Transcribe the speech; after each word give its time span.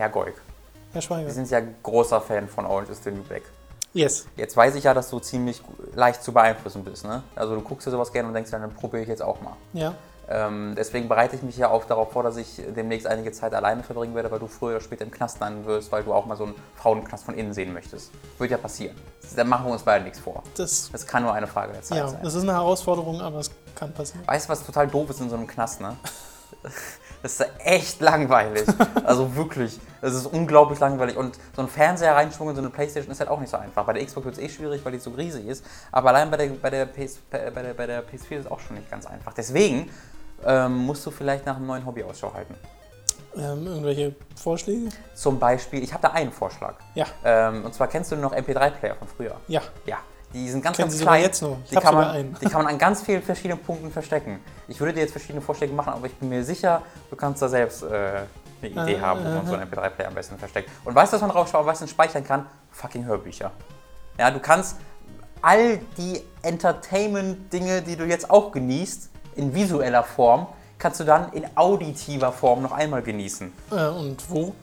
Herr 0.00 0.08
Goik, 0.08 0.40
Herr 0.94 1.02
Schweiger. 1.02 1.28
Sie 1.28 1.34
sind 1.34 1.50
ja 1.50 1.60
großer 1.82 2.22
Fan 2.22 2.48
von 2.48 2.64
Orange 2.64 2.90
is 2.90 3.04
the 3.04 3.10
New 3.10 3.22
Black. 3.22 3.42
Yes. 3.92 4.26
Jetzt 4.34 4.56
weiß 4.56 4.74
ich 4.76 4.84
ja, 4.84 4.94
dass 4.94 5.10
du 5.10 5.18
ziemlich 5.18 5.60
leicht 5.94 6.22
zu 6.22 6.32
beeinflussen 6.32 6.82
bist. 6.84 7.04
Ne? 7.04 7.22
Also 7.36 7.54
du 7.54 7.60
guckst 7.60 7.86
dir 7.86 7.90
sowas 7.90 8.10
gerne 8.10 8.28
und 8.28 8.34
denkst, 8.34 8.50
dann 8.50 8.72
probiere 8.72 9.02
ich 9.02 9.08
jetzt 9.10 9.20
auch 9.20 9.42
mal. 9.42 9.58
Ja. 9.74 9.92
Ähm, 10.26 10.74
deswegen 10.74 11.06
bereite 11.06 11.36
ich 11.36 11.42
mich 11.42 11.58
ja 11.58 11.68
auch 11.68 11.84
darauf 11.84 12.12
vor, 12.12 12.22
dass 12.22 12.38
ich 12.38 12.62
demnächst 12.74 13.06
einige 13.06 13.30
Zeit 13.32 13.52
alleine 13.52 13.82
verbringen 13.82 14.14
werde, 14.14 14.30
weil 14.30 14.38
du 14.38 14.46
früher 14.46 14.76
oder 14.76 14.80
später 14.80 15.04
im 15.04 15.10
Knast 15.10 15.38
landen 15.38 15.66
wirst, 15.66 15.92
weil 15.92 16.02
du 16.02 16.14
auch 16.14 16.24
mal 16.24 16.36
so 16.36 16.44
einen 16.44 16.54
Frauenknast 16.76 17.24
von 17.24 17.34
innen 17.34 17.52
sehen 17.52 17.74
möchtest. 17.74 18.10
Wird 18.38 18.50
ja 18.50 18.56
passieren. 18.56 18.96
Da 19.36 19.44
machen 19.44 19.66
wir 19.66 19.72
uns 19.72 19.82
beide 19.82 20.04
nichts 20.04 20.20
vor. 20.20 20.42
Das, 20.56 20.88
Das 20.92 21.06
kann 21.06 21.24
nur 21.24 21.34
eine 21.34 21.46
Frage 21.46 21.74
der 21.74 21.82
Zeit 21.82 21.98
ja, 21.98 22.08
sein. 22.08 22.20
das 22.22 22.34
ist 22.34 22.44
eine 22.44 22.52
Herausforderung, 22.52 23.20
aber 23.20 23.40
es 23.40 23.50
kann 23.74 23.92
passieren. 23.92 24.26
Weißt 24.26 24.46
du, 24.48 24.52
was 24.52 24.64
total 24.64 24.88
doof 24.88 25.10
ist 25.10 25.20
in 25.20 25.28
so 25.28 25.36
einem 25.36 25.46
Knast, 25.46 25.82
ne? 25.82 25.94
Das 27.22 27.38
ist 27.38 27.46
echt 27.64 28.00
langweilig. 28.00 28.66
Also 29.04 29.34
wirklich. 29.36 29.78
Das 30.00 30.14
ist 30.14 30.26
unglaublich 30.26 30.78
langweilig. 30.80 31.16
Und 31.16 31.38
so 31.54 31.62
ein 31.62 31.68
Fernseher 31.68 32.14
reinschwungen 32.14 32.52
in 32.52 32.56
so 32.56 32.62
eine 32.62 32.70
Playstation 32.70 33.12
ist 33.12 33.20
halt 33.20 33.28
auch 33.28 33.40
nicht 33.40 33.50
so 33.50 33.56
einfach. 33.56 33.84
Bei 33.84 33.92
der 33.92 34.04
Xbox 34.04 34.24
wird 34.24 34.38
es 34.38 34.42
eh 34.42 34.48
schwierig, 34.48 34.84
weil 34.84 34.92
die 34.92 34.98
so 34.98 35.10
riesig 35.10 35.46
ist. 35.46 35.64
Aber 35.92 36.10
allein 36.10 36.30
bei 36.30 36.36
der, 36.36 36.48
bei 36.48 36.70
der, 36.70 36.86
PS, 36.86 37.18
bei 37.30 37.50
der, 37.50 37.74
bei 37.74 37.86
der 37.86 38.02
PS4 38.04 38.36
ist 38.36 38.44
es 38.44 38.50
auch 38.50 38.60
schon 38.60 38.76
nicht 38.76 38.90
ganz 38.90 39.06
einfach. 39.06 39.34
Deswegen 39.34 39.90
ähm, 40.44 40.76
musst 40.78 41.04
du 41.04 41.10
vielleicht 41.10 41.44
nach 41.46 41.56
einem 41.56 41.66
neuen 41.66 41.84
Hobby 41.84 42.02
Ausschau 42.02 42.32
halten. 42.32 42.54
Ähm, 43.36 43.66
irgendwelche 43.66 44.14
Vorschläge? 44.34 44.88
Zum 45.14 45.38
Beispiel, 45.38 45.82
ich 45.82 45.92
habe 45.92 46.02
da 46.02 46.08
einen 46.12 46.32
Vorschlag. 46.32 46.74
Ja. 46.94 47.06
Ähm, 47.24 47.64
und 47.64 47.74
zwar 47.74 47.88
kennst 47.88 48.10
du 48.10 48.16
noch 48.16 48.34
MP3-Player 48.34 48.96
von 48.96 49.08
früher? 49.08 49.36
Ja. 49.46 49.62
Ja. 49.86 49.98
Die 50.32 50.48
sind 50.48 50.62
ganz, 50.62 50.76
Kennen 50.76 50.88
ganz 50.88 50.98
Sie 50.98 51.04
klein. 51.04 51.22
jetzt 51.22 51.42
noch? 51.42 51.56
Ich 51.64 51.70
Die 51.70 51.76
kann, 51.76 51.94
man, 51.94 52.34
die 52.40 52.46
kann 52.46 52.62
man 52.62 52.72
an 52.72 52.78
ganz 52.78 53.02
vielen 53.02 53.22
verschiedenen 53.22 53.58
Punkten 53.60 53.90
verstecken. 53.90 54.38
Ich 54.68 54.78
würde 54.78 54.92
dir 54.92 55.00
jetzt 55.00 55.10
verschiedene 55.12 55.40
Vorschläge 55.40 55.72
machen, 55.72 55.92
aber 55.92 56.06
ich 56.06 56.14
bin 56.14 56.28
mir 56.28 56.44
sicher, 56.44 56.82
du 57.10 57.16
kannst 57.16 57.42
da 57.42 57.48
selbst 57.48 57.82
äh, 57.82 57.86
eine 58.62 58.70
Idee 58.70 58.94
Äh, 58.94 59.00
haben, 59.00 59.20
wo 59.24 59.28
man 59.28 59.44
äh, 59.44 59.46
so 59.48 59.54
einen 59.54 59.68
MP3-Player 59.70 60.06
am 60.08 60.14
besten 60.14 60.38
versteckt. 60.38 60.70
Und 60.84 60.94
weißt 60.94 61.12
du, 61.12 61.16
was 61.16 61.22
man 61.22 61.30
drauf 61.30 61.52
am 61.54 61.66
besten 61.66 61.88
speichern 61.88 62.24
kann? 62.24 62.46
Fucking 62.70 63.04
Hörbücher. 63.06 63.50
Ja, 64.18 64.30
du 64.30 64.38
kannst 64.38 64.76
all 65.42 65.78
die 65.96 66.22
Entertainment-Dinge, 66.42 67.82
die 67.82 67.96
du 67.96 68.04
jetzt 68.04 68.30
auch 68.30 68.52
genießt, 68.52 69.10
in 69.36 69.54
visueller 69.54 70.04
Form, 70.04 70.46
kannst 70.78 71.00
du 71.00 71.04
dann 71.04 71.32
in 71.32 71.44
auditiver 71.56 72.32
Form 72.32 72.62
noch 72.62 72.72
einmal 72.72 73.02
genießen 73.02 73.52
Äh, 73.70 73.86
und 73.88 74.30
wo? 74.30 74.54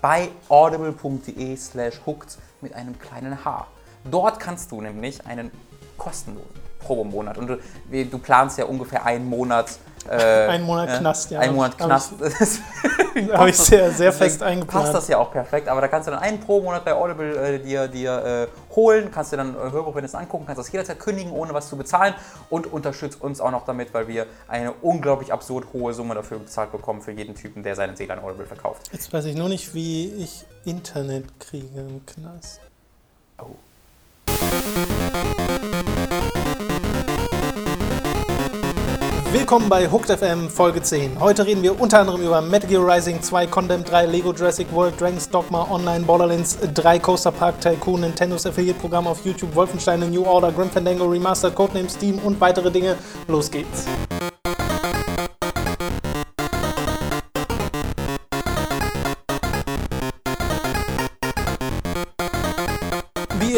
bei 0.00 0.30
audible.de 0.48 1.56
slash 1.56 2.00
hooked 2.04 2.36
mit 2.60 2.74
einem 2.74 2.98
kleinen 2.98 3.44
H. 3.44 3.66
Dort 4.04 4.40
kannst 4.40 4.70
du 4.72 4.80
nämlich 4.80 5.26
einen 5.26 5.50
kostenlosen 5.96 6.62
Probemonat 6.82 7.38
und 7.38 7.46
du, 7.46 7.58
du 7.90 8.18
planst 8.18 8.58
ja 8.58 8.64
ungefähr 8.64 9.04
einen 9.04 9.26
Monat. 9.28 9.78
Äh, 10.10 10.48
Einen 10.48 10.64
Monat 10.64 10.88
äh, 10.88 10.98
Knast, 10.98 11.30
ja. 11.30 11.38
Einen 11.38 11.54
Monat 11.54 11.78
Knast. 11.78 12.14
Habe 13.32 13.50
ich 13.50 13.56
sehr, 13.56 13.92
sehr 13.92 14.12
fest 14.12 14.42
eingeplant. 14.42 14.84
Passt 14.84 14.94
das 14.94 15.06
ja 15.06 15.18
auch 15.18 15.30
perfekt, 15.30 15.68
aber 15.68 15.80
da 15.80 15.86
kannst 15.86 16.08
du 16.08 16.10
dann 16.10 16.20
einen 16.20 16.40
Pro-Monat 16.40 16.84
bei 16.84 16.92
Audible 16.92 17.36
äh, 17.36 17.58
dir, 17.60 17.86
dir 17.86 18.48
äh, 18.50 18.74
holen, 18.74 19.10
kannst 19.12 19.32
dir 19.32 19.36
dann 19.36 19.54
äh, 19.54 19.70
Hörbuch, 19.70 19.94
wenn 19.94 20.02
du 20.02 20.06
es 20.06 20.14
angucken, 20.14 20.44
kannst 20.44 20.58
das 20.58 20.72
jederzeit 20.72 20.98
kündigen, 20.98 21.30
ohne 21.30 21.54
was 21.54 21.68
zu 21.68 21.76
bezahlen 21.76 22.14
und 22.50 22.72
unterstützt 22.72 23.20
uns 23.20 23.40
auch 23.40 23.52
noch 23.52 23.64
damit, 23.64 23.94
weil 23.94 24.08
wir 24.08 24.26
eine 24.48 24.72
unglaublich 24.72 25.32
absurd 25.32 25.66
hohe 25.72 25.94
Summe 25.94 26.16
dafür 26.16 26.40
bezahlt 26.40 26.72
bekommen 26.72 27.00
für 27.00 27.12
jeden 27.12 27.36
Typen, 27.36 27.62
der 27.62 27.76
seine 27.76 27.96
Seele 27.96 28.14
an 28.14 28.24
Audible 28.24 28.46
verkauft. 28.46 28.90
Jetzt 28.92 29.12
weiß 29.12 29.26
ich 29.26 29.36
nur 29.36 29.48
nicht, 29.48 29.72
wie 29.72 30.12
ich 30.14 30.44
Internet 30.64 31.38
kriege 31.38 31.80
im 31.80 32.04
Knast. 32.06 32.60
Willkommen 39.52 39.68
bei 39.68 39.90
Hooked 39.90 40.10
FM 40.10 40.48
Folge 40.48 40.80
10. 40.80 41.20
Heute 41.20 41.44
reden 41.44 41.62
wir 41.62 41.78
unter 41.78 42.00
anderem 42.00 42.22
über 42.22 42.40
Metal 42.40 42.70
Gear 42.70 42.86
Rising 42.86 43.20
2, 43.20 43.46
Condemned 43.48 43.90
3, 43.90 44.06
Lego 44.06 44.32
Jurassic 44.32 44.72
World, 44.72 45.00
Dragon's 45.00 45.28
Dogma, 45.28 45.70
Online, 45.70 46.04
Borderlands 46.04 46.58
3, 46.72 46.98
Coaster 46.98 47.32
Park 47.32 47.60
Tycoon, 47.60 48.00
Nintendos 48.02 48.46
Affiliate-Programm 48.46 49.06
auf 49.06 49.24
YouTube, 49.24 49.54
Wolfenstein, 49.54 50.00
New 50.10 50.24
Order, 50.24 50.52
Grim 50.52 50.70
Fandango, 50.70 51.04
Remastered, 51.06 51.54
Codename 51.54 51.90
Steam 51.90 52.18
und 52.20 52.40
weitere 52.40 52.70
Dinge. 52.70 52.96
Los 53.26 53.50
geht's. 53.50 53.86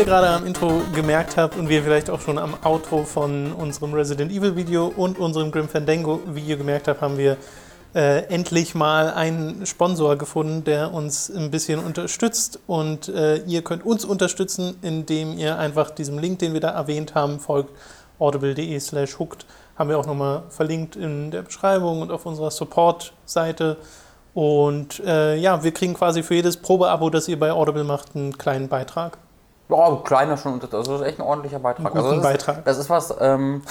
Ihr 0.05 0.11
gerade 0.11 0.29
am 0.29 0.45
Intro 0.45 0.83
gemerkt 0.95 1.39
habt 1.39 1.57
und 1.57 1.71
wie 1.71 1.77
ihr 1.77 1.83
vielleicht 1.83 2.11
auch 2.11 2.21
schon 2.21 2.37
am 2.37 2.55
Outro 2.63 3.05
von 3.05 3.53
unserem 3.53 3.95
Resident 3.95 4.31
Evil 4.31 4.55
Video 4.55 4.93
und 4.95 5.19
unserem 5.19 5.51
Grim 5.51 5.67
Fandango 5.67 6.21
Video 6.27 6.59
gemerkt 6.59 6.89
habt, 6.89 7.01
haben 7.01 7.17
wir 7.17 7.39
äh, 7.95 8.25
endlich 8.25 8.75
mal 8.75 9.15
einen 9.15 9.65
Sponsor 9.65 10.17
gefunden, 10.17 10.63
der 10.65 10.93
uns 10.93 11.31
ein 11.31 11.51
bisschen 11.51 11.79
unterstützt 11.79 12.61
und 12.67 13.09
äh, 13.09 13.37
ihr 13.47 13.63
könnt 13.63 13.87
uns 13.87 14.05
unterstützen, 14.05 14.77
indem 14.83 15.39
ihr 15.39 15.57
einfach 15.59 15.91
diesem 15.91 16.19
Link, 16.19 16.39
den 16.41 16.53
wir 16.53 16.61
da 16.61 16.71
erwähnt 16.71 17.15
haben, 17.15 17.41
folgt 17.41 17.71
audible.de 18.19 18.79
slash 18.81 19.19
hooked. 19.19 19.47
Haben 19.79 19.89
wir 19.89 19.99
auch 19.99 20.07
nochmal 20.07 20.43
verlinkt 20.51 20.97
in 20.97 21.31
der 21.31 21.43
Beschreibung 21.43 22.03
und 22.03 22.11
auf 22.11 22.27
unserer 22.27 22.51
Support-Seite. 22.51 23.79
Und 24.35 25.01
äh, 25.01 25.37
ja, 25.37 25.65
wir 25.65 25.73
kriegen 25.73 25.95
quasi 25.95 26.23
für 26.23 26.35
jedes 26.35 26.59
Probeabo, 26.59 27.09
das 27.09 27.27
ihr 27.27 27.39
bei 27.39 27.53
Audible 27.53 27.85
macht, 27.85 28.15
einen 28.15 28.37
kleinen 28.37 28.69
Beitrag. 28.69 29.17
Ja, 29.69 30.01
kleiner 30.05 30.37
schon, 30.37 30.61
also 30.61 30.83
das 30.83 31.01
ist 31.01 31.07
echt 31.07 31.19
ein 31.19 31.23
ordentlicher 31.23 31.59
Beitrag. 31.59 31.87
Guten 31.87 31.99
also 31.99 32.15
das 32.17 32.23
Beitrag. 32.23 32.59
Ist, 32.59 32.67
das 32.67 32.79
ist 32.79 32.91
was, 32.91 33.15
ähm, 33.21 33.63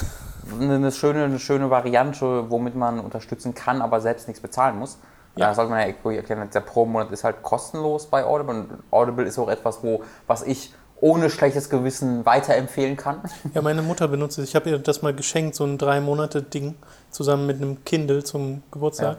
eine, 0.60 0.92
schöne, 0.92 1.24
eine 1.24 1.40
schöne 1.40 1.70
Variante, 1.70 2.50
womit 2.50 2.76
man 2.76 3.00
unterstützen 3.00 3.54
kann, 3.54 3.82
aber 3.82 4.02
selbst 4.02 4.28
nichts 4.28 4.42
bezahlen 4.42 4.80
muss. 4.80 4.98
Ja. 5.02 5.10
Ja. 5.36 5.48
Da 5.48 5.56
sollte 5.56 5.72
man 5.72 5.80
ja 5.80 5.88
erklären, 5.88 6.50
der 6.54 6.60
Pro-Monat 6.60 7.12
ist 7.12 7.24
halt 7.24 7.42
kostenlos 7.42 8.06
bei 8.06 8.24
Audible 8.24 8.54
und 8.54 8.70
Audible 8.92 9.26
ist 9.26 9.40
auch 9.40 9.50
etwas, 9.50 9.84
wo, 9.84 10.04
was 10.28 10.44
ich 10.44 10.74
ohne 11.02 11.30
schlechtes 11.30 11.70
Gewissen 11.70 12.26
weiterempfehlen 12.26 12.96
kann. 12.96 13.20
Ja, 13.54 13.62
meine 13.62 13.82
Mutter 13.82 14.08
benutzt 14.08 14.38
es. 14.38 14.50
Ich 14.50 14.56
habe 14.56 14.70
ihr 14.70 14.78
das 14.80 15.02
mal 15.02 15.14
geschenkt, 15.14 15.56
so 15.56 15.66
ein 15.66 15.78
drei 15.78 16.00
Monate 16.00 16.42
Ding, 16.42 16.76
zusammen 17.10 17.46
mit 17.46 17.58
einem 17.58 17.84
Kindle 17.84 18.24
zum 18.24 18.64
Geburtstag. 18.72 19.18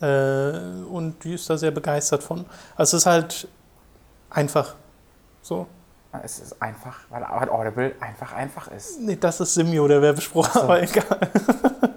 Äh, 0.00 0.50
und 0.90 1.24
die 1.24 1.34
ist 1.34 1.48
da 1.48 1.56
sehr 1.56 1.70
begeistert 1.70 2.22
von. 2.22 2.44
Also 2.74 2.96
es 2.96 3.02
ist 3.02 3.06
halt 3.06 3.48
einfach 4.28 4.74
so. 5.42 5.66
Es 6.24 6.38
ist 6.38 6.60
einfach, 6.60 6.98
weil 7.10 7.24
Audible 7.24 7.92
einfach 8.00 8.34
einfach 8.34 8.68
ist. 8.68 9.00
Nee, 9.00 9.16
das 9.16 9.40
ist 9.40 9.54
Simio, 9.54 9.86
der 9.88 10.02
Werbespruch, 10.02 10.48
so. 10.50 10.60
aber 10.60 10.82
egal. 10.82 11.18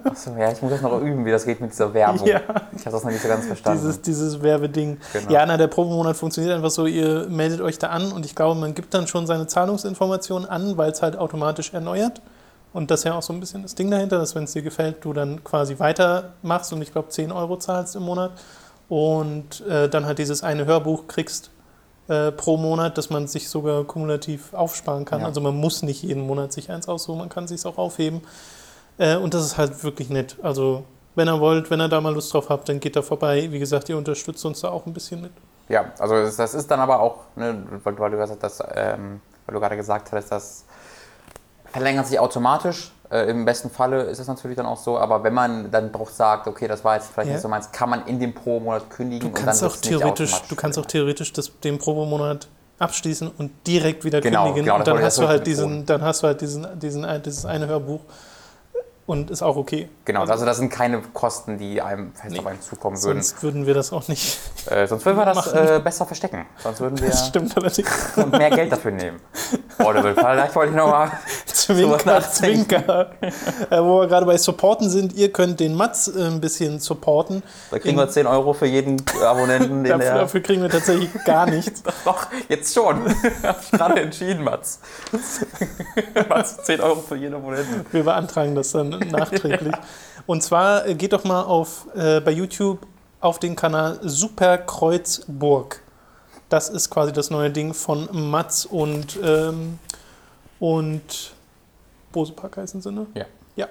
Achso, 0.04 0.36
ja, 0.36 0.50
ich 0.50 0.60
muss 0.60 0.72
das 0.72 0.82
noch 0.82 1.00
üben, 1.00 1.24
wie 1.24 1.30
das 1.30 1.44
geht 1.44 1.60
mit 1.60 1.72
dieser 1.72 1.92
Werbung. 1.94 2.26
Ja. 2.26 2.40
Ich 2.76 2.86
habe 2.86 2.92
das 2.92 3.04
noch 3.04 3.10
nicht 3.10 3.22
so 3.22 3.28
ganz 3.28 3.46
verstanden. 3.46 3.80
Dieses, 3.80 4.00
dieses 4.00 4.42
Werbeding. 4.42 4.98
Genau. 5.12 5.30
Ja, 5.30 5.46
na, 5.46 5.56
der 5.56 5.68
Probemonat 5.68 6.16
funktioniert 6.16 6.54
einfach 6.54 6.70
so, 6.70 6.86
ihr 6.86 7.26
meldet 7.28 7.60
euch 7.60 7.78
da 7.78 7.88
an 7.88 8.12
und 8.12 8.24
ich 8.24 8.34
glaube, 8.34 8.58
man 8.58 8.74
gibt 8.74 8.92
dann 8.94 9.06
schon 9.06 9.26
seine 9.26 9.46
Zahlungsinformationen 9.46 10.48
an, 10.48 10.76
weil 10.76 10.90
es 10.90 11.02
halt 11.02 11.16
automatisch 11.16 11.72
erneuert. 11.72 12.20
Und 12.72 12.90
das 12.90 13.00
ist 13.00 13.04
ja 13.04 13.14
auch 13.14 13.22
so 13.22 13.32
ein 13.32 13.40
bisschen 13.40 13.62
das 13.62 13.74
Ding 13.74 13.90
dahinter, 13.90 14.18
dass 14.18 14.34
wenn 14.34 14.44
es 14.44 14.52
dir 14.52 14.62
gefällt, 14.62 15.04
du 15.04 15.12
dann 15.12 15.42
quasi 15.42 15.78
weitermachst 15.78 16.72
und 16.72 16.82
ich 16.82 16.92
glaube 16.92 17.08
10 17.08 17.32
Euro 17.32 17.56
zahlst 17.56 17.96
im 17.96 18.02
Monat 18.02 18.32
und 18.88 19.60
äh, 19.66 19.88
dann 19.88 20.06
halt 20.06 20.18
dieses 20.18 20.42
eine 20.42 20.66
Hörbuch 20.66 21.06
kriegst 21.08 21.50
äh, 22.10 22.32
pro 22.32 22.56
Monat, 22.56 22.98
dass 22.98 23.08
man 23.08 23.28
sich 23.28 23.48
sogar 23.48 23.84
kumulativ 23.84 24.52
aufsparen 24.52 25.04
kann. 25.04 25.20
Ja. 25.20 25.26
Also 25.26 25.40
man 25.40 25.56
muss 25.56 25.82
nicht 25.82 26.02
jeden 26.02 26.26
Monat 26.26 26.52
sich 26.52 26.68
eins 26.68 26.88
aussuchen, 26.88 27.18
man 27.20 27.28
kann 27.28 27.46
sich 27.46 27.64
auch 27.64 27.78
aufheben. 27.78 28.20
Äh, 28.98 29.16
und 29.16 29.32
das 29.32 29.44
ist 29.44 29.56
halt 29.56 29.84
wirklich 29.84 30.10
nett. 30.10 30.36
Also 30.42 30.82
wenn 31.14 31.28
ihr 31.28 31.38
wollt, 31.38 31.70
wenn 31.70 31.80
ihr 31.80 31.88
da 31.88 32.00
mal 32.00 32.12
Lust 32.12 32.34
drauf 32.34 32.48
habt, 32.48 32.68
dann 32.68 32.80
geht 32.80 32.96
da 32.96 33.02
vorbei. 33.02 33.46
Wie 33.52 33.60
gesagt, 33.60 33.88
ihr 33.88 33.96
unterstützt 33.96 34.44
uns 34.44 34.60
da 34.60 34.70
auch 34.70 34.86
ein 34.86 34.92
bisschen 34.92 35.22
mit. 35.22 35.30
Ja, 35.68 35.92
also 36.00 36.14
das, 36.16 36.34
das 36.34 36.54
ist 36.54 36.68
dann 36.68 36.80
aber 36.80 36.98
auch, 36.98 37.18
ne, 37.36 37.62
weil, 37.84 37.96
weil, 37.96 38.10
du 38.10 38.16
gesagt 38.16 38.42
hast, 38.42 38.60
ähm, 38.74 39.20
weil 39.46 39.54
du 39.54 39.60
gerade 39.60 39.76
gesagt 39.76 40.10
hast, 40.10 40.32
das 40.32 40.64
verlängert 41.66 42.08
sich 42.08 42.18
automatisch. 42.18 42.90
Äh, 43.10 43.28
Im 43.30 43.44
besten 43.44 43.70
Falle 43.70 44.02
ist 44.02 44.20
es 44.20 44.28
natürlich 44.28 44.56
dann 44.56 44.66
auch 44.66 44.76
so, 44.76 44.96
aber 44.96 45.24
wenn 45.24 45.34
man 45.34 45.70
dann 45.70 45.90
doch 45.90 46.08
sagt, 46.08 46.46
okay, 46.46 46.68
das 46.68 46.84
war 46.84 46.94
jetzt 46.94 47.08
vielleicht 47.12 47.28
Ja. 47.28 47.32
nicht 47.34 47.42
so 47.42 47.48
meins, 47.48 47.72
kann 47.72 47.90
man 47.90 48.06
in 48.06 48.20
dem 48.20 48.32
Pro-Monat 48.32 48.88
kündigen 48.88 49.32
Du 49.32 49.36
und 49.36 49.44
kannst 49.44 49.64
auch 49.64 49.76
theoretisch, 49.76 50.42
du 50.48 50.54
kannst 50.54 50.78
auch 50.78 50.86
theoretisch 50.86 51.32
das, 51.32 51.50
den 51.60 51.78
Probemonat 51.78 52.46
abschließen 52.78 53.28
und 53.36 53.50
direkt 53.66 54.04
wieder 54.04 54.20
Genau, 54.20 54.44
kündigen. 54.44 54.64
genau, 54.66 54.76
und 54.78 54.86
dann 54.86 55.02
hast 55.02 55.18
du 55.18 55.26
halt 55.26 55.46
diesen, 55.46 55.84
dann 55.86 56.02
hast 56.02 56.22
du 56.22 56.28
halt 56.28 56.40
diesen, 56.40 56.66
diesen, 56.78 57.04
dieses 57.24 57.44
eine 57.44 57.66
Hörbuch 57.66 58.00
und 59.10 59.30
ist 59.30 59.42
auch 59.42 59.56
okay. 59.56 59.88
Genau, 60.04 60.24
also 60.24 60.44
das 60.44 60.56
sind 60.58 60.70
keine 60.70 61.00
Kosten, 61.12 61.58
die 61.58 61.82
einem 61.82 62.12
fest 62.14 62.32
Nee. 62.32 62.38
auf 62.38 62.46
einen 62.46 62.60
zukommen 62.60 62.96
würden. 63.02 63.22
Sonst 63.22 63.42
würden 63.42 63.66
wir 63.66 63.74
das 63.74 63.92
auch 63.92 64.06
nicht. 64.08 64.38
Äh, 64.70 64.86
sonst 64.86 65.04
würden 65.04 65.18
wir 65.18 65.24
das 65.26 65.52
äh, 65.52 65.80
besser 65.82 66.06
verstecken. 66.06 66.46
Sonst 66.62 66.80
würden 66.80 66.98
wir 67.00 67.08
Das 67.10 67.26
stimmt 67.28 67.56
allerdings. 67.56 67.88
und 68.16 68.30
mehr 68.32 68.50
Geld 68.50 68.72
dafür 68.72 68.92
nehmen. 68.92 69.20
Audible, 69.78 70.14
vielleicht 70.14 70.54
wollte 70.54 70.70
ich 70.70 70.76
nochmal. 70.76 71.10
Zwinker. 71.46 72.20
Zwinker. 72.22 73.10
äh, 73.70 73.78
wo 73.80 74.00
wir 74.00 74.08
gerade 74.08 74.26
bei 74.26 74.36
Supporten 74.38 74.88
sind, 74.90 75.12
ihr 75.14 75.30
könnt 75.32 75.60
den 75.60 75.74
Mats 75.74 76.08
äh, 76.08 76.22
ein 76.26 76.40
bisschen 76.40 76.80
supporten. 76.80 77.42
Da 77.70 77.78
kriegen 77.78 77.96
wir 77.96 78.08
10 78.08 78.26
Euro 78.26 78.52
für 78.52 78.66
jeden 78.66 79.02
Abonnenten, 79.24 79.84
Dafür, 79.84 79.98
der. 79.98 80.14
dafür 80.18 80.40
kriegen 80.42 80.62
wir 80.62 80.68
tatsächlich 80.70 81.10
gar 81.24 81.46
nichts. 81.46 81.82
Doch, 82.04 82.26
jetzt 82.48 82.74
schon. 82.74 83.04
Gerade 83.72 84.00
entschieden, 84.00 84.44
Mats. 84.44 84.80
Mats, 86.28 86.56
10 86.64 86.80
Euro 86.80 87.00
für 87.00 87.16
jeden 87.16 87.34
Abonnenten. 87.34 87.86
Wir 87.92 88.04
beantragen 88.04 88.54
das 88.54 88.72
dann 88.72 88.99
nachträglich. 89.10 89.74
Und 90.26 90.42
zwar 90.42 90.86
äh, 90.86 90.94
geht 90.94 91.12
doch 91.12 91.24
mal 91.24 91.42
auf 91.42 91.86
äh, 91.94 92.20
bei 92.20 92.30
YouTube 92.30 92.86
auf 93.20 93.38
den 93.38 93.56
Kanal 93.56 93.98
Superkreuzburg. 94.02 95.82
Das 96.48 96.68
ist 96.68 96.90
quasi 96.90 97.12
das 97.12 97.30
neue 97.30 97.50
Ding 97.50 97.74
von 97.74 98.08
Mats 98.12 98.66
und, 98.66 99.18
ähm, 99.22 99.78
und 100.58 101.32
Bosepark 102.12 102.56
heißen 102.56 102.80
sie, 102.80 102.90
ne? 102.90 103.06
Ja. 103.14 103.26
Ja. 103.56 103.68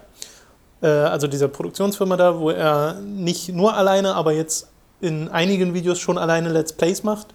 Äh, 0.81 0.88
also 0.88 1.28
dieser 1.28 1.48
Produktionsfirma 1.50 2.16
da, 2.16 2.40
wo 2.40 2.52
er 2.52 2.96
nicht 3.02 3.50
nur 3.50 3.74
alleine, 3.75 4.16
aber 4.16 4.32
jetzt 4.32 4.70
in 5.02 5.30
einigen 5.30 5.74
Videos 5.74 6.00
schon 6.00 6.18
alleine 6.18 6.50
Let's 6.50 6.74
Plays 6.74 7.04
macht. 7.04 7.28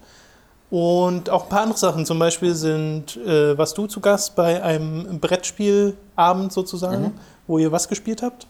Und 0.70 1.30
auch 1.30 1.44
ein 1.44 1.48
paar 1.50 1.60
andere 1.62 1.78
Sachen. 1.78 2.06
Zum 2.06 2.18
Beispiel 2.18 2.54
sind, 2.54 3.16
äh, 3.18 3.56
warst 3.56 3.76
du 3.78 3.86
zu 3.86 4.00
Gast 4.00 4.34
bei 4.34 4.62
einem 4.62 5.20
Brettspielabend 5.20 6.52
sozusagen, 6.52 7.02
Mhm. 7.02 7.12
Wo 7.46 7.58
ihr 7.58 7.70
was 7.72 7.88
gespielt 7.88 8.22
habt? 8.22 8.46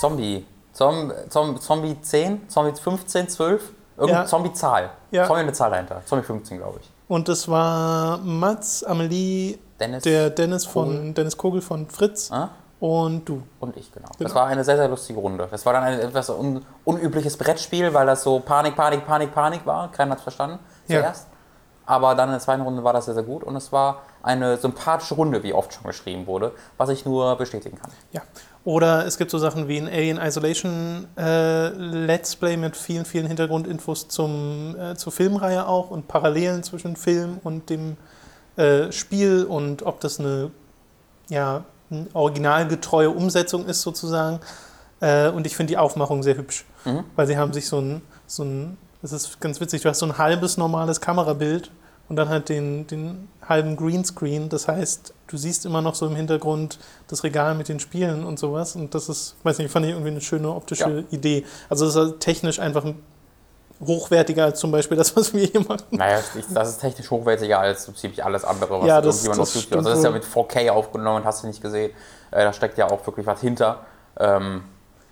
Zombie. 0.00 0.46
Zom, 0.72 1.12
Zom, 1.28 1.60
Zombie 1.60 2.00
10, 2.00 2.48
Zombie 2.48 2.72
15, 2.78 3.28
12, 3.28 3.72
irgendeine 3.96 4.24
Ja. 4.24 4.26
Zombie-Zahl. 4.28 4.90
Ja. 5.10 5.26
Zombie 5.26 5.40
eine 5.40 5.52
Zahl 5.52 5.70
dahinter. 5.70 6.02
Zombie 6.04 6.24
15, 6.24 6.58
glaube 6.58 6.78
ich. 6.80 6.88
Und 7.08 7.28
das 7.28 7.48
war 7.48 8.18
Mats, 8.18 8.84
Amelie, 8.84 9.58
Dennis 9.80 10.02
der 10.04 10.30
Dennis 10.30 10.66
von 10.66 10.88
Kogel. 10.88 11.12
Dennis 11.14 11.36
Kogel 11.36 11.60
von 11.62 11.88
Fritz 11.88 12.30
Ah? 12.30 12.50
und 12.80 13.28
du. 13.28 13.42
und 13.60 13.76
ich, 13.76 13.90
genau. 13.92 14.06
Genau. 14.16 14.28
Das 14.28 14.34
war 14.34 14.46
eine 14.46 14.62
sehr, 14.62 14.76
sehr 14.76 14.88
lustige 14.88 15.18
Runde. 15.18 15.48
Das 15.50 15.64
war 15.66 15.72
dann 15.72 15.82
ein 15.84 15.98
etwas 15.98 16.28
un 16.30 16.64
unübliches 16.84 17.36
Brettspiel, 17.36 17.92
weil 17.94 18.06
das 18.06 18.22
so 18.22 18.38
Panik, 18.40 18.76
Panik, 18.76 19.04
Panik, 19.06 19.34
Panik 19.34 19.66
war. 19.66 19.90
Keiner 19.90 20.12
hat 20.12 20.18
es 20.18 20.22
verstanden 20.22 20.58
Ja. 20.86 21.00
zuerst. 21.00 21.26
Aber 21.86 22.14
dann 22.14 22.28
in 22.28 22.32
der 22.34 22.40
zweiten 22.40 22.62
Runde 22.62 22.84
war 22.84 22.92
das 22.92 23.06
sehr, 23.06 23.14
sehr 23.14 23.22
gut 23.22 23.42
und 23.42 23.56
es 23.56 23.72
war 23.72 24.02
eine 24.22 24.56
sympathische 24.56 25.14
Runde, 25.14 25.42
wie 25.42 25.52
oft 25.52 25.72
schon 25.72 25.84
geschrieben 25.84 26.26
wurde, 26.26 26.52
was 26.76 26.88
ich 26.90 27.04
nur 27.04 27.36
bestätigen 27.36 27.78
kann. 27.80 27.90
Ja. 28.12 28.22
Oder 28.64 29.06
es 29.06 29.16
gibt 29.16 29.30
so 29.30 29.38
Sachen 29.38 29.68
wie 29.68 29.78
ein 29.78 29.86
Alien 29.88 30.18
Isolation 30.18 31.06
äh, 31.16 31.68
Let's 31.68 32.36
Play 32.36 32.56
mit 32.56 32.76
vielen, 32.76 33.04
vielen 33.06 33.26
Hintergrundinfos 33.26 34.08
zum, 34.08 34.76
äh, 34.78 34.94
zur 34.96 35.12
Filmreihe 35.12 35.66
auch 35.66 35.90
und 35.90 36.06
Parallelen 36.08 36.62
zwischen 36.62 36.96
Film 36.96 37.38
und 37.44 37.70
dem 37.70 37.96
äh, 38.56 38.92
Spiel 38.92 39.44
und 39.44 39.84
ob 39.84 40.00
das 40.00 40.20
eine 40.20 40.50
ja, 41.30 41.64
originalgetreue 42.12 43.10
Umsetzung 43.10 43.66
ist 43.66 43.80
sozusagen. 43.82 44.40
Äh, 45.00 45.28
und 45.30 45.46
ich 45.46 45.56
finde 45.56 45.72
die 45.72 45.78
Aufmachung 45.78 46.22
sehr 46.22 46.36
hübsch, 46.36 46.64
Mhm. 46.84 47.04
weil 47.16 47.26
sie 47.26 47.38
haben 47.38 47.52
sich 47.52 47.68
so 47.68 47.80
ein, 47.80 48.02
so 48.26 48.42
ein, 48.44 48.76
das 49.00 49.12
ist 49.12 49.40
ganz 49.40 49.60
witzig, 49.60 49.82
du 49.82 49.88
hast 49.88 50.00
so 50.00 50.06
ein 50.06 50.18
halbes 50.18 50.56
normales 50.56 51.00
Kamerabild 51.00 51.70
und 52.08 52.16
dann 52.16 52.28
halt 52.28 52.48
den, 52.48 52.86
den 52.86 53.28
halben 53.48 53.76
Greenscreen. 53.76 54.48
Das 54.48 54.68
heißt, 54.68 55.14
du 55.26 55.36
siehst 55.36 55.64
immer 55.66 55.80
noch 55.82 55.94
so 55.94 56.06
im 56.06 56.14
Hintergrund 56.16 56.78
das 57.08 57.24
Regal 57.24 57.54
mit 57.54 57.68
den 57.68 57.80
Spielen 57.80 58.24
und 58.24 58.38
sowas. 58.38 58.76
Und 58.76 58.94
das 58.94 59.08
ist, 59.08 59.36
weiß 59.42 59.58
nicht, 59.58 59.70
fand 59.70 59.86
ich 59.86 59.92
irgendwie 59.92 60.10
eine 60.10 60.20
schöne 60.20 60.50
optische 60.52 60.88
Ja. 60.90 61.02
Idee. 61.10 61.44
Also 61.68 61.84
das 61.86 61.94
ist 61.94 62.00
halt 62.00 62.20
technisch 62.20 62.58
einfach 62.58 62.84
hochwertiger 63.84 64.44
als 64.44 64.58
zum 64.58 64.72
Beispiel 64.72 64.96
das, 64.96 65.14
was 65.16 65.32
wir 65.32 65.46
hier 65.46 65.60
machen. 65.60 65.84
Naja, 65.90 66.20
das 66.52 66.68
ist 66.70 66.80
technisch 66.80 67.10
hochwertiger 67.10 67.60
als 67.60 67.84
so 67.84 67.92
ziemlich 67.92 68.24
alles 68.24 68.44
andere, 68.44 68.80
was 68.80 68.88
Ja, 68.88 69.00
das- 69.00 69.16
irgendjemand 69.24 69.40
das 69.40 69.48
auf 69.50 69.54
YouTube. 69.62 69.78
Also 69.78 69.90
das 69.90 69.98
ist 69.98 70.04
ja 70.04 70.10
mit 70.10 70.24
4K 70.24 70.70
aufgenommen, 70.70 71.24
hast 71.24 71.42
du 71.42 71.46
nicht 71.46 71.62
gesehen. 71.62 71.92
Äh, 72.30 72.44
da 72.44 72.52
steckt 72.52 72.76
ja 72.76 72.90
auch 72.90 73.06
wirklich 73.06 73.26
was 73.26 73.40
hinter. 73.40 73.80
Ähm, 74.18 74.64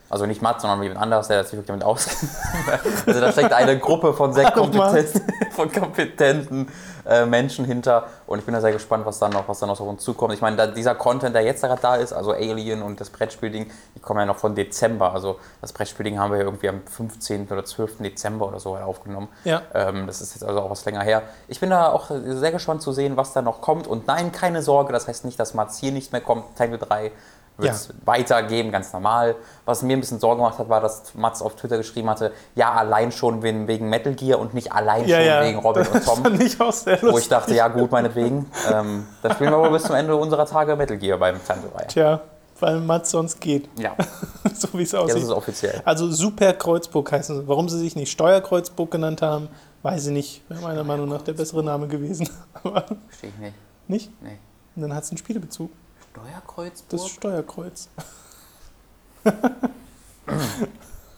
also 0.08 0.26
nicht 0.26 0.42
Matt, 0.42 0.60
sondern 0.60 0.82
jemand 0.82 1.00
anderes, 1.00 1.28
der 1.28 1.42
sich 1.44 1.54
wirklich 1.54 1.66
damit 1.66 1.84
auskennt. 1.84 2.30
also 3.06 3.20
da 3.20 3.32
steckt 3.32 3.52
eine 3.52 3.78
Gruppe 3.78 4.14
von 4.14 4.32
sehr 4.32 4.50
kompetenten, 4.52 5.22
von 5.50 5.72
kompetenten 5.72 6.68
äh, 7.06 7.26
Menschen 7.26 7.64
hinter. 7.64 8.06
Und 8.26 8.38
ich 8.38 8.44
bin 8.44 8.54
da 8.54 8.60
sehr 8.60 8.72
gespannt, 8.72 9.06
was 9.06 9.18
dann 9.18 9.32
noch, 9.32 9.48
was 9.48 9.58
dann 9.58 9.68
noch 9.68 9.80
auf 9.80 9.86
uns 9.86 10.02
zukommt. 10.02 10.34
Ich 10.34 10.40
meine, 10.40 10.56
da, 10.56 10.66
dieser 10.66 10.94
Content, 10.94 11.34
der 11.34 11.42
jetzt 11.42 11.62
gerade 11.62 11.80
da 11.80 11.96
ist, 11.96 12.12
also 12.12 12.32
Alien 12.32 12.82
und 12.82 13.00
das 13.00 13.10
Brettspielding, 13.10 13.70
die 13.94 14.00
kommen 14.00 14.20
ja 14.20 14.26
noch 14.26 14.38
von 14.38 14.54
Dezember. 14.54 15.12
Also 15.12 15.38
das 15.60 15.72
Brettspielding 15.72 16.18
haben 16.18 16.32
wir 16.32 16.38
ja 16.38 16.44
irgendwie 16.44 16.68
am 16.68 16.82
15. 16.84 17.48
oder 17.50 17.64
12. 17.64 17.98
Dezember 17.98 18.48
oder 18.48 18.60
so 18.60 18.76
aufgenommen. 18.76 19.28
Ja. 19.44 19.62
Ähm, 19.74 20.06
das 20.06 20.20
ist 20.20 20.34
jetzt 20.34 20.44
also 20.44 20.60
auch 20.60 20.70
was 20.70 20.84
länger 20.84 21.02
her. 21.02 21.22
Ich 21.48 21.60
bin 21.60 21.70
da 21.70 21.90
auch 21.90 22.10
sehr 22.10 22.52
gespannt 22.52 22.82
zu 22.82 22.92
sehen, 22.92 23.16
was 23.16 23.32
da 23.32 23.42
noch 23.42 23.60
kommt. 23.60 23.86
Und 23.86 24.06
nein, 24.06 24.32
keine 24.32 24.62
Sorge, 24.62 24.92
das 24.92 25.08
heißt 25.08 25.24
nicht, 25.24 25.38
dass 25.38 25.54
Mats 25.54 25.78
hier 25.78 25.92
nicht 25.92 26.12
mehr 26.12 26.20
kommt. 26.20 26.56
Tangle 26.56 26.78
3 26.78 27.12
wird 27.58 27.72
es 27.72 27.88
Ja. 27.88 27.94
weitergeben, 28.04 28.70
ganz 28.70 28.92
normal. 28.92 29.34
Was 29.64 29.82
mir 29.82 29.96
ein 29.96 30.00
bisschen 30.00 30.20
Sorge 30.20 30.36
gemacht 30.42 30.58
hat, 30.58 30.68
war, 30.68 30.80
dass 30.80 31.14
Mats 31.14 31.40
auf 31.42 31.56
Twitter 31.56 31.76
geschrieben 31.78 32.10
hatte, 32.10 32.32
ja, 32.54 32.72
allein 32.72 33.12
schon 33.12 33.42
wegen, 33.42 33.88
Metal 33.88 34.14
Gear 34.14 34.38
und 34.38 34.52
nicht 34.54 34.72
allein 34.72 35.06
Ja, 35.06 35.16
schon 35.18 35.26
ja. 35.26 35.42
wegen 35.42 35.58
Robin 35.58 35.86
und 35.86 35.94
das 35.94 36.04
Tom. 36.04 36.22
fand 36.22 36.42
ich 36.42 36.60
auch 36.60 36.72
sehr 36.72 37.00
Wo 37.02 37.06
ich 37.08 37.12
lustig. 37.12 37.28
dachte, 37.30 37.54
ja 37.54 37.68
gut, 37.68 37.90
meinetwegen. 37.90 38.50
Ähm, 38.72 39.06
dann 39.22 39.32
spielen 39.32 39.50
wir 39.50 39.56
aber 39.58 39.70
bis 39.70 39.84
zum 39.84 39.94
Ende 39.96 40.14
unserer 40.16 40.46
Tage 40.46 40.76
Metal 40.76 40.96
Gear 40.98 41.18
beim 41.18 41.36
3. 41.46 41.84
Tja, 41.84 42.20
weil 42.60 42.80
Mats 42.80 43.10
sonst 43.10 43.40
geht, 43.40 43.68
Ja, 43.78 43.94
so 44.54 44.68
wie 44.72 44.82
es 44.82 44.94
aussieht. 44.94 45.16
ist 45.18 45.24
es 45.24 45.30
offiziell. 45.30 45.80
Also 45.84 46.10
Super 46.10 46.52
Kreuzburg 46.52 47.10
heißen 47.12 47.36
sie. 47.40 47.48
Warum 47.48 47.68
sie 47.68 47.78
sich 47.78 47.96
nicht 47.96 48.10
Steuerkreuzburg 48.12 48.90
genannt 48.90 49.22
haben, 49.22 49.48
weiß 49.82 50.06
ich 50.06 50.12
nicht. 50.12 50.42
Wäre 50.50 50.60
meiner 50.62 50.84
Meinung 50.84 51.08
nach 51.08 51.22
der 51.22 51.32
bessere 51.34 51.62
Name 51.62 51.86
gewesen. 51.88 52.28
Verstehe 52.62 53.30
ich 53.30 53.38
nicht. 53.38 53.54
nicht? 53.88 54.22
Nee. 54.22 54.38
Und 54.74 54.82
dann 54.82 54.94
hat 54.94 55.04
es 55.04 55.10
einen 55.10 55.18
Spielebezug. 55.18 55.70
Steuerkreuzburg? 56.16 56.88
Das 56.90 57.08
Steuerkreuz. 57.08 57.88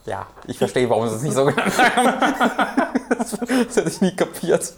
Ja, 0.06 0.27
ich 0.47 0.56
verstehe, 0.56 0.89
warum 0.89 1.09
sie 1.09 1.17
es 1.17 1.23
nicht 1.23 1.35
so 1.35 1.45
genannt 1.45 1.77
haben. 1.77 2.23
das, 3.19 3.31
das 3.33 3.77
hätte 3.77 3.89
ich 3.91 4.00
nie 4.00 4.17
kapiert. 4.17 4.73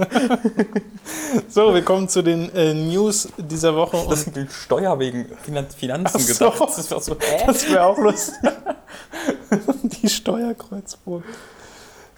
So, 1.49 1.73
wir 1.73 1.85
kommen 1.85 2.09
zu 2.09 2.23
den 2.23 2.53
äh, 2.55 2.75
News 2.75 3.29
dieser 3.39 3.75
Woche. 3.77 4.05
Das 4.09 4.25
ist 4.27 4.53
Steuer 4.53 4.99
wegen 4.99 5.27
Finan- 5.45 5.69
Finanzen 5.71 6.17
Ach 6.17 6.21
so. 6.21 6.51
gedacht. 6.51 6.61
Das 6.77 6.91
war 6.91 7.01
so, 7.01 7.15
das 7.47 7.69
wäre 7.71 7.85
auch 7.85 7.99
lustig. 7.99 8.37
Die 10.03 10.09
Steuerkreuzburg. 10.09 11.23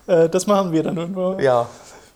Äh, 0.06 0.28
das 0.30 0.46
machen 0.46 0.72
wir 0.72 0.82
dann 0.82 0.96
irgendwann. 0.96 1.38
Ja, 1.38 1.68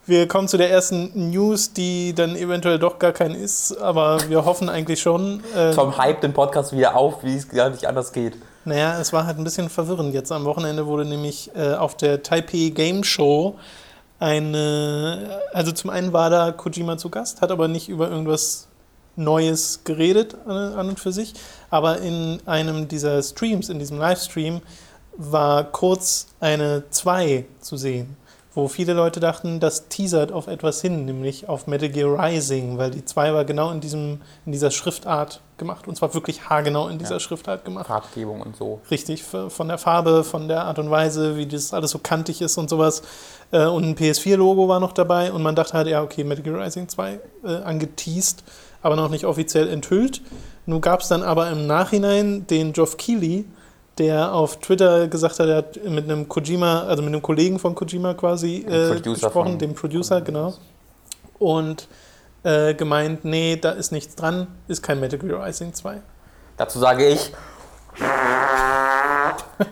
Wir 0.08 0.28
kommen 0.28 0.46
zu 0.46 0.56
der 0.56 0.70
ersten 0.70 1.30
News, 1.30 1.72
die 1.72 2.14
dann 2.14 2.36
eventuell 2.36 2.78
doch 2.78 3.00
gar 3.00 3.10
kein 3.10 3.34
ist, 3.34 3.76
aber 3.76 4.18
wir 4.28 4.44
hoffen 4.44 4.68
eigentlich 4.68 5.00
schon. 5.00 5.42
Äh, 5.52 5.72
Tom 5.72 5.98
hype 5.98 6.20
den 6.20 6.32
Podcast 6.32 6.72
wieder 6.72 6.94
auf, 6.94 7.24
wie 7.24 7.34
es 7.34 7.48
gar 7.48 7.70
nicht 7.70 7.86
anders 7.86 8.12
geht. 8.12 8.36
Naja, 8.64 9.00
es 9.00 9.12
war 9.12 9.26
halt 9.26 9.38
ein 9.38 9.42
bisschen 9.42 9.68
verwirrend. 9.68 10.14
Jetzt 10.14 10.30
am 10.30 10.44
Wochenende 10.44 10.86
wurde 10.86 11.04
nämlich 11.04 11.50
äh, 11.56 11.74
auf 11.74 11.96
der 11.96 12.22
Taipei 12.22 12.70
Game 12.72 13.02
Show 13.02 13.56
eine, 14.20 15.40
also 15.52 15.72
zum 15.72 15.90
einen 15.90 16.12
war 16.12 16.30
da 16.30 16.52
Kojima 16.52 16.96
zu 16.98 17.10
Gast, 17.10 17.40
hat 17.40 17.50
aber 17.50 17.66
nicht 17.66 17.88
über 17.88 18.08
irgendwas 18.08 18.68
Neues 19.16 19.80
geredet 19.82 20.36
an, 20.46 20.74
an 20.74 20.88
und 20.90 21.00
für 21.00 21.10
sich, 21.10 21.34
aber 21.68 21.98
in 21.98 22.38
einem 22.46 22.86
dieser 22.86 23.20
Streams, 23.24 23.70
in 23.70 23.80
diesem 23.80 23.98
Livestream, 23.98 24.62
war 25.16 25.64
kurz 25.64 26.28
eine 26.38 26.84
2 26.90 27.46
zu 27.60 27.76
sehen, 27.76 28.16
wo 28.56 28.66
viele 28.68 28.94
Leute 28.94 29.20
dachten, 29.20 29.60
das 29.60 29.88
teasert 29.88 30.32
auf 30.32 30.48
etwas 30.48 30.80
hin, 30.80 31.04
nämlich 31.04 31.48
auf 31.48 31.66
Metal 31.68 31.88
Gear 31.90 32.18
Rising, 32.18 32.78
weil 32.78 32.90
die 32.90 33.04
2 33.04 33.32
war 33.34 33.44
genau 33.44 33.70
in, 33.70 33.80
diesem, 33.80 34.22
in 34.46 34.50
dieser 34.52 34.70
Schriftart 34.72 35.40
gemacht 35.58 35.86
und 35.86 35.94
zwar 35.96 36.12
wirklich 36.14 36.48
haargenau 36.48 36.88
in 36.88 36.98
dieser 36.98 37.14
Ja. 37.14 37.20
Schriftart 37.20 37.64
gemacht. 37.64 37.86
Farbgebung 37.86 38.40
und 38.40 38.56
so. 38.56 38.80
Richtig, 38.90 39.22
von 39.22 39.68
der 39.68 39.78
Farbe, 39.78 40.24
von 40.24 40.48
der 40.48 40.64
Art 40.64 40.78
und 40.78 40.90
Weise, 40.90 41.36
wie 41.36 41.46
das 41.46 41.72
alles 41.72 41.90
so 41.92 41.98
kantig 41.98 42.40
ist 42.42 42.56
und 42.58 42.68
sowas. 42.68 43.02
Äh, 43.52 43.66
Und 43.66 43.84
ein 43.84 43.94
PS4-Logo 43.94 44.68
war 44.68 44.80
noch 44.80 44.92
dabei 44.92 45.30
und 45.32 45.42
man 45.42 45.54
dachte 45.54 45.74
halt, 45.74 45.86
ja, 45.86 46.02
okay, 46.02 46.24
Metal 46.24 46.42
Gear 46.42 46.58
Rising 46.64 46.88
2 46.88 47.20
äh, 47.44 47.48
angeteased, 47.62 48.42
aber 48.82 48.96
noch 48.96 49.10
nicht 49.10 49.24
offiziell 49.26 49.68
enthüllt. 49.68 50.22
Nun 50.64 50.80
gab 50.80 51.00
es 51.00 51.08
dann 51.08 51.22
aber 51.22 51.50
im 51.50 51.66
Nachhinein 51.66 52.46
den 52.48 52.72
Geoff 52.72 52.96
Keighley, 52.96 53.44
der 53.98 54.32
auf 54.32 54.60
Twitter 54.60 55.08
gesagt 55.08 55.38
hat, 55.38 55.48
er 55.48 55.56
hat 55.56 55.84
mit 55.84 56.04
einem 56.04 56.28
Kojima, 56.28 56.82
also 56.82 57.02
mit 57.02 57.12
einem 57.12 57.22
Kollegen 57.22 57.58
von 57.58 57.74
Kojima 57.74 58.14
quasi 58.14 58.66
äh, 58.68 59.00
gesprochen, 59.00 59.58
dem 59.58 59.74
Producer, 59.74 60.20
genau. 60.20 60.54
Und 61.38 61.88
äh, 62.42 62.74
gemeint, 62.74 63.24
nee, 63.24 63.56
da 63.56 63.70
ist 63.70 63.92
nichts 63.92 64.14
dran, 64.14 64.46
ist 64.68 64.82
kein 64.82 65.00
Metal 65.00 65.18
Gear 65.18 65.44
Rising 65.44 65.72
2. 65.72 66.00
Dazu 66.56 66.78
sage 66.78 67.06
ich. 67.08 67.32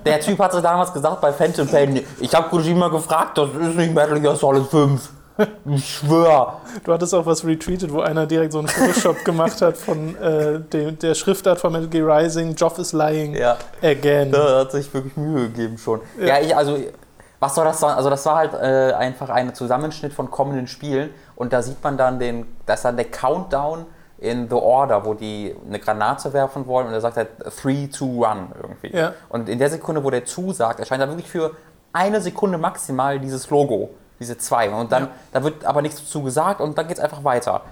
Der 0.06 0.20
Typ 0.20 0.38
hatte 0.38 0.62
damals 0.62 0.92
gesagt 0.92 1.20
bei 1.20 1.32
Phantom 1.32 1.68
Pain, 1.68 2.00
ich 2.20 2.34
habe 2.34 2.48
Kojima 2.48 2.88
gefragt, 2.88 3.36
das 3.36 3.50
ist 3.50 3.76
nicht 3.76 3.94
Metal 3.94 4.20
Gear 4.20 4.36
Solid 4.36 4.66
5. 4.66 5.10
Ich 5.66 5.96
schwör. 5.96 6.60
Du 6.84 6.92
hattest 6.92 7.14
auch 7.14 7.26
was 7.26 7.44
retweetet, 7.44 7.92
wo 7.92 8.00
einer 8.00 8.26
direkt 8.26 8.52
so 8.52 8.58
einen 8.60 8.68
Photoshop 8.68 9.24
gemacht 9.24 9.60
hat 9.62 9.76
von 9.76 10.16
äh, 10.16 10.60
dem, 10.60 10.98
der 10.98 11.14
Schriftart 11.14 11.58
von 11.58 11.72
Metal 11.72 11.88
Gear 11.88 12.06
Rising, 12.18 12.54
Joff 12.54 12.78
is 12.78 12.92
lying 12.92 13.34
Ja, 13.34 13.56
again. 13.82 14.30
da 14.30 14.60
hat 14.60 14.72
sich 14.72 14.92
wirklich 14.94 15.16
Mühe 15.16 15.48
gegeben 15.48 15.78
schon. 15.78 16.00
Ja. 16.20 16.26
Ja, 16.26 16.40
ich, 16.40 16.56
also, 16.56 16.78
was 17.40 17.54
soll 17.54 17.64
das 17.64 17.80
sein? 17.80 17.94
Also, 17.96 18.10
das 18.10 18.24
war 18.26 18.36
halt 18.36 18.54
äh, 18.54 18.92
einfach 18.94 19.28
ein 19.28 19.54
Zusammenschnitt 19.54 20.12
von 20.12 20.30
kommenden 20.30 20.66
Spielen 20.66 21.10
und 21.36 21.52
da 21.52 21.62
sieht 21.62 21.82
man 21.82 21.96
dann 21.96 22.18
den, 22.18 22.46
das 22.66 22.80
ist 22.80 22.84
dann 22.84 22.96
der 22.96 23.06
Countdown 23.06 23.86
in 24.18 24.48
The 24.48 24.54
Order, 24.54 25.04
wo 25.04 25.14
die 25.14 25.54
eine 25.66 25.78
Granate 25.80 26.32
werfen 26.32 26.66
wollen 26.66 26.86
und 26.86 26.94
er 26.94 27.00
sagt 27.00 27.16
halt 27.16 27.28
3, 27.40 27.88
2, 27.90 28.26
1 28.26 28.40
irgendwie. 28.62 28.96
Ja. 28.96 29.12
Und 29.28 29.48
in 29.48 29.58
der 29.58 29.68
Sekunde, 29.68 30.02
wo 30.04 30.10
der 30.10 30.24
zusagt, 30.24 30.78
erscheint 30.80 31.02
da 31.02 31.08
wirklich 31.08 31.28
für 31.28 31.50
eine 31.92 32.20
Sekunde 32.20 32.56
maximal 32.56 33.18
dieses 33.18 33.50
Logo, 33.50 33.90
diese 34.20 34.38
zwei. 34.38 34.70
Und 34.70 34.92
dann, 34.92 35.04
Ja. 35.04 35.10
da 35.32 35.44
wird 35.44 35.64
aber 35.64 35.82
nichts 35.82 36.00
dazu 36.00 36.22
gesagt 36.22 36.60
und 36.60 36.76
dann 36.78 36.86
geht 36.88 36.98
es 36.98 37.02
einfach 37.02 37.24
weiter. 37.24 37.62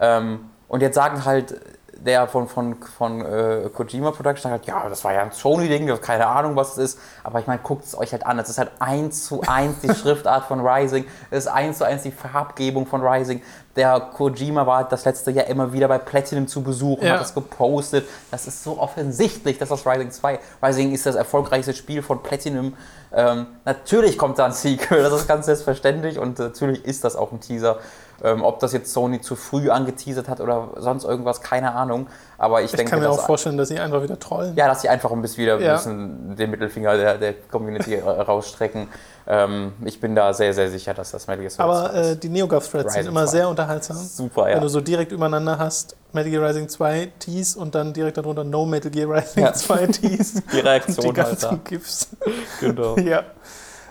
Ähm, 0.00 0.50
und 0.68 0.80
jetzt 0.80 0.94
sagen 0.94 1.24
halt 1.24 1.60
der 2.04 2.26
von, 2.26 2.48
von, 2.48 2.76
von 2.98 3.24
äh, 3.24 3.68
Kojima 3.72 4.10
Production 4.10 4.50
sagt, 4.50 4.66
ja, 4.66 4.88
das 4.88 5.04
war 5.04 5.12
ja 5.12 5.22
ein 5.22 5.32
Sony-Ding, 5.32 5.86
keine 6.00 6.26
Ahnung, 6.26 6.56
was 6.56 6.72
es 6.76 6.92
ist. 6.92 6.98
Aber 7.22 7.38
ich 7.40 7.46
meine, 7.46 7.60
guckt 7.62 7.84
es 7.84 7.96
euch 7.96 8.12
halt 8.12 8.26
an. 8.26 8.38
Es 8.38 8.48
ist 8.48 8.58
halt 8.58 8.70
eins 8.80 9.26
zu 9.26 9.42
eins 9.46 9.80
die 9.82 9.94
Schriftart 9.94 10.44
von 10.46 10.66
Rising. 10.66 11.04
Es 11.30 11.44
ist 11.44 11.48
eins 11.48 11.78
zu 11.78 11.84
eins 11.84 12.02
die 12.02 12.10
Farbgebung 12.10 12.86
von 12.86 13.02
Rising. 13.06 13.40
Der 13.76 13.98
Kojima 14.00 14.66
war 14.66 14.84
das 14.84 15.04
letzte 15.04 15.30
Jahr 15.30 15.46
immer 15.46 15.72
wieder 15.72 15.88
bei 15.88 15.98
Platinum 15.98 16.46
zu 16.46 16.62
besuchen, 16.62 17.06
Ja. 17.06 17.14
hat 17.14 17.20
das 17.20 17.34
gepostet. 17.34 18.06
Das 18.30 18.46
ist 18.46 18.62
so 18.64 18.78
offensichtlich, 18.78 19.58
dass 19.58 19.70
das 19.70 19.86
Rising 19.86 20.10
2. 20.10 20.38
Rising 20.62 20.92
ist 20.92 21.06
das 21.06 21.14
erfolgreichste 21.14 21.72
Spiel 21.72 22.02
von 22.02 22.22
Platinum. 22.22 22.74
Ähm, 23.14 23.46
natürlich 23.64 24.18
kommt 24.18 24.38
da 24.38 24.46
ein 24.46 24.52
Sequel, 24.52 25.02
das 25.02 25.12
ist 25.12 25.28
ganz 25.28 25.46
selbstverständlich 25.46 26.18
und 26.18 26.38
natürlich 26.38 26.84
ist 26.84 27.04
das 27.04 27.14
auch 27.16 27.30
ein 27.32 27.40
Teaser. 27.40 27.78
Ähm, 28.24 28.44
ob 28.44 28.60
das 28.60 28.72
jetzt 28.72 28.92
Sony 28.92 29.20
zu 29.20 29.34
früh 29.34 29.68
angeteasert 29.68 30.28
hat 30.28 30.40
oder 30.40 30.68
sonst 30.76 31.02
irgendwas, 31.04 31.40
keine 31.40 31.74
Ahnung. 31.74 32.06
Aber 32.38 32.60
ich, 32.62 32.66
Ich 32.70 32.76
denke, 32.76 32.90
kann 32.90 33.00
mir 33.00 33.10
auch 33.10 33.26
vorstellen, 33.26 33.56
dass 33.58 33.66
sie 33.68 33.80
einfach 33.80 34.00
wieder 34.02 34.18
trollen. 34.18 34.54
ja, 34.54 34.68
dass 34.68 34.82
sie 34.82 34.88
einfach 34.88 35.10
ein 35.10 35.20
bisschen 35.22 35.42
wieder 35.42 35.56
ein 35.56 35.62
Ja. 35.62 35.74
bisschen 35.74 36.36
den 36.36 36.50
Mittelfinger 36.50 36.96
der, 36.96 37.18
der 37.18 37.34
Community 37.50 37.94
äh, 37.94 38.00
rausstrecken. 38.08 38.86
Ähm, 39.26 39.72
ich 39.84 40.00
bin 40.00 40.14
da 40.14 40.32
sehr, 40.34 40.54
sehr 40.54 40.70
sicher, 40.70 40.94
dass 40.94 41.10
das 41.10 41.26
Metal 41.26 41.40
Gear 41.40 41.50
Solid 41.50 41.70
Aber 41.70 41.90
2 41.90 42.00
ist. 42.00 42.06
äh, 42.12 42.16
die 42.16 42.28
NeoGAF-Threads 42.28 42.94
sind 42.94 43.06
immer 43.06 43.24
2. 43.26 43.30
sehr 43.30 43.48
unterhaltsam. 43.48 43.96
Super, 43.96 44.48
ja. 44.48 44.54
Wenn 44.56 44.62
du 44.62 44.68
so 44.68 44.80
direkt 44.80 45.10
übereinander 45.12 45.58
hast, 45.58 45.96
Metal 46.12 46.30
Gear 46.30 46.48
Rising 46.48 46.68
2 46.68 47.12
Tease 47.18 47.58
und 47.58 47.74
dann 47.74 47.92
direkt 47.92 48.18
darunter 48.18 48.44
No 48.44 48.64
Metal 48.66 48.90
Gear 48.90 49.08
Rising 49.10 49.42
Ja. 49.44 49.52
2 49.52 49.86
Tease. 49.88 50.42
Die 50.52 50.60
Reaktion 50.60 51.06
und 51.08 51.16
die 51.16 51.22
halt 51.22 51.42
da. 51.42 51.48
ganzen 51.50 51.64
GIFs. 51.64 52.08
Genau. 52.60 52.96
ja. 52.98 53.22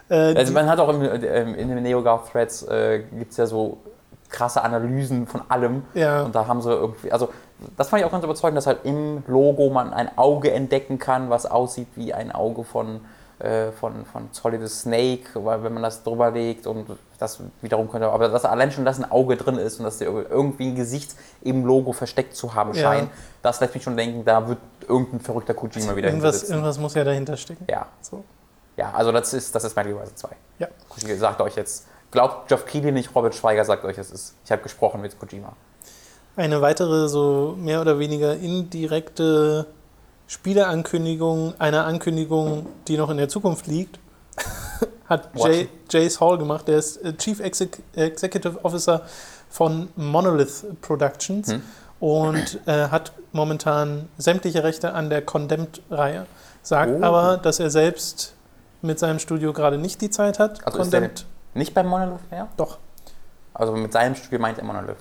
Äh, 0.09 0.35
Also 0.35 0.51
man 0.53 0.67
hat 0.69 0.79
auch 0.79 0.89
im, 0.89 1.01
ähm, 1.01 1.55
in 1.55 1.67
den 1.69 1.83
NeoGAF-Threads 1.83 2.63
äh, 2.63 3.03
gibt 3.17 3.31
es 3.31 3.37
ja 3.37 3.45
so 3.45 3.77
krasse 4.31 4.63
Analysen 4.63 5.27
von 5.27 5.41
allem. 5.49 5.83
Ja. 5.93 6.23
Und 6.23 6.33
da 6.33 6.47
haben 6.47 6.61
sie 6.61 6.71
irgendwie, 6.71 7.11
also 7.11 7.29
das 7.77 7.89
fand 7.89 8.01
ich 8.01 8.05
auch 8.07 8.11
ganz 8.11 8.23
überzeugend, 8.23 8.57
dass 8.57 8.67
halt 8.67 8.79
im 8.85 9.23
Logo 9.27 9.69
man 9.69 9.93
ein 9.93 10.17
Auge 10.17 10.51
entdecken 10.51 10.97
kann, 10.97 11.29
was 11.29 11.45
aussieht 11.45 11.87
wie 11.95 12.13
ein 12.13 12.31
Auge 12.31 12.63
von, 12.63 13.01
äh, 13.39 13.71
von, 13.71 14.05
von 14.05 14.29
Solid 14.31 14.67
Snake, 14.67 15.29
weil 15.35 15.63
wenn 15.63 15.73
man 15.73 15.83
das 15.83 16.03
drüber 16.03 16.31
legt 16.31 16.65
und 16.65 16.87
das 17.19 17.39
wiederum 17.61 17.89
könnte, 17.89 18.09
aber 18.09 18.29
dass 18.29 18.45
allein 18.45 18.71
schon, 18.71 18.83
dass 18.83 18.97
ein 18.97 19.11
Auge 19.11 19.37
drin 19.37 19.57
ist 19.57 19.77
und 19.79 19.85
dass 19.85 19.99
der 19.99 20.07
irgendwie 20.07 20.69
ein 20.69 20.75
Gesicht 20.75 21.15
im 21.41 21.65
Logo 21.65 21.93
versteckt 21.93 22.35
zu 22.35 22.55
haben 22.55 22.73
Ja. 22.73 22.81
scheint, 22.81 23.09
das 23.43 23.59
lässt 23.59 23.75
mich 23.75 23.83
schon 23.83 23.95
denken, 23.95 24.25
da 24.25 24.47
wird 24.47 24.57
irgendein 24.87 25.19
verrückter 25.19 25.53
Kojima 25.53 25.95
wieder 25.95 26.07
irgendwas, 26.07 26.49
irgendwas 26.49 26.79
muss 26.79 26.95
ja 26.95 27.03
dahinter 27.03 27.37
stecken. 27.37 27.65
Ja. 27.69 27.85
So. 28.01 28.23
ja, 28.75 28.91
also 28.95 29.11
das 29.11 29.33
ist, 29.33 29.53
das 29.53 29.63
ist 29.65 29.75
Gear 29.75 29.85
Rising 29.85 30.15
2. 30.15 30.29
Ja. 30.59 30.67
Kojima 30.89 31.15
sagt 31.19 31.41
euch 31.41 31.55
jetzt, 31.55 31.85
glaubt 32.11 32.47
Geoff 32.49 32.65
Keighley 32.65 32.91
nicht, 32.91 33.15
Robert 33.15 33.33
Schweiger 33.35 33.65
sagt 33.65 33.83
euch, 33.85 33.97
es 33.97 34.11
ist. 34.11 34.35
Ich 34.45 34.51
habe 34.51 34.61
gesprochen 34.61 35.01
mit 35.01 35.17
Kojima. 35.19 35.53
Eine 36.35 36.61
weitere, 36.61 37.09
so 37.09 37.55
mehr 37.59 37.81
oder 37.81 37.99
weniger 37.99 38.35
indirekte 38.35 39.65
Spieleankündigung, 40.27 41.53
einer 41.59 41.85
Ankündigung, 41.85 42.65
die 42.87 42.97
noch 42.97 43.09
in 43.09 43.17
der 43.17 43.29
Zukunft 43.29 43.67
liegt, 43.67 43.99
hat 45.09 45.29
Jay, 45.35 45.69
Jace 45.89 46.19
Hall 46.19 46.37
gemacht. 46.37 46.67
Der 46.67 46.77
ist 46.77 46.97
äh, 47.03 47.15
Chief 47.15 47.39
Exec 47.39 47.79
Executive 47.95 48.63
Officer 48.63 49.01
von 49.49 49.89
Monolith 49.95 50.65
Productions 50.81 51.49
Hm. 51.51 51.61
und 51.99 52.59
äh, 52.65 52.87
hat 52.87 53.11
momentan 53.33 54.07
sämtliche 54.17 54.63
Rechte 54.63 54.93
an 54.93 55.09
der 55.09 55.21
Condemned-Reihe. 55.21 56.25
Sagt 56.63 56.93
Oh. 56.99 57.03
aber, 57.03 57.37
dass 57.37 57.59
er 57.59 57.69
selbst 57.69 58.33
mit 58.81 58.99
seinem 58.99 59.19
Studio 59.19 59.51
gerade 59.53 59.77
nicht 59.77 60.01
die 60.01 60.09
Zeit 60.09 60.39
hat. 60.39 60.65
Also 60.65 60.79
Condemned, 60.79 61.25
Nicht 61.53 61.73
bei 61.73 61.83
Monolith 61.83 62.19
mehr? 62.31 62.47
doch, 62.57 62.77
Also 63.53 63.73
mit 63.73 63.91
seinem 63.91 64.15
Studio 64.15 64.39
meint 64.39 64.57
er 64.57 64.63
Monolith. 64.63 64.97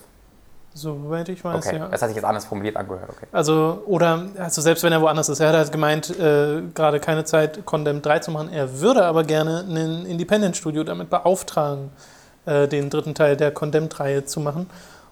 soweit 0.74 1.28
ich 1.28 1.44
weiß, 1.44 1.66
Okay, 1.66 1.78
ja. 1.78 1.88
das 1.88 2.00
hatte 2.02 2.10
ich 2.10 2.16
jetzt 2.16 2.24
anders 2.24 2.44
formuliert 2.44 2.76
angehört. 2.76 3.10
Okay. 3.10 3.26
Also, 3.32 3.82
oder, 3.86 4.26
also 4.38 4.60
selbst 4.60 4.82
wenn 4.84 4.92
er 4.92 5.00
woanders 5.02 5.28
ist, 5.28 5.40
er 5.40 5.48
hat 5.48 5.56
halt 5.56 5.72
gemeint, 5.72 6.10
äh, 6.18 6.62
gerade 6.74 7.00
keine 7.00 7.24
Zeit, 7.24 7.64
Condemned 7.66 8.04
3 8.06 8.18
zu 8.20 8.30
machen. 8.30 8.52
Er 8.52 8.80
würde 8.80 9.04
aber 9.04 9.24
gerne 9.24 9.64
ein 9.68 10.06
Independent-Studio 10.06 10.84
damit 10.84 11.10
beauftragen, 11.10 11.90
äh, 12.46 12.66
den 12.68 12.88
dritten 12.90 13.14
Teil 13.14 13.36
der 13.36 13.50
Condemned-Reihe 13.52 14.24
zu 14.24 14.40
machen. 14.40 14.68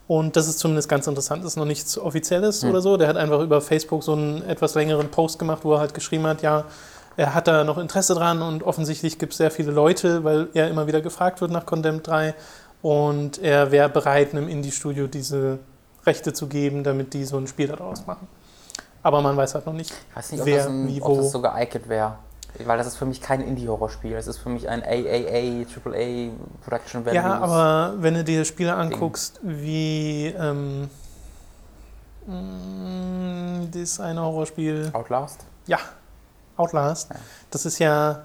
Und 0.07 0.37
das 0.37 0.49
ist 0.49 0.59
zumindest 0.59 0.89
ganz 0.89 1.07
interessant. 1.07 1.45
Das 1.45 1.53
ist 1.53 1.57
noch 1.57 1.67
nichts 1.67 1.99
Offizielles 1.99 2.63
Hm. 2.63 2.71
oder 2.71 2.81
so. 2.81 2.97
Der 2.97 3.09
hat 3.09 3.17
einfach 3.17 3.41
über 3.41 3.61
Facebook 3.61 4.03
so 4.03 4.13
einen 4.13 4.43
etwas 4.49 4.75
längeren 4.75 5.11
Post 5.11 5.39
gemacht, 5.39 5.61
wo 5.65 5.75
er 5.75 5.81
halt 5.81 5.93
geschrieben 5.93 6.27
hat, 6.27 6.41
ja, 6.43 6.65
er 7.19 7.35
hat 7.35 7.49
da 7.49 7.65
noch 7.65 7.79
Interesse 7.79 8.15
dran 8.15 8.43
und 8.43 8.63
offensichtlich 8.63 9.19
gibt 9.19 9.33
es 9.33 9.39
sehr 9.39 9.51
viele 9.51 9.73
Leute, 9.73 10.23
weil 10.23 10.49
er 10.55 10.71
immer 10.71 10.87
wieder 10.87 11.01
gefragt 11.01 11.41
wird 11.41 11.51
nach 11.51 11.67
Condemned 11.67 12.07
3. 12.07 12.33
Und 12.81 13.43
er 13.43 13.73
wäre 13.73 13.89
bereit, 13.89 14.31
einem 14.31 14.49
Indie-Studio 14.49 15.09
diese 15.09 15.59
Rechte 16.07 16.33
zu 16.33 16.47
geben, 16.47 16.85
damit 16.85 17.15
die 17.15 17.25
so 17.25 17.37
ein 17.37 17.49
Spiel 17.49 17.67
daraus 17.67 18.07
machen. 18.07 18.29
Aber 19.03 19.21
man 19.21 19.37
weiß 19.37 19.57
halt 19.57 19.67
noch 19.67 19.73
nicht. 19.73 19.91
Ich 19.91 20.17
weiß 20.17 20.31
nicht, 20.31 20.41
ob, 20.43 20.47
Wer, 20.47 20.59
das, 20.59 20.67
ein, 20.69 20.87
wie, 20.87 21.03
ob 21.03 21.09
wo. 21.09 21.17
das 21.17 21.33
so 21.33 21.43
geeignet 21.43 21.89
wäre. 21.89 22.19
Weil 22.65 22.79
das 22.79 22.87
ist 22.87 22.97
für 22.97 23.05
mich 23.07 23.21
kein 23.21 23.41
Indie-Horrorspiel. 23.41 24.13
Das 24.13 24.29
ist 24.29 24.39
für 24.39 24.49
mich 24.51 24.69
ein 24.69 24.85
AAA, 24.85 25.67
AAA 25.67 26.31
Production 26.63 27.05
Values. 27.05 27.15
Ja, 27.15 27.35
aber 27.41 27.95
wenn 27.99 28.15
du 28.15 28.23
dir 28.23 28.45
Spiele 28.45 28.75
anguckst, 28.75 29.41
wie 29.43 30.27
ähm, 30.39 30.89
mh, 32.29 33.67
das 33.73 33.99
eine 33.99 34.23
Horrorspiel, 34.23 34.91
Outlast? 34.93 35.45
ja, 35.67 35.79
Outlast, 36.59 37.11
Ja. 37.11 37.17
das 37.51 37.65
ist 37.67 37.79
ja, 37.79 38.23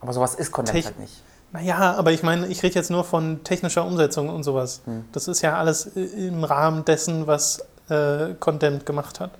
Aber 0.00 0.12
sowas 0.12 0.34
ist 0.34 0.54
Tech- 0.54 0.84
halt 0.86 0.98
nicht. 0.98 1.22
naja, 1.52 1.94
aber 1.96 2.12
ich 2.12 2.22
meine, 2.22 2.46
ich 2.46 2.62
rede 2.62 2.74
jetzt 2.76 2.90
nur 2.90 3.04
von 3.04 3.44
technischer 3.44 3.84
Umsetzung 3.84 4.28
und 4.28 4.42
sowas. 4.44 4.80
Hm. 4.86 5.04
Das 5.12 5.28
ist 5.28 5.42
ja 5.42 5.56
alles 5.58 5.86
im 5.86 6.44
Rahmen 6.44 6.84
dessen, 6.84 7.26
was 7.26 7.64
äh, 7.90 8.34
Condemned 8.40 8.86
gemacht 8.86 9.20
hat. 9.20 9.30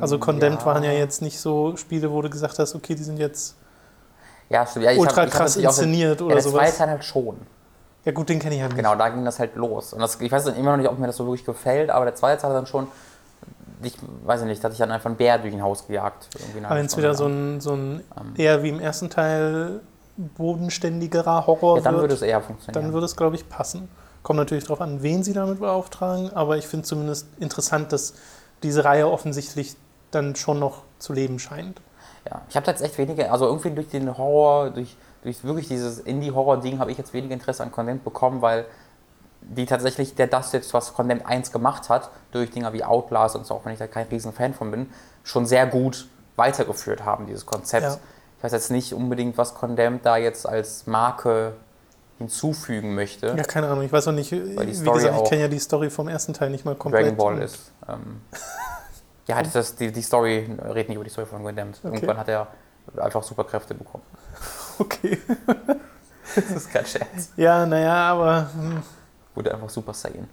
Also 0.00 0.18
Condemned 0.18 0.60
Ja. 0.60 0.66
waren 0.66 0.82
ja 0.84 0.92
jetzt 0.92 1.22
nicht 1.22 1.40
so 1.40 1.76
Spiele, 1.76 2.10
wo 2.12 2.20
du 2.20 2.28
gesagt 2.28 2.58
hast, 2.58 2.74
okay, 2.74 2.94
die 2.94 3.02
sind 3.02 3.18
jetzt 3.18 3.54
Ja, 4.50 4.66
stimmt. 4.66 4.84
Ja, 4.86 4.92
ultra 4.92 5.22
hab, 5.22 5.30
krass 5.30 5.56
natürlich 5.56 5.68
auch 5.68 5.72
inszeniert 5.72 6.20
Ja, 6.20 6.26
oder 6.26 6.34
der 6.36 6.42
zweite 6.44 6.54
sowas. 6.54 6.76
Teil 6.78 6.90
halt 6.90 7.04
schon. 7.04 7.36
Ja 8.04 8.12
gut, 8.12 8.28
den 8.28 8.38
kenne 8.38 8.54
ich 8.54 8.60
halt 8.62 8.72
nicht. 8.72 8.78
Genau, 8.82 8.94
da 8.94 9.08
ging 9.10 9.24
das 9.24 9.38
halt 9.38 9.56
los. 9.56 9.92
Und 9.92 10.00
das, 10.00 10.18
ich 10.20 10.30
weiß 10.32 10.46
immer 10.48 10.70
noch 10.72 10.76
nicht, 10.78 10.88
ob 10.88 10.98
mir 10.98 11.06
das 11.06 11.16
so 11.16 11.24
wirklich 11.26 11.44
gefällt, 11.44 11.90
aber 11.90 12.04
der 12.06 12.14
zweite 12.14 12.40
Teil 12.40 12.52
dann 12.52 12.66
schon, 12.66 12.86
ich 13.82 13.96
weiß 14.24 14.42
nicht, 14.42 14.62
da 14.62 14.64
hatte 14.64 14.72
ich 14.74 14.78
dann 14.78 14.90
einfach 14.90 15.06
einen 15.06 15.16
Bär 15.16 15.38
durch 15.38 15.54
ein 15.54 15.62
Haus 15.62 15.86
gejagt. 15.86 16.28
Aber 16.64 16.76
wenn 16.76 16.86
es 16.86 16.96
wieder 16.96 17.14
so 17.14 17.26
ein, 17.26 17.60
so 17.60 17.72
ein 17.74 18.02
Ähm. 18.18 18.34
eher 18.36 18.62
wie 18.62 18.70
im 18.70 18.80
ersten 18.80 19.10
Teil 19.10 19.80
bodenständiger 20.16 21.46
Horror 21.46 21.76
Ja, 21.78 21.82
dann 21.84 21.94
wird, 21.94 22.02
würde 22.04 22.14
es 22.14 22.22
eher 22.22 22.40
funktionieren. 22.40 22.82
dann 22.82 22.92
würde 22.92 23.06
es, 23.06 23.16
glaube 23.16 23.36
ich, 23.36 23.48
passen. 23.48 23.88
Kommt 24.22 24.38
natürlich 24.38 24.64
darauf 24.64 24.80
an, 24.80 25.02
wen 25.02 25.22
sie 25.22 25.32
damit 25.32 25.60
beauftragen, 25.60 26.30
aber 26.34 26.56
ich 26.56 26.66
finde 26.66 26.86
zumindest 26.86 27.28
interessant, 27.38 27.92
dass 27.92 28.14
diese 28.62 28.84
Reihe 28.84 29.08
offensichtlich 29.08 29.76
dann 30.10 30.34
schon 30.34 30.58
noch 30.58 30.82
zu 30.98 31.12
leben 31.12 31.38
scheint. 31.38 31.80
Ja, 32.28 32.42
ich 32.48 32.56
habe 32.56 32.66
jetzt 32.66 32.82
echt 32.82 32.98
wenige, 32.98 33.30
also 33.30 33.46
irgendwie 33.46 33.70
durch 33.70 33.88
den 33.88 34.18
Horror, 34.18 34.70
durch, 34.70 34.96
durch 35.22 35.44
wirklich 35.44 35.68
dieses 35.68 36.00
Indie-Horror-Ding 36.00 36.78
habe 36.78 36.90
ich 36.90 36.98
jetzt 36.98 37.12
weniger 37.14 37.34
Interesse 37.34 37.62
an 37.62 37.70
Condemned 37.70 38.04
bekommen, 38.04 38.42
weil 38.42 38.66
die 39.48 39.66
tatsächlich, 39.66 40.14
der 40.14 40.26
das 40.26 40.52
jetzt, 40.52 40.72
was 40.74 40.94
Condemned 40.94 41.26
1 41.26 41.52
gemacht 41.52 41.88
hat, 41.88 42.10
durch 42.32 42.50
Dinger 42.50 42.72
wie 42.72 42.84
Outlast 42.84 43.34
und 43.34 43.46
so, 43.46 43.54
auch 43.54 43.64
wenn 43.64 43.72
ich 43.72 43.78
da 43.78 43.86
kein 43.86 44.06
riesen 44.08 44.32
Fan 44.32 44.54
von 44.54 44.70
bin, 44.70 44.90
schon 45.24 45.46
sehr 45.46 45.66
gut 45.66 46.08
weitergeführt 46.36 47.04
haben, 47.04 47.26
dieses 47.26 47.46
Konzept. 47.46 47.84
Ja. 47.84 47.98
Ich 48.36 48.44
weiß 48.44 48.52
jetzt 48.52 48.70
nicht 48.70 48.92
unbedingt, 48.92 49.36
was 49.36 49.54
Condemned 49.54 50.04
da 50.06 50.16
jetzt 50.16 50.48
als 50.48 50.86
Marke 50.86 51.54
hinzufügen 52.18 52.94
möchte. 52.94 53.28
Ja, 53.36 53.42
keine 53.42 53.68
Ahnung, 53.68 53.84
ich 53.84 53.92
weiß 53.92 54.08
auch 54.08 54.12
nicht, 54.12 54.30
die 54.30 54.58
wie 54.58 54.66
gesagt, 54.66 55.16
ich 55.16 55.28
kenne 55.28 55.42
ja 55.42 55.48
die 55.48 55.58
Story 55.58 55.90
vom 55.90 56.08
ersten 56.08 56.34
Teil 56.34 56.50
nicht 56.50 56.64
mal 56.64 56.74
komplett. 56.74 57.06
Dragon 57.06 57.16
Ball 57.16 57.42
ist. 57.42 57.72
Ähm, 57.88 58.20
ja, 59.26 59.42
das 59.42 59.54
ist 59.54 59.80
die, 59.80 59.92
die 59.92 60.02
Story, 60.02 60.48
red 60.62 60.88
nicht 60.88 60.96
über 60.96 61.04
die 61.04 61.10
Story 61.10 61.26
von 61.26 61.42
Condemned. 61.42 61.78
Okay. 61.82 61.94
Irgendwann 61.94 62.16
hat 62.18 62.28
er 62.28 62.48
einfach 62.96 63.22
Superkräfte 63.22 63.74
bekommen. 63.74 64.04
Okay. 64.80 65.18
Das 66.34 66.50
ist 66.50 66.70
kein 66.70 66.84
Scherz. 66.86 67.32
Ja, 67.36 67.66
naja, 67.66 68.12
aber 68.12 68.48
hm, 68.52 68.82
Wurde 69.38 69.54
einfach 69.54 69.70
Super 69.70 69.94
Saiyan. 69.94 70.26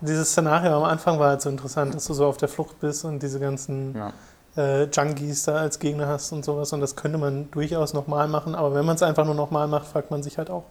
dieses 0.00 0.30
Szenario 0.30 0.76
am 0.76 0.84
Anfang 0.84 1.18
war 1.18 1.30
halt 1.30 1.42
so 1.42 1.48
interessant, 1.50 1.92
dass 1.92 2.04
du 2.06 2.14
so 2.14 2.24
auf 2.26 2.36
der 2.36 2.48
Flucht 2.48 2.78
bist 2.78 3.04
und 3.04 3.20
diese 3.20 3.40
ganzen 3.40 3.96
Ja. 3.96 4.12
äh, 4.56 4.84
Junkies 4.84 5.42
da 5.42 5.56
als 5.56 5.80
Gegner 5.80 6.06
hast 6.06 6.30
und 6.30 6.44
sowas. 6.44 6.72
Und 6.72 6.80
das 6.80 6.94
könnte 6.94 7.18
man 7.18 7.50
durchaus 7.50 7.94
nochmal 7.94 8.28
machen. 8.28 8.54
Aber 8.54 8.74
wenn 8.74 8.84
man 8.86 8.94
es 8.94 9.02
einfach 9.02 9.24
nur 9.24 9.34
nochmal 9.34 9.66
macht, 9.66 9.88
fragt 9.88 10.12
man 10.12 10.22
sich 10.22 10.38
halt 10.38 10.50
auch, 10.50 10.62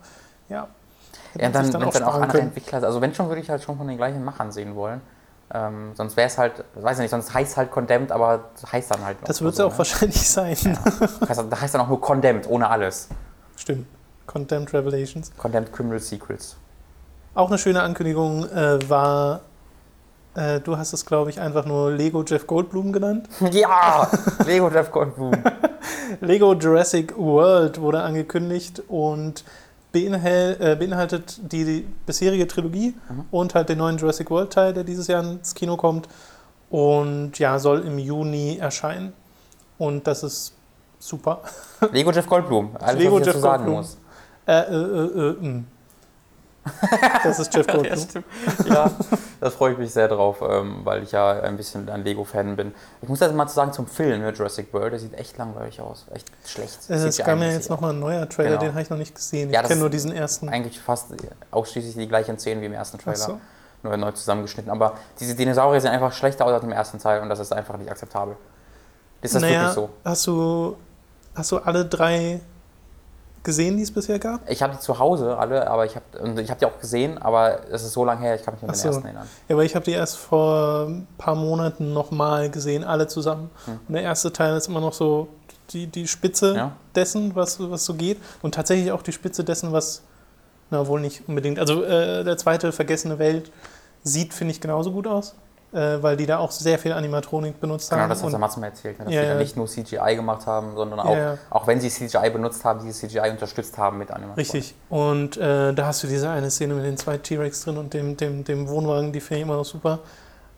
ja. 0.47 0.67
Ja, 1.37 1.49
dann, 1.49 1.65
sich 1.65 1.73
wenn 1.73 1.83
es 1.89 1.93
dann 1.95 2.03
auch 2.03 2.13
andere 2.15 2.31
können. 2.31 2.43
Entwickler, 2.47 2.81
also 2.83 3.01
wenn 3.01 3.13
schon, 3.13 3.27
würde 3.27 3.41
ich 3.41 3.49
halt 3.49 3.61
schon 3.61 3.77
von 3.77 3.85
den 3.87 3.97
gleichen 3.97 4.23
Machern 4.23 4.51
sehen 4.53 4.75
wollen. 4.75 5.01
Ähm, 5.53 5.91
sonst 5.95 6.15
wäre 6.15 6.27
es 6.27 6.37
halt, 6.37 6.63
weiß 6.75 6.97
ich 6.97 7.01
nicht, 7.03 7.11
sonst 7.11 7.33
heißt 7.33 7.57
halt 7.57 7.69
Condemned, 7.69 8.11
aber 8.13 8.45
heißt 8.71 8.91
dann 8.91 9.03
halt 9.03 9.17
Das 9.25 9.41
wird 9.41 9.51
es 9.51 9.57
so, 9.57 9.67
auch 9.67 9.71
ne? 9.73 9.77
wahrscheinlich 9.77 10.29
sein. 10.29 10.55
Ja. 10.61 11.27
Heißt, 11.27 11.43
da 11.49 11.61
heißt 11.61 11.73
dann 11.73 11.81
auch 11.81 11.89
nur 11.89 11.99
Condemned, 11.99 12.47
ohne 12.49 12.69
alles. 12.69 13.09
Stimmt. 13.57 13.87
Condemned 14.25 14.73
Revelations. 14.73 15.31
Condemned 15.37 15.71
Criminal 15.73 15.99
Secrets. 15.99 16.55
Auch 17.37 17.49
eine 17.49 17.59
schöne 17.59 17.83
Ankündigung 17.83 18.45
äh, 18.49 18.79
war, 18.89 19.41
äh, 20.33 20.59
du 20.59 20.75
hast 20.75 20.91
es, 20.93 21.05
glaube 21.05 21.29
ich, 21.29 21.39
einfach 21.39 21.65
nur 21.65 21.91
Lego 21.91 22.23
Jeff 22.23 22.47
Goldblum 22.47 22.91
genannt. 22.91 23.29
Ja! 23.51 24.09
Lego 24.43 24.69
Jeff 24.71 24.89
Goldblum. 24.91 25.33
Lego 26.21 26.53
Jurassic 26.55 27.15
World 27.15 27.79
wurde 27.79 28.01
angekündigt 28.01 28.81
und 28.87 29.43
beinhal 29.91 30.57
äh, 30.59 30.75
beinhaltet 30.75 31.39
die, 31.51 31.63
die 31.63 31.87
bisherige 32.07 32.47
Trilogie 32.47 32.95
Mhm. 33.09 33.25
und 33.29 33.53
halt 33.53 33.69
den 33.69 33.77
neuen 33.77 33.97
Jurassic 33.97 34.31
World 34.31 34.51
Teil, 34.51 34.73
der 34.73 34.83
dieses 34.83 35.05
Jahr 35.05 35.23
ins 35.23 35.53
Kino 35.53 35.77
kommt. 35.77 36.07
Und 36.71 37.37
ja, 37.37 37.59
soll 37.59 37.81
im 37.81 37.99
Juni 37.99 38.57
erscheinen. 38.57 39.13
Und 39.77 40.07
das 40.07 40.23
ist 40.23 40.53
super. 40.97 41.41
Lego 41.91 42.11
Jeff 42.11 42.25
Goldblum. 42.25 42.75
Alles, 42.79 42.99
Lego 43.03 43.13
was 43.15 43.27
ich 43.27 43.27
Jeff 43.27 43.35
sagen 43.41 43.65
Goldblum. 43.65 43.75
muss. 43.75 43.97
Äh, 44.47 44.59
äh, 44.59 44.73
äh, 44.73 45.29
äh, 45.29 45.33
mh. 45.39 45.63
Das 47.23 47.39
ist 47.39 47.53
Jeff 47.53 47.67
Ja, 47.67 47.73
Goldblum. 47.73 47.99
stimmt. 47.99 48.25
Ja, 48.67 48.91
da 49.41 49.49
freue 49.49 49.73
ich 49.73 49.77
mich 49.77 49.91
sehr 49.91 50.07
drauf, 50.07 50.37
ähm, 50.47 50.81
weil 50.83 51.03
ich 51.03 51.11
ja 51.11 51.41
ein 51.41 51.57
bisschen 51.57 51.89
ein 51.89 52.03
Lego-Fan 52.03 52.55
bin. 52.55 52.73
Ich 53.01 53.09
muss 53.09 53.19
jetzt 53.19 53.33
mal 53.33 53.47
sagen 53.47 53.73
zum 53.73 53.87
Film 53.87 54.21
ne, 54.21 54.31
Jurassic 54.31 54.73
World, 54.73 54.93
der 54.93 54.99
sieht 54.99 55.13
echt 55.15 55.37
langweilig 55.37 55.81
aus. 55.81 56.05
Echt 56.13 56.31
schlecht. 56.45 56.77
Es 56.87 57.15
CGI 57.15 57.23
kam 57.23 57.41
ja 57.41 57.49
jetzt 57.49 57.69
nochmal 57.69 57.91
ein 57.93 57.99
neuer 57.99 58.27
Trailer, 58.29 58.49
Genau. 58.51 58.61
den 58.61 58.69
habe 58.71 58.81
ich 58.81 58.89
noch 58.89 58.97
nicht 58.97 59.15
gesehen. 59.15 59.49
Ja, 59.49 59.59
ich 59.59 59.61
das 59.63 59.67
kenne 59.69 59.77
ist 59.79 59.81
nur 59.81 59.89
diesen 59.89 60.11
ersten. 60.11 60.49
Eigentlich 60.49 60.79
fast 60.79 61.07
ausschließlich 61.51 61.95
die 61.95 62.07
gleichen 62.07 62.37
Szenen 62.39 62.61
wie 62.61 62.65
im 62.65 62.73
ersten 62.73 62.97
Ach 62.99 63.03
Trailer. 63.03 63.17
so. 63.17 63.39
Nur 63.83 63.95
neu 63.97 64.11
zusammengeschnitten. 64.11 64.71
Aber 64.71 64.93
diese 65.19 65.35
Dinosaurier 65.35 65.79
sehen 65.81 65.91
einfach 65.91 66.11
schlechter 66.11 66.45
aus 66.45 66.53
als 66.53 66.63
im 66.63 66.71
ersten 66.71 66.99
Teil 66.99 67.21
und 67.21 67.29
das 67.29 67.39
ist 67.39 67.53
einfach 67.53 67.77
nicht 67.77 67.89
akzeptabel. 67.91 68.35
Ist 69.21 69.35
das 69.35 69.41
naja, 69.41 69.61
wirklich 69.61 69.73
so? 69.75 69.89
Hast 70.03 70.27
du, 70.27 70.77
hast 71.35 71.51
du 71.51 71.57
alle 71.59 71.85
drei 71.85 72.39
gesehen, 73.47 73.77
die 73.77 73.83
es 73.83 73.91
bisher 73.91 74.19
gab? 74.19 74.47
Ich 74.49 74.61
habe 74.61 74.73
die 74.73 74.79
zu 74.79 74.99
Hause 74.99 75.37
alle, 75.37 75.67
aber 75.69 75.85
ich 75.85 75.95
habe 75.95 76.41
ich 76.41 76.51
hab 76.51 76.59
die 76.59 76.65
auch 76.65 76.79
gesehen, 76.79 77.17
aber 77.17 77.61
es 77.71 77.81
ist 77.81 77.93
so 77.93 78.03
lange 78.03 78.21
her, 78.21 78.35
ich 78.35 78.43
kann 78.43 78.53
mich 78.53 78.61
nicht 78.61 78.69
an 78.69 78.75
den 78.75 78.81
so. 78.81 78.87
ersten 78.89 79.05
erinnern. 79.05 79.27
Ja, 79.47 79.55
aber 79.55 79.63
ich 79.63 79.73
habe 79.73 79.85
die 79.85 79.91
erst 79.91 80.17
vor 80.17 80.87
ein 80.87 81.07
paar 81.17 81.35
Monaten 81.35 81.93
nochmal 81.93 82.51
gesehen, 82.51 82.83
alle 82.83 83.07
zusammen. 83.07 83.49
Hm. 83.65 83.79
Und 83.87 83.93
der 83.93 84.03
erste 84.03 84.31
Teil 84.33 84.55
ist 84.57 84.67
immer 84.67 84.81
noch 84.81 84.93
so 84.93 85.29
die, 85.71 85.87
die 85.87 86.07
Spitze 86.07 86.55
Ja. 86.55 86.71
dessen, 86.93 87.35
was, 87.35 87.57
was 87.71 87.85
so 87.85 87.93
geht. 87.93 88.17
Und 88.41 88.53
tatsächlich 88.53 88.91
auch 88.91 89.01
die 89.01 89.13
Spitze 89.13 89.43
dessen, 89.45 89.71
was, 89.71 90.01
na 90.69 90.85
wohl 90.87 90.99
nicht 90.99 91.23
unbedingt. 91.27 91.57
Also 91.57 91.83
äh, 91.83 92.23
der 92.25 92.37
zweite, 92.37 92.71
Vergessene 92.73 93.17
Welt, 93.17 93.51
sieht, 94.03 94.33
finde 94.33 94.51
ich, 94.51 94.61
genauso 94.61 94.91
gut 94.91 95.07
aus. 95.07 95.35
Äh, 95.73 96.01
weil 96.01 96.15
die 96.15 96.25
da 96.25 96.37
auch 96.37 96.51
sehr 96.51 96.79
viel 96.79 96.93
Animatronik 96.93 97.59
benutzt 97.59 97.89
Genau, 97.89 98.03
haben. 98.03 98.09
das 98.09 98.23
hat 98.23 98.31
der 98.31 98.39
Matze 98.39 98.57
mir 98.61 98.67
erzählt, 98.67 98.99
ne, 98.99 99.05
dass 99.05 99.13
Ja, 99.13 99.21
die 99.21 99.27
da 99.27 99.33
ja. 99.33 99.39
nicht 99.39 99.57
nur 99.57 99.67
CGI 99.67 100.15
gemacht 100.15 100.47
haben, 100.47 100.75
sondern 100.77 101.01
auch, 101.01 101.13
Ja, 101.13 101.37
auch 101.49 101.67
wenn 101.67 101.81
sie 101.81 101.89
CGI 101.89 102.29
benutzt 102.29 102.63
haben, 102.63 102.79
diese 102.85 103.05
CGI 103.05 103.31
unterstützt 103.31 103.77
haben 103.77 103.97
mit 103.97 104.09
Animation. 104.09 104.37
Richtig. 104.37 104.75
Und 104.89 105.35
äh, 105.35 105.73
da 105.73 105.85
hast 105.87 106.01
du 106.03 106.07
diese 106.07 106.29
eine 106.29 106.49
Szene 106.51 106.73
mit 106.73 106.85
den 106.85 106.95
zwei 106.95 107.17
T-Rex 107.17 107.65
drin 107.65 107.77
und 107.77 107.93
dem, 107.93 108.15
dem, 108.15 108.45
dem 108.45 108.69
Wohnwagen, 108.69 109.11
die 109.11 109.19
finde 109.19 109.39
ich 109.39 109.43
immer 109.43 109.57
noch 109.57 109.65
super. 109.65 109.99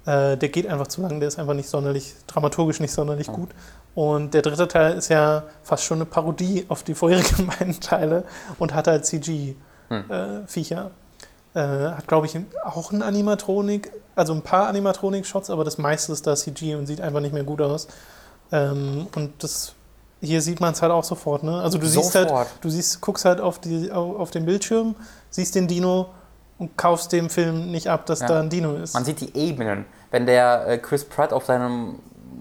Äh, 0.06 0.38
der 0.38 0.50
geht 0.50 0.68
einfach 0.68 0.86
zu 0.88 1.02
lang, 1.02 1.20
der 1.20 1.28
ist 1.30 1.40
einfach 1.40 1.56
nicht 1.56 1.70
sonderlich, 1.70 2.14
dramaturgisch 2.28 2.80
nicht 2.80 2.94
sonderlich 2.94 3.28
Ja. 3.28 3.34
gut. 3.34 3.50
Und 3.96 4.36
der 4.36 4.44
dritte 4.44 4.68
Teil 4.68 4.94
ist 4.96 5.10
ja 5.10 5.42
fast 5.64 5.84
schon 5.86 5.98
eine 5.98 6.06
Parodie 6.06 6.68
auf 6.70 6.84
die 6.84 6.94
vorherigen 6.94 7.48
beiden 7.60 7.80
Teile 7.82 8.26
und 8.60 8.76
hat 8.76 8.88
halt 8.88 9.08
CG-Viecher. 9.90 10.92
Äh, 11.56 11.60
hat, 11.60 12.08
glaube 12.08 12.28
ich, 12.28 12.38
auch 12.64 12.92
ein 12.92 13.02
Animatronik, 13.02 13.92
also 14.20 14.34
ein 14.34 14.42
paar 14.44 14.68
Animatronik-Shots, 14.68 15.50
aber 15.50 15.64
das 15.64 15.78
meiste 15.78 16.12
ist 16.12 16.28
da 16.28 16.36
CG 16.36 16.76
und 16.76 16.86
sieht 16.86 17.02
einfach 17.02 17.20
nicht 17.22 17.34
mehr 17.34 17.44
gut 17.44 17.62
aus. 17.62 17.88
Ähm, 18.52 19.08
und 19.16 19.42
das 19.44 19.74
hier 20.22 20.42
sieht 20.42 20.60
man 20.60 20.74
es 20.74 20.82
halt 20.82 20.92
auch 20.92 21.04
sofort, 21.06 21.44
ne? 21.44 21.62
Also 21.62 21.78
du 21.78 21.88
siehst 21.88 22.14
halt, 22.14 22.28
Sofort. 22.28 22.48
du 22.60 22.70
siehst, 22.70 23.00
guckst 23.00 23.24
halt 23.24 23.40
auf, 23.40 23.60
die, 23.60 23.90
auf, 23.90 24.20
auf 24.20 24.32
den 24.32 24.46
Bildschirm, 24.46 24.96
siehst 25.30 25.56
den 25.56 25.68
Dino 25.68 26.08
und 26.58 26.76
kaufst 26.78 27.14
dem 27.14 27.30
Film 27.30 27.72
nicht 27.72 27.88
ab, 27.88 28.06
dass 28.06 28.20
Ja. 28.20 28.28
da 28.28 28.40
ein 28.42 28.50
Dino 28.50 28.74
ist. 28.76 28.94
Man 28.96 29.06
sieht 29.06 29.22
die 29.22 29.34
Ebenen. 29.38 29.86
Wenn 30.12 30.26
der 30.26 30.68
äh, 30.68 30.78
Chris 30.78 31.06
Pratt 31.06 31.32
auf 31.32 31.46
seinem 31.46 32.00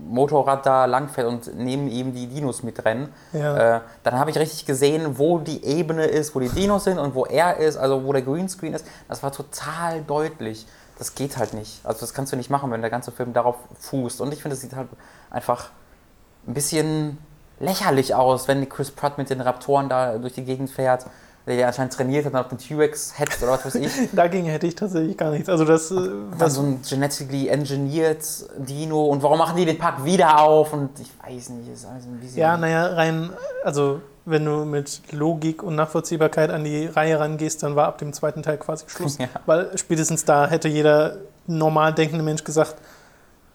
Motorrad 0.09 0.67
da 0.67 0.87
langfährt 0.87 1.29
und 1.29 1.55
neben 1.57 1.87
ihm 1.87 2.13
die 2.15 2.27
Dinos 2.27 2.65
mitrennen, 2.65 3.11
Ja. 3.33 3.77
äh, 3.77 3.81
dann 4.03 4.19
habe 4.19 4.31
ich 4.33 4.39
richtig 4.39 4.67
gesehen, 4.67 5.17
wo 5.19 5.39
die 5.39 5.65
Ebene 5.65 6.07
ist, 6.07 6.35
wo 6.35 6.41
die 6.41 6.49
Dinos 6.49 6.83
sind 6.85 6.99
und 6.99 7.15
wo 7.15 7.27
er 7.27 7.59
ist, 7.59 7.77
also 7.77 8.03
wo 8.05 8.13
der 8.13 8.23
Greenscreen 8.23 8.75
ist. 8.75 8.85
Das 9.09 9.23
war 9.23 9.31
total 9.31 10.03
deutlich. 10.03 10.67
Das 10.99 11.15
geht 11.15 11.37
halt 11.37 11.55
nicht. 11.55 11.81
Also 11.85 12.01
das 12.01 12.13
kannst 12.13 12.33
du 12.33 12.37
nicht 12.37 12.51
machen, 12.51 12.71
wenn 12.71 12.81
der 12.81 12.91
ganze 12.91 13.13
Film 13.13 13.33
darauf 13.33 13.57
fußt. 13.79 14.21
Und 14.21 14.33
ich 14.33 14.43
finde, 14.43 14.57
es 14.57 14.61
sieht 14.61 14.75
halt 14.75 14.89
einfach 15.31 15.71
ein 16.47 16.55
bisschen 16.55 17.19
lächerlich 17.61 18.15
aus, 18.15 18.49
wenn 18.49 18.69
Chris 18.69 18.91
Pratt 18.91 19.19
mit 19.19 19.31
den 19.31 19.41
Raptoren 19.41 19.89
da 19.89 20.19
durch 20.19 20.33
die 20.33 20.45
Gegend 20.45 20.71
fährt, 20.71 21.07
der 21.47 21.55
ja 21.55 21.67
anscheinend 21.69 21.95
trainiert 21.95 22.27
hat 22.27 22.35
und 22.35 22.39
auf 22.39 22.49
den 22.49 22.59
T-Rex 22.59 23.19
hetzt 23.19 23.43
oder 23.43 23.53
was 23.53 23.65
weiß 23.65 23.77
ich. 23.77 23.93
Dagegen 24.13 24.47
hätte 24.47 24.67
ich 24.67 24.75
tatsächlich 24.75 25.17
gar 25.17 25.31
nichts. 25.31 25.49
Also 25.49 25.65
das, 25.65 25.91
äh, 25.91 25.97
Dann 26.39 26.51
so 26.51 26.63
ein 26.63 26.83
genetically 26.83 27.49
engineered 27.49 28.23
Dino 28.59 29.07
und 29.07 29.23
warum 29.23 29.39
machen 29.39 29.57
die 29.57 29.65
den 29.65 29.79
Park 29.79 30.05
wieder 30.05 30.41
auf 30.41 30.73
und 30.73 30.91
ich 31.01 31.11
weiß 31.25 31.51
nicht, 31.51 31.73
ist 31.73 31.87
alles 31.87 32.05
ein 32.05 32.21
bisschen. 32.21 32.39
ja, 32.39 32.57
naja, 32.57 32.87
rein, 32.89 33.31
also 33.65 34.01
wenn 34.29 34.45
du 34.45 34.65
mit 34.65 35.01
Logik 35.13 35.63
und 35.63 35.75
Nachvollziehbarkeit 35.75 36.51
an 36.51 36.65
die 36.65 36.87
Reihe 36.87 37.19
rangehst, 37.19 37.63
dann 37.63 37.77
war 37.77 37.87
ab 37.87 37.99
dem 37.99 38.13
zweiten 38.13 38.43
Teil 38.43 38.59
quasi 38.59 38.85
Schluss. 38.89 39.19
Ja. 39.19 39.29
Weil 39.47 39.77
spätestens 39.77 40.25
da 40.25 40.47
hätte 40.49 40.69
jeder 40.69 41.17
normal 41.47 41.95
denkende 41.95 42.25
Mensch 42.25 42.45
gesagt, 42.45 42.77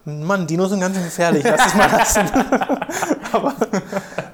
Mann, 0.05 0.47
Dinos 0.47 0.69
sind 0.69 0.81
ganz 0.81 0.95
schön 0.95 1.05
gefährlich, 1.05 1.43
lass 1.45 1.67
es 1.67 1.75
mal 1.75 1.91
lassen. 1.91 2.29
Aber 3.31 3.55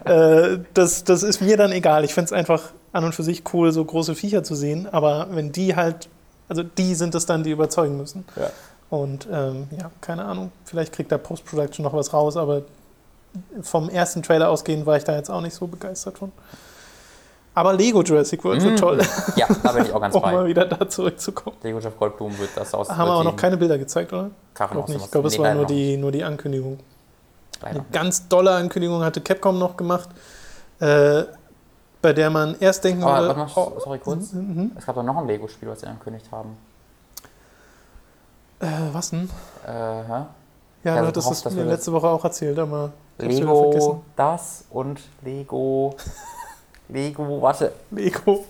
äh, 0.05 0.59
das, 0.73 1.03
das 1.03 1.23
ist 1.23 1.41
mir 1.41 1.57
dann 1.57 1.71
egal. 1.71 2.03
Ich 2.03 2.13
finde 2.13 2.25
es 2.25 2.33
einfach 2.33 2.71
an 2.91 3.03
und 3.03 3.13
für 3.13 3.23
sich 3.23 3.43
cool, 3.53 3.71
so 3.71 3.85
große 3.85 4.15
Viecher 4.15 4.43
zu 4.43 4.55
sehen. 4.55 4.87
Aber 4.91 5.27
wenn 5.31 5.51
die 5.51 5.75
halt, 5.75 6.09
also 6.47 6.63
die 6.63 6.95
sind 6.95 7.13
es 7.13 7.27
dann, 7.27 7.43
die 7.43 7.51
überzeugen 7.51 7.97
müssen. 7.97 8.25
Ja. 8.35 8.49
Und 8.89 9.27
ähm, 9.31 9.67
ja, 9.79 9.91
keine 10.01 10.25
Ahnung, 10.25 10.51
vielleicht 10.65 10.93
kriegt 10.93 11.11
da 11.11 11.19
Post-Production 11.19 11.83
noch 11.83 11.93
was 11.93 12.13
raus, 12.13 12.35
aber 12.35 12.63
vom 13.61 13.89
ersten 13.89 14.23
Trailer 14.23 14.49
ausgehend 14.49 14.85
war 14.85 14.97
ich 14.97 15.03
da 15.03 15.15
jetzt 15.15 15.29
auch 15.29 15.41
nicht 15.41 15.53
so 15.53 15.67
begeistert 15.67 16.17
von. 16.17 16.31
Aber 17.55 17.73
Lego 17.73 18.01
Jurassic 18.03 18.43
World 18.43 18.63
wird 18.63 18.73
Mm. 18.75 18.77
toll, 18.77 19.01
Ja, 19.35 19.47
da 19.63 19.71
bin 19.73 19.85
ich 19.85 19.91
auch 19.93 19.99
ganz 19.99 20.15
um 20.15 20.21
mal 20.21 20.35
bei. 20.43 20.45
wieder 20.47 20.65
da 20.65 20.87
zurückzukommen. 20.87 21.57
Lego 21.63 21.79
Jeff 21.79 21.97
Goldblum 21.97 22.37
wird 22.37 22.51
das 22.55 22.73
aus. 22.73 22.89
Haben 22.89 23.07
wir 23.09 23.13
aber 23.13 23.23
noch 23.23 23.35
keine 23.35 23.57
Bilder 23.57 23.77
gezeigt, 23.77 24.13
oder? 24.13 24.29
Ich 24.49 24.55
glaube 24.55 24.91
nicht. 24.91 25.05
Ich 25.05 25.11
glaube, 25.11 25.27
es 25.27 25.37
war 25.39 25.53
nur 25.53 25.65
die, 25.65 25.97
nur 25.97 26.11
die 26.11 26.23
Ankündigung. 26.23 26.79
Leider. 27.61 27.79
Eine 27.81 27.85
ganz 27.91 28.27
dolle 28.29 28.51
Ankündigung 28.55 29.03
hatte 29.03 29.19
Capcom 29.19 29.59
noch 29.59 29.75
gemacht, 29.75 30.07
äh, 30.79 31.23
bei 32.01 32.13
der 32.13 32.29
man 32.29 32.55
erst 32.61 32.83
denken 32.85 33.03
Aber 33.03 33.27
würde, 33.27 33.39
mal, 33.39 33.49
oh, 33.55 33.73
sorry 33.83 33.99
kurz. 33.99 34.31
mhm. 34.31 34.71
Es 34.77 34.85
gab 34.85 34.95
doch 34.95 35.03
noch 35.03 35.17
ein 35.17 35.27
Lego-Spiel, 35.27 35.67
was 35.67 35.81
sie 35.81 35.87
angekündigt 35.87 36.27
haben. 36.31 36.55
äh, 38.61 38.67
was 38.93 39.09
denn? 39.09 39.29
Äh, 39.65 39.69
hä? 39.69 39.71
Ja, 39.71 40.25
Ja, 40.83 41.01
du 41.01 41.07
also 41.07 41.21
hattest 41.29 41.45
es 41.47 41.53
mir 41.53 41.63
letzte 41.65 41.91
Woche 41.91 42.07
auch 42.07 42.23
erzählt, 42.23 42.57
aber 42.59 42.91
Lego 43.19 44.03
das 44.15 44.65
und 44.69 44.99
Lego. 45.23 45.95
Lego, 46.89 47.41
warte. 47.41 47.73
Lego, 47.91 48.45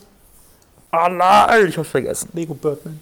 Ah 0.92 1.08
nein, 1.10 1.68
ich 1.68 1.78
hab's 1.78 1.90
vergessen. 1.90 2.30
Lego 2.34 2.54
Birdman. 2.56 3.00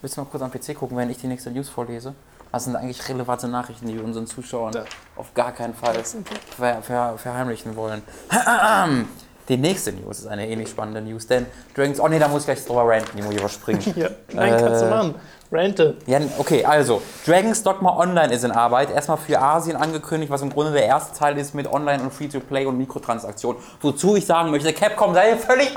Willst 0.00 0.16
du 0.16 0.20
mal 0.20 0.26
kurz 0.28 0.42
am 0.42 0.50
PC 0.50 0.74
gucken, 0.74 0.96
wenn 0.96 1.08
ich 1.10 1.18
die 1.18 1.28
nächste 1.28 1.50
News 1.50 1.68
vorlese? 1.68 2.14
Was 2.50 2.64
sind 2.64 2.76
eigentlich 2.76 3.08
relevante 3.08 3.48
Nachrichten, 3.48 3.86
die 3.86 3.94
wir 3.94 4.04
unseren 4.04 4.26
Zuschauern 4.26 4.72
Da. 4.72 4.84
auf 5.16 5.32
gar 5.32 5.52
keinen 5.52 5.72
Fall 5.74 5.94
ver 6.56 6.82
ver 6.82 7.16
verheimlichen 7.16 7.74
wollen? 7.76 8.02
Die 9.48 9.56
nächste 9.56 9.92
News 9.92 10.20
ist 10.20 10.26
eine 10.28 10.48
ähnlich 10.48 10.68
spannende 10.70 11.00
News, 11.02 11.26
denn 11.26 11.46
Dragons. 11.74 11.98
Oh 12.00 12.08
ne, 12.08 12.18
da 12.18 12.28
muss 12.28 12.42
ich 12.42 12.46
gleich 12.46 12.64
drüber 12.64 12.86
ranten, 12.86 13.16
die 13.16 13.22
muss 13.22 13.32
ich 13.32 13.40
überspringen. 13.40 13.82
Ja, 13.96 14.08
nein, 14.32 14.56
kannst 14.56 14.82
du 14.82 14.86
Äh, 14.86 14.90
machen. 14.90 15.14
Rente. 15.50 15.96
Ja, 16.06 16.18
okay, 16.38 16.64
also, 16.64 17.02
Dragon's 17.26 17.62
Dogma 17.62 17.96
Online 17.98 18.32
ist 18.32 18.42
in 18.44 18.52
Arbeit. 18.52 18.90
Erstmal 18.90 19.18
für 19.18 19.38
Asien 19.38 19.76
angekündigt, 19.76 20.30
was 20.30 20.40
im 20.40 20.48
Grunde 20.50 20.72
der 20.72 20.86
erste 20.86 21.18
Teil 21.18 21.36
ist 21.36 21.54
mit 21.54 21.70
Online 21.70 22.02
und 22.02 22.12
Free-to-Play 22.14 22.64
und 22.66 22.78
Mikrotransaktionen. 22.78 23.60
Wozu 23.82 24.16
ich 24.16 24.24
sagen 24.24 24.50
möchte, 24.50 24.72
Capcom 24.72 25.12
sei 25.12 25.36
völlig 25.36 25.74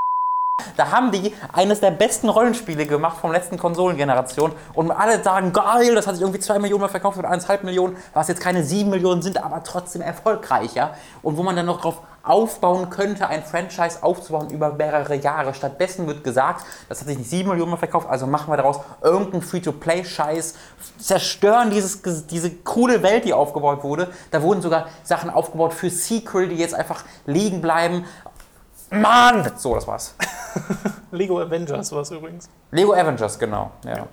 da 0.78 0.92
haben 0.92 1.12
die 1.12 1.34
eines 1.52 1.82
der 1.82 1.92
besten 1.92 2.30
Rollenspiele 2.30 2.86
gemacht 2.86 3.18
vom 3.20 3.32
letzten 3.32 3.58
Konsolengeneration 3.58 4.54
und 4.74 4.92
alle 4.92 5.22
sagen, 5.22 5.52
geil, 5.52 5.94
das 5.96 6.08
hat 6.08 6.16
sich 6.16 6.22
irgendwie 6.22 6.40
2 6.40 6.60
Millionen 6.60 6.82
mal 6.82 6.88
verkauft 6.88 7.18
oder 7.18 7.30
1,5 7.30 7.64
Millionen, 7.66 7.98
was 8.14 8.30
jetzt 8.30 8.40
keine 8.42 8.64
7 8.64 8.90
Millionen 8.90 9.22
sind, 9.22 9.44
aber 9.44 9.64
trotzdem 9.64 10.02
erfolgreich, 10.02 10.74
ja. 10.74 10.94
Und 11.22 11.36
wo 11.36 11.44
man 11.44 11.56
dann 11.58 11.66
noch 11.66 11.82
drauf 11.82 12.02
aufbauen 12.26 12.90
könnte, 12.90 13.28
ein 13.28 13.44
Franchise 13.44 14.02
aufzubauen 14.02 14.50
über 14.50 14.74
mehrere 14.74 15.16
Jahre. 15.16 15.54
Stattdessen 15.54 16.08
wird 16.08 16.24
gesagt, 16.24 16.66
das 16.90 17.00
hat 17.00 17.08
sich 17.08 17.18
nicht 17.18 17.30
7 17.30 17.50
Millionen 17.50 17.72
mal 17.72 17.78
verkauft, 17.78 18.08
also 18.10 18.28
machen 18.28 18.52
wir 18.52 18.58
daraus 18.58 18.80
irgendeinen 19.02 19.42
Free-to-Play-Scheiß, 19.42 20.56
zerstören 20.98 21.70
dieses, 21.70 22.02
diese 22.28 22.52
coole 22.52 23.04
Welt, 23.04 23.26
die 23.26 23.34
aufgebaut 23.34 23.84
wurde. 23.84 24.10
Da 24.32 24.42
wurden 24.42 24.62
sogar 24.62 24.88
Sachen 25.04 25.30
aufgebaut 25.30 25.74
für 25.74 25.90
Sequel, 25.90 26.50
die 26.50 26.56
jetzt 26.56 26.74
einfach 26.74 27.04
liegen 27.26 27.62
bleiben. 27.62 28.06
Mann! 28.90 29.52
So, 29.56 29.76
das 29.76 29.88
war's. 29.88 30.16
Lego 31.12 31.40
Avengers 31.40 31.92
war 31.92 32.02
es 32.02 32.12
übrigens. 32.12 32.50
Lego 32.72 32.94
Avengers, 32.94 33.38
genau. 33.38 33.72
Ja. 33.84 34.08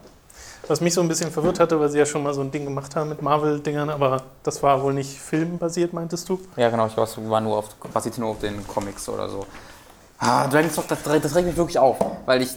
Was 0.68 0.80
mich 0.80 0.94
so 0.94 1.00
ein 1.00 1.08
bisschen 1.08 1.30
verwirrt 1.30 1.58
hatte, 1.58 1.78
weil 1.80 1.88
sie 1.88 1.98
ja 1.98 2.06
schon 2.06 2.22
mal 2.22 2.32
so 2.32 2.40
ein 2.40 2.50
Ding 2.50 2.64
gemacht 2.64 2.94
haben 2.94 3.08
mit 3.08 3.20
Marvel-Dingern, 3.20 3.90
aber 3.90 4.22
das 4.44 4.62
war 4.62 4.82
wohl 4.82 4.94
nicht 4.94 5.18
filmbasiert, 5.18 5.92
meintest 5.92 6.28
du? 6.28 6.40
ja, 6.56 6.70
genau. 6.70 6.86
Ich 6.86 6.94
glaube, 6.94 7.08
es 7.10 7.30
war 7.30 7.40
nur 7.40 7.58
auf, 7.58 7.74
basierte 7.92 8.20
nur 8.20 8.30
auf 8.30 8.38
den 8.38 8.66
Comics 8.66 9.08
oder 9.08 9.28
so. 9.28 9.44
Ah, 10.18 10.46
Dragon's 10.46 10.76
Dogma, 10.76 10.96
das, 11.02 11.22
das 11.22 11.34
regt 11.34 11.48
mich 11.48 11.56
wirklich 11.56 11.78
auf, 11.80 11.96
weil 12.26 12.42
ich 12.42 12.50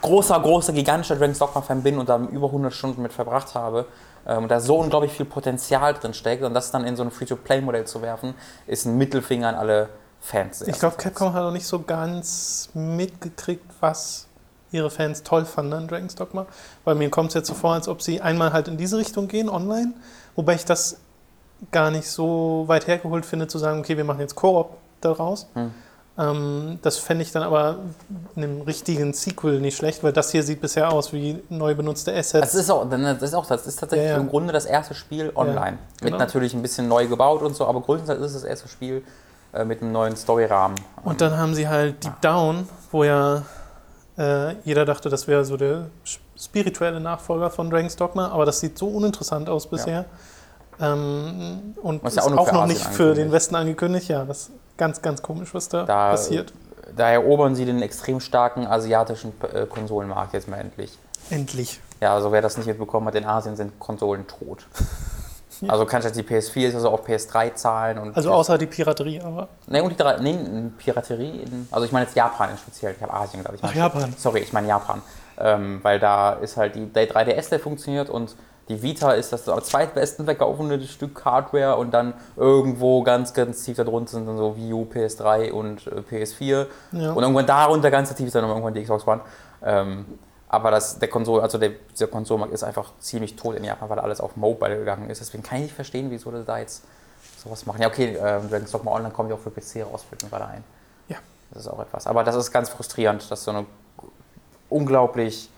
großer, 0.00 0.40
großer, 0.40 0.72
gigantischer 0.72 1.16
Dragon's 1.16 1.38
Dogma-Fan 1.38 1.82
bin 1.82 1.98
und 1.98 2.08
da 2.08 2.18
über 2.18 2.46
100 2.46 2.72
Stunden 2.72 3.02
mit 3.02 3.12
verbracht 3.12 3.54
habe. 3.54 3.84
ähm, 4.26 4.44
Und 4.44 4.48
da 4.48 4.58
so 4.60 4.78
unglaublich 4.78 5.12
viel 5.12 5.26
Potenzial 5.26 5.92
drin 5.94 6.14
steckt 6.14 6.42
und 6.42 6.54
das 6.54 6.70
dann 6.70 6.84
in 6.84 6.96
so 6.96 7.02
ein 7.02 7.10
Free-to-Play-Modell 7.10 7.84
zu 7.84 8.00
werfen, 8.00 8.34
ist 8.66 8.86
ein 8.86 8.96
Mittelfinger 8.96 9.48
an 9.48 9.54
alle 9.54 9.90
Fans. 10.20 10.62
Ich 10.62 10.78
glaube, 10.78 10.96
Capcom 10.96 11.32
hat 11.34 11.42
auch 11.42 11.52
nicht 11.52 11.66
so 11.66 11.80
ganz 11.80 12.70
mitgekriegt, 12.74 13.64
was 13.80 14.27
ihre 14.70 14.90
Fans 14.90 15.22
toll 15.22 15.44
fanden 15.44 15.72
an 15.72 15.88
Dragon's 15.88 16.14
Dogma. 16.14 16.46
Weil 16.84 16.94
mir 16.94 17.10
kommt 17.10 17.28
es 17.28 17.34
jetzt 17.34 17.48
so 17.48 17.54
vor, 17.54 17.74
als 17.74 17.88
ob 17.88 18.02
sie 18.02 18.20
einmal 18.20 18.52
halt 18.52 18.68
in 18.68 18.76
diese 18.76 18.98
Richtung 18.98 19.28
gehen, 19.28 19.48
online. 19.48 19.92
Wobei 20.36 20.54
ich 20.54 20.64
das 20.64 20.98
gar 21.72 21.90
nicht 21.90 22.08
so 22.08 22.64
weit 22.66 22.86
hergeholt 22.86 23.26
finde, 23.26 23.48
zu 23.48 23.58
sagen, 23.58 23.80
okay, 23.80 23.96
wir 23.96 24.04
machen 24.04 24.20
jetzt 24.20 24.34
Koop 24.34 24.76
daraus. 25.00 25.46
Hm. 25.54 25.72
Ähm, 26.18 26.78
das 26.82 26.98
fände 26.98 27.22
ich 27.22 27.30
dann 27.30 27.44
aber 27.44 27.78
in 28.34 28.42
einem 28.42 28.60
richtigen 28.62 29.12
Sequel 29.12 29.60
nicht 29.60 29.76
schlecht, 29.76 30.02
weil 30.02 30.12
das 30.12 30.32
hier 30.32 30.42
sieht 30.42 30.60
bisher 30.60 30.92
aus 30.92 31.12
wie 31.12 31.40
neu 31.48 31.76
benutzte 31.76 32.12
Assets. 32.12 32.52
Das 32.52 32.54
ist 32.56 32.70
auch, 32.70 32.88
das 32.90 33.22
ist 33.22 33.34
auch, 33.34 33.46
das 33.46 33.66
ist 33.68 33.78
tatsächlich 33.78 34.08
Ja, 34.08 34.14
ja. 34.16 34.20
im 34.20 34.28
Grunde 34.28 34.52
das 34.52 34.64
erste 34.64 34.94
Spiel 34.94 35.30
online. 35.36 35.78
genau. 36.00 36.10
Mit 36.10 36.18
natürlich 36.18 36.54
ein 36.54 36.62
bisschen 36.62 36.88
neu 36.88 37.06
gebaut 37.06 37.42
und 37.42 37.54
so, 37.54 37.66
aber 37.66 37.80
größtenteils 37.80 38.20
ist 38.20 38.34
es 38.34 38.42
das 38.42 38.50
erste 38.50 38.68
Spiel 38.68 39.04
äh, 39.52 39.64
mit 39.64 39.80
einem 39.80 39.92
neuen 39.92 40.16
Storyrahmen. 40.16 40.76
Und 41.04 41.20
dann 41.20 41.38
haben 41.38 41.54
sie 41.54 41.68
halt 41.68 42.04
Deep 42.04 42.20
Down, 42.20 42.68
wo 42.90 43.04
ja 43.04 43.42
äh, 44.18 44.54
jeder 44.64 44.84
dachte, 44.84 45.08
das 45.08 45.26
wäre 45.28 45.44
so 45.44 45.56
der 45.56 45.86
spirituelle 46.36 47.00
Nachfolger 47.00 47.50
von 47.50 47.70
Dragon's 47.70 47.96
Dogma, 47.96 48.28
aber 48.28 48.44
das 48.46 48.60
sieht 48.60 48.76
so 48.78 48.88
uninteressant 48.88 49.48
aus 49.48 49.66
bisher. 49.68 50.04
Ähm, 50.80 51.74
und 51.82 52.04
Was 52.04 52.12
ist 52.12 52.16
ja 52.16 52.22
auch 52.22 52.36
auch, 52.38 52.52
noch 52.52 52.62
Asien 52.62 52.68
nicht 52.78 52.86
für 52.94 53.14
den 53.14 53.32
Westen 53.32 53.56
angekündigt. 53.56 54.08
Ja, 54.08 54.24
das 54.24 54.42
ist 54.42 54.50
ganz, 54.76 55.02
ganz 55.02 55.22
komisch, 55.22 55.52
was 55.54 55.68
da, 55.68 55.84
Da- 55.84 56.10
passiert. 56.10 56.52
Da 56.96 57.10
erobern 57.10 57.54
sie 57.54 57.64
den 57.66 57.82
extrem 57.82 58.18
starken 58.18 58.66
asiatischen 58.66 59.32
äh, 59.52 59.66
Konsolenmarkt 59.66 60.32
jetzt 60.32 60.48
mal 60.48 60.56
endlich. 60.56 60.98
Endlich. 61.30 61.80
Ja, 62.00 62.14
also 62.14 62.32
wer 62.32 62.40
das 62.40 62.56
nicht 62.56 62.66
mitbekommen 62.66 63.06
hat, 63.08 63.14
in 63.14 63.24
Asien 63.26 63.56
sind 63.56 63.78
Konsolen 63.78 64.26
tot. 64.26 64.66
Also 65.66 65.84
kannst 65.86 66.04
du 66.04 66.10
jetzt 66.10 66.16
die 66.18 66.34
PS4 66.34 66.68
ist 66.68 66.74
also 66.76 66.90
auf 66.90 67.06
PS3 67.06 67.54
zahlen 67.54 67.98
und 67.98 68.16
Also 68.16 68.30
außer 68.32 68.58
die 68.58 68.66
Piraterie, 68.66 69.20
aber. 69.22 69.48
Nee, 69.66 69.80
und 69.80 69.90
die 69.90 69.96
drei, 69.96 70.18
nee, 70.18 70.36
Piraterie, 70.78 71.42
in, 71.42 71.66
also 71.70 71.84
ich 71.84 71.92
meine 71.92 72.04
jetzt 72.06 72.14
Japan 72.14 72.50
speziell, 72.56 72.94
ich 72.96 73.02
habe 73.02 73.12
Asien 73.12 73.42
glaube 73.42 73.56
ich. 73.56 73.64
Ach, 73.64 73.74
Japan. 73.74 74.14
Sorry, 74.16 74.40
ich 74.40 74.52
meine 74.52 74.68
Japan. 74.68 75.02
Ähm, 75.40 75.80
weil 75.82 75.98
da 75.98 76.34
ist 76.34 76.56
halt 76.56 76.74
die, 76.74 76.86
der 76.86 77.08
3DS, 77.08 77.48
der 77.50 77.60
funktioniert 77.60 78.10
und 78.10 78.36
die 78.68 78.82
Vita 78.82 79.12
ist 79.12 79.32
das 79.32 79.48
am 79.48 79.62
zweitbesten 79.62 80.26
verkaufende 80.26 80.80
Stück 80.86 81.24
Hardware 81.24 81.76
und 81.76 81.92
dann 81.92 82.12
irgendwo 82.36 83.02
ganz, 83.02 83.32
ganz 83.32 83.64
tief 83.64 83.76
darunter 83.78 84.10
sind 84.10 84.26
dann 84.26 84.36
so 84.36 84.56
Wii 84.56 84.72
U, 84.74 84.86
PS3 84.92 85.50
und 85.52 85.86
äh, 85.86 86.00
PS4 86.00 86.66
Ja. 86.92 87.12
und 87.12 87.22
irgendwann 87.22 87.46
darunter 87.46 87.90
ganz 87.90 88.14
tief 88.14 88.26
ist 88.26 88.34
dann 88.34 88.44
irgendwann 88.44 88.74
die 88.74 88.82
Xbox 88.82 89.06
One. 89.06 89.22
Ähm, 89.64 90.04
aber 90.48 90.70
das, 90.70 90.98
der 90.98 91.08
Konsol, 91.08 91.40
also 91.40 91.58
der, 91.58 91.70
dieser 91.92 92.06
Konsolmarkt 92.06 92.54
ist 92.54 92.62
einfach 92.62 92.92
ziemlich 93.00 93.36
tot 93.36 93.56
in 93.56 93.64
Japan, 93.64 93.88
weil 93.90 93.98
alles 93.98 94.20
auf 94.20 94.36
Mobile 94.36 94.78
gegangen 94.78 95.10
ist. 95.10 95.20
Deswegen 95.20 95.42
kann 95.42 95.58
ich 95.58 95.64
nicht 95.64 95.74
verstehen, 95.74 96.10
wieso 96.10 96.30
das 96.30 96.46
da 96.46 96.58
jetzt 96.58 96.84
sowas 97.42 97.66
machen. 97.66 97.82
Ja, 97.82 97.88
okay, 97.88 98.16
ähm, 98.16 98.48
Dragon's 98.48 98.70
Dogma 98.70 98.92
Online 98.92 99.12
kommt 99.12 99.30
ja 99.30 99.36
auch 99.36 99.40
für 99.40 99.50
PC 99.50 99.84
raus, 99.84 100.04
fällt 100.08 100.22
mir 100.22 100.30
gerade 100.30 100.46
ein. 100.46 100.64
Ja. 101.08 101.18
Das 101.50 101.62
ist 101.62 101.68
auch 101.68 101.80
etwas. 101.80 102.06
Aber 102.06 102.24
das 102.24 102.34
ist 102.34 102.50
ganz 102.50 102.70
frustrierend, 102.70 103.30
dass 103.30 103.44
so 103.44 103.50
eine 103.50 103.66
unglaublich 104.70 105.50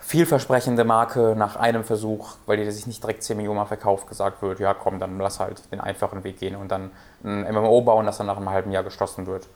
vielversprechende 0.00 0.84
Marke 0.84 1.34
nach 1.36 1.56
einem 1.56 1.82
Versuch, 1.84 2.34
weil 2.46 2.58
die 2.58 2.70
sich 2.70 2.86
nicht 2.86 3.02
direkt 3.02 3.22
10 3.22 3.36
Millionen 3.36 3.58
Mal 3.58 3.66
verkauft, 3.66 4.08
gesagt 4.08 4.42
wird, 4.42 4.60
ja 4.60 4.74
komm, 4.74 5.00
dann 5.00 5.18
lass 5.18 5.40
halt 5.40 5.60
den 5.72 5.80
einfachen 5.80 6.22
Weg 6.22 6.38
gehen 6.38 6.54
und 6.54 6.68
dann 6.68 6.90
ein 7.24 7.42
MMO 7.52 7.80
bauen, 7.80 8.06
das 8.06 8.18
dann 8.18 8.26
nach 8.26 8.36
einem 8.36 8.50
halben 8.50 8.70
Jahr 8.70 8.84
geschlossen 8.84 9.26
wird. 9.26 9.48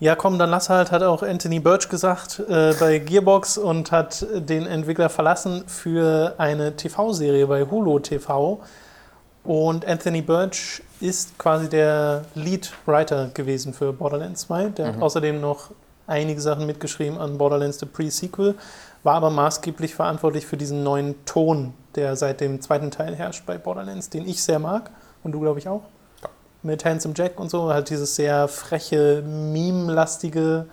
Ja, 0.00 0.16
komm, 0.16 0.38
dann 0.38 0.50
lass 0.50 0.70
halt, 0.70 0.90
hat 0.90 1.02
auch 1.02 1.22
Anthony 1.22 1.60
Birch 1.60 1.88
gesagt 1.88 2.40
äh, 2.48 2.74
bei 2.78 2.98
Gearbox 2.98 3.58
und 3.58 3.92
hat 3.92 4.26
den 4.34 4.66
Entwickler 4.66 5.08
verlassen 5.08 5.64
für 5.66 6.34
eine 6.36 6.76
TV-Serie 6.76 7.46
bei 7.46 7.64
Hulu 7.64 8.00
TV. 8.00 8.60
Und 9.44 9.86
Anthony 9.86 10.22
Birch 10.22 10.82
ist 11.00 11.38
quasi 11.38 11.68
der 11.68 12.24
Lead-Writer 12.34 13.30
gewesen 13.34 13.72
für 13.72 13.92
Borderlands 13.92 14.42
2. 14.42 14.70
Der 14.70 14.88
hat 14.88 15.02
außerdem 15.02 15.40
noch 15.40 15.70
einige 16.06 16.40
Sachen 16.40 16.66
mitgeschrieben 16.66 17.18
an 17.18 17.38
Borderlands 17.38 17.78
The 17.78 17.86
Pre-Sequel, 17.86 18.54
war 19.02 19.14
aber 19.14 19.30
maßgeblich 19.30 19.94
verantwortlich 19.94 20.46
für 20.46 20.56
diesen 20.56 20.82
neuen 20.82 21.24
Ton, 21.24 21.74
der 21.94 22.16
seit 22.16 22.40
dem 22.40 22.60
zweiten 22.60 22.90
Teil 22.90 23.14
herrscht 23.14 23.46
bei 23.46 23.58
Borderlands, 23.58 24.10
den 24.10 24.26
ich 24.26 24.42
sehr 24.42 24.58
mag 24.58 24.90
und 25.22 25.32
du, 25.32 25.40
glaube 25.40 25.58
ich, 25.58 25.68
auch. 25.68 25.82
Mit 26.64 26.84
Handsome 26.84 27.14
Jack 27.16 27.38
und 27.38 27.50
so, 27.50 27.72
halt 27.72 27.90
dieses 27.90 28.16
sehr 28.16 28.48
freche, 28.48 29.22
meme-lastige. 29.22 30.66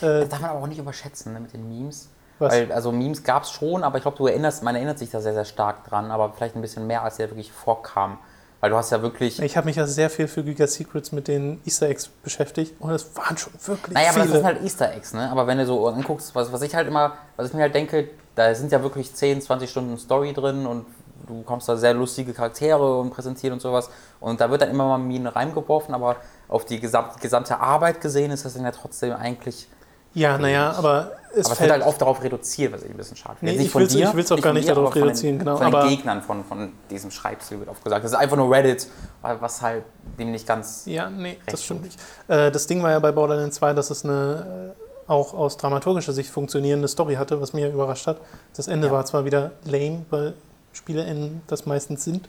Äh, 0.00 0.20
Das 0.20 0.28
darf 0.28 0.40
man 0.40 0.50
aber 0.50 0.60
auch 0.60 0.66
nicht 0.66 0.78
überschätzen 0.78 1.32
ne, 1.32 1.40
mit 1.40 1.52
den 1.52 1.68
Memes. 1.68 2.08
Was? 2.38 2.52
Weil, 2.52 2.70
also 2.70 2.92
Memes 2.92 3.24
gab 3.24 3.42
es 3.44 3.50
schon, 3.50 3.82
aber 3.82 3.96
ich 3.96 4.02
glaube, 4.02 4.16
du 4.16 4.26
erinnerst, 4.26 4.62
man 4.62 4.76
erinnert 4.76 4.98
sich 4.98 5.10
da 5.10 5.20
sehr, 5.20 5.34
sehr 5.34 5.44
stark 5.44 5.84
dran, 5.88 6.10
aber 6.10 6.32
vielleicht 6.36 6.54
ein 6.54 6.60
bisschen 6.62 6.86
mehr, 6.86 7.02
als 7.02 7.16
der 7.16 7.30
wirklich 7.30 7.50
vorkam. 7.50 8.18
Weil 8.60 8.70
du 8.70 8.76
hast 8.76 8.90
ja 8.90 9.00
wirklich. 9.02 9.40
ich 9.40 9.56
habe 9.56 9.66
mich 9.66 9.76
ja 9.76 9.86
sehr 9.86 10.10
viel 10.10 10.26
für 10.28 10.42
Giga 10.42 10.66
Secrets 10.66 11.12
mit 11.12 11.28
den 11.28 11.60
Easter 11.64 11.88
Eggs 11.88 12.08
beschäftigt 12.08 12.74
und 12.80 12.90
es 12.90 13.16
waren 13.16 13.36
schon 13.38 13.52
wirklich 13.64 13.94
Naja, 13.94 14.10
aber 14.10 14.22
viele. 14.22 14.24
das 14.26 14.34
sind 14.34 14.44
halt 14.46 14.62
Easter 14.64 14.92
Eggs, 14.94 15.14
ne? 15.14 15.30
Aber 15.30 15.46
wenn 15.46 15.58
du 15.58 15.64
so 15.66 15.86
anguckst, 15.88 16.34
was, 16.34 16.52
was 16.52 16.62
ich 16.62 16.74
halt 16.74 16.88
immer, 16.88 17.12
was 17.36 17.48
ich 17.48 17.54
mir 17.54 17.62
halt 17.62 17.74
denke, 17.74 18.08
da 18.34 18.52
sind 18.54 18.72
ja 18.72 18.82
wirklich 18.82 19.14
10, 19.14 19.40
20 19.42 19.70
Stunden 19.70 19.96
Story 19.96 20.32
drin 20.32 20.66
und 20.66 20.86
du 21.28 21.42
kommst 21.42 21.68
da 21.68 21.76
sehr 21.76 21.94
lustige 21.94 22.32
Charaktere 22.32 22.98
und 23.00 23.10
präsentieren 23.10 23.52
und 23.54 23.60
sowas. 23.60 23.88
Und 24.20 24.40
da 24.40 24.50
wird 24.50 24.62
dann 24.62 24.70
immer 24.70 24.88
mal 24.88 24.98
Minen 24.98 25.26
reingeworfen, 25.28 25.94
aber 25.94 26.16
auf 26.48 26.64
die 26.64 26.80
gesamte, 26.80 27.18
gesamte 27.20 27.60
Arbeit 27.60 28.00
gesehen 28.00 28.30
ist 28.30 28.44
das 28.44 28.54
dann 28.54 28.64
ja 28.64 28.72
trotzdem 28.72 29.12
eigentlich. 29.14 29.68
ja, 30.14 30.38
naja, 30.38 30.72
aber 30.76 31.12
es 31.34 31.44
aber 31.46 31.52
es 31.52 31.58
fällt 31.58 31.60
wird 31.60 31.70
halt 31.72 31.82
oft 31.86 32.00
darauf 32.00 32.22
reduziert, 32.22 32.72
was 32.72 32.82
ich 32.82 32.90
ein 32.90 32.96
bisschen 32.96 33.16
schade 33.16 33.36
finde. 33.38 33.52
Nee, 33.52 33.60
ich 33.60 33.66
ich 33.68 33.74
will's 34.14 34.32
auch 34.32 34.40
gar 34.40 34.52
nicht 34.54 34.66
dir, 34.66 34.74
darauf 34.74 34.86
aber 34.86 34.92
von 34.92 35.00
den- 35.02 35.08
reduzieren, 35.08 35.38
genau, 35.38 35.56
Von 35.58 35.70
den 35.70 35.88
Gegnern 35.88 36.22
von, 36.22 36.42
von 36.44 36.72
diesem 36.90 37.10
Schreibstil 37.10 37.58
wird 37.60 37.68
oft 37.68 37.84
gesagt. 37.84 38.02
Das 38.04 38.12
ist 38.12 38.16
einfach 38.18 38.36
nur 38.38 38.50
Reddit, 38.50 38.88
was 39.22 39.60
halt 39.62 39.84
dem 40.18 40.32
nicht 40.32 40.46
ganz. 40.46 40.82
Ja, 40.86 41.10
nee, 41.10 41.38
das 41.46 41.62
stimmt 41.62 41.82
nicht. 41.84 42.00
Äh, 42.26 42.50
das 42.50 42.66
Ding 42.66 42.82
war 42.82 42.90
ja 42.90 42.98
bei 42.98 43.12
Borderlands 43.12 43.56
2, 43.56 43.74
dass 43.74 43.90
es 43.90 44.04
eine 44.04 44.74
äh, 44.78 45.10
auch 45.12 45.32
aus 45.34 45.56
dramaturgischer 45.58 46.12
Sicht 46.12 46.30
funktionierende 46.30 46.88
Story 46.88 47.14
hatte, 47.14 47.40
was 47.40 47.52
mich 47.52 47.64
überrascht 47.70 48.06
hat. 48.06 48.18
Das 48.56 48.66
Ende 48.68 48.88
Ja. 48.88 48.92
war 48.94 49.04
zwar 49.04 49.24
wieder 49.26 49.52
lame, 49.64 50.04
weil 50.10 50.34
SpielerInnen 50.78 51.42
das 51.46 51.66
meistens 51.66 52.04
sind. 52.04 52.28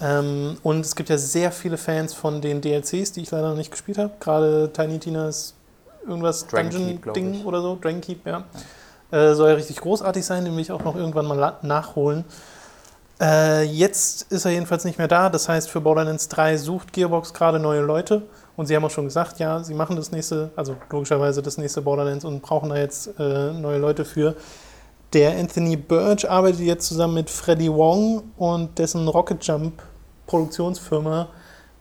Ähm, 0.00 0.56
und 0.62 0.80
es 0.80 0.94
gibt 0.94 1.08
ja 1.08 1.18
sehr 1.18 1.50
viele 1.50 1.76
Fans 1.76 2.14
von 2.14 2.40
den 2.40 2.60
DLCs, 2.60 3.12
die 3.12 3.22
ich 3.22 3.30
leider 3.30 3.50
noch 3.50 3.56
nicht 3.56 3.70
gespielt 3.70 3.98
habe. 3.98 4.12
Gerade 4.20 4.70
Tiny 4.72 4.98
Tina's 4.98 5.54
irgendwas 6.06 6.46
Dungeon-Ding 6.46 7.44
oder 7.44 7.60
so, 7.60 7.78
Dragon 7.80 8.00
Keep, 8.00 8.26
ja. 8.26 8.44
Äh, 9.10 9.34
soll 9.34 9.48
ja 9.48 9.54
richtig 9.54 9.80
großartig 9.80 10.24
sein, 10.24 10.44
den 10.44 10.54
will 10.54 10.60
ich 10.60 10.70
auch 10.70 10.84
noch 10.84 10.94
irgendwann 10.94 11.26
mal 11.26 11.56
nachholen. 11.62 12.24
Äh, 13.20 13.64
jetzt 13.64 14.30
ist 14.30 14.44
er 14.44 14.52
jedenfalls 14.52 14.84
nicht 14.84 14.98
mehr 14.98 15.08
da. 15.08 15.28
Das 15.28 15.48
heißt, 15.48 15.68
für 15.68 15.80
Borderlands 15.80 16.28
3 16.28 16.56
sucht 16.56 16.92
Gearbox 16.92 17.34
gerade 17.34 17.58
neue 17.58 17.80
Leute. 17.80 18.22
Und 18.56 18.66
sie 18.66 18.76
haben 18.76 18.84
auch 18.84 18.90
schon 18.90 19.04
gesagt, 19.04 19.38
ja, 19.38 19.62
sie 19.62 19.74
machen 19.74 19.96
das 19.96 20.10
nächste, 20.10 20.50
also 20.56 20.76
logischerweise 20.90 21.42
das 21.42 21.58
nächste 21.58 21.80
Borderlands 21.82 22.24
und 22.24 22.42
brauchen 22.42 22.70
da 22.70 22.76
jetzt 22.76 23.08
äh, 23.18 23.52
neue 23.52 23.78
Leute 23.78 24.04
für. 24.04 24.34
Der 25.14 25.38
Anthony 25.38 25.76
Birch 25.76 26.28
arbeitet 26.28 26.60
jetzt 26.60 26.86
zusammen 26.86 27.14
mit 27.14 27.30
Freddie 27.30 27.72
Wong 27.72 28.24
und 28.36 28.78
dessen 28.78 29.08
Rocket 29.08 29.42
Jump 29.46 29.82
Produktionsfirma 30.26 31.28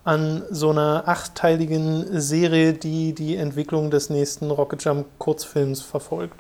an 0.06 0.44
so 0.50 0.70
einer 0.70 1.04
achtteiligen 1.06 2.22
Serie, 2.22 2.72
die 2.74 3.14
die 3.14 3.36
Entwicklung 3.36 3.92
des 3.92 4.10
nächsten 4.10 4.50
Rocket 4.50 4.82
Jump 4.82 5.06
Kurzfilms 5.18 5.82
verfolgt. 5.82 6.40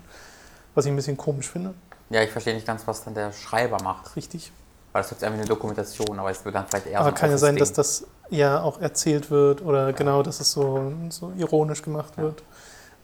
Was 0.75 0.85
ich 0.85 0.91
ein 0.91 0.95
bisschen 0.95 1.17
komisch 1.17 1.49
finde. 1.49 1.73
Ja, 2.09 2.21
ich 2.21 2.29
verstehe 2.31 2.53
nicht 2.53 2.65
ganz, 2.65 2.87
was 2.87 3.03
dann 3.03 3.13
der 3.13 3.33
Schreiber 3.33 3.77
macht. 3.83 4.15
Richtig. 4.15 4.53
Weil 4.93 5.01
das 5.01 5.11
ist 5.11 5.21
einfach 5.25 5.37
eine 5.39 5.47
Dokumentation, 5.47 6.17
aber 6.17 6.31
es 6.31 6.45
wird 6.45 6.55
dann 6.55 6.65
vielleicht 6.69 6.87
eher 6.87 7.01
Aber 7.01 7.09
so 7.09 7.15
kann 7.15 7.29
ja 7.29 7.37
sein, 7.37 7.57
dass 7.57 7.71
Office-Ding. 7.77 8.07
das 8.29 8.37
ja 8.37 8.61
auch 8.61 8.79
erzählt 8.79 9.29
wird 9.29 9.61
oder 9.61 9.91
genau, 9.91 10.23
dass 10.23 10.39
es 10.39 10.53
so, 10.53 10.93
so 11.09 11.33
ironisch 11.37 11.81
gemacht 11.81 12.13
Ja. 12.15 12.23
wird. 12.23 12.43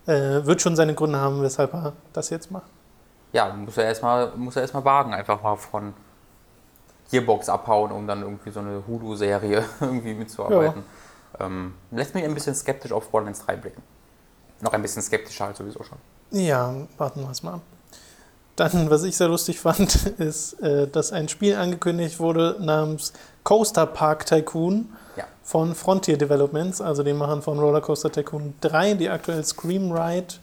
Äh, 0.06 0.46
wird 0.46 0.62
schon 0.62 0.78
seine 0.78 0.94
Gründe 0.94 1.18
haben, 1.20 1.42
weshalb 1.42 1.74
er 1.74 1.92
das 2.14 2.30
jetzt 2.30 2.50
macht. 2.52 2.68
Ja, 3.34 3.52
muss 3.54 3.78
er 3.78 3.86
erstmal 3.86 4.32
muss 4.36 4.56
er 4.56 4.62
erstmal 4.62 4.86
wagen, 4.86 5.14
einfach 5.14 5.42
mal 5.42 5.56
von 5.58 5.94
Gearbox 7.12 7.50
abhauen, 7.50 7.92
um 7.92 8.08
dann 8.08 8.22
irgendwie 8.22 8.52
so 8.52 8.60
eine 8.60 8.84
Hulu-Serie 8.88 9.66
irgendwie 9.82 10.14
mitzuarbeiten. 10.14 10.84
Ähm, 11.40 11.74
lässt 11.92 12.14
mich 12.16 12.24
ein 12.24 12.34
bisschen 12.34 12.56
skeptisch 12.56 12.92
auf 12.92 13.10
Borderlands 13.10 13.46
3 13.46 13.56
blicken. 13.58 13.82
Noch 14.62 14.72
ein 14.74 14.82
bisschen 14.82 15.02
skeptischer 15.02 15.46
halt 15.46 15.58
sowieso 15.58 15.84
schon. 15.84 15.98
Ja, 16.32 16.74
warten 16.98 17.22
wir 17.22 17.30
es 17.32 17.44
mal 17.44 17.56
ab. 17.56 17.62
Dann, 18.56 18.90
was 18.92 19.04
ich 19.04 19.18
sehr 19.18 19.28
lustig 19.30 19.60
fand, 19.60 19.96
ist, 20.20 20.54
äh, 20.62 20.88
dass 20.88 21.12
ein 21.12 21.28
Spiel 21.28 21.56
angekündigt 21.56 22.20
wurde 22.20 22.56
namens 22.60 23.14
Coaster 23.44 23.88
Park 23.88 24.28
Tycoon 24.28 24.94
Ja. 25.16 25.26
von 25.44 25.74
Frontier 25.74 26.18
Developments, 26.20 26.80
also 26.82 27.02
den 27.02 27.18
Machern 27.18 27.42
von 27.42 27.58
Rollercoaster 27.60 28.12
Tycoon 28.12 28.54
3, 28.62 28.94
die 28.94 29.10
aktuell 29.10 29.44
Scream 29.44 29.92
Ride 29.92 30.36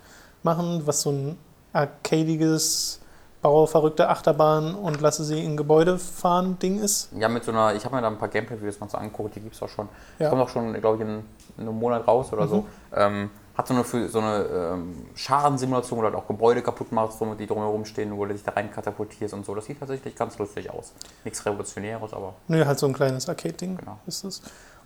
machen, 0.42 0.82
was 0.86 1.02
so 1.02 1.12
ein 1.12 1.38
arcadiges, 1.72 3.00
baue 3.42 3.66
verrückte 3.66 4.08
Achterbahn 4.08 4.74
und 4.74 5.00
lasse 5.00 5.24
sie 5.24 5.42
in 5.42 5.56
Gebäude 5.56 5.98
fahren 5.98 6.58
Ding 6.58 6.78
ist. 6.80 7.08
Ja, 7.18 7.28
mit 7.28 7.44
so 7.44 7.52
einer, 7.52 7.74
ich 7.74 7.84
habe 7.84 7.96
mir 7.96 8.02
da 8.02 8.08
ein 8.08 8.18
paar 8.18 8.28
Gameplay-Videos 8.28 8.80
mal 8.80 8.88
so 8.90 8.98
angeguckt, 8.98 9.34
die 9.36 9.40
gibt 9.40 9.54
es 9.54 9.62
auch 9.62 9.68
schon. 9.68 9.88
Ja. 10.18 10.28
Kommt 10.28 10.42
auch 10.42 10.48
schon, 10.48 10.72
glaube 10.80 10.96
ich, 10.96 11.02
in, 11.02 11.24
in 11.58 11.68
einem 11.68 11.78
Monat 11.78 12.06
raus 12.06 12.32
oder 12.32 12.46
so. 12.46 12.56
Mhm. 12.58 12.66
Ähm, 12.94 13.30
hat 13.56 13.66
so 13.66 13.74
eine, 13.74 13.84
für- 13.84 14.08
so 14.08 14.20
eine 14.20 14.44
ähm, 14.44 15.06
Schadensimulation, 15.14 15.98
wo 15.98 16.02
du 16.02 16.06
halt 16.08 16.16
auch 16.16 16.26
Gebäude 16.26 16.62
kaputt 16.62 16.92
machst, 16.92 17.18
so, 17.18 17.34
die 17.34 17.46
drumherum 17.46 17.84
stehen, 17.84 18.16
wo 18.16 18.24
du 18.24 18.32
dich 18.32 18.42
da 18.42 18.52
rein 18.52 18.70
katapultierst 18.70 19.34
und 19.34 19.44
so. 19.44 19.54
Das 19.54 19.64
sieht 19.66 19.78
tatsächlich 19.80 20.14
ganz 20.14 20.38
lustig 20.38 20.70
aus. 20.70 20.92
Nichts 21.24 21.44
Revolutionäres, 21.44 22.12
aber 22.12 22.34
Nö, 22.48 22.64
halt 22.64 22.78
so 22.78 22.86
ein 22.86 22.92
kleines 22.92 23.28
Arcade-Ding 23.28 23.76
Genau. 23.76 23.98
ist 24.06 24.24
es. 24.24 24.40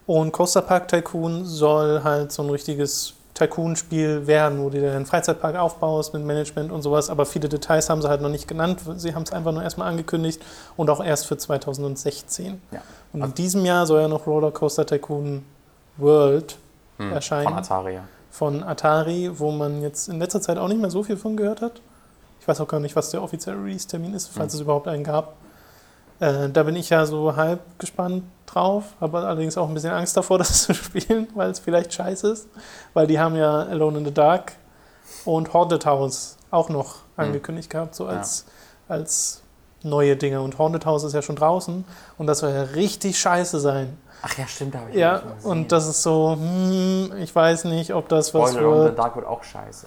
Und 0.07 0.33
Coaster 0.33 0.62
Park 0.62 0.88
Tycoon 0.88 1.44
soll 1.44 2.03
halt 2.05 2.31
so 2.33 2.42
ein 2.42 2.51
richtiges 2.51 3.14
Tycoon-Spiel 3.35 4.27
werden, 4.27 4.61
wo 4.62 4.70
du 4.70 4.79
dir 4.81 4.92
einen 4.92 5.07
Freizeitpark 5.07 5.57
aufbaust 5.57 6.14
mit 6.14 6.25
Management 6.25 6.70
und 6.70 6.83
sowas, 6.83 7.11
aber 7.11 7.27
viele 7.27 7.49
Details 7.49 7.90
haben 7.90 8.01
sie 8.01 8.09
halt 8.09 8.20
noch 8.20 8.29
nicht 8.29 8.47
genannt. 8.47 8.81
Sie 8.97 9.14
haben 9.14 9.23
es 9.25 9.33
einfach 9.33 9.53
nur 9.53 9.62
erstmal 9.62 9.88
angekündigt 9.88 10.40
und 10.77 10.88
auch 10.88 11.05
erst 11.05 11.27
für 11.27 11.37
2016. 11.37 12.61
Ja. 12.70 12.81
Und 13.12 13.23
Also- 13.23 13.31
in 13.33 13.35
diesem 13.35 13.64
Jahr 13.64 13.87
soll 13.87 14.01
ja 14.01 14.09
noch 14.09 14.27
Rollercoaster 14.27 14.87
Tycoon 14.87 15.44
World 15.97 16.57
Hm, 16.99 17.12
erscheinen. 17.12 17.44
Von 17.49 17.55
Atari. 17.55 17.99
von 18.31 18.62
Atari, 18.62 19.31
wo 19.35 19.51
man 19.51 19.83
jetzt 19.83 20.09
in 20.09 20.18
letzter 20.20 20.40
Zeit 20.40 20.59
auch 20.59 20.68
nicht 20.68 20.81
mehr 20.81 20.90
so 20.90 21.03
viel 21.03 21.16
von 21.16 21.37
gehört 21.37 21.61
hat. 21.61 21.81
Ich 22.40 22.47
weiß 22.49 22.61
auch 22.61 22.68
gar 22.68 22.79
nicht, 22.81 22.94
was 22.94 23.11
der 23.11 23.23
offizielle 23.23 23.57
Release-Termin 23.62 24.14
ist, 24.14 24.29
falls 24.29 24.53
Mhm. 24.55 24.59
es 24.59 24.61
überhaupt 24.62 24.87
einen 24.88 25.03
gab. 25.03 25.35
Äh, 26.20 26.48
da 26.50 26.62
bin 26.62 26.77
ich 26.77 26.90
ja 26.90 27.07
so 27.07 27.35
halb 27.37 27.61
gespannt 27.79 28.24
drauf, 28.46 28.85
habe 29.00 29.18
allerdings 29.18 29.59
auch 29.59 29.68
ein 29.68 29.74
bisschen 29.74 29.92
Angst 29.92 30.16
davor, 30.16 30.38
das 30.38 30.64
zu 30.64 30.74
spielen, 30.74 31.29
weil 31.35 31.50
es 31.50 31.59
vielleicht 31.59 31.92
scheiße 31.92 32.31
ist. 32.31 32.48
Weil 32.92 33.07
die 33.07 33.18
haben 33.18 33.37
ja 33.37 33.62
Alone 33.62 33.98
in 33.98 34.05
the 34.05 34.14
Dark 34.14 34.53
und 35.24 35.53
Haunted 35.53 35.87
House 35.87 36.37
auch 36.50 36.68
noch 36.68 36.96
angekündigt 37.16 37.70
gehabt, 37.70 37.94
so 37.94 38.07
als, 38.07 38.46
als 38.88 39.42
neue 39.83 40.16
Dinge. 40.16 40.40
Und 40.40 40.59
Haunted 40.59 40.87
House 40.87 41.05
ist 41.05 41.12
ja 41.12 41.22
schon 41.22 41.37
draußen 41.37 41.85
und 42.18 42.27
das 42.27 42.40
soll 42.40 42.50
ja 42.50 42.62
richtig 42.62 43.18
scheiße 43.18 43.61
sein. 43.61 43.98
Ach 44.22 44.38
ja, 44.38 44.46
stimmt, 44.46 44.74
da 44.74 44.81
habe 44.81 44.90
ich 44.90 44.96
Ja, 44.96 45.22
und 45.42 45.70
das 45.70 45.87
ist 45.87 46.03
so, 46.03 46.33
hm, 46.33 47.12
ich 47.18 47.35
weiß 47.35 47.64
nicht, 47.64 47.92
ob 47.92 48.09
das 48.09 48.33
was 48.33 48.53
Spoiler 48.53 48.68
on 48.68 48.88
the. 48.88 48.94
Dark 48.96 49.16
wird 49.16 49.27
auch 49.27 49.44
scheiße. 49.44 49.87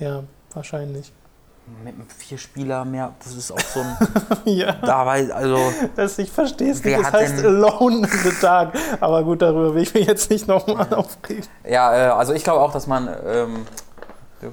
Ja, 0.00 0.24
wahrscheinlich. 0.52 1.12
Mit 1.82 1.94
einem 1.94 2.08
vier 2.08 2.38
Spieler 2.38 2.84
mehr, 2.84 3.12
das 3.22 3.34
ist 3.34 3.50
auch 3.50 3.58
so 3.58 3.80
ein. 3.80 3.96
ja, 4.44 4.72
dabei, 4.72 5.32
also. 5.32 5.58
das, 5.96 6.16
ich 6.18 6.30
verstehe 6.30 6.70
es 6.70 6.84
nicht. 6.84 7.04
Hat 7.04 7.12
heißt 7.12 7.38
denn- 7.38 7.46
Alone 7.46 7.96
in 7.98 8.04
the 8.04 8.32
Dark. 8.40 8.74
Aber 9.00 9.24
gut, 9.24 9.42
darüber 9.42 9.74
will 9.74 9.82
ich 9.82 9.92
mich 9.92 10.06
jetzt 10.06 10.30
nicht 10.30 10.46
nochmal 10.46 10.92
aufregen. 10.94 11.44
Ja, 11.68 11.94
äh, 11.94 12.10
also 12.10 12.34
ich 12.34 12.44
glaube 12.44 12.60
auch, 12.60 12.72
dass 12.72 12.86
man 12.86 13.08
ähm, 13.26 13.66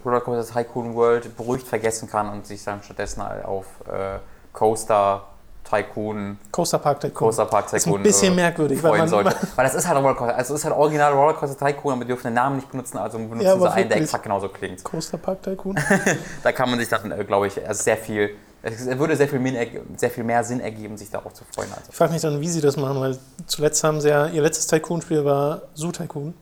Rollercoaster 0.03 0.53
Tycoon 0.53 0.95
World 0.95 1.35
beruhigt 1.37 1.67
vergessen 1.67 2.09
kann 2.09 2.29
und 2.29 2.47
sich 2.47 2.63
dann 2.63 2.81
stattdessen 2.81 3.21
auf 3.21 3.65
äh, 3.87 4.19
Coaster 4.51 5.23
Tycoon, 5.63 6.37
Coaster 6.51 6.77
Park 6.79 6.99
Tycoon. 6.99 7.13
Coaster 7.13 7.45
Park 7.45 7.71
ist 7.73 7.83
Tycoon 7.83 8.01
ein 8.01 8.03
bisschen 8.03 8.33
äh, 8.33 8.35
merkwürdig, 8.35 8.83
weil 8.83 8.97
man, 8.97 9.07
sollte. 9.07 9.35
Weil 9.55 9.65
das 9.65 9.75
ist 9.75 9.87
halt 9.87 9.97
Rollercoaster, 9.97 10.35
also 10.35 10.53
es 10.53 10.59
ist 10.59 10.65
halt 10.65 10.75
original 10.75 11.13
Rollercoaster 11.13 11.65
Tycoon, 11.65 11.93
aber 11.93 12.01
wir 12.01 12.07
dürfen 12.07 12.27
den 12.27 12.33
Namen 12.33 12.57
nicht 12.57 12.69
benutzen, 12.69 12.97
also 12.97 13.17
benutzen 13.17 13.41
Ja, 13.41 13.57
sie 13.57 13.67
einen, 13.71 13.89
der 13.89 13.97
exakt 13.99 14.23
genauso 14.23 14.49
klingt. 14.49 14.83
Coaster 14.83 15.17
Park 15.17 15.41
Tycoon. 15.43 15.79
Da 16.43 16.51
kann 16.51 16.69
man 16.69 16.79
sich 16.79 16.89
dann, 16.89 17.11
äh, 17.11 17.23
glaube 17.23 17.47
ich, 17.47 17.65
also 17.67 17.81
sehr 17.81 17.97
viel, 17.97 18.31
es 18.61 18.85
würde 18.85 19.15
sehr 19.15 19.27
viel, 19.27 19.39
Min- 19.39 19.57
sehr 19.97 20.09
viel 20.11 20.23
mehr 20.23 20.43
Sinn 20.43 20.59
ergeben, 20.59 20.97
sich 20.97 21.09
darauf 21.09 21.33
zu 21.33 21.43
freuen. 21.53 21.69
Also. 21.71 21.89
Ich 21.89 21.95
frage 21.95 22.13
mich 22.13 22.21
dann, 22.21 22.39
wie 22.41 22.49
sie 22.49 22.61
das 22.61 22.77
machen, 22.77 22.99
weil 22.99 23.17
zuletzt 23.45 23.83
haben 23.83 24.01
sie 24.01 24.09
ja, 24.09 24.27
ihr 24.27 24.41
letztes 24.41 24.67
Tycoon-Spiel 24.67 25.25
war 25.25 25.63
Zoo 25.73 25.91
Tycoon. 25.91 26.33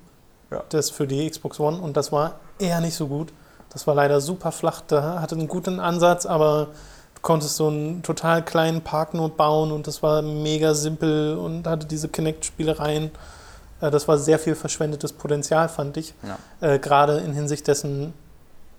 Ja. 0.49 0.63
Das 0.69 0.89
für 0.89 1.07
die 1.07 1.29
Xbox 1.29 1.59
One 1.59 1.77
und 1.79 1.95
das 1.95 2.11
war 2.11 2.39
eher 2.59 2.81
nicht 2.81 2.95
so 2.95 3.07
gut. 3.07 3.31
Das 3.69 3.87
war 3.87 3.95
leider 3.95 4.19
super 4.19 4.51
flach, 4.51 4.81
da 4.85 5.21
hatte 5.21 5.35
einen 5.35 5.47
guten 5.47 5.79
Ansatz, 5.79 6.25
aber 6.25 6.67
konntest 7.21 7.55
so 7.55 7.67
einen 7.67 8.01
total 8.03 8.43
kleinen 8.43 8.81
Park 8.81 9.13
nur 9.13 9.29
bauen 9.29 9.71
und 9.71 9.87
das 9.87 10.01
war 10.01 10.21
mega 10.21 10.73
simpel 10.73 11.37
und 11.37 11.67
hatte 11.67 11.85
diese 11.85 12.09
Kinect-Spielereien. 12.09 13.11
Äh, 13.81 13.91
Das 13.91 14.07
war 14.07 14.17
sehr 14.17 14.39
viel 14.39 14.55
verschwendetes 14.55 15.13
Potenzial, 15.13 15.69
fand 15.69 15.97
ich. 15.97 16.13
Ja. 16.23 16.37
Äh, 16.67 16.79
Gerade 16.79 17.17
in 17.19 17.33
Hinsicht 17.33 17.67
dessen, 17.67 18.13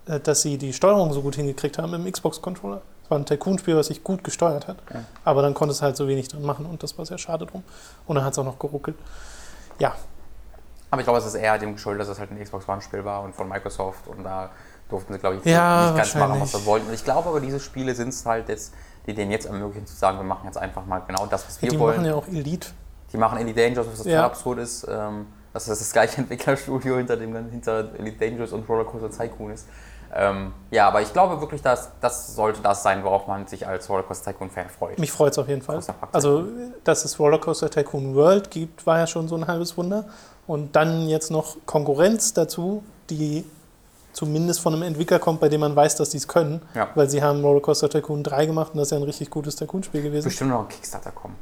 äh, 0.06 0.18
dass 0.20 0.42
sie 0.42 0.58
die 0.58 0.72
Steuerung 0.72 1.12
so 1.12 1.22
gut 1.22 1.36
hingekriegt 1.36 1.78
haben 1.78 1.94
im 1.94 2.10
Xbox-Controller. 2.10 2.82
Es 3.04 3.10
war 3.10 3.18
ein 3.18 3.26
Tycoon-Spiel, 3.26 3.76
was 3.76 3.88
sich 3.88 4.02
gut 4.02 4.24
gesteuert 4.24 4.66
hat. 4.68 4.78
Ja. 4.92 5.04
Aber 5.24 5.42
dann 5.42 5.54
konntest 5.54 5.80
du 5.80 5.84
halt 5.84 5.96
so 5.96 6.08
wenig 6.08 6.28
drin 6.28 6.42
machen 6.42 6.66
und 6.66 6.82
das 6.82 6.96
war 6.98 7.06
sehr 7.06 7.18
schade 7.18 7.46
drum. 7.46 7.62
Und 8.06 8.16
dann 8.16 8.24
hat 8.24 8.32
es 8.32 8.38
auch 8.38 8.44
noch 8.44 8.58
geruckelt. 8.58 8.96
Ja, 9.78 9.94
Aber 10.90 11.00
ich 11.00 11.06
glaube, 11.06 11.18
es 11.18 11.26
ist 11.26 11.34
eher 11.34 11.58
dem 11.58 11.74
geschuldet, 11.74 12.02
dass 12.02 12.08
es 12.08 12.18
halt 12.18 12.30
ein 12.30 12.42
Xbox 12.42 12.68
One-Spiel 12.68 13.04
war 13.04 13.22
und 13.22 13.34
von 13.34 13.48
Microsoft 13.48 14.06
und 14.08 14.22
da 14.24 14.50
durften 14.92 15.12
sie, 15.12 15.18
glaube 15.18 15.36
ich, 15.36 15.44
Ja, 15.44 15.86
nicht 15.86 15.96
ganz 15.96 16.14
machen, 16.14 16.40
was 16.40 16.52
sie 16.52 16.64
wollten. 16.64 16.86
Und 16.86 16.94
ich 16.94 17.04
glaube 17.04 17.28
aber, 17.28 17.40
diese 17.40 17.58
Spiele 17.58 17.94
sind 17.94 18.10
es 18.10 18.24
halt 18.24 18.48
jetzt, 18.48 18.72
die 19.06 19.14
denen 19.14 19.30
jetzt 19.32 19.46
ermöglichen 19.46 19.86
zu 19.86 19.96
sagen, 19.96 20.18
wir 20.18 20.24
machen 20.24 20.46
jetzt 20.46 20.58
einfach 20.58 20.86
mal 20.86 21.00
genau 21.06 21.26
das, 21.26 21.44
was 21.46 21.60
wir 21.60 21.68
die 21.70 21.78
wollen. 21.78 21.96
machen 21.96 22.06
ja 22.06 22.14
auch 22.14 22.28
Elite. 22.28 22.68
Die 23.12 23.16
machen 23.16 23.38
Elite 23.38 23.60
Dangerous, 23.60 23.88
was 23.90 23.98
total 23.98 24.12
Ja. 24.12 24.26
absurd 24.26 24.58
ist. 24.60 24.86
Ähm, 24.88 25.26
dass 25.52 25.66
das 25.66 25.80
das 25.80 25.92
gleiche 25.92 26.16
Entwicklerstudio 26.20 26.96
hinter, 26.96 27.16
dem, 27.16 27.34
hinter 27.50 27.90
Elite 27.98 28.18
Dangerous 28.18 28.52
und 28.52 28.66
Rollercoaster 28.68 29.10
Tycoon 29.10 29.50
ist. 29.52 29.66
Ähm, 30.14 30.52
ja, 30.70 30.88
aber 30.88 31.00
ich 31.00 31.12
glaube 31.12 31.40
wirklich, 31.40 31.62
dass 31.62 31.88
das 32.00 32.34
sollte 32.34 32.60
das 32.62 32.82
sein, 32.82 33.02
worauf 33.02 33.26
man 33.26 33.46
sich 33.46 33.66
als 33.66 33.88
Rollercoaster 33.88 34.32
Tycoon-Fan 34.32 34.68
freut. 34.68 34.98
Mich 34.98 35.10
freut 35.10 35.32
es 35.32 35.38
auf 35.38 35.48
jeden 35.48 35.62
Fall. 35.62 35.80
Also, 36.12 36.44
dass 36.84 37.04
es 37.06 37.18
Rollercoaster 37.18 37.70
Tycoon 37.70 38.14
World 38.14 38.50
gibt, 38.50 38.86
war 38.86 38.98
ja 38.98 39.06
schon 39.06 39.26
so 39.28 39.36
ein 39.36 39.46
halbes 39.46 39.76
Wunder. 39.78 40.04
Und 40.46 40.76
dann 40.76 41.06
jetzt 41.08 41.30
noch 41.30 41.56
Konkurrenz 41.66 42.34
dazu, 42.34 42.82
die 43.08 43.44
zumindest 44.12 44.60
von 44.60 44.74
einem 44.74 44.82
Entwickler 44.82 45.18
kommt, 45.18 45.40
bei 45.40 45.48
dem 45.48 45.60
man 45.60 45.74
weiß, 45.74 45.96
dass 45.96 46.10
die 46.10 46.16
es 46.18 46.28
können. 46.28 46.62
Ja. 46.74 46.88
Weil 46.94 47.08
sie 47.08 47.22
haben 47.22 47.42
Rollercoaster 47.44 47.88
Tycoon 47.90 48.22
3 48.22 48.46
gemacht 48.46 48.72
und 48.72 48.78
das 48.78 48.88
ist 48.88 48.92
ja 48.92 48.98
ein 48.98 49.02
richtig 49.04 49.30
gutes 49.30 49.56
Tycoon-Spiel 49.56 50.02
gewesen. 50.02 50.24
Bestimmt 50.24 50.50
noch 50.50 50.60
ein 50.62 50.68
Kickstarter 50.68 51.10
kommen. 51.12 51.36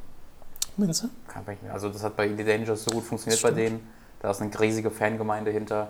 Meinst 0.76 1.02
du? 1.02 1.09
Kein 1.28 1.44
Problem. 1.44 1.70
Also 1.72 1.88
das 1.88 2.02
hat 2.02 2.16
bei 2.16 2.26
Elite 2.26 2.44
Dangerous 2.44 2.85
so 2.85 2.90
gut 2.92 3.04
funktioniert 3.04 3.42
bei 3.42 3.50
denen. 3.50 3.80
Da 4.20 4.30
ist 4.30 4.40
eine 4.40 4.59
riesige 4.61 4.90
Fangemeinde 4.90 5.50
hinter. 5.50 5.88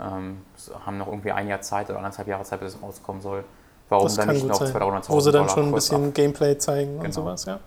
Ähm, 0.00 0.38
haben 0.86 0.98
noch 0.98 1.08
irgendwie 1.08 1.32
ein 1.32 1.48
Jahr 1.48 1.60
Zeit 1.60 1.88
oder 1.90 1.98
anderthalb 1.98 2.28
Jahre 2.28 2.44
Zeit, 2.44 2.60
bis 2.60 2.74
es 2.74 2.82
rauskommen 2.82 3.20
soll. 3.22 3.44
Warum 3.88 4.06
Das 4.06 4.16
dann 4.16 4.26
kann 4.26 4.34
nicht 4.36 4.46
noch 4.46 4.54
sein. 4.58 4.72
200.000 4.72 5.08
Wo 5.08 5.20
sie 5.20 5.32
dann 5.32 5.42
Dollar 5.42 5.54
schon 5.54 5.66
ein 5.66 5.72
bisschen 5.72 6.04
ab? 6.08 6.14
Gameplay 6.14 6.58
zeigen 6.58 6.96
und 6.96 7.02
Genau. 7.02 7.14
sowas, 7.14 7.44
ja. 7.46 7.58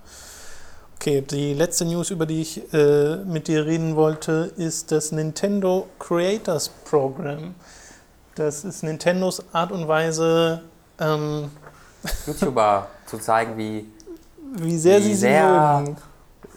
Okay, 0.95 1.21
die 1.21 1.55
letzte 1.55 1.83
News, 1.85 2.11
über 2.11 2.27
die 2.27 2.41
ich 2.41 2.73
äh, 2.73 3.15
mit 3.25 3.47
dir 3.47 3.65
reden 3.65 3.95
wollte, 3.95 4.51
ist 4.55 4.91
das 4.91 5.11
Nintendo 5.11 5.87
Creators 5.97 6.69
Program. 6.69 7.55
Das 8.35 8.63
ist 8.63 8.83
Nintendos 8.83 9.43
Art 9.51 9.71
und 9.71 9.87
Weise, 9.87 10.61
ähm, 10.99 11.49
YouTuber 12.27 12.87
zu 13.05 13.17
zeigen, 13.17 13.57
wie 13.57 13.85
wie 14.53 14.77
sehr 14.77 14.99
Wie 14.99 15.03
sie 15.03 15.15
sehr- 15.15 15.83
sie 15.85 15.95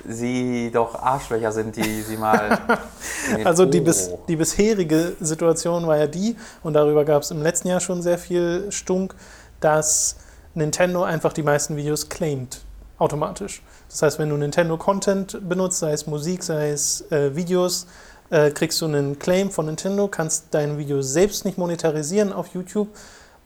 sie 0.07 0.71
doch 0.73 0.95
Arschlöcher 1.01 1.53
sind, 1.53 1.77
die 1.77 2.03
sie 2.03 2.17
mal. 2.17 2.59
Also 3.45 3.65
die, 3.65 3.81
bis, 3.81 4.11
die 4.29 4.37
bisherige 4.37 5.15
Situation 5.21 5.87
war 5.87 5.97
ja 5.97 6.07
die, 6.07 6.37
und 6.63 6.75
darüber 6.75 7.07
gab 7.07 7.23
es 7.23 7.31
im 7.31 7.41
letzten 7.43 7.69
Jahr 7.69 7.81
schon 7.81 8.03
sehr 8.03 8.19
viel 8.19 8.71
Stunk, 8.71 9.15
dass 9.61 10.17
Nintendo 10.53 11.05
einfach 11.05 11.33
die 11.33 11.43
meisten 11.43 11.75
Videos 11.77 12.11
claimt, 12.11 12.61
automatisch. 12.99 13.63
Das 13.89 14.03
heißt, 14.03 14.19
wenn 14.19 14.29
du 14.29 14.37
Nintendo-Content 14.37 15.49
benutzt, 15.49 15.79
sei 15.79 15.93
es 15.93 16.07
Musik, 16.07 16.43
sei 16.43 16.71
es 16.71 17.11
äh, 17.11 17.35
Videos, 17.35 17.87
äh, 18.35 18.51
kriegst 18.51 18.81
du 18.81 18.87
einen 18.87 19.19
Claim 19.21 19.51
von 19.51 19.67
Nintendo, 19.67 20.09
kannst 20.09 20.47
dein 20.51 20.77
Video 20.77 21.03
selbst 21.03 21.45
nicht 21.45 21.57
monetarisieren 21.57 22.33
auf 22.33 22.49
YouTube 22.49 22.89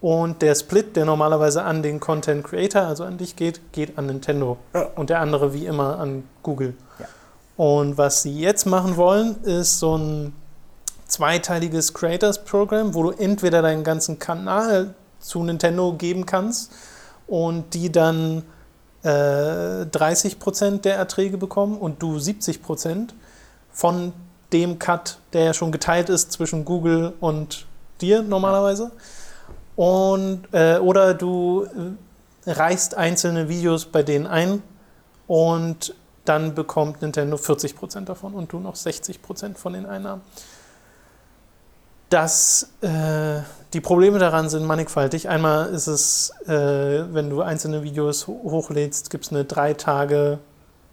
und 0.00 0.40
der 0.40 0.54
Split, 0.54 0.96
der 0.96 1.04
normalerweise 1.04 1.62
an 1.62 1.82
den 1.82 2.00
Content 2.00 2.42
Creator, 2.42 2.82
also 2.82 3.04
an 3.04 3.18
dich 3.18 3.36
geht, 3.36 3.72
geht 3.72 3.98
an 3.98 4.06
Nintendo 4.06 4.56
und 4.96 5.10
der 5.10 5.20
andere 5.20 5.52
wie 5.52 5.66
immer 5.66 5.98
an 5.98 6.24
Google. 6.42 6.74
Ja. 6.98 7.06
Und 7.56 7.98
was 7.98 8.22
sie 8.22 8.40
jetzt 8.40 8.64
machen 8.64 8.96
wollen, 8.96 9.42
ist 9.42 9.78
so 9.78 9.98
ein 9.98 10.32
zweiteiliges 11.06 11.92
Creators 11.92 12.42
Program, 12.44 12.94
wo 12.94 13.02
du 13.02 13.10
entweder 13.10 13.60
deinen 13.60 13.84
ganzen 13.84 14.18
Kanal 14.18 14.94
zu 15.20 15.42
Nintendo 15.42 15.92
geben 15.92 16.24
kannst 16.24 16.72
und 17.26 17.74
die 17.74 17.92
dann 17.92 18.42
äh, 19.02 19.08
30% 19.08 20.80
der 20.80 20.94
Erträge 20.94 21.36
bekommen 21.36 21.76
und 21.76 22.00
du 22.00 22.16
70% 22.16 23.08
von 23.70 24.12
dem 24.52 24.78
Cut, 24.78 25.18
der 25.32 25.44
ja 25.44 25.54
schon 25.54 25.72
geteilt 25.72 26.08
ist 26.08 26.32
zwischen 26.32 26.64
Google 26.64 27.12
und 27.20 27.66
dir 28.00 28.22
normalerweise. 28.22 28.90
Und, 29.76 30.42
äh, 30.52 30.78
oder 30.78 31.14
du 31.14 31.64
äh, 32.46 32.50
reichst 32.50 32.96
einzelne 32.96 33.48
Videos 33.48 33.84
bei 33.84 34.02
denen 34.02 34.26
ein 34.26 34.62
und 35.26 35.94
dann 36.24 36.54
bekommt 36.54 37.00
Nintendo 37.02 37.36
40% 37.36 38.04
davon 38.04 38.34
und 38.34 38.52
du 38.52 38.58
noch 38.58 38.74
60% 38.74 39.56
von 39.56 39.72
den 39.72 39.86
Einnahmen. 39.86 40.22
Das, 42.10 42.70
äh, 42.80 43.40
die 43.74 43.80
Probleme 43.82 44.18
daran 44.18 44.48
sind 44.48 44.64
mannigfaltig. 44.64 45.28
Einmal 45.28 45.68
ist 45.68 45.86
es, 45.88 46.32
äh, 46.46 47.04
wenn 47.12 47.28
du 47.28 47.42
einzelne 47.42 47.82
Videos 47.82 48.26
ho- 48.26 48.40
hochlädst, 48.44 49.10
gibt 49.10 49.26
es 49.26 49.30
eine 49.30 49.44
drei 49.44 49.74
Tage 49.74 50.38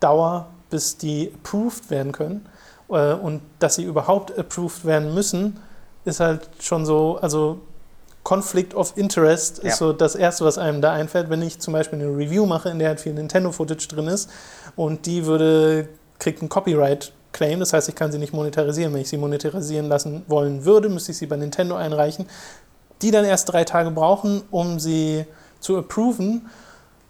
Dauer, 0.01 0.47
bis 0.69 0.97
die 0.97 1.31
approved 1.33 1.89
werden 1.89 2.11
können. 2.11 2.45
Äh, 2.89 3.13
und 3.13 3.41
dass 3.59 3.75
sie 3.75 3.83
überhaupt 3.83 4.37
approved 4.37 4.85
werden 4.85 5.13
müssen, 5.13 5.59
ist 6.05 6.19
halt 6.19 6.49
schon 6.59 6.85
so, 6.85 7.17
also 7.21 7.59
Conflict 8.23 8.73
of 8.73 8.93
Interest 8.97 9.59
ist 9.59 9.65
Ja. 9.65 9.75
so 9.75 9.93
das 9.93 10.15
Erste, 10.15 10.45
was 10.45 10.57
einem 10.57 10.81
da 10.81 10.91
einfällt. 10.93 11.29
Wenn 11.29 11.41
ich 11.41 11.59
zum 11.59 11.73
Beispiel 11.73 11.99
eine 11.99 12.07
Review 12.09 12.45
mache, 12.45 12.69
in 12.69 12.79
der 12.79 12.89
halt 12.89 12.99
viel 12.99 13.13
Nintendo-Footage 13.13 13.87
drin 13.87 14.07
ist 14.07 14.29
und 14.75 15.05
die 15.05 15.25
würde, 15.25 15.89
kriegt 16.19 16.41
ein 16.41 16.49
Copyright-Claim, 16.49 17.59
das 17.59 17.73
heißt, 17.73 17.87
ich 17.89 17.95
kann 17.95 18.11
sie 18.11 18.17
nicht 18.17 18.33
monetarisieren. 18.33 18.93
Wenn 18.93 19.01
ich 19.01 19.09
sie 19.09 19.17
monetarisieren 19.17 19.87
lassen 19.87 20.23
wollen 20.27 20.65
würde, 20.65 20.89
müsste 20.89 21.11
ich 21.11 21.17
sie 21.19 21.27
bei 21.27 21.37
Nintendo 21.37 21.75
einreichen, 21.75 22.25
die 23.01 23.11
dann 23.11 23.25
erst 23.25 23.51
drei 23.51 23.63
Tage 23.63 23.91
brauchen, 23.91 24.41
um 24.51 24.79
sie 24.79 25.25
zu 25.59 25.77
approven. 25.77 26.49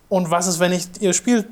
Und 0.09 0.31
was 0.31 0.47
ist, 0.47 0.59
wenn 0.59 0.73
ich 0.73 0.87
ihr 1.01 1.13
Spiel 1.13 1.45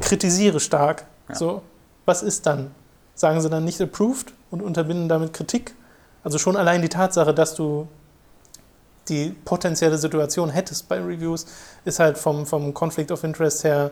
kritisiere 0.00 0.60
stark? 0.60 1.06
Ja. 1.28 1.34
So, 1.36 1.62
was 2.04 2.22
ist 2.22 2.44
dann? 2.46 2.70
Sagen 3.14 3.40
sie 3.40 3.48
dann 3.48 3.64
nicht 3.64 3.80
approved 3.80 4.32
und 4.50 4.62
unterbinden 4.62 5.08
damit 5.08 5.32
Kritik? 5.32 5.74
Also 6.24 6.38
schon 6.38 6.56
allein 6.56 6.82
die 6.82 6.88
Tatsache, 6.88 7.34
dass 7.34 7.54
du 7.54 7.86
die 9.08 9.30
potenzielle 9.44 9.98
Situation 9.98 10.50
hättest 10.50 10.88
bei 10.88 10.96
Reviews, 10.98 11.46
ist 11.84 12.00
halt 12.00 12.16
vom, 12.18 12.46
vom 12.46 12.72
Conflict 12.72 13.12
of 13.12 13.22
Interest 13.22 13.62
her, 13.64 13.90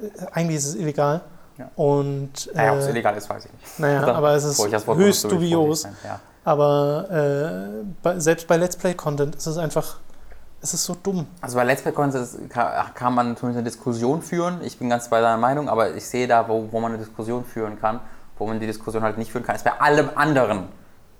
äh, 0.00 0.08
eigentlich 0.32 0.58
ist 0.58 0.66
es 0.66 0.74
illegal. 0.76 1.20
Ja. 1.58 1.70
Und, 1.76 2.48
Naja, 2.54 2.72
ob 2.72 2.78
es 2.78 2.86
äh, 2.86 2.90
illegal 2.90 3.16
ist, 3.16 3.28
weiß 3.28 3.44
ich 3.44 3.52
nicht. 3.52 3.78
naja, 3.78 4.02
Oder- 4.04 4.14
aber 4.14 4.30
es 4.34 4.44
ist 4.44 4.64
höchst 4.64 5.24
dubios. 5.30 5.82
Ja. 6.04 6.20
Aber 6.44 7.08
äh, 7.10 7.84
bei, 8.02 8.18
selbst 8.18 8.46
bei 8.48 8.56
Let's 8.56 8.76
Play-Content 8.76 9.36
ist 9.36 9.46
es 9.46 9.58
einfach, 9.58 9.98
es 10.60 10.74
ist 10.74 10.84
so 10.84 10.96
dumm. 11.00 11.26
Also 11.40 11.56
bei 11.56 11.64
Let's 11.64 11.82
Play 11.82 11.92
Contest 11.92 12.38
kann, 12.48 12.94
kann 12.94 13.14
man 13.14 13.36
zumindest 13.36 13.58
eine 13.58 13.64
Diskussion 13.64 14.22
führen. 14.22 14.60
Ich 14.62 14.78
bin 14.78 14.88
ganz 14.88 15.08
bei 15.08 15.20
deiner 15.20 15.36
Meinung, 15.36 15.68
aber 15.68 15.94
ich 15.94 16.06
sehe 16.06 16.26
da, 16.26 16.48
wo, 16.48 16.68
wo 16.70 16.80
man 16.80 16.92
eine 16.92 17.02
Diskussion 17.04 17.44
führen 17.44 17.80
kann, 17.80 18.00
wo 18.42 18.46
man 18.46 18.60
die 18.60 18.66
Diskussion 18.66 19.02
halt 19.02 19.18
nicht 19.18 19.30
führen 19.30 19.44
kann, 19.44 19.56
ist 19.56 19.64
bei 19.64 19.80
allem 19.80 20.10
anderen. 20.14 20.68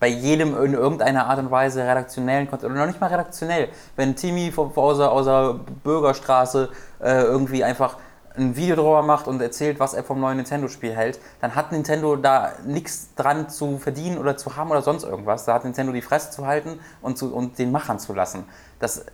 Bei 0.00 0.08
jedem 0.08 0.60
in 0.60 0.74
irgendeiner 0.74 1.26
Art 1.26 1.38
und 1.38 1.50
Weise 1.52 1.82
redaktionellen 1.82 2.50
Content, 2.50 2.72
oder 2.72 2.80
noch 2.80 2.88
nicht 2.88 3.00
mal 3.00 3.06
redaktionell. 3.06 3.68
Wenn 3.94 4.16
Timmy 4.16 4.52
aus, 4.56 4.98
der, 4.98 5.12
aus 5.12 5.26
der 5.26 5.60
Bürgerstraße 5.84 6.68
äh, 7.00 7.22
irgendwie 7.22 7.62
einfach 7.62 7.96
ein 8.36 8.56
Video 8.56 8.74
drüber 8.76 9.02
macht 9.02 9.28
und 9.28 9.40
erzählt, 9.40 9.78
was 9.78 9.94
er 9.94 10.02
vom 10.02 10.18
neuen 10.18 10.38
Nintendo-Spiel 10.38 10.92
hält, 10.92 11.20
dann 11.40 11.54
hat 11.54 11.70
Nintendo 11.70 12.16
da 12.16 12.52
nichts 12.64 13.14
dran 13.14 13.48
zu 13.48 13.78
verdienen 13.78 14.18
oder 14.18 14.36
zu 14.36 14.56
haben 14.56 14.70
oder 14.70 14.82
sonst 14.82 15.04
irgendwas. 15.04 15.44
Da 15.44 15.54
hat 15.54 15.64
Nintendo 15.64 15.92
die 15.92 16.02
Fresse 16.02 16.30
zu 16.30 16.46
halten 16.46 16.80
und, 17.00 17.18
zu, 17.18 17.32
und 17.32 17.58
den 17.58 17.70
Machern 17.70 17.98
zu 17.98 18.12
lassen. 18.12 18.44
Das, 18.78 19.04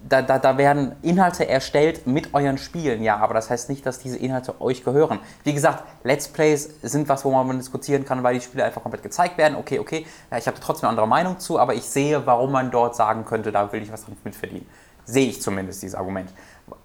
da, 0.00 0.22
da, 0.22 0.38
da 0.38 0.56
werden 0.56 0.94
Inhalte 1.02 1.48
erstellt 1.48 2.06
mit 2.06 2.32
euren 2.32 2.56
Spielen, 2.56 3.02
ja, 3.02 3.16
aber 3.16 3.34
das 3.34 3.50
heißt 3.50 3.68
nicht, 3.68 3.84
dass 3.84 3.98
diese 3.98 4.16
Inhalte 4.16 4.60
euch 4.60 4.84
gehören. 4.84 5.18
Wie 5.42 5.52
gesagt, 5.52 5.82
Let's 6.04 6.28
Plays 6.28 6.70
sind 6.82 7.08
was, 7.08 7.24
wo 7.24 7.30
man 7.30 7.58
diskutieren 7.58 8.04
kann, 8.04 8.22
weil 8.22 8.34
die 8.34 8.40
Spiele 8.40 8.64
einfach 8.64 8.82
komplett 8.82 9.02
gezeigt 9.02 9.38
werden. 9.38 9.56
Okay, 9.56 9.78
okay, 9.80 10.06
ja, 10.30 10.38
ich 10.38 10.46
habe 10.46 10.58
trotzdem 10.60 10.88
eine 10.88 10.90
andere 10.90 11.08
Meinung 11.08 11.40
zu, 11.40 11.58
aber 11.58 11.74
ich 11.74 11.84
sehe, 11.84 12.24
warum 12.26 12.52
man 12.52 12.70
dort 12.70 12.94
sagen 12.94 13.24
könnte, 13.24 13.50
da 13.50 13.72
will 13.72 13.82
ich 13.82 13.92
was 13.92 14.04
dran 14.04 14.16
mitverdienen. 14.22 14.66
Sehe 15.04 15.28
ich 15.28 15.42
zumindest 15.42 15.82
dieses 15.82 15.96
Argument. 15.96 16.30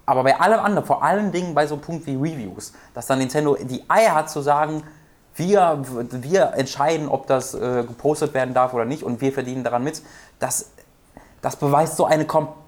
Aber 0.06 0.24
bei 0.24 0.40
allem 0.40 0.60
anderen, 0.60 0.86
vor 0.86 1.02
allen 1.04 1.30
Dingen 1.30 1.54
bei 1.54 1.66
so 1.66 1.74
einem 1.74 1.82
Punkt 1.82 2.06
wie 2.06 2.16
Reviews, 2.16 2.72
dass 2.94 3.06
dann 3.06 3.18
Nintendo 3.18 3.56
die 3.60 3.84
Eier 3.88 4.14
hat 4.14 4.30
zu 4.30 4.40
sagen, 4.40 4.82
wir, 5.36 5.82
wir 6.10 6.54
entscheiden, 6.54 7.08
ob 7.08 7.26
das 7.26 7.54
äh, 7.54 7.84
gepostet 7.86 8.34
werden 8.34 8.54
darf 8.54 8.72
oder 8.72 8.84
nicht 8.84 9.02
und 9.02 9.20
wir 9.20 9.32
verdienen 9.32 9.62
daran 9.62 9.84
mit, 9.84 10.02
das, 10.38 10.70
das 11.42 11.56
beweist 11.56 11.96
so 11.96 12.06
eine 12.06 12.24
komplette 12.24 12.63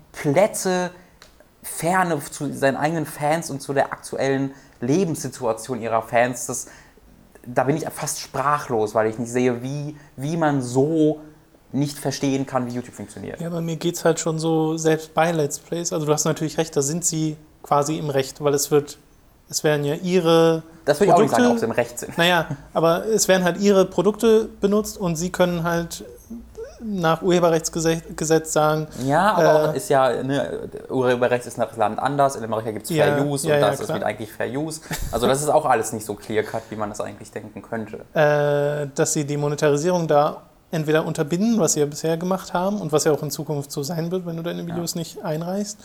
Ferne 1.62 2.20
zu 2.30 2.52
seinen 2.52 2.76
eigenen 2.76 3.06
Fans 3.06 3.50
und 3.50 3.60
zu 3.60 3.72
der 3.72 3.92
aktuellen 3.92 4.54
Lebenssituation 4.80 5.80
ihrer 5.80 6.02
Fans. 6.02 6.46
Das, 6.46 6.66
da 7.44 7.64
bin 7.64 7.76
ich 7.76 7.88
fast 7.88 8.20
sprachlos, 8.20 8.94
weil 8.94 9.08
ich 9.08 9.18
nicht 9.18 9.30
sehe, 9.30 9.62
wie, 9.62 9.96
wie 10.16 10.36
man 10.36 10.62
so 10.62 11.20
nicht 11.72 11.98
verstehen 11.98 12.46
kann, 12.46 12.66
wie 12.66 12.70
YouTube 12.70 12.94
funktioniert. 12.94 13.40
Ja, 13.40 13.50
bei 13.50 13.60
mir 13.60 13.76
geht 13.76 13.96
es 13.96 14.04
halt 14.04 14.20
schon 14.20 14.38
so, 14.38 14.76
selbst 14.76 15.14
bei 15.14 15.32
Let's 15.32 15.58
Plays, 15.58 15.92
also 15.92 16.06
du 16.06 16.12
hast 16.12 16.24
natürlich 16.24 16.58
recht, 16.58 16.74
da 16.76 16.82
sind 16.82 17.04
sie 17.04 17.36
quasi 17.62 17.98
im 17.98 18.08
Recht, 18.08 18.42
weil 18.42 18.54
es 18.54 18.70
wird, 18.70 18.98
es 19.48 19.64
werden 19.64 19.84
ja 19.84 19.94
ihre 19.94 20.62
Das 20.84 21.00
will 21.00 21.08
ich 21.08 21.12
auch 21.12 21.20
nicht 21.20 21.30
sagen, 21.30 21.46
ob 21.50 21.58
sie 21.58 21.64
im 21.64 21.72
Recht 21.72 21.98
sind. 21.98 22.16
Naja, 22.16 22.48
aber 22.72 23.06
es 23.06 23.28
werden 23.28 23.44
halt 23.44 23.58
ihre 23.60 23.84
Produkte 23.84 24.48
benutzt 24.60 24.96
und 24.96 25.16
sie 25.16 25.30
können 25.30 25.64
halt 25.64 26.04
nach 26.80 27.22
Urheberrechtsgesetz 27.22 28.02
Gesetz 28.16 28.52
sagen, 28.52 28.86
Ja, 29.04 29.32
aber 29.34 29.74
Äh, 29.74 29.76
ist 29.76 29.88
ja, 29.88 30.22
ne, 30.22 30.68
Urheberrecht 30.88 31.46
ist 31.46 31.58
nach 31.58 31.76
Land 31.76 31.98
anders. 31.98 32.36
In 32.36 32.44
Amerika 32.44 32.70
gibt 32.70 32.84
es 32.84 32.90
Ja, 32.90 33.04
Fair 33.04 33.24
Use 33.24 33.48
ja, 33.48 33.54
und 33.54 33.60
ja, 33.60 33.70
das 33.70 33.80
ist 33.80 33.86
klar. 33.86 33.98
mit 33.98 34.06
eigentlich 34.06 34.32
Fair 34.32 34.48
Use. 34.48 34.80
Also 35.12 35.26
das 35.26 35.40
ist 35.42 35.48
auch 35.48 35.64
alles 35.66 35.92
nicht 35.92 36.04
so 36.06 36.14
clear 36.14 36.42
cut, 36.44 36.62
wie 36.70 36.76
man 36.76 36.88
das 36.88 37.00
eigentlich 37.00 37.30
denken 37.30 37.62
könnte. 37.62 38.00
äh, 38.14 38.88
dass 38.94 39.12
sie 39.12 39.24
die 39.24 39.36
Monetarisierung 39.36 40.06
da 40.08 40.42
entweder 40.70 41.06
unterbinden, 41.06 41.58
was 41.60 41.74
sie 41.74 41.80
ja 41.80 41.86
bisher 41.86 42.16
gemacht 42.16 42.52
haben 42.52 42.80
und 42.80 42.92
was 42.92 43.04
ja 43.04 43.12
auch 43.12 43.22
in 43.22 43.30
Zukunft 43.30 43.70
so 43.70 43.82
sein 43.82 44.10
wird, 44.10 44.26
wenn 44.26 44.36
du 44.36 44.42
deine 44.42 44.66
Videos 44.66 44.94
nicht 44.94 45.24
einreichst. 45.24 45.78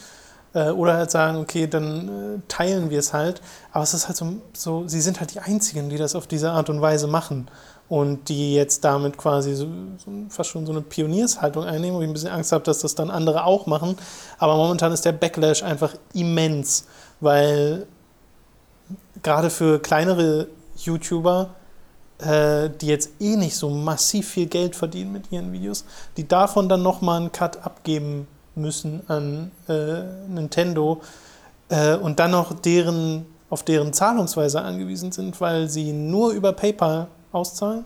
Äh, 0.53 0.69
oder 0.71 0.95
halt 0.95 1.11
sagen, 1.11 1.37
okay, 1.37 1.65
dann 1.67 2.07
äh, 2.09 2.39
teilen 2.49 2.89
wir 2.89 2.99
es 2.99 3.13
halt. 3.13 3.41
Aber 3.71 3.83
es 3.83 3.93
ist 3.93 4.07
halt 4.07 4.17
so, 4.17 4.33
so, 4.53 4.85
sie 4.87 4.99
sind 4.99 5.19
halt 5.21 5.33
die 5.33 5.39
Einzigen, 5.39 5.89
die 5.89 5.97
das 5.97 6.13
auf 6.15 6.27
diese 6.27 6.51
Art 6.51 6.69
und 6.69 6.81
Weise 6.81 7.07
machen. 7.07 7.47
Und 7.91 8.29
die 8.29 8.55
jetzt 8.55 8.85
damit 8.85 9.17
quasi 9.17 9.53
so, 9.53 9.67
so 9.97 10.11
fast 10.29 10.49
schon 10.49 10.65
so 10.65 10.71
eine 10.71 10.79
Pioniershaltung 10.79 11.65
einnehmen, 11.65 11.97
wo 11.97 12.01
ich 12.01 12.07
ein 12.07 12.13
bisschen 12.13 12.29
Angst 12.29 12.53
habe, 12.53 12.63
dass 12.63 12.79
das 12.79 12.95
dann 12.95 13.11
andere 13.11 13.43
auch 13.43 13.65
machen. 13.65 13.97
Aber 14.39 14.55
momentan 14.55 14.93
ist 14.93 15.03
der 15.03 15.11
Backlash 15.11 15.61
einfach 15.61 15.93
immens, 16.13 16.85
weil 17.19 17.85
gerade 19.21 19.49
für 19.49 19.79
kleinere 19.79 20.47
YouTuber, 20.77 21.49
äh, 22.19 22.69
die 22.69 22.87
jetzt 22.87 23.11
eh 23.19 23.35
nicht 23.35 23.57
so 23.57 23.69
massiv 23.69 24.29
viel 24.29 24.45
Geld 24.45 24.77
verdienen 24.77 25.11
mit 25.11 25.29
ihren 25.29 25.51
Videos, 25.51 25.83
die 26.15 26.25
davon 26.25 26.69
dann 26.69 26.83
nochmal 26.83 27.19
einen 27.19 27.33
Cut 27.33 27.65
abgeben 27.65 28.25
müssen 28.55 29.01
an 29.09 29.51
äh, 29.67 30.03
Nintendo 30.29 31.01
äh, 31.67 31.95
und 31.95 32.21
dann 32.21 32.31
noch 32.31 32.53
deren, 32.53 33.25
auf 33.49 33.63
deren 33.63 33.91
Zahlungsweise 33.91 34.61
angewiesen 34.61 35.11
sind, 35.11 35.41
weil 35.41 35.67
sie 35.67 35.91
nur 35.91 36.31
über 36.31 36.53
PayPal 36.53 37.09
auszahlen. 37.31 37.85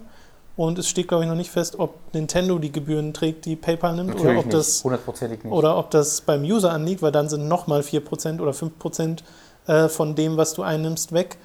Und 0.57 0.79
es 0.79 0.87
steht, 0.87 1.09
glaube 1.09 1.25
ich, 1.25 1.29
noch 1.29 1.35
nicht 1.35 1.51
fest, 1.51 1.77
ob 1.79 1.95
Nintendo 2.13 2.57
die 2.59 2.71
Gebühren 2.71 3.13
trägt, 3.13 3.45
die 3.45 3.57
PayPal 3.57 3.95
nimmt, 3.95 4.19
oder 4.19 4.37
ob 4.37 4.45
nicht, 4.45 4.53
das 4.53 4.83
hundertprozentig 4.83 5.43
nicht. 5.43 5.51
oder 5.51 5.77
ob 5.77 5.91
das 5.91 6.21
beim 6.21 6.43
User 6.43 6.71
anliegt, 6.71 7.01
weil 7.01 7.11
dann 7.11 7.27
sind 7.27 7.49
nochmal 7.49 7.81
4% 7.81 8.39
oder 8.39 8.51
5% 8.51 9.19
äh, 9.67 9.89
von 9.89 10.15
dem, 10.15 10.37
was 10.37 10.53
du 10.53 10.63
einnimmst, 10.63 11.11
weg. 11.11 11.37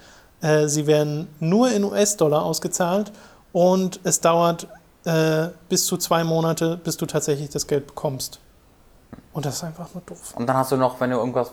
Äh, 0.43 0.69
sie 0.69 0.87
werden 0.87 1.27
nur 1.41 1.73
in 1.73 1.83
US-Dollar 1.83 2.45
ausgezahlt 2.45 3.11
und 3.53 3.99
es 4.05 4.21
dauert 4.21 4.69
äh, 5.05 5.49
bis 5.69 5.87
zu 5.87 5.97
zwei 5.97 6.23
Monate, 6.23 6.79
bis 6.83 6.97
du 6.97 7.07
tatsächlich 7.07 7.51
das 7.51 7.67
Geld 7.67 7.89
bekommst. 7.89 8.39
Und 9.33 9.45
das 9.45 9.57
ist 9.57 9.65
einfach 9.65 9.93
nur 9.95 10.03
doof. 10.07 10.35
Und 10.37 10.47
dann 10.47 10.57
hast 10.57 10.73
du 10.73 10.77
noch, 10.77 11.01
wenn 11.01 11.11
du 11.11 11.17
irgendwas. 11.17 11.53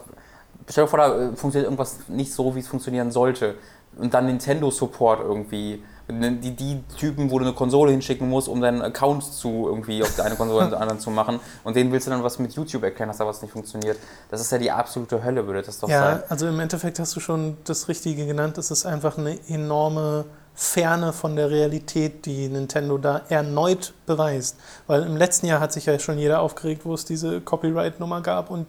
Stell 0.69 0.83
dir 0.83 0.89
vor, 0.89 0.99
da 0.99 1.07
äh, 1.07 1.27
funktioniert 1.35 1.65
irgendwas 1.65 1.97
nicht 2.07 2.33
so, 2.33 2.53
wie 2.55 2.59
es 2.59 2.67
funktionieren 2.67 3.11
sollte. 3.11 3.55
Und 3.97 4.13
dann 4.13 4.25
Nintendo-Support 4.25 5.21
irgendwie. 5.21 5.83
Die, 6.09 6.55
die 6.55 6.81
Typen, 6.97 7.29
wo 7.29 7.37
du 7.37 7.43
eine 7.43 7.53
Konsole 7.53 7.91
hinschicken 7.91 8.29
musst, 8.29 8.47
um 8.47 8.61
deinen 8.61 8.81
Account 8.81 9.25
zu 9.25 9.67
irgendwie 9.67 10.01
auf 10.01 10.17
eine 10.21 10.35
Konsole 10.35 10.67
und 10.67 10.73
anderen 10.73 11.01
zu 11.01 11.09
machen. 11.11 11.41
Und 11.65 11.75
denen 11.75 11.91
willst 11.91 12.07
du 12.07 12.11
dann 12.11 12.23
was 12.23 12.39
mit 12.39 12.53
YouTube 12.53 12.83
erklären, 12.83 13.09
dass 13.09 13.17
da 13.17 13.25
was 13.25 13.41
nicht 13.41 13.51
funktioniert. 13.51 13.97
Das 14.31 14.39
ist 14.39 14.49
ja 14.49 14.57
die 14.57 14.71
absolute 14.71 15.21
Hölle, 15.21 15.45
würde 15.45 15.63
das 15.63 15.79
doch 15.79 15.89
Ja, 15.89 16.11
sein. 16.13 16.23
also 16.29 16.47
im 16.47 16.61
Endeffekt 16.61 16.99
hast 16.99 17.13
du 17.17 17.19
schon 17.19 17.57
das 17.65 17.89
Richtige 17.89 18.25
genannt. 18.25 18.57
Es 18.57 18.71
ist 18.71 18.85
einfach 18.85 19.17
eine 19.17 19.37
enorme 19.49 20.23
Ferne 20.55 21.11
von 21.11 21.35
der 21.35 21.49
Realität, 21.51 22.25
die 22.25 22.47
Nintendo 22.47 22.97
da 22.97 23.21
erneut 23.27 23.93
beweist. 24.05 24.55
Weil 24.87 25.03
im 25.03 25.17
letzten 25.17 25.45
Jahr 25.47 25.59
hat 25.59 25.73
sich 25.73 25.87
ja 25.87 25.99
schon 25.99 26.17
jeder 26.17 26.39
aufgeregt, 26.39 26.85
wo 26.85 26.93
es 26.93 27.03
diese 27.03 27.41
Copyright-Nummer 27.41 28.21
gab. 28.21 28.49
Und 28.49 28.65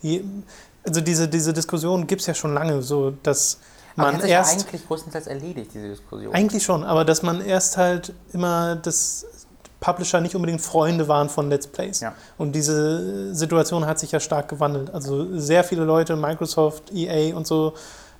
je, 0.00 0.22
also 0.86 1.00
diese, 1.00 1.26
diese 1.28 1.52
Diskussion 1.52 2.06
gibt 2.06 2.20
es 2.20 2.28
ja 2.28 2.34
schon 2.34 2.54
lange, 2.54 2.82
so 2.82 3.10
dass 3.24 3.58
Aber 3.98 4.12
man 4.12 4.20
ja 4.22 4.26
erst. 4.26 4.52
eigentlich 4.52 4.86
größtenteils 4.86 5.26
erledigt, 5.26 5.70
diese 5.74 5.88
Diskussion. 5.88 6.34
Eigentlich 6.34 6.62
schon, 6.62 6.84
aber 6.84 7.04
dass 7.04 7.22
man 7.22 7.40
erst 7.40 7.76
halt 7.76 8.12
immer 8.32 8.76
das 8.76 9.26
Publisher 9.80 10.20
nicht 10.20 10.34
unbedingt 10.34 10.60
Freunde 10.60 11.08
waren 11.08 11.28
von 11.28 11.48
Let's 11.48 11.66
Plays. 11.66 12.00
Ja. 12.00 12.14
Und 12.36 12.52
diese 12.52 13.34
Situation 13.34 13.86
hat 13.86 13.98
sich 13.98 14.10
ja 14.12 14.20
stark 14.20 14.48
gewandelt. 14.48 14.92
Also 14.92 15.38
sehr 15.38 15.62
viele 15.62 15.84
Leute, 15.84 16.16
Microsoft, 16.16 16.92
EA 16.92 17.36
und 17.36 17.46
so, 17.46 17.74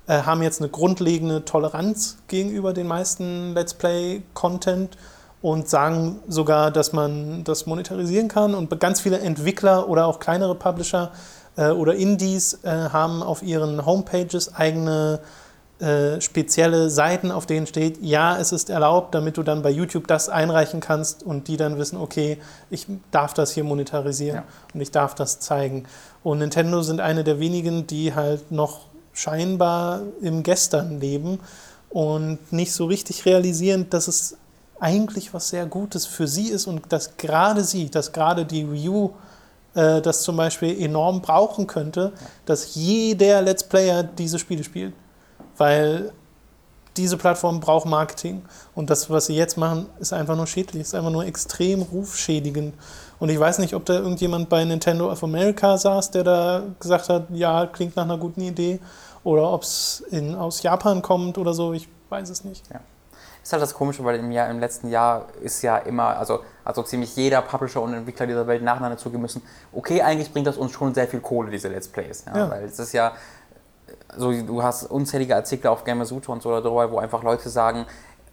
äh, 0.07 0.23
haben 0.23 0.43
jetzt 0.43 0.61
eine 0.61 0.71
grundlegende 0.71 1.45
Toleranz 1.45 2.19
gegenüber 2.29 2.73
den 2.73 2.87
meisten 2.87 3.55
Let's 3.55 3.75
Play-Content 3.75 4.97
und 5.43 5.69
sagen 5.69 6.21
sogar, 6.29 6.71
dass 6.71 6.93
man 6.93 7.45
das 7.45 7.67
monetarisieren 7.67 8.29
kann. 8.29 8.55
Und 8.55 8.79
ganz 8.81 9.01
viele 9.01 9.19
Entwickler 9.19 9.89
oder 9.89 10.07
auch 10.07 10.21
kleinere 10.21 10.55
Publisher 10.55 11.13
äh, 11.57 11.71
oder 11.71 11.95
Indies 11.95 12.61
äh, 12.63 12.71
haben 12.71 13.23
auf 13.23 13.43
ihren 13.43 13.85
Homepages 13.85 14.55
eigene 14.55 15.21
äh, 15.81 16.21
spezielle 16.21 16.91
Seiten, 16.91 17.31
auf 17.31 17.47
denen 17.47 17.67
steht, 17.67 18.03
ja, 18.03 18.37
es 18.37 18.51
ist 18.51 18.69
erlaubt, 18.69 19.15
damit 19.15 19.37
du 19.37 19.43
dann 19.45 19.63
bei 19.63 19.71
YouTube 19.71 20.09
das 20.09 20.29
einreichen 20.29 20.81
kannst 20.81 21.23
und 21.23 21.47
die 21.47 21.57
dann 21.57 21.79
wissen, 21.79 21.99
okay, 21.99 22.39
ich 22.69 22.87
darf 23.13 23.33
das 23.33 23.53
hier 23.53 23.63
monetarisieren 23.63 24.39
Ja. 24.39 24.45
und 24.75 24.81
ich 24.81 24.91
darf 24.91 25.15
das 25.15 25.39
zeigen. 25.39 25.85
Und 26.25 26.39
Nintendo 26.39 26.83
sind 26.83 27.01
eine 27.01 27.23
der 27.23 27.39
wenigen, 27.39 27.87
die 27.87 28.15
halt 28.15 28.51
noch 28.51 28.81
scheinbar 29.13 30.01
im 30.21 30.43
Gestern 30.43 31.01
leben 31.01 31.39
und 31.91 32.39
nicht 32.53 32.73
so 32.73 32.87
richtig 32.87 33.25
realisieren, 33.25 33.89
dass 33.89 34.09
es 34.09 34.37
eigentlich 34.81 35.33
was 35.35 35.49
sehr 35.49 35.67
Gutes 35.67 36.07
für 36.07 36.27
sie 36.29 36.49
ist 36.49 36.67
und 36.67 36.93
dass 36.93 37.17
gerade 37.17 37.65
sie, 37.65 37.91
dass 37.91 38.13
gerade 38.13 38.45
die 38.45 38.71
Wii 38.71 38.89
U 38.89 39.11
äh, 39.75 40.01
das 40.01 40.23
zum 40.23 40.37
Beispiel 40.37 40.81
enorm 40.81 41.23
brauchen 41.23 41.67
könnte, 41.67 42.13
dass 42.47 42.75
jeder 42.75 43.43
Let's 43.43 43.65
Player 43.65 44.03
diese 44.03 44.39
Spiele 44.39 44.65
spielt. 44.65 44.93
Weil 45.59 46.13
diese 46.97 47.17
Plattform 47.17 47.61
braucht 47.61 47.87
Marketing 47.87 48.43
und 48.75 48.91
das, 48.91 49.09
was 49.09 49.27
sie 49.27 49.37
jetzt 49.37 49.57
machen, 49.57 49.87
ist 50.01 50.13
einfach 50.13 50.37
nur 50.37 50.47
schädlich, 50.47 50.83
ist 50.83 50.95
einfach 50.95 51.11
nur 51.11 51.25
extrem 51.25 51.83
rufschädigend. 51.83 52.75
Und 53.21 53.29
ich 53.29 53.39
weiß 53.39 53.59
nicht, 53.59 53.75
ob 53.75 53.85
da 53.85 53.95
irgendjemand 53.95 54.49
bei 54.49 54.65
Nintendo 54.65 55.11
of 55.11 55.23
America 55.23 55.77
saß, 55.77 56.11
der 56.11 56.25
da 56.25 56.63
gesagt 56.81 57.09
hat, 57.09 57.27
ja, 57.31 57.67
klingt 57.67 57.97
nach 57.97 58.05
einer 58.05 58.19
guten 58.19 58.41
Idee, 58.41 58.81
oder 59.25 59.51
ob 59.53 59.63
es 59.63 60.05
aus 60.37 60.63
Japan 60.63 61.03
kommt 61.03 61.39
oder 61.39 61.55
so, 61.55 61.73
ich 61.73 61.89
weiß 62.09 62.29
es 62.31 62.45
nicht. 62.45 62.65
ist 63.43 63.53
halt 63.53 63.63
das 63.63 63.75
Komische, 63.75 64.05
weil 64.05 64.19
im, 64.19 64.31
Jahr, 64.31 64.51
im 64.51 64.61
letzten 64.61 64.91
Jahr 64.91 65.27
ist 65.43 65.63
ja 65.63 65.79
immer, 65.79 66.17
also, 66.19 66.41
also 66.65 66.83
ziemlich 66.83 67.17
jeder 67.17 67.43
Publisher 67.43 67.81
und 67.81 67.95
Entwickler 67.95 68.27
dieser 68.27 68.47
Welt 68.47 68.63
nacheinander 68.63 68.99
zugeben 68.99 69.23
müssen, 69.23 69.43
okay, 69.73 70.03
eigentlich 70.03 70.33
bringt 70.33 70.47
das 70.47 70.57
uns 70.57 70.73
schon 70.73 70.95
sehr 70.95 71.09
viel 71.09 71.21
Kohle, 71.21 71.51
diese 71.51 71.69
Let's 71.69 71.89
Plays. 71.89 72.25
Ja, 72.27 72.37
Ja. 72.37 72.51
Weil 72.51 72.65
es 72.65 72.79
ist 72.79 72.93
ja, 72.93 73.13
so, 74.17 74.33
du 74.33 74.63
hast 74.63 74.85
unzählige 74.85 75.37
Artikel 75.37 75.69
auf 75.69 75.85
Gamersuto 75.85 76.33
und 76.33 76.43
so 76.43 76.51
darüber, 76.61 76.91
wo 76.91 76.99
einfach 76.99 77.23
Leute 77.23 77.49
sagen, 77.49 77.87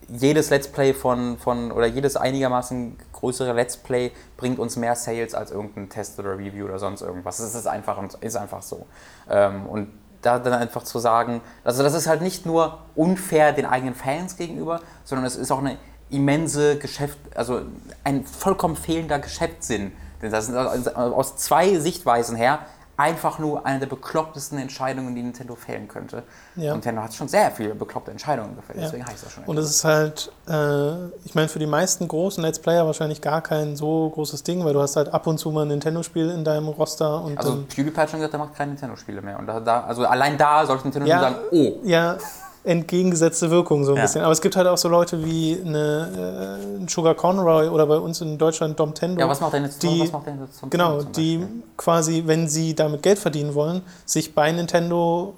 jedes 0.08 0.50
Let's 0.50 0.68
Play 0.68 0.94
von, 0.94 1.38
von 1.38 1.72
oder 1.72 1.88
jedes 1.88 2.16
einigermaßen 2.16 2.98
größere 3.14 3.54
Let's 3.54 3.78
Play 3.78 4.12
bringt 4.38 4.60
uns 4.60 4.76
mehr 4.76 4.96
Sales 4.96 5.34
als 5.34 5.52
irgendein 5.52 5.90
Test 5.90 6.20
oder 6.20 6.38
Review 6.38 6.66
oder 6.66 6.80
sonst 6.80 7.02
irgendwas. 7.02 7.40
Es 7.40 7.56
ist 7.56 7.68
einfach, 7.68 8.02
ist 8.22 8.36
einfach 8.36 8.62
so. 8.62 8.86
Ähm, 9.30 9.66
und 9.66 9.90
da 10.22 10.40
dann 10.40 10.54
einfach 10.54 10.84
zu 10.84 11.00
sagen, 11.00 11.42
also 11.64 11.84
das 11.84 11.94
ist 11.94 12.08
halt 12.08 12.22
nicht 12.22 12.46
nur 12.46 12.80
unfair 12.96 13.54
den 13.54 13.66
eigenen 13.66 13.96
Fans 13.96 14.38
gegenüber, 14.38 14.82
sondern 15.04 15.26
es 15.26 15.36
ist 15.36 15.52
auch 15.52 15.60
eine 15.60 15.78
immense 16.10 16.78
Geschäft, 16.78 17.18
also 17.36 17.62
ein 18.04 18.26
vollkommen 18.26 18.76
fehlender 18.76 19.20
Geschäftssinn. 19.20 19.92
Denn 20.22 20.32
das 20.32 20.50
ist 20.50 20.56
also 20.56 20.92
aus 20.92 21.38
zwei 21.38 21.78
Sichtweisen 21.78 22.36
her 22.36 22.60
einfach 22.98 23.40
nur 23.40 23.66
eine 23.66 23.80
der 23.80 23.88
beklopptesten 23.88 24.58
Entscheidungen, 24.58 25.16
die 25.16 25.22
Nintendo 25.22 25.56
fällen 25.56 25.88
könnte. 25.88 26.24
Ja. 26.56 26.72
Und 26.72 26.78
Nintendo 26.78 27.02
hat 27.02 27.14
schon 27.14 27.28
sehr 27.28 27.52
viele 27.52 27.76
bekloppte 27.76 28.12
Entscheidungen 28.12 28.56
gefällt, 28.56 28.80
Ja. 28.80 28.86
deswegen 28.86 29.06
heißt 29.06 29.26
das 29.26 29.32
schon. 29.34 29.44
Und 29.44 29.58
es 29.58 29.70
ist 29.70 29.84
halt, 29.84 30.32
äh, 30.48 31.08
ich 31.26 31.36
meine, 31.36 31.48
für 31.50 31.60
die 31.60 31.66
meisten 31.68 32.08
großen 32.08 32.42
Let's 32.42 32.60
Player 32.60 32.86
wahrscheinlich 32.86 33.20
gar 33.22 33.42
kein 33.42 33.76
so 33.76 34.10
großes 34.12 34.44
Ding, 34.44 34.64
weil 34.64 34.74
du 34.74 34.82
hast 34.82 34.96
halt 34.96 35.14
ab 35.14 35.28
und 35.28 35.38
zu 35.38 35.52
mal 35.52 35.64
ein 35.64 35.68
Nintendo-Spiel 35.70 36.30
in 36.30 36.44
deinem 36.46 36.70
Roster 36.70 37.22
und 37.24 37.38
also 37.38 37.64
PewDiePie 37.68 37.98
hat 38.00 38.10
schon 38.10 38.20
gesagt, 38.20 38.34
er 38.34 38.40
macht 38.40 38.56
keine 38.56 38.72
Nintendo-Spiele 38.72 39.22
mehr. 39.22 39.40
Und 39.40 39.48
da, 39.48 39.60
da, 39.60 39.82
also 39.84 40.06
allein 40.06 40.38
da 40.38 40.66
sollte 40.66 40.84
Nintendo 40.84 41.08
Ja. 41.10 41.20
sagen, 41.20 41.36
oh, 41.52 41.74
ja, 41.84 42.18
entgegengesetzte 42.66 43.50
Wirkung 43.52 43.84
so 43.86 43.92
ein 43.92 43.98
Ja. 43.98 44.02
bisschen. 44.04 44.22
Aber 44.22 44.32
es 44.32 44.42
gibt 44.42 44.56
halt 44.56 44.68
auch 44.68 44.78
so 44.78 44.90
Leute 44.90 45.24
wie 45.24 45.62
eine, 45.64 46.58
äh, 46.78 46.82
ein 46.82 46.88
Sugar 46.88 47.14
Conroy 47.16 47.68
oder 47.70 47.86
bei 47.86 47.98
uns 47.98 48.22
in 48.22 48.38
Deutschland 48.38 48.80
Dom 48.80 48.94
Tendo. 48.94 49.20
ja, 49.22 49.30
was 49.30 49.40
macht 49.40 49.54
denn 49.54 49.64
jetzt 49.66 49.82
Die- 49.84 50.02
was 50.02 50.12
macht 50.12 50.28
denn 50.28 50.40
jetzt 50.42 50.58
zum 50.58 50.70
Genau, 50.70 51.02
zum 51.02 51.12
die 51.14 51.46
quasi, 51.78 52.24
wenn 52.26 52.48
sie 52.48 52.74
damit 52.76 53.04
Geld 53.04 53.20
verdienen 53.20 53.54
wollen, 53.54 53.82
sich 54.06 54.34
bei 54.34 54.52
Nintendo 54.52 55.34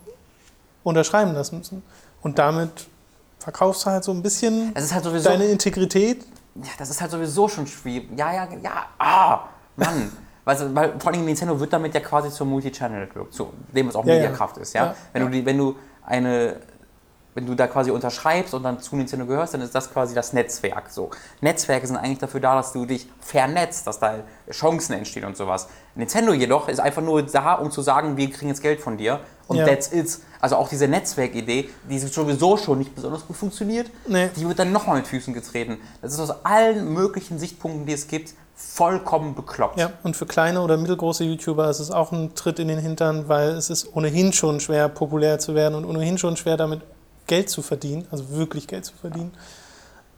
unterschreiben 0.84 1.34
lassen 1.34 1.58
müssen. 1.58 1.84
Und 2.22 2.40
damit 2.40 2.70
verkaufst 3.40 3.86
du 3.86 3.90
halt 3.92 4.04
so 4.04 4.12
ein 4.12 4.22
bisschen 4.22 4.72
Es 4.76 4.94
halt 4.94 5.04
sowieso, 5.04 5.30
deine 5.30 5.46
Integrität. 5.46 6.26
ja, 6.56 6.70
das 6.78 6.90
ist 6.90 7.02
halt 7.02 7.12
sowieso 7.12 7.48
schon 7.48 7.68
schwierig. 7.68 8.10
Ja, 8.18 8.34
ja, 8.34 8.48
ja, 8.64 8.86
ah, 8.98 9.40
Mann. 9.76 10.12
Weil, 10.48 10.74
weil 10.74 10.94
vor 10.98 11.12
allem 11.12 11.26
Nintendo 11.26 11.60
wird 11.60 11.74
damit 11.74 11.94
ja 11.94 12.00
quasi 12.00 12.30
zur 12.32 12.48
Multi-Channel-Network, 12.48 13.34
zu 13.34 13.52
dem, 13.76 13.90
was 13.90 13.98
auch 13.98 14.06
Ja, 14.06 14.14
ja. 14.14 14.20
Mediakraft 14.22 14.56
ist. 14.60 14.72
Ja? 14.72 14.86
Ja, 14.86 14.96
Wenn, 15.12 15.24
Du 15.24 15.30
die, 15.30 15.46
wenn 15.46 15.58
du 15.58 15.76
eine 16.06 16.56
wenn 17.38 17.46
du 17.46 17.54
da 17.54 17.68
quasi 17.68 17.92
unterschreibst 17.92 18.56
und 18.56 18.64
dann 18.64 18.80
zu 18.82 18.96
Nintendo 18.96 19.28
gehörst, 19.28 19.54
dann 19.54 19.62
ist 19.62 19.76
das 19.76 19.94
quasi 19.94 20.16
das 20.16 20.34
Netzwerk. 20.34 20.90
So. 20.90 21.12
Netzwerke 21.40 21.86
sind 21.86 21.96
eigentlich 21.96 22.18
dafür 22.18 22.40
da, 22.40 22.56
dass 22.56 22.74
du 22.74 22.88
dich 22.88 23.08
vernetzt, 23.22 23.86
dass 23.86 24.00
da 24.00 24.16
Chancen 24.50 24.94
entstehen 24.94 25.24
und 25.24 25.38
sowas. 25.38 25.68
Nintendo 25.94 26.34
jedoch 26.34 26.68
ist 26.68 26.80
einfach 26.80 27.04
nur 27.04 27.22
da, 27.22 27.54
um 27.54 27.70
zu 27.70 27.84
sagen, 27.84 28.18
wir 28.18 28.32
kriegen 28.32 28.50
jetzt 28.50 28.64
Geld 28.64 28.82
von 28.82 28.98
dir 28.98 29.20
und 29.48 29.58
Ja. 29.58 29.68
that's 29.68 29.94
it. 29.94 30.18
Also 30.42 30.56
auch 30.56 30.68
diese 30.68 30.88
Netzwerkidee, 30.88 31.70
die 31.88 32.00
sowieso 32.00 32.58
schon 32.58 32.80
nicht 32.80 32.96
besonders 32.96 33.28
gut 33.28 33.38
funktioniert, 33.38 33.92
Nee. 34.08 34.30
die 34.36 34.48
wird 34.48 34.58
dann 34.58 34.72
nochmal 34.72 34.98
mit 34.98 35.06
Füßen 35.06 35.32
getreten. 35.36 35.78
Das 36.02 36.14
ist 36.14 36.20
aus 36.20 36.44
allen 36.44 36.92
möglichen 36.92 37.38
Sichtpunkten, 37.38 37.86
die 37.86 37.94
es 37.94 38.08
gibt, 38.08 38.34
vollkommen 38.56 39.36
bekloppt. 39.36 39.80
Ja, 39.80 39.92
und 40.02 40.18
für 40.18 40.26
kleine 40.26 40.62
oder 40.62 40.78
mittelgroße 40.78 41.24
YouTuber 41.24 41.70
ist 41.70 41.80
es 41.80 41.92
auch 41.92 42.12
ein 42.12 42.34
Tritt 42.34 42.58
in 42.58 42.68
den 42.68 42.80
Hintern, 42.80 43.28
weil 43.30 43.50
es 43.50 43.70
ist 43.70 43.96
ohnehin 43.96 44.34
schon 44.34 44.60
schwer, 44.60 44.90
populär 44.90 45.38
zu 45.38 45.54
werden 45.54 45.76
und 45.76 45.86
ohnehin 45.86 46.18
schon 46.18 46.36
schwer, 46.36 46.58
damit 46.58 46.82
Geld 47.28 47.50
zu 47.50 47.62
verdienen, 47.62 48.08
also 48.12 48.32
wirklich 48.32 48.68
Geld 48.68 48.86
zu 48.86 48.94
verdienen. 48.96 49.34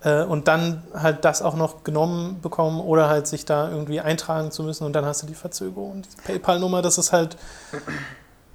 Äh, 0.01 0.23
Und 0.23 0.47
dann 0.47 0.83
halt 0.93 1.25
das 1.25 1.41
auch 1.41 1.55
noch 1.55 1.83
genommen 1.83 2.39
bekommen 2.41 2.79
oder 2.79 3.09
halt 3.09 3.27
sich 3.27 3.43
da 3.45 3.69
irgendwie 3.69 3.99
eintragen 3.99 4.51
zu 4.51 4.63
müssen 4.63 4.85
und 4.85 4.93
dann 4.93 5.05
hast 5.05 5.23
du 5.23 5.27
die 5.27 5.35
Verzögerung. 5.35 6.03
Diese 6.03 6.17
PayPal-Nummer, 6.17 6.81
das 6.81 6.97
ist 6.97 7.11
halt, 7.11 7.35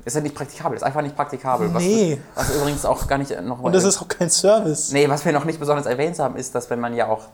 Ist 0.07 0.17
ja 0.17 0.23
nicht 0.23 0.35
praktikabel, 0.35 0.77
ist 0.77 0.83
einfach 0.83 1.03
nicht 1.03 1.17
praktikabel. 1.17 1.69
Nee. 1.69 2.21
Was, 2.35 2.49
was 2.49 2.57
übrigens 2.57 2.85
auch 2.85 3.07
gar 3.07 3.19
nicht 3.19 3.39
noch 3.43 3.61
und 3.61 3.75
das 3.75 3.85
ist 3.85 4.01
auch 4.01 4.09
kein 4.09 4.31
Service. 4.31 4.93
Nee, 4.93 5.09
was 5.09 5.25
wir 5.25 5.33
noch 5.33 5.45
nicht 5.45 5.59
besonders 5.59 5.87
erwähnt 5.87 6.19
haben, 6.19 6.37
ist, 6.37 6.55
dass 6.55 6.71
wenn 6.71 6.81
man 6.81 6.95
ja 6.95 7.09
auch 7.09 7.25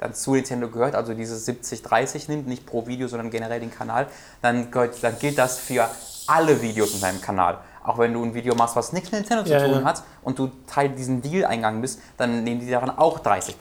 dann 0.00 0.14
zu 0.14 0.34
Nintendo 0.34 0.68
gehört, 0.68 0.94
also 0.94 1.14
dieses 1.14 1.46
70-30 1.48 2.28
nimmt, 2.28 2.46
nicht 2.46 2.66
pro 2.66 2.86
Video, 2.86 3.08
sondern 3.08 3.30
generell 3.30 3.60
den 3.60 3.72
Kanal, 3.72 4.06
dann, 4.42 4.70
gehört, 4.70 5.02
dann 5.02 5.18
gilt 5.18 5.38
das 5.38 5.58
für 5.58 5.88
alle 6.26 6.62
Videos 6.62 6.94
in 6.94 7.00
deinem 7.00 7.20
Kanal. 7.20 7.58
Auch 7.88 7.96
wenn 7.96 8.12
du 8.12 8.22
ein 8.22 8.34
Video 8.34 8.54
machst, 8.54 8.76
was 8.76 8.92
nichts 8.92 9.10
mit 9.12 9.20
Nintendo 9.22 9.44
zu 9.44 9.50
Ja, 9.52 9.60
tun 9.64 9.80
ja. 9.80 9.84
hat 9.84 10.02
und 10.22 10.38
du 10.38 10.50
Teil 10.66 10.90
diesen 10.90 11.22
Deal 11.22 11.46
eingegangen 11.46 11.80
bist, 11.80 12.00
dann 12.18 12.44
nehmen 12.44 12.60
die 12.60 12.70
daran 12.70 12.90
auch 12.90 13.20
30%. 13.20 13.54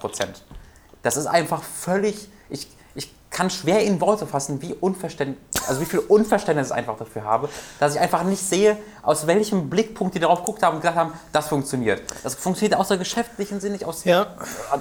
Das 1.01 1.15
ist 1.15 1.27
einfach 1.27 1.63
völlig, 1.63 2.27
ich, 2.49 2.67
ich 2.93 3.09
kann 3.29 3.49
schwer 3.49 3.83
in 3.85 4.01
Worte 4.01 4.27
fassen, 4.27 4.61
wie 4.61 4.73
unverständlich, 4.73 5.39
also 5.69 5.79
wie 5.79 5.85
viel 5.85 5.99
Unverständnis 5.99 6.67
ich 6.67 6.73
einfach 6.73 6.97
dafür 6.97 7.23
habe, 7.23 7.47
dass 7.79 7.95
ich 7.95 8.01
einfach 8.01 8.23
nicht 8.25 8.41
sehe, 8.41 8.75
aus 9.01 9.27
welchem 9.27 9.69
Blickpunkt 9.69 10.13
die 10.15 10.19
darauf 10.19 10.39
geguckt 10.39 10.61
haben 10.61 10.75
und 10.75 10.81
gesagt 10.81 10.97
haben, 10.97 11.13
das 11.31 11.47
funktioniert. 11.47 12.01
Das 12.23 12.35
funktioniert 12.35 12.77
aus 12.77 12.89
der 12.89 12.97
geschäftlichen 12.97 13.61
Sinn, 13.61 13.71
nicht 13.71 13.85
aus... 13.85 14.03
Ja, 14.03 14.27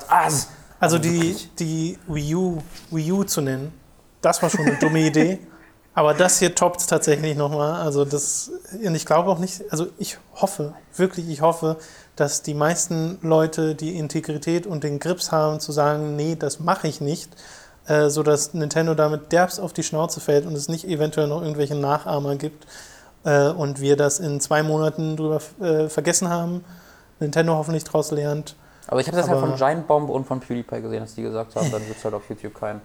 Ah, 0.09 0.25
das- 0.25 0.49
also 0.81 0.99
die, 0.99 1.37
die 1.59 1.99
Wii 2.09 2.35
U, 2.35 2.59
Wii 2.91 3.13
U 3.13 3.23
zu 3.23 3.41
nennen, 3.43 3.73
das 4.23 4.43
war 4.43 4.51
schon 4.51 4.67
eine 4.67 4.77
dumme 4.77 4.99
Idee. 5.07 5.39
Aber 5.97 6.13
das 6.13 6.39
hier 6.39 6.55
toppt 6.55 6.81
es 6.81 6.87
tatsächlich 6.87 7.39
nochmal. 7.39 7.81
Also 7.81 8.05
das, 8.05 8.51
und 8.85 8.95
ich 8.95 9.07
glaube 9.07 9.31
auch 9.31 9.39
nicht, 9.39 9.63
also 9.71 9.87
ich 9.97 10.19
hoffe, 10.35 10.75
wirklich, 10.95 11.27
ich 11.27 11.41
hoffe, 11.41 11.79
dass 12.17 12.43
die 12.43 12.53
meisten 12.53 13.19
Leute 13.23 13.75
die 13.75 13.97
Integrität 13.97 14.67
und 14.67 14.85
den 14.85 14.99
Grips 14.99 15.33
haben, 15.33 15.59
zu 15.59 15.73
sagen, 15.73 16.15
nee, 16.15 16.37
das 16.39 16.61
mache 16.61 16.87
ich 16.87 17.01
nicht, 17.01 17.31
äh, 17.87 18.11
sodass 18.11 18.53
Nintendo 18.53 18.93
damit 18.93 19.33
derbst 19.33 19.59
auf 19.59 19.73
die 19.73 19.83
Schnauze 19.83 20.21
fällt 20.21 20.45
und 20.45 20.53
es 20.53 20.69
nicht 20.69 20.87
eventuell 20.87 21.29
noch 21.29 21.41
irgendwelche 21.41 21.77
Nachahmer 21.77 22.37
gibt 22.37 22.67
äh, 23.25 23.49
und 23.49 23.81
wir 23.81 23.97
das 23.97 24.21
in 24.21 24.39
zwei 24.39 24.63
Monaten 24.63 25.17
drüber 25.17 25.41
äh, 25.63 25.89
vergessen 25.89 26.29
haben, 26.29 26.63
Nintendo 27.21 27.55
hoffentlich 27.55 27.85
daraus 27.85 28.11
lernt. 28.11 28.55
Aber 28.87 29.01
ich 29.01 29.07
habe 29.07 29.17
das 29.17 29.31
halt 29.31 29.41
von 29.41 29.57
Giant 29.57 29.87
Bomb 29.87 30.11
und 30.11 30.27
von 30.27 30.41
PewDiePie 30.41 30.83
gesehen, 30.83 31.01
dass 31.01 31.15
die 31.15 31.23
gesagt 31.23 31.57
haben, 31.57 31.73
dann 31.73 31.89
wird 31.89 31.97
es 31.97 32.05
halt 32.05 32.13
auf 32.13 32.29
YouTube 32.29 32.55
kein 32.55 32.83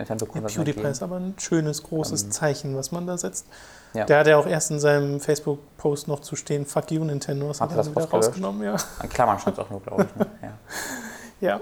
Nintendo 0.00 0.26
Ja, 0.34 0.40
PewDiePie 0.40 0.82
ist 0.88 1.02
aber 1.02 1.16
ein 1.16 1.34
schönes, 1.38 1.82
großes 1.82 2.30
Zeichen, 2.30 2.76
was 2.76 2.90
man 2.92 3.06
da 3.06 3.16
setzt. 3.18 3.46
Ja. 3.92 4.04
Der 4.04 4.20
hat 4.20 4.26
ja 4.26 4.36
auch 4.38 4.46
erst 4.46 4.70
in 4.70 4.80
seinem 4.80 5.20
Facebook-Post 5.20 6.08
noch 6.08 6.20
zu 6.20 6.36
stehen, 6.36 6.64
fuck 6.64 6.90
you 6.90 7.04
Nintendo, 7.04 7.48
das 7.48 7.60
Hat 7.60 7.70
hat 7.70 7.76
er 7.76 7.84
das 7.84 7.90
wieder 7.90 8.04
rausgenommen, 8.08 8.62
ja. 8.62 8.76
An 8.98 9.08
Klammern 9.08 9.38
stand 9.38 9.58
es 9.58 9.64
auch 9.64 9.70
nur, 9.70 9.80
glaube 9.80 10.06
ich. 10.08 10.16
Ne? 10.16 10.26
Ja. 11.40 11.48
ja. 11.48 11.60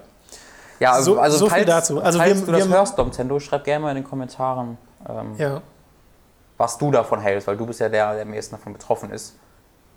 Ja, 0.81 0.93
also, 0.93 1.15
So- 1.15 1.21
also 1.21 1.37
so 1.39 1.47
viel 1.47 1.65
falls, 1.65 1.67
dazu. 1.67 2.01
Also 2.01 2.19
falls 2.19 2.39
wir- 2.41 2.47
du 2.47 2.53
das 2.53 2.69
wir- 2.69 2.77
hörst, 2.77 2.97
Nintendo, 2.99 3.41
schreib 3.41 3.65
gerne 3.65 3.83
mal 3.83 3.91
in 3.91 3.97
den 3.97 4.05
Kommentaren, 4.05 4.79
ähm, 5.09 5.35
Ja, 5.37 5.61
was 6.57 6.79
du 6.79 6.91
davon 6.93 7.21
hältst, 7.21 7.49
weil 7.49 7.57
du 7.57 7.67
bist 7.67 7.81
ja 7.81 7.89
der, 7.89 8.13
der 8.15 8.23
am 8.23 8.33
ehesten 8.33 8.55
davon 8.57 8.73
betroffen 8.75 9.11
ist. 9.11 9.35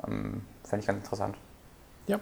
Ähm, 0.08 0.44
Fände 0.64 0.82
ich 0.82 0.88
ganz 0.88 1.04
interessant. 1.04 1.36
was- 2.08 2.20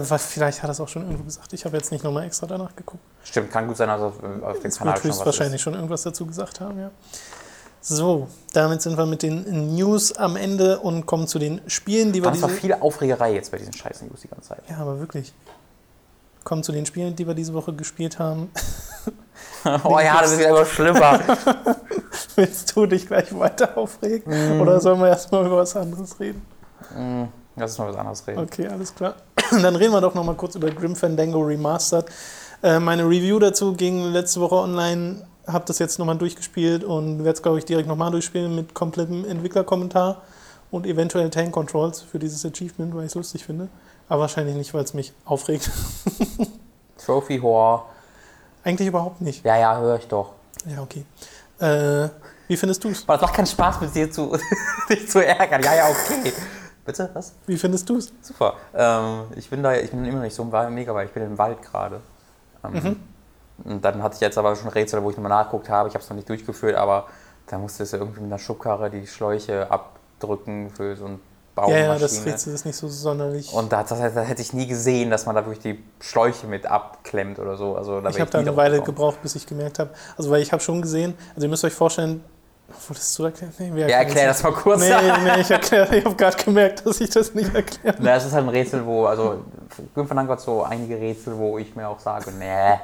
vielleicht 0.00 0.62
hat 0.62 0.68
er 0.68 0.72
es 0.72 0.80
auch 0.80 0.88
schon 0.88 1.02
irgendwo 1.02 1.24
gesagt. 1.24 1.52
Ich 1.52 1.64
habe 1.64 1.76
jetzt 1.76 1.92
nicht 1.92 2.04
nochmal 2.04 2.24
extra 2.24 2.46
danach 2.46 2.74
geguckt. 2.74 3.02
Stimmt, 3.24 3.50
kann 3.50 3.66
gut 3.66 3.76
sein, 3.76 3.88
dass 3.88 4.00
auf, 4.00 4.14
äh, 4.22 4.44
auf 4.44 4.60
dem 4.60 4.70
Kanal 4.70 4.96
schon 4.96 5.10
was 5.10 5.16
höchstwahrscheinlich 5.16 5.56
ist. 5.56 5.62
schon 5.62 5.74
irgendwas 5.74 6.02
dazu 6.02 6.26
gesagt 6.26 6.60
haben, 6.60 6.78
ja. 6.78 6.90
So, 7.84 8.28
damit 8.52 8.80
sind 8.80 8.96
wir 8.96 9.06
mit 9.06 9.24
den 9.24 9.74
News 9.74 10.12
am 10.12 10.36
Ende 10.36 10.78
und 10.78 11.04
kommen 11.04 11.26
zu 11.26 11.40
den 11.40 11.60
Spielen, 11.66 12.12
die 12.12 12.22
wir 12.22 12.30
Das 12.30 12.40
war 12.40 12.48
diese... 12.48 12.60
viel 12.60 12.74
Aufregerei 12.74 13.34
jetzt 13.34 13.50
bei 13.50 13.58
diesen 13.58 13.72
scheiß 13.72 14.02
News 14.02 14.20
die 14.20 14.28
ganze 14.28 14.50
Zeit. 14.50 14.62
Ja, 14.70 14.76
aber 14.78 15.00
wirklich. 15.00 15.34
Kommen 16.44 16.62
zu 16.62 16.70
den 16.70 16.86
Spielen, 16.86 17.16
die 17.16 17.26
wir 17.26 17.34
diese 17.34 17.54
Woche 17.54 17.72
gespielt 17.72 18.20
haben. 18.20 18.50
oh 19.84 19.98
ja, 19.98 20.20
das 20.22 20.38
wird 20.38 20.48
immer 20.48 20.64
schlimmer. 20.64 21.20
Willst 22.36 22.74
du 22.76 22.86
dich 22.86 23.06
gleich 23.08 23.36
weiter 23.36 23.76
aufregen? 23.76 24.54
Mhm. 24.54 24.60
Oder 24.60 24.80
sollen 24.80 25.00
wir 25.00 25.08
erstmal 25.08 25.44
über 25.44 25.58
was 25.58 25.74
anderes 25.74 26.18
reden? 26.20 26.42
Mm, 26.96 27.24
Lass 27.56 27.72
uns 27.72 27.78
mal 27.78 27.88
was 27.88 27.96
anderes 27.96 28.26
reden. 28.26 28.40
Okay, 28.40 28.66
alles 28.68 28.94
klar. 28.94 29.14
Dann 29.50 29.76
reden 29.76 29.92
wir 29.92 30.00
doch 30.00 30.14
noch 30.14 30.24
mal 30.24 30.34
kurz 30.34 30.54
über 30.54 30.70
Grim 30.70 30.96
Fandango 30.96 31.40
Remastered. 31.40 32.06
Äh, 32.62 32.78
meine 32.78 33.04
Review 33.04 33.38
dazu 33.38 33.74
ging 33.74 34.12
letzte 34.12 34.40
Woche 34.40 34.56
online. 34.56 35.26
Habe 35.46 35.64
das 35.66 35.78
jetzt 35.78 35.98
nochmal 35.98 36.16
durchgespielt 36.16 36.84
und 36.84 37.18
werde 37.18 37.36
es, 37.36 37.42
glaube 37.42 37.58
ich, 37.58 37.64
direkt 37.64 37.88
nochmal 37.88 38.10
durchspielen 38.10 38.54
mit 38.54 38.74
komplettem 38.74 39.24
Entwicklerkommentar 39.24 40.22
und 40.70 40.86
eventuell 40.86 41.28
Tank 41.30 41.52
Controls 41.52 42.00
für 42.00 42.18
dieses 42.18 42.44
Achievement, 42.46 42.94
weil 42.94 43.02
ich 43.02 43.08
es 43.08 43.14
lustig 43.14 43.44
finde. 43.44 43.68
Aber 44.08 44.22
wahrscheinlich 44.22 44.54
nicht, 44.54 44.72
weil 44.72 44.84
es 44.84 44.94
mich 44.94 45.12
aufregt. 45.24 45.70
Trophy 47.04 47.38
Horror. 47.38 47.86
Eigentlich 48.64 48.88
überhaupt 48.88 49.20
nicht. 49.20 49.44
Ja, 49.44 49.56
ja, 49.56 49.78
höre 49.78 49.98
ich 49.98 50.06
doch. 50.06 50.32
Ja, 50.66 50.82
okay. 50.82 51.04
Äh, 51.58 52.08
wie 52.48 52.56
findest 52.56 52.84
du 52.84 52.88
es? 52.88 53.00
Es 53.00 53.06
macht 53.06 53.34
keinen 53.34 53.46
Spaß, 53.46 53.80
mit 53.80 53.94
dir 53.94 54.10
zu, 54.10 54.36
dich 54.88 55.08
zu 55.08 55.24
ärgern. 55.24 55.62
Ja, 55.62 55.74
ja, 55.74 55.88
okay. 55.88 56.32
Bitte, 56.84 57.10
was? 57.14 57.34
Wie 57.46 57.56
findest 57.56 57.88
du 57.88 57.96
es? 57.96 58.12
Super. 58.22 58.54
Ähm, 58.74 59.24
ich 59.36 59.48
bin 59.48 59.62
da, 59.62 59.74
ich 59.74 59.90
bin 59.90 60.04
immer 60.04 60.16
noch 60.16 60.24
nicht 60.24 60.34
so 60.34 60.42
im 60.42 60.74
mega, 60.74 60.94
weil 60.94 61.06
ich 61.06 61.12
bin 61.12 61.22
im 61.22 61.38
Wald 61.38 61.62
gerade. 61.62 62.00
Ähm, 62.64 62.96
Und 63.64 63.84
dann 63.84 64.02
hatte 64.02 64.16
ich 64.16 64.20
jetzt 64.20 64.38
aber 64.38 64.56
schon 64.56 64.68
Rätsel, 64.68 65.02
wo 65.02 65.10
ich 65.10 65.16
nochmal 65.16 65.30
nachgeguckt 65.30 65.68
habe. 65.68 65.88
Ich 65.88 65.94
habe 65.94 66.02
es 66.02 66.10
noch 66.10 66.16
nicht 66.16 66.28
durchgeführt, 66.28 66.74
aber 66.74 67.06
da 67.46 67.58
musste 67.58 67.84
es 67.84 67.92
ja 67.92 67.98
irgendwie 67.98 68.20
mit 68.20 68.30
einer 68.30 68.38
Schubkarre 68.38 68.90
die 68.90 69.06
Schläuche 69.06 69.70
abdrücken 69.70 70.70
für 70.70 70.96
so 70.96 71.06
ein 71.06 71.20
Baumaschine. 71.54 71.80
Ja, 71.86 71.92
ja, 71.94 71.98
das 71.98 72.24
Rätsel 72.24 72.54
ist 72.54 72.64
nicht 72.64 72.76
so 72.76 72.88
sonderlich. 72.88 73.52
Und 73.52 73.72
da, 73.72 73.82
das, 73.82 73.98
das 74.00 74.28
hätte 74.28 74.42
ich 74.42 74.52
nie 74.52 74.66
gesehen, 74.66 75.10
dass 75.10 75.26
man 75.26 75.34
da 75.34 75.44
wirklich 75.44 75.60
die 75.60 75.84
Schläuche 76.00 76.46
mit 76.46 76.66
abklemmt 76.66 77.38
oder 77.38 77.56
so. 77.56 77.76
Also, 77.76 78.00
da 78.00 78.08
ich 78.08 78.20
habe 78.20 78.30
da 78.30 78.38
eine 78.38 78.56
Weile 78.56 78.80
gebraucht, 78.80 79.22
bis 79.22 79.34
ich 79.34 79.46
gemerkt 79.46 79.78
habe. 79.78 79.90
Also, 80.16 80.30
weil 80.30 80.42
ich 80.42 80.52
habe 80.52 80.62
schon 80.62 80.80
gesehen, 80.82 81.14
also 81.34 81.46
ihr 81.46 81.50
müsst 81.50 81.64
euch 81.64 81.74
vorstellen, 81.74 82.24
das 82.88 83.12
zu 83.12 83.24
erklären? 83.24 83.52
Nee, 83.58 83.70
wir 83.74 83.88
Ja, 83.88 83.98
erklär 83.98 84.28
das 84.28 84.42
mal 84.42 84.52
kurz. 84.52 84.80
Nee, 84.80 84.90
nee, 85.24 85.40
ich 85.40 85.50
erkläre, 85.50 85.96
ich 85.96 86.04
habe 86.04 86.14
gerade 86.16 86.36
gemerkt, 86.42 86.84
dass 86.86 87.00
ich 87.00 87.10
das 87.10 87.34
nicht 87.34 87.54
erkläre. 87.54 87.96
Na, 88.00 88.16
es 88.16 88.24
ist 88.26 88.32
halt 88.32 88.44
ein 88.44 88.48
Rätsel, 88.50 88.84
wo, 88.84 89.06
also 89.06 89.44
Grim 89.94 90.06
Fandango 90.06 90.32
hat 90.32 90.40
so 90.40 90.62
einige 90.62 90.96
Rätsel, 90.98 91.36
wo 91.36 91.58
ich 91.58 91.74
mir 91.76 91.88
auch 91.88 92.00
sage, 92.00 92.30
nee. 92.32 92.74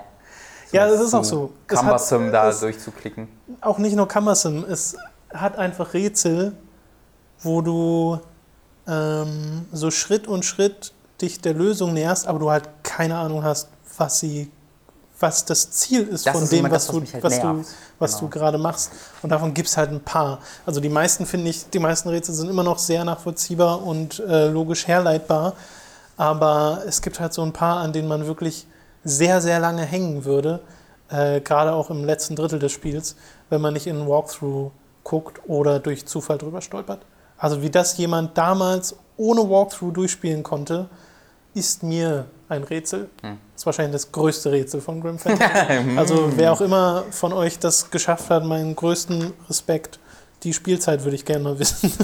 Ja, 0.73 0.87
das 0.87 1.01
ist 1.01 1.15
auch 1.15 1.25
so. 1.25 1.53
Es 1.67 1.77
hat- 1.77 1.81
Cumbersome 1.85 2.31
da 2.31 2.51
durchzuklicken. 2.53 3.29
Auch 3.61 3.79
nicht 3.79 3.97
nur 3.97 4.07
Cumbersome, 4.07 4.67
es 4.67 4.97
hat 5.33 5.57
einfach 5.57 5.95
Rätsel, 5.95 6.53
wo 7.41 7.63
du 7.63 8.21
ähm, 8.87 9.67
so 9.73 9.91
Schritt 9.91 10.27
und 10.29 10.45
Schritt 10.45 10.93
dich 11.23 11.41
der 11.41 11.55
Lösung 11.55 11.95
näherst, 11.95 12.27
aber 12.27 12.39
du 12.39 12.51
halt 12.51 12.69
keine 12.83 13.17
Ahnung 13.17 13.43
hast, 13.43 13.69
was 13.97 14.21
sie, 14.21 14.51
was 15.21 15.45
das 15.45 15.71
Ziel 15.71 16.07
ist 16.07 16.27
Das 16.27 16.33
von 16.35 16.45
ist 16.45 16.53
dem, 16.53 16.65
das, 16.69 16.73
was 16.73 16.95
du, 16.95 17.01
halt 17.13 17.23
was, 17.25 17.41
du, 17.41 17.65
was 17.99 18.11
Genau. 18.13 18.21
du 18.21 18.29
gerade 18.39 18.59
machst. 18.59 18.93
Und 19.23 19.31
davon 19.31 19.53
gibt 19.55 19.69
es 19.69 19.77
halt 19.77 19.91
ein 19.91 20.01
paar. 20.01 20.39
Also 20.65 20.81
die 20.81 20.89
meisten 20.89 21.27
finde 21.27 21.51
ich, 21.51 21.69
die 21.71 21.79
meisten 21.79 22.09
Rätsel 22.09 22.35
sind 22.35 22.49
immer 22.49 22.63
noch 22.63 22.79
sehr 22.79 23.05
nachvollziehbar 23.05 23.83
und 23.83 24.21
äh, 24.21 24.49
logisch 24.49 24.87
herleitbar. 24.87 25.55
Aber 26.17 26.83
es 26.87 27.03
gibt 27.03 27.21
halt 27.21 27.33
so 27.33 27.43
ein 27.43 27.53
paar, 27.53 27.79
an 27.79 27.93
denen 27.93 28.09
man 28.09 28.27
wirklich 28.27 28.67
sehr, 29.05 29.41
sehr 29.41 29.61
lange 29.61 29.83
hängen 29.85 30.25
würde. 30.25 30.61
Äh, 31.11 31.41
gerade 31.41 31.73
auch 31.73 31.91
im 31.91 32.05
letzten 32.05 32.37
Drittel 32.37 32.59
des 32.59 32.73
Spiels, 32.73 33.17
wenn 33.51 33.61
man 33.61 33.73
nicht 33.73 33.87
in 33.87 33.97
einen 33.97 34.09
Walkthrough 34.09 34.73
guckt 35.05 35.41
oder 35.49 35.79
durch 35.81 36.07
Zufall 36.07 36.39
drüber 36.39 36.61
stolpert. 36.61 37.01
Also 37.39 37.63
wie 37.63 37.71
das 37.71 37.97
jemand 37.97 38.37
damals 38.37 38.97
ohne 39.17 39.49
Walkthrough 39.49 39.93
durchspielen 39.93 40.43
konnte, 40.43 40.89
ist 41.59 41.83
mir 41.83 42.27
ein 42.49 42.65
Rätsel. 42.65 43.11
Hm. 43.23 43.39
Das 43.53 43.63
ist 43.63 43.67
wahrscheinlich 43.67 43.93
das 43.93 44.13
größte 44.13 44.53
Rätsel 44.53 44.81
von 44.81 45.01
Grim 45.01 45.19
Fandango. 45.19 45.97
also 46.01 46.33
wer 46.37 46.53
auch 46.53 46.61
immer 46.61 47.05
von 47.11 47.33
euch 47.33 47.59
das 47.59 47.91
geschafft 47.91 48.31
hat, 48.31 48.45
meinen 48.45 48.75
größten 48.77 49.33
Respekt. 49.49 49.99
Die 50.45 50.55
Spielzeit 50.55 51.05
würde 51.05 51.17
ich 51.17 51.25
gerne 51.25 51.45
mal 51.45 51.59
wissen. 51.59 51.93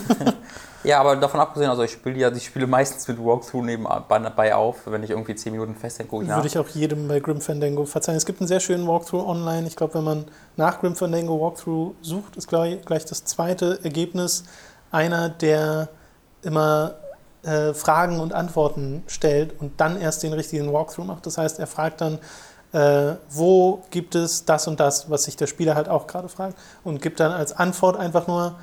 Ja, 0.84 1.00
aber 1.00 1.16
davon 1.16 1.40
abgesehen, 1.40 1.70
also 1.70 1.82
ich 1.82 1.92
spiele 1.92 2.18
ja, 2.18 2.30
ich 2.30 2.44
spiele 2.44 2.66
meistens 2.66 3.08
mit 3.08 3.18
Walkthrough 3.18 3.64
nebenbei 3.64 4.54
auf. 4.54 4.82
Wenn 4.84 5.02
ich 5.02 5.10
irgendwie 5.10 5.34
10 5.34 5.52
Minuten 5.52 5.74
festhänge, 5.74 6.10
gucke 6.10 6.24
ich 6.24 6.28
nach. 6.28 6.36
Würde 6.36 6.48
ich 6.48 6.58
auch 6.58 6.68
jedem 6.68 7.08
bei 7.08 7.20
Grim 7.20 7.40
Fandango 7.40 7.86
verzeihen. 7.86 8.18
Es 8.18 8.26
gibt 8.26 8.40
einen 8.40 8.48
sehr 8.48 8.60
schönen 8.60 8.86
Walkthrough 8.86 9.26
online. 9.26 9.66
Ich 9.66 9.76
glaube, 9.76 9.94
wenn 9.94 10.04
man 10.04 10.26
nach 10.56 10.80
Grim 10.80 10.94
Fandango 10.94 11.40
Walkthrough 11.40 11.94
sucht, 12.02 12.36
ist 12.36 12.48
gleich, 12.48 12.84
gleich 12.84 13.06
das 13.06 13.24
zweite 13.24 13.80
Ergebnis 13.82 14.44
einer, 14.90 15.30
der 15.30 15.88
immer 16.42 16.96
äh, 17.44 17.74
Fragen 17.74 18.20
und 18.20 18.32
Antworten 18.32 19.02
stellt 19.06 19.60
und 19.60 19.80
dann 19.80 20.00
erst 20.00 20.22
den 20.22 20.32
richtigen 20.32 20.72
Walkthrough 20.72 21.06
macht. 21.06 21.26
Das 21.26 21.38
heißt, 21.38 21.58
er 21.58 21.66
fragt 21.66 22.00
dann, 22.00 22.18
äh, 22.72 23.16
wo 23.30 23.82
gibt 23.90 24.14
es 24.14 24.44
das 24.44 24.66
und 24.66 24.80
das, 24.80 25.10
was 25.10 25.24
sich 25.24 25.36
der 25.36 25.46
Spieler 25.46 25.74
halt 25.74 25.88
auch 25.88 26.06
gerade 26.06 26.28
fragt, 26.28 26.56
und 26.82 27.00
gibt 27.00 27.20
dann 27.20 27.32
als 27.32 27.52
Antwort 27.52 27.96
einfach 27.96 28.26
nur, 28.26 28.56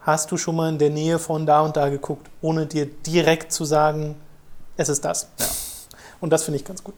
hast 0.00 0.30
du 0.30 0.36
schon 0.36 0.56
mal 0.56 0.68
in 0.68 0.78
der 0.78 0.90
Nähe 0.90 1.18
von 1.18 1.44
da 1.44 1.60
und 1.62 1.76
da 1.76 1.88
geguckt, 1.88 2.28
ohne 2.40 2.66
dir 2.66 2.86
direkt 2.86 3.52
zu 3.52 3.64
sagen, 3.64 4.16
es 4.76 4.88
ist 4.88 5.04
das. 5.04 5.28
Ja. 5.38 5.46
Und 6.20 6.30
das 6.30 6.44
finde 6.44 6.58
ich 6.58 6.64
ganz 6.64 6.82
gut. 6.82 6.94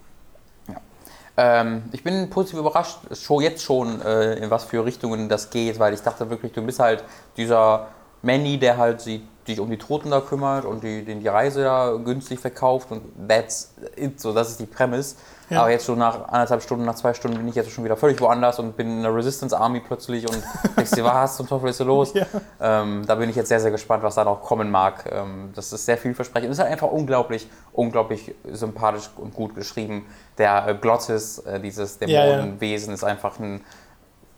Ähm, 1.36 1.84
ich 1.92 2.04
bin 2.04 2.28
positiv 2.28 2.58
überrascht, 2.58 2.98
schon 3.12 3.42
jetzt 3.42 3.62
schon, 3.62 4.02
äh, 4.02 4.34
in 4.34 4.50
was 4.50 4.64
für 4.64 4.84
Richtungen 4.84 5.28
das 5.28 5.48
geht, 5.48 5.78
weil 5.78 5.94
ich 5.94 6.02
dachte 6.02 6.28
wirklich, 6.28 6.52
du 6.52 6.62
bist 6.62 6.80
halt 6.80 7.02
dieser 7.36 7.88
Manny, 8.20 8.58
der 8.58 8.76
halt 8.76 9.00
sie, 9.00 9.26
sich 9.50 9.60
um 9.60 9.70
die 9.70 9.78
Toten 9.78 10.10
da 10.10 10.20
kümmert 10.20 10.64
und 10.64 10.82
die, 10.82 11.04
den 11.04 11.20
die 11.20 11.28
Reise 11.28 11.64
da 11.64 11.96
günstig 12.02 12.40
verkauft 12.40 12.90
und 12.90 13.02
that's 13.28 13.74
it, 13.96 14.20
so, 14.20 14.32
das 14.32 14.50
ist 14.50 14.60
die 14.60 14.66
Prämisse. 14.66 15.16
Ja. 15.50 15.62
Aber 15.62 15.70
jetzt 15.70 15.84
schon 15.84 15.98
nach 15.98 16.28
anderthalb 16.28 16.62
Stunden, 16.62 16.84
nach 16.84 16.94
zwei 16.94 17.12
Stunden 17.12 17.36
bin 17.36 17.48
ich 17.48 17.56
jetzt 17.56 17.72
schon 17.72 17.82
wieder 17.84 17.96
völlig 17.96 18.20
woanders 18.20 18.60
und 18.60 18.76
bin 18.76 18.98
in 18.98 19.02
der 19.02 19.14
Resistance 19.14 19.56
Army 19.56 19.80
plötzlich 19.80 20.24
und 20.28 20.40
denkst 20.76 20.92
dir, 20.92 21.04
was 21.04 21.36
zum 21.36 21.48
Teufel 21.48 21.70
ist 21.70 21.78
hier 21.78 21.86
los? 21.86 22.14
Ja. 22.14 22.24
Ähm, 22.60 23.02
da 23.04 23.16
bin 23.16 23.28
ich 23.28 23.34
jetzt 23.34 23.48
sehr, 23.48 23.58
sehr 23.58 23.72
gespannt, 23.72 24.04
was 24.04 24.14
da 24.14 24.24
noch 24.24 24.42
kommen 24.42 24.70
mag. 24.70 25.10
Ähm, 25.10 25.50
das 25.54 25.72
ist 25.72 25.84
sehr 25.86 25.98
vielversprechend. 25.98 26.50
Es 26.50 26.58
ist 26.58 26.62
halt 26.62 26.70
einfach 26.72 26.90
unglaublich, 26.90 27.48
unglaublich 27.72 28.32
sympathisch 28.52 29.10
und 29.16 29.34
gut 29.34 29.56
geschrieben. 29.56 30.06
Der 30.38 30.68
äh, 30.68 30.74
Glottis, 30.74 31.40
äh, 31.40 31.58
dieses 31.58 31.98
Ja, 32.00 32.06
ja. 32.06 32.36
Dämonenwesen, 32.36 32.94
ist 32.94 33.02
einfach 33.02 33.40
ein, 33.40 33.62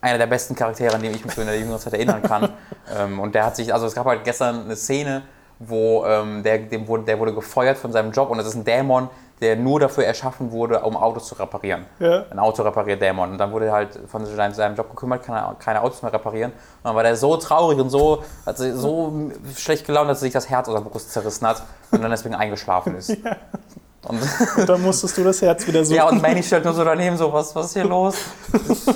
einer 0.03 0.17
der 0.17 0.27
besten 0.27 0.55
Charaktere, 0.55 0.93
an 0.93 1.01
den 1.01 1.13
ich 1.13 1.23
mich 1.23 1.33
so 1.33 1.41
in 1.41 1.47
der 1.47 1.57
jüngeren 1.57 1.79
Zeit 1.79 1.93
erinnern 1.93 2.21
kann. 2.21 2.49
ähm, 2.97 3.19
und 3.19 3.33
der 3.33 3.45
hat 3.45 3.55
sich, 3.55 3.73
also 3.73 3.87
es 3.87 3.95
gab 3.95 4.05
halt 4.05 4.23
gestern 4.23 4.65
eine 4.65 4.75
Szene, 4.75 5.23
wo 5.59 6.05
ähm, 6.05 6.43
der, 6.43 6.59
dem 6.59 6.87
wurde, 6.87 7.03
der 7.05 7.19
wurde 7.19 7.33
gefeuert 7.33 7.77
von 7.77 7.91
seinem 7.93 8.11
Job 8.11 8.29
und 8.29 8.37
das 8.37 8.47
ist 8.47 8.55
ein 8.55 8.65
Dämon, 8.65 9.09
der 9.39 9.55
nur 9.55 9.79
dafür 9.79 10.05
erschaffen 10.05 10.51
wurde, 10.51 10.81
um 10.81 10.97
Autos 10.97 11.27
zu 11.27 11.35
reparieren. 11.35 11.85
Ja. 11.99 12.25
Ein 12.29 12.39
Autoreparier-Dämon. 12.39 13.31
Und 13.31 13.37
dann 13.37 13.51
wurde 13.51 13.67
er 13.67 13.73
halt 13.73 13.99
von 14.07 14.25
seinem, 14.25 14.75
Job 14.75 14.89
gekümmert, 14.89 15.23
kann 15.23 15.35
er 15.35 15.55
keine 15.57 15.81
Autos 15.81 16.01
mehr 16.01 16.13
reparieren. 16.13 16.51
Und 16.51 16.59
dann 16.83 16.95
war 16.95 17.03
der 17.03 17.15
so 17.15 17.35
traurig 17.37 17.79
und 17.79 17.89
so, 17.89 18.23
hat 18.45 18.57
sich 18.57 18.73
so 18.73 19.31
schlecht 19.55 19.85
gelaunt, 19.85 20.09
dass 20.09 20.19
er 20.19 20.21
sich 20.21 20.33
das 20.33 20.49
Herz 20.49 20.67
aus 20.67 20.75
der 20.75 20.89
Brust 20.89 21.11
zerrissen 21.11 21.47
hat 21.47 21.63
und 21.91 22.01
dann 22.01 22.11
deswegen 22.11 22.35
eingeschlafen 22.35 22.95
ist. 22.95 23.17
Und, 24.05 24.19
Und 24.57 24.67
dann 24.69 24.81
musstest 24.81 25.17
du 25.17 25.23
das 25.23 25.41
Herz 25.41 25.65
wieder 25.65 25.83
so. 25.85 25.93
ja, 25.95 26.07
und 26.09 26.21
Manny 26.21 26.43
stellt 26.43 26.65
nur 26.65 26.73
so 26.73 26.83
daneben 26.83 27.15
so, 27.17 27.31
was, 27.31 27.55
was 27.55 27.67
ist 27.67 27.73
hier 27.73 27.85
los? 27.85 28.15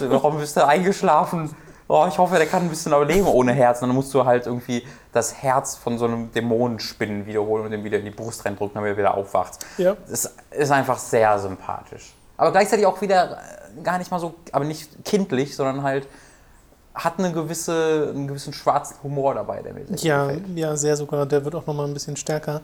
Warum 0.10 0.38
bist 0.40 0.58
du 0.58 0.66
eingeschlafen? 0.66 1.56
Oh, 1.90 2.06
ich 2.10 2.18
hoffe, 2.18 2.36
der 2.36 2.48
kann 2.48 2.64
ein 2.64 2.70
bisschen 2.70 2.92
überleben 2.92 3.28
ohne 3.28 3.54
Herz. 3.54 3.82
Und 3.82 3.88
dann 3.88 3.96
musst 3.96 4.14
du 4.14 4.26
halt 4.26 4.46
irgendwie 4.46 4.86
das 5.14 5.34
Herz 5.42 5.76
von 5.76 5.98
so 5.98 6.06
einem 6.06 6.32
Dämonenspinnen 6.34 7.26
wiederholen 7.26 7.64
und 7.66 7.72
dem 7.72 7.84
wieder 7.86 8.00
in 8.00 8.04
die 8.06 8.12
Brust 8.12 8.44
reindrücken, 8.46 8.76
damit 8.76 8.92
er 8.92 8.98
wieder 8.98 9.14
aufwacht. 9.16 9.60
Ja. 9.78 9.96
Das 10.10 10.34
ist 10.52 10.72
einfach 10.72 10.98
sehr 10.98 11.40
sympathisch. 11.40 12.14
Aber 12.36 12.52
gleichzeitig 12.52 12.86
auch 12.86 13.00
wieder 13.02 13.38
äh, 13.38 13.82
gar 13.82 13.98
nicht 14.00 14.12
mal 14.12 14.20
so, 14.20 14.36
aber 14.52 14.66
nicht 14.66 15.06
kindlich, 15.06 15.56
sondern 15.56 15.84
halt 15.84 16.08
hat 16.94 17.20
eine 17.20 17.32
gewisse, 17.32 18.12
einen 18.14 18.28
gewissen 18.28 18.52
schwarzen 18.54 18.98
Humor 19.04 19.36
dabei, 19.36 19.62
der 19.62 19.74
mir 19.74 19.86
sehr 19.86 19.98
Ja, 20.00 20.26
gefällt. 20.26 20.44
ja, 20.58 20.76
sehr 20.76 20.98
sogar. 20.98 21.26
Der 21.26 21.46
wird 21.46 21.56
auch 21.56 21.66
nochmal 21.66 21.86
ein 21.88 21.94
bisschen 21.94 22.18
stärker. 22.18 22.62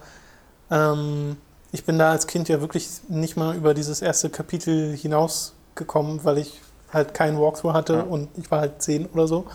Ähm, 0.69 1.37
ich 1.73 1.83
bin 1.85 1.97
da 1.97 2.11
als 2.11 2.27
Kind 2.27 2.47
ja 2.49 2.61
wirklich 2.61 2.87
nicht 3.09 3.35
mal 3.35 3.55
über 3.55 3.73
dieses 3.73 4.01
erste 4.01 4.29
Kapitel 4.29 4.95
hinausgekommen, 4.95 6.23
weil 6.23 6.37
ich 6.37 6.61
halt 6.93 7.15
keinen 7.15 7.39
Walkthrough 7.39 7.73
hatte 7.73 7.93
Ja. 7.95 8.01
und 8.03 8.29
ich 8.37 8.49
war 8.51 8.59
halt 8.59 8.81
zehn 8.81 9.07
oder 9.07 9.27
so. 9.27 9.45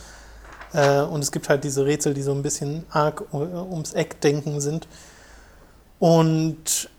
Äh, 0.73 1.03
und 1.03 1.23
es 1.23 1.31
gibt 1.31 1.49
halt 1.49 1.62
diese 1.62 1.87
Rätsel, 1.87 2.14
die 2.14 2.23
so 2.23 2.33
ein 2.33 2.43
bisschen 2.43 2.85
arg 2.91 3.23
äh, 3.33 3.37
ums 3.37 3.93
Eck 3.95 4.21
denken 4.21 4.61
sind. 4.61 4.89
Und 6.01 6.91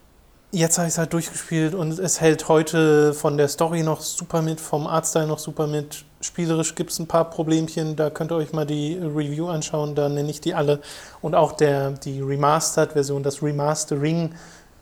jetzt 0.52 0.78
habe 0.78 0.88
ich 0.88 0.94
es 0.94 0.98
halt 0.98 1.12
durchgespielt 1.12 1.76
und 1.76 2.00
es 2.00 2.22
hält 2.22 2.48
heute 2.48 3.14
von 3.14 3.38
der 3.38 3.50
Story 3.50 3.84
noch 3.84 4.00
super 4.00 4.42
mit, 4.42 4.62
vom 4.62 4.88
Artstyle 4.88 5.28
noch 5.28 5.40
super 5.40 5.68
mit. 5.68 6.06
Spielerisch 6.22 6.76
gibt 6.76 6.92
es 6.92 7.00
ein 7.00 7.08
paar 7.08 7.30
Problemchen, 7.30 7.96
da 7.96 8.10
könnt 8.10 8.32
ihr 8.32 8.36
euch 8.36 8.52
mal 8.54 8.66
die 8.66 8.98
Review 8.98 9.48
anschauen, 9.48 9.96
da 9.96 10.10
nenne 10.10 10.30
ich 10.30 10.42
die 10.42 10.54
alle. 10.54 10.80
Und 11.22 11.36
auch 11.36 11.52
der, 11.54 11.92
die 11.92 12.22
Remastered-Version, 12.22 13.24
das 13.24 13.42
Remastering, 13.44 14.34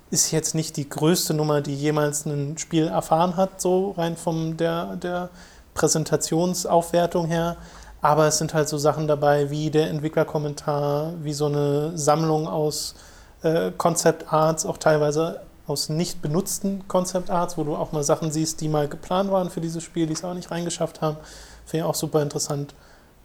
ist 0.10 0.32
jetzt 0.32 0.56
nicht 0.56 0.78
die 0.78 0.88
größte 0.88 1.34
Nummer, 1.34 1.62
die 1.62 1.76
jemals 1.76 2.26
ein 2.26 2.58
Spiel 2.58 2.88
erfahren 2.88 3.36
hat, 3.36 3.62
so 3.62 3.92
rein 3.92 4.16
von 4.16 4.58
der, 4.58 4.96
der 4.96 5.30
Präsentationsaufwertung 5.74 7.28
her. 7.28 7.58
Aber 8.02 8.28
es 8.28 8.38
sind 8.38 8.54
halt 8.54 8.70
so 8.70 8.78
Sachen 8.78 9.08
dabei 9.08 9.50
wie 9.50 9.70
der 9.70 9.90
Entwicklerkommentar, 9.90 11.14
wie 11.24 11.34
so 11.34 11.48
eine 11.48 11.98
Sammlung 11.98 12.48
aus 12.48 12.96
äh, 13.42 13.72
Concept 13.72 14.32
Arts, 14.32 14.66
auch 14.66 14.78
teilweise 14.78 15.42
aus 15.66 15.90
nicht 15.90 16.22
benutzten 16.22 16.88
Concept 16.88 17.30
Arts, 17.30 17.58
wo 17.58 17.64
du 17.64 17.76
auch 17.76 17.92
mal 17.92 18.04
Sachen 18.04 18.32
siehst, 18.32 18.62
die 18.62 18.70
mal 18.70 18.88
geplant 18.88 19.32
waren 19.32 19.50
für 19.50 19.60
dieses 19.60 19.84
Spiel, 19.84 20.08
die 20.08 20.14
es 20.14 20.24
auch 20.24 20.34
nicht 20.34 20.52
reingeschafft 20.52 21.02
haben. 21.02 21.18
Finde 21.66 21.86
ich 21.86 21.90
auch 21.90 21.96
super 21.96 22.22
interessant. 22.22 22.74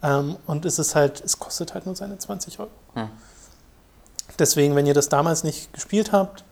Ähm, 0.01 0.35
und 0.45 0.65
es 0.65 0.79
ist 0.79 0.95
halt, 0.95 1.23
es 1.23 1.39
kostet 1.39 1.73
halt 1.73 1.85
nur 1.85 1.95
seine 1.95 2.17
20 2.17 2.59
Euro. 2.59 2.69
Hm. 2.95 3.09
Deswegen, 4.37 4.75
wenn 4.75 4.85
ihr 4.85 4.93
das 4.93 5.07
damals 5.07 5.43
nicht 5.43 5.71
gespielt 5.71 6.11
habt, 6.11 6.43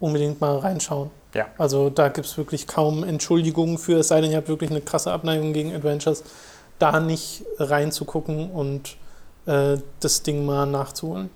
unbedingt 0.00 0.40
mal 0.40 0.58
reinschauen. 0.58 1.10
Ja. 1.34 1.46
Also 1.58 1.90
da 1.90 2.08
gibt 2.08 2.26
es 2.26 2.38
wirklich 2.38 2.66
kaum 2.66 3.04
Entschuldigungen 3.04 3.78
für, 3.78 3.98
es 3.98 4.08
sei 4.08 4.20
denn, 4.20 4.30
ihr 4.30 4.38
habt 4.38 4.48
wirklich 4.48 4.70
eine 4.70 4.80
krasse 4.80 5.12
Abneigung 5.12 5.52
gegen 5.52 5.74
Adventures, 5.74 6.24
da 6.78 7.00
nicht 7.00 7.44
reinzugucken 7.58 8.50
und 8.50 8.96
äh, 9.46 9.78
das 10.00 10.22
Ding 10.22 10.44
mal 10.44 10.66
nachzuholen. 10.66 11.30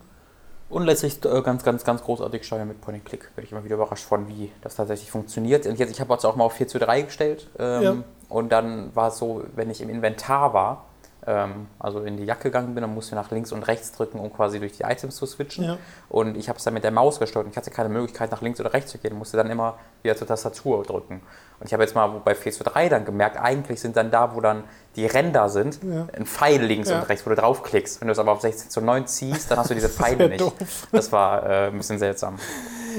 Und 0.68 0.84
letztlich 0.84 1.24
äh, 1.24 1.42
ganz, 1.42 1.64
ganz, 1.64 1.84
ganz 1.84 2.02
großartig 2.02 2.44
steuern 2.44 2.68
mit 2.68 2.80
Point 2.80 2.98
and 2.98 3.04
Click. 3.04 3.34
Bin 3.34 3.44
ich 3.44 3.50
immer 3.52 3.64
wieder 3.64 3.74
überrascht 3.74 4.04
von, 4.04 4.28
wie 4.28 4.52
das 4.62 4.76
tatsächlich 4.76 5.11
funktioniert. 5.11 5.66
Und 5.66 5.78
jetzt, 5.78 5.90
ich 5.90 6.00
habe 6.00 6.12
jetzt 6.12 6.24
auch 6.24 6.36
mal 6.36 6.44
auf 6.44 6.52
4 6.52 6.68
zu 6.68 6.78
3 6.78 7.02
gestellt. 7.02 7.48
Ähm, 7.58 7.82
Ja. 7.82 7.96
Und 8.28 8.52
dann 8.52 8.94
war 8.94 9.08
es 9.08 9.18
so, 9.18 9.42
wenn 9.56 9.68
ich 9.70 9.80
im 9.80 9.90
Inventar 9.90 10.54
war, 10.54 10.84
ähm, 11.27 11.66
also 11.79 12.01
in 12.01 12.16
die 12.16 12.25
Jacke 12.25 12.45
gegangen 12.45 12.75
bin, 12.75 12.83
dann 12.83 12.95
musste 12.95 13.14
ich 13.14 13.23
nach 13.23 13.31
links 13.31 13.53
und 13.53 13.62
rechts 13.64 13.93
drücken, 13.93 14.18
um 14.18 14.33
quasi 14.33 14.59
durch 14.59 14.73
die 14.73 14.83
Items 14.85 15.16
zu 15.16 15.27
switchen. 15.27 15.64
Ja. 15.64 15.79
Und 16.09 16.37
ich 16.37 16.49
habe 16.49 16.59
es 16.59 16.64
dann 16.64 16.75
mit 16.75 16.83
der 16.85 16.91
Maus 16.91 17.18
gesteuert 17.18 17.47
und 17.47 17.51
ich 17.53 17.57
hatte 17.57 17.71
keine 17.71 17.89
Möglichkeit, 17.89 18.31
nach 18.31 18.41
links 18.43 18.59
oder 18.61 18.73
rechts 18.73 18.91
zu 18.93 18.99
gehen, 18.99 19.16
musste 19.16 19.37
dann 19.37 19.51
immer 19.51 19.79
wieder 20.03 20.16
zur 20.16 20.27
Tastatur 20.27 20.83
drücken. 20.85 21.21
Und 21.61 21.66
ich 21.66 21.73
habe 21.75 21.83
jetzt 21.83 21.95
mal 21.95 22.07
bei 22.25 22.35
Phase 22.35 22.64
3 22.64 22.89
dann 22.89 23.05
gemerkt, 23.05 23.37
eigentlich 23.39 23.81
sind 23.81 23.97
dann 23.97 24.11
da, 24.11 24.35
wo 24.35 24.41
dann 24.41 24.64
die 24.97 25.05
Ränder 25.07 25.49
sind, 25.51 25.79
Ja. 25.83 26.07
ein 26.16 26.25
Pfeil 26.25 26.62
links 26.62 26.89
Ja. 26.89 26.99
und 27.01 27.09
rechts, 27.09 27.27
wo 27.27 27.31
du 27.31 27.37
draufklickst. 27.37 28.01
Wenn 28.01 28.09
du 28.09 28.12
es 28.12 28.18
aber 28.18 28.33
auf 28.33 28.41
16 28.41 28.71
zu 28.71 28.81
9 28.81 29.07
ziehst, 29.07 29.51
dann 29.51 29.59
hast 29.59 29.68
du 29.71 29.75
diese 29.75 29.89
Pfeile 29.91 30.29
nicht. 30.29 30.41
doof. 30.41 30.53
Das 30.91 31.12
war 31.12 31.45
äh, 31.49 31.66
ein 31.68 31.77
bisschen 31.77 31.99
seltsam. 31.99 32.39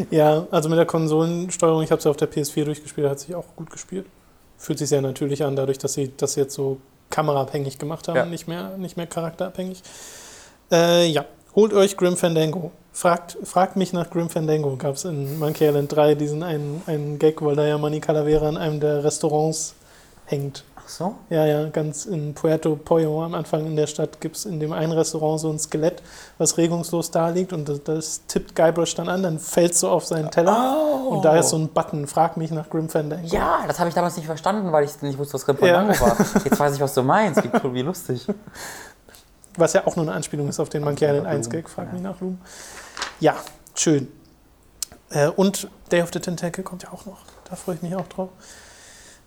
Ja, 0.09 0.45
also 0.51 0.69
mit 0.69 0.77
der 0.77 0.85
Konsolensteuerung, 0.85 1.81
ich 1.83 1.91
habe 1.91 2.01
sie 2.01 2.09
auf 2.09 2.17
der 2.17 2.31
PS4 2.31 2.63
durchgespielt, 2.65 3.09
hat 3.09 3.19
sich 3.19 3.35
auch 3.35 3.45
gut 3.55 3.69
gespielt. 3.71 4.05
Fühlt 4.57 4.77
sich 4.79 4.87
sehr 4.89 5.01
natürlich 5.01 5.43
an, 5.43 5.55
dadurch, 5.55 5.79
dass 5.79 5.93
sie 5.93 6.13
das 6.15 6.35
jetzt 6.35 6.53
so 6.53 6.77
kameraabhängig 7.11 7.77
gemacht 7.77 8.07
haben, 8.07 8.15
Ja. 8.15 8.25
nicht, 8.25 8.47
mehr, 8.47 8.77
nicht 8.77 8.97
mehr 8.97 9.05
charakterabhängig. 9.07 9.83
Äh, 10.71 11.07
ja, 11.07 11.25
holt 11.55 11.73
euch 11.73 11.97
Grim 11.97 12.17
Fandango. 12.17 12.71
Fragt, 12.93 13.37
fragt 13.43 13.75
mich 13.77 13.93
nach 13.93 14.09
Grim 14.09 14.29
Fandango. 14.29 14.75
Gab 14.77 14.95
es 14.95 15.05
in 15.05 15.37
Monkey 15.39 15.65
Island 15.67 15.95
3 15.95 16.15
diesen 16.15 16.43
einen, 16.43 16.81
einen 16.87 17.19
Gag, 17.19 17.41
weil 17.41 17.55
da 17.55 17.65
ja 17.65 17.77
Manny 17.77 17.99
Calavera 17.99 18.47
an 18.49 18.57
einem 18.57 18.79
der 18.79 19.03
Restaurants 19.03 19.75
hängt. 20.25 20.63
So? 20.97 21.15
Ja, 21.29 21.45
ja, 21.45 21.69
ganz 21.69 22.05
in 22.05 22.33
Puerto 22.33 22.75
Pollo 22.75 23.23
am 23.23 23.33
Anfang 23.33 23.65
in 23.65 23.77
der 23.77 23.87
Stadt 23.87 24.19
gibt 24.19 24.35
es 24.35 24.45
in 24.45 24.59
dem 24.59 24.73
einen 24.73 24.91
Restaurant 24.91 25.39
so 25.39 25.49
ein 25.49 25.57
Skelett, 25.57 26.03
was 26.37 26.57
regungslos 26.57 27.11
da 27.11 27.29
liegt 27.29 27.53
und 27.53 27.69
das, 27.69 27.83
das 27.83 28.21
tippt 28.27 28.55
Guybrush 28.57 28.93
dann 28.95 29.07
an, 29.07 29.23
dann 29.23 29.39
fällt 29.39 29.73
so 29.73 29.89
auf 29.89 30.05
seinen 30.05 30.29
Teller 30.31 31.01
und 31.09 31.23
da 31.23 31.37
ist 31.37 31.49
so 31.49 31.57
ein 31.57 31.69
Button, 31.69 32.07
frag 32.07 32.35
mich 32.35 32.51
nach 32.51 32.69
Grim 32.69 32.89
Fandango. 32.89 33.25
Ja, 33.27 33.63
das 33.67 33.79
habe 33.79 33.87
ich 33.87 33.95
damals 33.95 34.17
nicht 34.17 34.25
verstanden, 34.25 34.71
weil 34.73 34.83
ich 34.83 35.01
nicht 35.01 35.17
wusste, 35.17 35.35
was 35.35 35.45
Grim 35.45 35.57
Fandango 35.57 35.97
war. 36.01 36.17
Jetzt 36.43 36.59
weiß 36.59 36.75
ich, 36.75 36.81
was 36.81 36.93
du 36.93 37.03
meinst. 37.03 37.41
Wie 37.63 37.81
lustig. 37.81 38.27
Was 39.55 39.71
ja 39.73 39.87
auch 39.87 39.95
nur 39.95 40.05
eine 40.05 40.13
Anspielung 40.13 40.49
ist 40.49 40.59
auf 40.59 40.67
den 40.69 40.83
Monkey 40.83 41.05
Island 41.05 41.25
1 41.27 41.49
Gag, 41.49 41.69
frag 41.69 41.87
Ja. 41.87 41.93
mich 41.93 42.01
nach 42.01 42.19
Loom. 42.19 42.37
Ja, 43.21 43.35
schön. 43.75 44.09
Äh, 45.09 45.27
und 45.29 45.69
Day 45.91 46.01
of 46.01 46.09
the 46.11 46.19
Tentacle 46.19 46.63
kommt 46.63 46.83
ja 46.83 46.89
auch 46.91 47.05
noch, 47.05 47.19
da 47.49 47.55
freue 47.55 47.75
ich 47.75 47.81
mich 47.81 47.95
auch 47.95 48.07
drauf. 48.07 48.29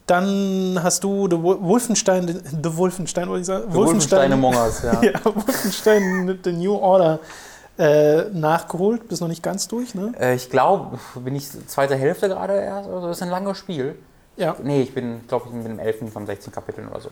Dann 0.07 0.79
hast 0.83 1.03
du 1.03 1.29
The 1.31 1.37
Wol- 1.37 1.63
Wolfenstein, 1.63 2.27
The 2.63 2.77
Wolfenstein, 2.77 3.29
wollte 3.29 3.41
ich 3.41 3.47
sagen. 3.47 3.65
Wolfenstein 3.75 4.33
Among 4.33 4.55
Us, 4.55 4.83
ja. 4.83 5.03
ja, 5.03 5.13
Wolfenstein 5.25 6.25
mit 6.27 6.45
The 6.45 6.53
New 6.53 6.75
Order 6.77 7.21
äh, 7.79 8.25
nachgeholt. 8.33 9.09
Bist 9.09 9.23
noch 9.23 9.29
nicht 9.29 9.43
ganz 9.43 9.67
durch, 9.67 9.95
ne? 9.95 10.13
Äh, 10.21 10.35
ich 10.35 10.51
glaube, 10.51 10.99
bin 11.17 11.35
ich 11.35 11.49
zweite 11.69 11.97
Hälfte 11.97 12.29
gerade 12.29 12.55
erst? 12.55 12.89
Also 12.89 13.09
das 13.09 13.17
ist 13.17 13.23
ein 13.23 13.31
langes 13.31 13.57
Spiel. 13.57 13.97
Ja. 14.37 14.57
Nee, 14.63 14.83
ich 14.83 14.93
bin, 14.95 15.27
glaube 15.27 15.47
ich, 15.49 15.55
mit 15.55 15.67
dem 15.67 15.79
11. 15.79 16.13
von 16.13 16.27
16 16.27 16.53
Kapiteln 16.53 16.89
oder 16.89 17.01
so. 17.01 17.09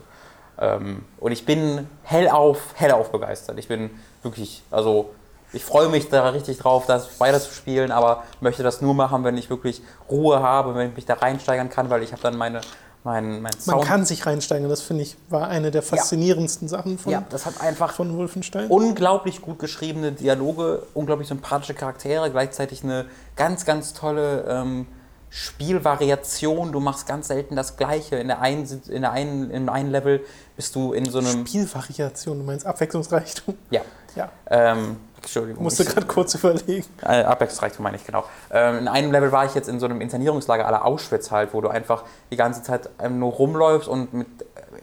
Ähm, 0.59 1.03
und 1.19 1.31
ich 1.31 1.45
bin 1.45 1.87
hellauf, 2.03 2.59
hellauf 2.75 3.11
begeistert. 3.11 3.57
Ich 3.57 3.67
bin 3.67 3.89
wirklich, 4.21 4.61
also 4.69 5.09
ich 5.51 5.63
freue 5.65 5.87
mich 5.89 6.09
da 6.09 6.29
richtig 6.29 6.57
drauf, 6.59 6.85
das 6.85 7.19
weiter 7.19 7.39
zu 7.39 7.53
spielen, 7.53 7.91
aber 7.91 8.23
möchte 8.41 8.61
das 8.63 8.81
nur 8.81 8.93
machen, 8.93 9.23
wenn 9.23 9.37
ich 9.37 9.49
wirklich 9.49 9.81
Ruhe 10.09 10.41
habe, 10.41 10.75
wenn 10.75 10.89
ich 10.89 10.95
mich 10.95 11.05
da 11.05 11.13
reinsteigern 11.15 11.69
kann, 11.69 11.89
weil 11.89 12.03
ich 12.03 12.11
habe 12.11 12.21
dann 12.21 12.35
meine, 12.37 12.61
mein, 13.03 13.41
mein 13.41 13.41
Man 13.43 13.51
Sound. 13.59 13.85
kann 13.85 14.05
sich 14.05 14.25
reinsteigen. 14.25 14.69
Das 14.69 14.81
finde 14.81 15.03
ich 15.03 15.17
war 15.29 15.47
eine 15.47 15.71
der 15.71 15.81
faszinierendsten 15.81 16.67
Sachen 16.67 16.97
von, 16.97 17.11
ja, 17.11 17.23
das 17.29 17.45
hat 17.45 17.59
einfach 17.61 17.93
von 17.93 18.15
Wolfenstein. 18.17 18.67
unglaublich 18.69 19.41
gut 19.41 19.59
geschriebene 19.59 20.11
Dialoge, 20.13 20.83
unglaublich 20.93 21.27
sympathische 21.27 21.73
Charaktere, 21.73 22.31
gleichzeitig 22.31 22.83
eine 22.83 23.05
ganz, 23.35 23.65
ganz 23.65 23.93
tolle 23.93 24.45
ähm, 24.47 24.87
Spielvariation. 25.29 26.71
Du 26.71 26.79
machst 26.79 27.07
ganz 27.07 27.27
selten 27.27 27.55
das 27.55 27.75
Gleiche. 27.77 28.17
In 28.17 28.27
der 28.27 28.41
einen, 28.41 28.67
in 28.87 29.01
der 29.01 29.11
einen, 29.11 29.49
im 29.51 29.69
einen 29.69 29.91
Level 29.91 30.21
bist 30.55 30.75
du 30.75 30.93
in 30.93 31.09
so 31.09 31.19
einem. 31.19 31.45
Spielvariation, 31.47 32.37
du 32.39 32.43
meinst 32.45 32.65
Abwechslungsreichtum. 32.65 33.55
Ja. 33.69 33.81
Ja, 34.15 34.29
Ähm, 34.49 34.97
Entschuldigung. 35.23 35.63
musste 35.63 35.85
gerade 35.85 36.05
kurz 36.05 36.35
überlegen. 36.35 36.85
äh, 37.01 37.23
Abwechslungsreichtum 37.23 37.81
meine 37.83 37.97
ich, 37.97 38.05
genau. 38.05 38.25
Ähm, 38.51 38.79
in 38.79 38.87
einem 38.87 39.11
Level 39.11 39.31
war 39.31 39.45
ich 39.45 39.55
jetzt 39.55 39.69
in 39.69 39.79
so 39.79 39.85
einem 39.85 40.01
Internierungslager 40.01 40.67
aller 40.67 40.85
Auschwitz 40.85 41.31
halt, 41.31 41.53
wo 41.53 41.61
du 41.61 41.69
einfach 41.69 42.03
die 42.31 42.35
ganze 42.35 42.61
Zeit 42.61 42.89
ähm, 43.01 43.19
nur 43.19 43.31
rumläufst 43.31 43.87
und 43.87 44.13
mit 44.13 44.27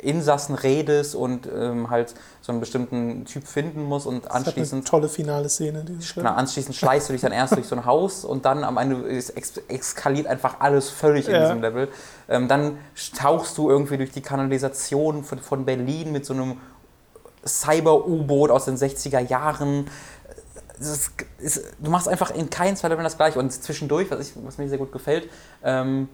Insassen 0.00 0.54
redest 0.54 1.14
und 1.14 1.46
ähm, 1.54 1.90
halt 1.90 2.14
so 2.40 2.52
einen 2.52 2.60
bestimmten 2.60 3.26
Typ 3.26 3.46
finden 3.46 3.82
musst 3.82 4.06
und 4.06 4.30
anschließend 4.30 4.88
tolle 4.88 5.10
finale 5.10 5.50
Szene, 5.50 5.84
dieses 5.84 6.14
Genau, 6.14 6.30
anschließend 6.32 6.74
schleichst 6.74 7.10
du 7.10 7.12
dich 7.12 7.20
dann 7.20 7.32
erst 7.32 7.54
durch 7.56 7.66
so 7.66 7.76
ein 7.76 7.84
Haus 7.84 8.24
und 8.24 8.46
dann 8.46 8.64
am 8.64 8.78
Ende 8.78 8.96
ist- 9.06 9.30
ex 9.36 9.58
eskaliert 9.68 10.26
einfach 10.26 10.60
alles 10.60 10.88
völlig 10.88 11.28
in 11.28 11.34
Ja. 11.34 11.40
diesem 11.42 11.60
Level. 11.60 11.88
Ähm, 12.30 12.48
dann 12.48 12.78
tauchst 13.14 13.58
du 13.58 13.68
irgendwie 13.68 13.98
durch 13.98 14.10
die 14.12 14.22
Kanalisation 14.22 15.22
von, 15.22 15.38
von 15.38 15.66
Berlin 15.66 16.12
mit 16.12 16.24
so 16.24 16.32
einem 16.32 16.56
Cyber-U-Boot 17.46 18.50
aus 18.50 18.64
den 18.66 18.76
60er 18.76 19.20
Jahren. 19.20 19.86
Ist, 20.80 21.12
du 21.78 21.90
machst 21.90 22.08
einfach 22.08 22.30
in 22.30 22.48
keinem 22.48 22.74
zwei 22.74 22.88
Leveln 22.88 23.04
das 23.04 23.16
gleiche. 23.16 23.38
Und 23.38 23.52
zwischendurch, 23.52 24.10
was, 24.10 24.30
ich, 24.30 24.32
was 24.44 24.58
mir 24.58 24.68
sehr 24.68 24.78
gut 24.78 24.92
gefällt, 24.92 25.28
ähm, 25.62 26.08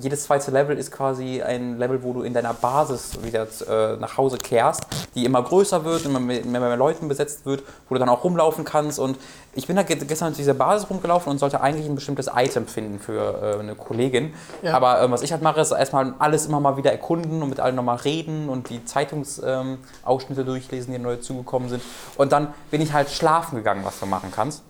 jedes 0.00 0.24
zweite 0.24 0.50
Level 0.50 0.78
ist 0.78 0.90
quasi 0.90 1.42
ein 1.42 1.78
Level, 1.78 2.02
wo 2.02 2.12
du 2.12 2.22
in 2.22 2.32
deiner 2.34 2.54
Basis 2.54 3.18
wieder 3.22 3.46
äh, 3.68 3.96
nach 3.96 4.16
Hause 4.16 4.38
kehrst, 4.38 4.82
die 5.14 5.24
immer 5.24 5.42
größer 5.42 5.84
wird, 5.84 6.04
immer 6.04 6.20
mehr, 6.20 6.44
mehr, 6.44 6.60
mehr 6.60 6.76
Leuten 6.76 7.08
besetzt 7.08 7.46
wird, 7.46 7.62
wo 7.88 7.94
du 7.94 7.98
dann 7.98 8.08
auch 8.08 8.24
rumlaufen 8.24 8.64
kannst. 8.64 8.98
Und 8.98 9.18
ich 9.54 9.66
bin 9.66 9.76
da 9.76 9.82
ge- 9.82 9.96
gestern 9.96 10.32
zu 10.32 10.38
dieser 10.38 10.54
Basis 10.54 10.88
rumgelaufen 10.88 11.30
und 11.30 11.38
sollte 11.38 11.60
eigentlich 11.60 11.86
ein 11.86 11.94
bestimmtes 11.94 12.30
Item 12.34 12.66
finden 12.66 12.98
für 12.98 13.56
äh, 13.56 13.58
eine 13.58 13.74
Kollegin. 13.74 14.34
Ja. 14.62 14.74
Aber 14.74 15.02
ähm, 15.02 15.10
was 15.10 15.22
ich 15.22 15.32
halt 15.32 15.42
mache, 15.42 15.60
ist 15.60 15.72
erstmal 15.72 16.14
alles 16.18 16.46
immer 16.46 16.60
mal 16.60 16.76
wieder 16.76 16.92
erkunden 16.92 17.42
und 17.42 17.48
mit 17.48 17.60
allen 17.60 17.74
nochmal 17.74 17.96
reden 17.96 18.48
und 18.48 18.70
die 18.70 18.84
Zeitungsausschnitte 18.84 20.40
ähm, 20.40 20.46
durchlesen, 20.46 20.92
die 20.92 20.98
neu 20.98 21.16
zugekommen 21.16 21.68
sind. 21.68 21.82
Und 22.16 22.32
dann 22.32 22.54
bin 22.70 22.80
ich 22.80 22.92
halt 22.92 23.10
schlafen 23.10 23.56
gegangen, 23.56 23.82
was 23.84 23.98
du 23.98 24.06
machen 24.06 24.30
kannst. 24.34 24.62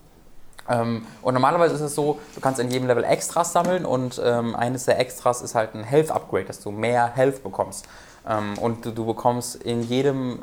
Ähm, 0.70 1.06
und 1.22 1.34
normalerweise 1.34 1.74
ist 1.74 1.80
es 1.80 1.94
so, 1.94 2.20
du 2.34 2.40
kannst 2.40 2.60
in 2.60 2.70
jedem 2.70 2.86
Level 2.86 3.04
Extras 3.04 3.52
sammeln 3.52 3.84
und 3.84 4.20
ähm, 4.24 4.54
eines 4.54 4.84
der 4.84 4.98
Extras 5.00 5.42
ist 5.42 5.54
halt 5.54 5.74
ein 5.74 5.82
Health 5.82 6.10
Upgrade, 6.10 6.44
dass 6.44 6.60
du 6.60 6.70
mehr 6.70 7.08
Health 7.14 7.42
bekommst. 7.42 7.86
Ähm, 8.26 8.56
und 8.58 8.86
du, 8.86 8.92
du 8.92 9.04
bekommst 9.04 9.56
in 9.56 9.82
jedem 9.82 10.40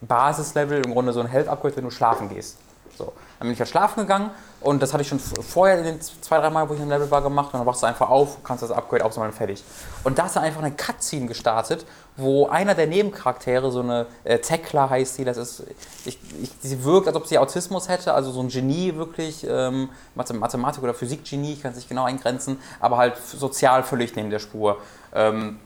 Basislevel 0.00 0.84
im 0.84 0.92
Grunde 0.92 1.12
so 1.12 1.20
ein 1.20 1.26
Health 1.26 1.48
Upgrade, 1.48 1.76
wenn 1.76 1.84
du 1.84 1.90
schlafen 1.90 2.30
gehst. 2.30 2.56
So. 3.00 3.12
Dann 3.38 3.48
bin 3.48 3.52
ich 3.54 3.58
halt 3.58 3.70
schlafen 3.70 4.00
gegangen 4.00 4.30
und 4.60 4.82
das 4.82 4.92
hatte 4.92 5.02
ich 5.02 5.08
schon 5.08 5.18
vorher 5.18 5.78
in 5.78 5.84
den 5.84 6.00
zwei, 6.02 6.38
drei 6.38 6.50
Mal, 6.50 6.68
wo 6.68 6.74
ich 6.74 6.80
im 6.80 6.90
Level 6.90 7.10
war, 7.10 7.22
gemacht 7.22 7.54
und 7.54 7.60
dann 7.60 7.66
wachst 7.66 7.82
du 7.82 7.86
einfach 7.86 8.10
auf, 8.10 8.44
kannst 8.44 8.62
das 8.62 8.70
Upgrade 8.70 9.02
aufsammeln, 9.02 9.32
fertig. 9.32 9.64
Und 10.04 10.18
da 10.18 10.26
ist 10.26 10.36
dann 10.36 10.44
einfach 10.44 10.60
eine 10.62 10.72
Cutscene 10.72 11.26
gestartet, 11.26 11.86
wo 12.18 12.48
einer 12.48 12.74
der 12.74 12.86
Nebencharaktere, 12.86 13.70
so 13.70 13.80
eine 13.80 14.06
äh, 14.24 14.38
Tekla 14.38 14.90
heißt 14.90 15.14
sie, 15.14 15.24
das 15.24 15.38
ist, 15.38 15.62
ich, 16.04 16.18
ich, 16.42 16.50
sie 16.60 16.84
wirkt, 16.84 17.08
als 17.08 17.16
ob 17.16 17.26
sie 17.26 17.38
Autismus 17.38 17.88
hätte, 17.88 18.12
also 18.12 18.30
so 18.32 18.40
ein 18.40 18.48
Genie 18.48 18.94
wirklich, 18.96 19.46
ähm, 19.48 19.88
Mathe- 20.14 20.34
Mathematik- 20.34 20.82
oder 20.82 20.92
Physik-Genie, 20.92 21.54
ich 21.54 21.62
kann 21.62 21.70
es 21.70 21.78
nicht 21.78 21.88
genau 21.88 22.04
eingrenzen, 22.04 22.58
aber 22.80 22.98
halt 22.98 23.16
sozial 23.16 23.82
völlig 23.82 24.14
neben 24.14 24.28
der 24.28 24.40
Spur. 24.40 24.76
Ähm, 25.14 25.58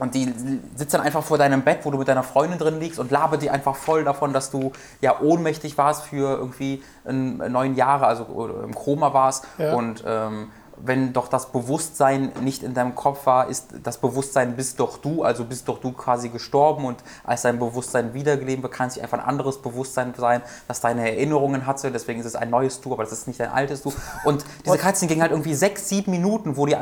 und 0.00 0.14
die 0.14 0.32
sitzt 0.74 0.94
dann 0.94 1.02
einfach 1.02 1.22
vor 1.22 1.38
deinem 1.38 1.62
Bett, 1.62 1.80
wo 1.84 1.90
du 1.90 1.98
mit 1.98 2.08
deiner 2.08 2.22
Freundin 2.22 2.58
drin 2.58 2.80
liegst 2.80 2.98
und 2.98 3.10
labert 3.10 3.42
die 3.42 3.50
einfach 3.50 3.76
voll 3.76 4.02
davon, 4.02 4.32
dass 4.32 4.50
du 4.50 4.72
ja 5.00 5.20
ohnmächtig 5.20 5.76
warst 5.78 6.04
für 6.04 6.38
irgendwie 6.38 6.82
neun 7.04 7.74
Jahre, 7.74 8.06
also 8.06 8.24
im 8.64 8.74
Koma 8.74 9.12
warst. 9.12 9.46
Ja. 9.58 9.74
Und 9.74 10.02
ähm, 10.06 10.50
wenn 10.84 11.12
doch 11.12 11.28
das 11.28 11.52
Bewusstsein 11.52 12.32
nicht 12.42 12.62
in 12.62 12.74
deinem 12.74 12.94
Kopf 12.94 13.26
war, 13.26 13.48
ist 13.48 13.68
das 13.82 13.98
Bewusstsein 13.98 14.56
bist 14.56 14.80
doch 14.80 14.98
du, 14.98 15.22
also 15.22 15.44
bist 15.44 15.68
doch 15.68 15.78
du 15.80 15.92
quasi 15.92 16.28
gestorben 16.28 16.84
und 16.84 16.98
als 17.24 17.42
dein 17.42 17.58
Bewusstsein 17.58 18.14
wiedergelebt 18.14 18.62
wird, 18.62 18.72
kann 18.72 18.88
es 18.88 18.96
nicht 18.96 19.02
einfach 19.02 19.18
ein 19.18 19.24
anderes 19.24 19.58
Bewusstsein 19.58 20.14
sein, 20.16 20.42
das 20.68 20.80
deine 20.80 21.08
Erinnerungen 21.10 21.66
hatte, 21.66 21.90
deswegen 21.90 22.20
ist 22.20 22.26
es 22.26 22.36
ein 22.36 22.50
neues 22.50 22.80
Du, 22.80 22.92
aber 22.92 23.02
das 23.04 23.12
ist 23.12 23.26
nicht 23.28 23.40
dein 23.40 23.50
altes 23.50 23.82
Du. 23.82 23.92
Und 24.24 24.44
diese 24.64 24.78
Cutscene 24.78 25.08
ging 25.08 25.20
halt 25.22 25.30
irgendwie 25.32 25.54
sechs, 25.54 25.88
sieben 25.88 26.10
Minuten, 26.10 26.56
wo 26.56 26.66
die, 26.66 26.76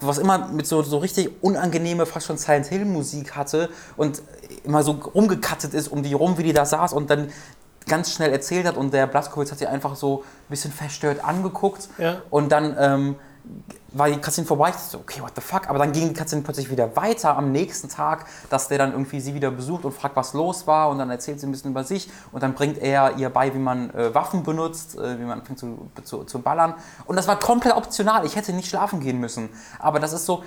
was 0.00 0.18
immer 0.18 0.48
mit 0.48 0.66
so, 0.66 0.82
so 0.82 0.98
richtig 0.98 1.30
unangenehme, 1.42 2.06
fast 2.06 2.26
schon 2.26 2.38
Silent 2.38 2.66
Hill 2.66 2.84
Musik 2.84 3.36
hatte 3.36 3.68
und 3.96 4.22
immer 4.64 4.82
so 4.82 4.92
rumgekattet 4.92 5.74
ist 5.74 5.88
um 5.88 6.02
die 6.02 6.14
rum, 6.14 6.38
wie 6.38 6.42
die 6.42 6.52
da 6.52 6.64
saß 6.64 6.92
und 6.92 7.10
dann 7.10 7.28
ganz 7.88 8.12
schnell 8.12 8.32
erzählt 8.32 8.66
hat 8.66 8.76
und 8.76 8.92
der 8.92 9.06
Blaskowitz 9.06 9.52
hat 9.52 9.58
sie 9.58 9.66
einfach 9.66 9.94
so 9.94 10.22
ein 10.24 10.50
bisschen 10.50 10.72
verstört 10.72 11.24
angeguckt 11.24 11.88
Ja. 11.98 12.16
und 12.30 12.50
dann 12.50 12.76
ähm, 12.78 13.16
war 13.92 14.08
die 14.08 14.18
Cutscene 14.20 14.46
vorbei. 14.46 14.68
Ich 14.68 14.74
dachte 14.74 14.90
so, 14.90 14.98
okay, 14.98 15.20
what 15.22 15.32
the 15.34 15.40
fuck? 15.40 15.68
Aber 15.68 15.78
dann 15.78 15.92
ging 15.92 16.08
die 16.08 16.14
Cutscene 16.14 16.42
plötzlich 16.42 16.70
wieder 16.70 16.94
weiter 16.96 17.36
am 17.36 17.52
nächsten 17.52 17.88
Tag, 17.88 18.26
dass 18.50 18.68
der 18.68 18.78
dann 18.78 18.92
irgendwie 18.92 19.20
sie 19.20 19.34
wieder 19.34 19.50
besucht 19.50 19.84
und 19.84 19.92
fragt, 19.92 20.16
was 20.16 20.34
los 20.34 20.66
war. 20.66 20.90
Und 20.90 20.98
dann 20.98 21.10
erzählt 21.10 21.40
sie 21.40 21.46
ein 21.46 21.52
bisschen 21.52 21.70
über 21.70 21.84
sich. 21.84 22.10
Und 22.32 22.42
dann 22.42 22.54
bringt 22.54 22.78
er 22.78 23.16
ihr 23.16 23.30
bei, 23.30 23.54
wie 23.54 23.58
man 23.58 23.90
äh, 23.90 24.14
Waffen 24.14 24.42
benutzt, 24.42 24.96
äh, 24.96 25.18
wie 25.18 25.24
man 25.24 25.40
anfängt 25.40 25.58
zu, 25.58 25.90
zu, 26.04 26.24
zu 26.24 26.40
ballern. 26.40 26.74
Und 27.06 27.16
das 27.16 27.26
war 27.26 27.38
komplett 27.38 27.74
optional. 27.76 28.26
Ich 28.26 28.36
hätte 28.36 28.52
nicht 28.52 28.68
schlafen 28.68 29.00
gehen 29.00 29.18
müssen. 29.18 29.48
Aber 29.78 30.00
das 30.00 30.12
ist 30.12 30.26
so, 30.26 30.42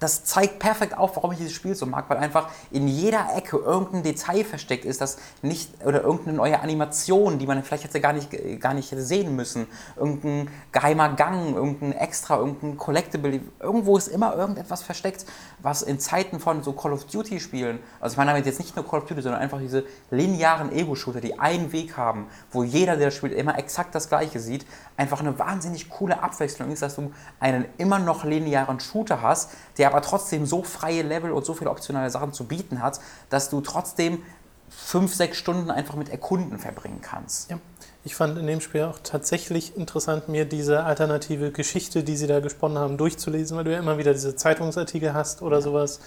das 0.00 0.24
zeigt 0.24 0.58
perfekt 0.58 0.96
auf, 0.96 1.16
warum 1.16 1.32
ich 1.32 1.38
dieses 1.38 1.52
Spiel 1.52 1.74
so 1.74 1.86
mag, 1.86 2.08
weil 2.08 2.18
einfach 2.18 2.48
in 2.70 2.88
jeder 2.88 3.36
Ecke 3.36 3.56
irgendein 3.56 4.02
Detail 4.02 4.44
versteckt 4.44 4.84
ist, 4.84 5.00
das 5.00 5.18
nicht, 5.42 5.84
oder 5.84 6.02
irgendeine 6.02 6.36
neue 6.36 6.60
Animation, 6.60 7.38
die 7.38 7.46
man 7.46 7.62
vielleicht 7.62 7.84
hätte 7.84 8.00
gar 8.00 8.12
nicht, 8.12 8.30
gar 8.60 8.74
nicht 8.74 8.88
sehen 8.90 9.34
müssen, 9.36 9.66
irgendein 9.96 10.48
geheimer 10.72 11.10
Gang, 11.10 11.54
irgendein 11.54 11.92
Extra, 11.92 12.38
irgendein 12.38 12.76
Collectible, 12.76 13.40
irgendwo 13.60 13.96
ist 13.96 14.08
immer 14.08 14.34
irgendetwas 14.36 14.82
versteckt, 14.82 15.26
was 15.60 15.82
in 15.82 15.98
Zeiten 15.98 16.40
von 16.40 16.62
so 16.62 16.72
Call 16.72 16.92
of 16.92 17.04
Duty 17.04 17.40
Spielen, 17.40 17.78
also 18.00 18.14
ich 18.14 18.18
meine 18.18 18.30
damit 18.30 18.46
jetzt 18.46 18.58
nicht 18.58 18.76
nur 18.76 18.86
Call 18.86 19.00
of 19.00 19.06
Duty, 19.06 19.22
sondern 19.22 19.40
einfach 19.40 19.58
diese 19.58 19.84
linearen 20.10 20.72
Ego-Shooter, 20.72 21.20
die 21.20 21.38
einen 21.38 21.72
Weg 21.72 21.96
haben, 21.96 22.26
wo 22.50 22.62
jeder, 22.62 22.96
der 22.96 23.10
spielt, 23.10 23.32
immer 23.32 23.58
exakt 23.58 23.94
das 23.94 24.08
Gleiche 24.08 24.40
sieht, 24.40 24.66
einfach 24.98 25.20
eine 25.20 25.38
wahnsinnig 25.38 25.88
coole 25.88 26.22
Abwechslung 26.22 26.70
ist, 26.70 26.82
dass 26.82 26.96
du 26.96 27.12
einen 27.40 27.64
immer 27.78 27.98
noch 27.98 28.24
linearen 28.24 28.80
Shooter 28.80 29.22
hast, 29.22 29.52
der 29.78 29.88
aber 29.88 30.02
trotzdem 30.02 30.44
so 30.44 30.62
freie 30.62 31.02
Level 31.02 31.32
und 31.32 31.46
so 31.46 31.54
viele 31.54 31.70
optionale 31.70 32.10
Sachen 32.10 32.32
zu 32.34 32.44
bieten 32.44 32.82
hat, 32.82 33.00
dass 33.30 33.48
du 33.48 33.60
trotzdem 33.60 34.22
fünf, 34.68 35.14
sechs 35.14 35.38
Stunden 35.38 35.70
einfach 35.70 35.94
mit 35.94 36.10
Erkunden 36.10 36.58
verbringen 36.58 37.00
kannst. 37.00 37.50
Ja. 37.50 37.58
Ich 38.04 38.14
fand 38.14 38.38
in 38.38 38.46
dem 38.46 38.60
Spiel 38.60 38.84
auch 38.84 38.98
tatsächlich 39.02 39.76
interessant, 39.76 40.28
mir 40.28 40.44
diese 40.44 40.84
alternative 40.84 41.52
Geschichte, 41.52 42.02
die 42.02 42.16
sie 42.16 42.26
da 42.26 42.40
gesponnen 42.40 42.78
haben, 42.78 42.96
durchzulesen, 42.96 43.56
weil 43.56 43.64
du 43.64 43.72
ja 43.72 43.78
immer 43.78 43.98
wieder 43.98 44.12
diese 44.12 44.34
Zeitungsartikel 44.34 45.14
hast 45.14 45.42
oder 45.42 45.58
ja. 45.58 45.62
sowas, 45.62 46.00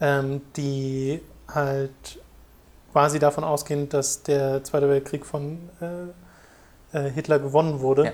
ähm, 0.00 0.42
die 0.56 1.20
halt 1.52 2.20
quasi 2.92 3.18
davon 3.18 3.44
ausgehen, 3.44 3.88
dass 3.88 4.22
der 4.22 4.62
Zweite 4.62 4.88
Weltkrieg 4.88 5.26
von 5.26 5.70
äh, 5.80 6.12
äh, 6.92 7.10
Hitler 7.10 7.38
gewonnen 7.38 7.80
wurde. 7.80 8.04
Ja. 8.04 8.12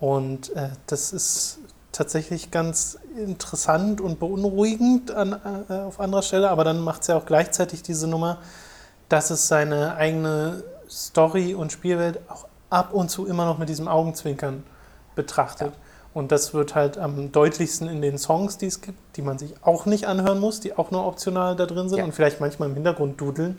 Und 0.00 0.54
äh, 0.54 0.70
das 0.86 1.12
ist 1.12 1.58
tatsächlich 1.92 2.50
ganz 2.50 2.98
interessant 3.16 4.00
und 4.00 4.20
beunruhigend 4.20 5.10
an, 5.10 5.40
äh, 5.68 5.72
auf 5.72 5.98
anderer 6.00 6.22
Stelle, 6.22 6.50
aber 6.50 6.64
dann 6.64 6.80
macht 6.80 7.02
es 7.02 7.08
ja 7.08 7.16
auch 7.16 7.26
gleichzeitig 7.26 7.82
diese 7.82 8.06
Nummer, 8.06 8.38
dass 9.08 9.30
es 9.30 9.48
seine 9.48 9.96
eigene 9.96 10.62
Story 10.88 11.54
und 11.54 11.72
Spielwelt 11.72 12.20
auch 12.28 12.46
ab 12.70 12.92
und 12.92 13.10
zu 13.10 13.26
immer 13.26 13.46
noch 13.46 13.58
mit 13.58 13.68
diesem 13.68 13.88
Augenzwinkern 13.88 14.62
betrachtet. 15.14 15.72
Ja. 15.72 15.80
Und 16.14 16.32
das 16.32 16.54
wird 16.54 16.74
halt 16.74 16.98
am 16.98 17.32
deutlichsten 17.32 17.88
in 17.88 18.02
den 18.02 18.18
Songs, 18.18 18.58
die 18.58 18.66
es 18.66 18.80
gibt, 18.80 18.98
die 19.16 19.22
man 19.22 19.38
sich 19.38 19.54
auch 19.62 19.86
nicht 19.86 20.06
anhören 20.06 20.40
muss, 20.40 20.60
die 20.60 20.76
auch 20.76 20.90
nur 20.90 21.06
optional 21.06 21.54
da 21.56 21.66
drin 21.66 21.88
sind 21.88 21.98
ja. 21.98 22.04
und 22.04 22.12
vielleicht 22.12 22.40
manchmal 22.40 22.68
im 22.68 22.74
Hintergrund 22.74 23.20
dudeln. 23.20 23.58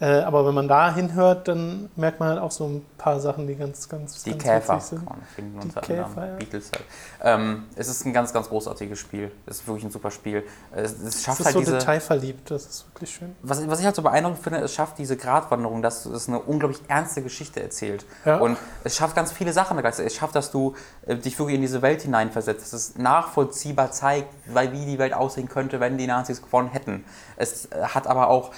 Äh, 0.00 0.22
aber 0.22 0.44
wenn 0.44 0.54
man 0.54 0.66
da 0.66 0.92
hinhört, 0.92 1.46
dann 1.46 1.88
merkt 1.94 2.18
man 2.18 2.30
halt 2.30 2.40
auch 2.40 2.50
so 2.50 2.66
ein 2.66 2.84
paar 2.98 3.20
Sachen, 3.20 3.46
die 3.46 3.54
ganz, 3.54 3.88
ganz 3.88 4.24
Die 4.24 4.30
ganz 4.30 4.42
Käfer 4.42 4.78
kann 4.78 5.04
man 5.04 5.22
finden 5.34 5.58
unter 5.60 5.80
die 5.80 5.86
Käfer, 5.86 6.26
ja. 6.26 6.34
Beatles 6.34 6.70
halt. 6.72 6.84
Ähm, 7.22 7.64
es 7.76 7.86
ist 7.88 8.04
ein 8.04 8.12
ganz, 8.12 8.32
ganz 8.32 8.48
großartiges 8.48 8.98
Spiel. 8.98 9.30
Es 9.46 9.60
ist 9.60 9.66
wirklich 9.68 9.84
ein 9.84 9.92
super 9.92 10.10
Spiel. 10.10 10.42
Es, 10.72 11.00
es 11.00 11.22
schafft 11.22 11.40
es 11.40 11.40
ist 11.40 11.46
halt 11.46 11.52
so 11.54 11.60
diese, 11.60 11.72
detailverliebt, 11.78 12.50
das 12.50 12.66
ist 12.66 12.86
wirklich 12.92 13.14
schön. 13.14 13.36
Was, 13.42 13.66
was 13.68 13.78
ich 13.78 13.86
halt 13.86 13.94
so 13.94 14.02
beeindruckend 14.02 14.42
finde, 14.42 14.58
es 14.58 14.74
schafft 14.74 14.98
diese 14.98 15.16
Gratwanderung, 15.16 15.82
dass 15.82 16.04
es 16.04 16.28
eine 16.28 16.40
unglaublich 16.40 16.80
ernste 16.88 17.22
Geschichte 17.22 17.62
erzählt. 17.62 18.04
Ja. 18.24 18.38
Und 18.38 18.58
es 18.82 18.96
schafft 18.96 19.14
ganz 19.14 19.30
viele 19.30 19.52
Sachen. 19.52 19.78
Es 19.78 20.14
schafft, 20.16 20.34
dass 20.34 20.50
du 20.50 20.74
äh, 21.06 21.14
dich 21.14 21.38
wirklich 21.38 21.54
in 21.54 21.62
diese 21.62 21.80
Welt 21.80 22.02
hineinversetzt. 22.02 22.64
Dass 22.64 22.72
es 22.72 22.98
nachvollziehbar 22.98 23.92
zeigt, 23.92 24.28
wie 24.46 24.86
die 24.86 24.98
Welt 24.98 25.14
aussehen 25.14 25.48
könnte, 25.48 25.78
wenn 25.78 25.96
die 25.96 26.06
Nazis 26.06 26.42
gewonnen 26.42 26.70
hätten. 26.70 27.04
Es 27.36 27.66
äh, 27.66 27.82
hat 27.82 28.08
aber 28.08 28.28
auch 28.28 28.50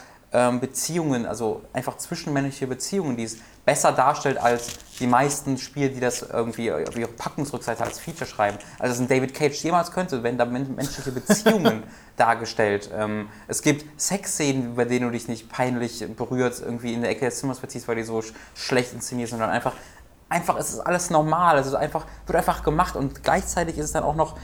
Beziehungen, 0.61 1.27
also 1.27 1.63
einfach 1.73 1.97
zwischenmenschliche 1.97 2.67
Beziehungen, 2.67 3.17
die 3.17 3.23
es 3.23 3.39
besser 3.65 3.93
darstellt 3.93 4.37
als 4.37 4.73
die 4.99 5.07
meisten 5.07 5.59
Spiele, 5.59 5.91
die 5.91 6.01
das 6.01 6.23
irgendwie 6.23 6.73
auf 6.73 6.97
ihre 6.97 7.11
Packungsrückseite 7.11 7.85
als 7.85 7.99
Feature 7.99 8.29
schreiben. 8.29 8.59
Also 8.79 8.95
es 8.95 9.01
ein 9.01 9.09
David 9.09 9.33
Cage 9.33 9.55
jemals 9.63 9.93
könnte, 9.93 10.23
wenn 10.23 10.37
da 10.37 10.45
menschliche 10.45 11.13
Beziehungen 11.13 11.85
dargestellt. 12.17 12.91
Ähm, 12.93 13.29
es 13.49 13.63
gibt 13.63 14.01
Sexszenen, 14.01 14.75
bei 14.77 14.85
denen 14.85 15.07
du 15.07 15.13
dich 15.13 15.29
nicht 15.29 15.49
peinlich 15.49 16.05
berührt, 16.17 16.61
irgendwie 16.61 16.93
in 16.93 17.03
der 17.03 17.11
Ecke 17.11 17.25
des 17.25 17.39
Zimmers 17.39 17.59
verziehst, 17.59 17.89
weil 17.89 17.97
die 17.97 18.03
so 18.03 18.21
sch 18.21 18.33
schlecht 18.55 18.93
inszeniert 18.93 19.29
sind, 19.29 19.39
sondern 19.39 19.55
einfach, 19.55 19.73
einfach 20.29 20.59
es 20.59 20.71
ist 20.71 20.81
alles 20.81 21.11
normal. 21.11 21.57
Also 21.57 21.77
einfach, 21.77 22.07
wird 22.27 22.37
einfach 22.37 22.63
gemacht 22.63 22.97
und 22.97 23.23
gleichzeitig 23.23 23.79
ist 23.79 23.87
es 23.87 23.93
dann 23.93 24.05
auch 24.05 24.17
noch 24.17 24.37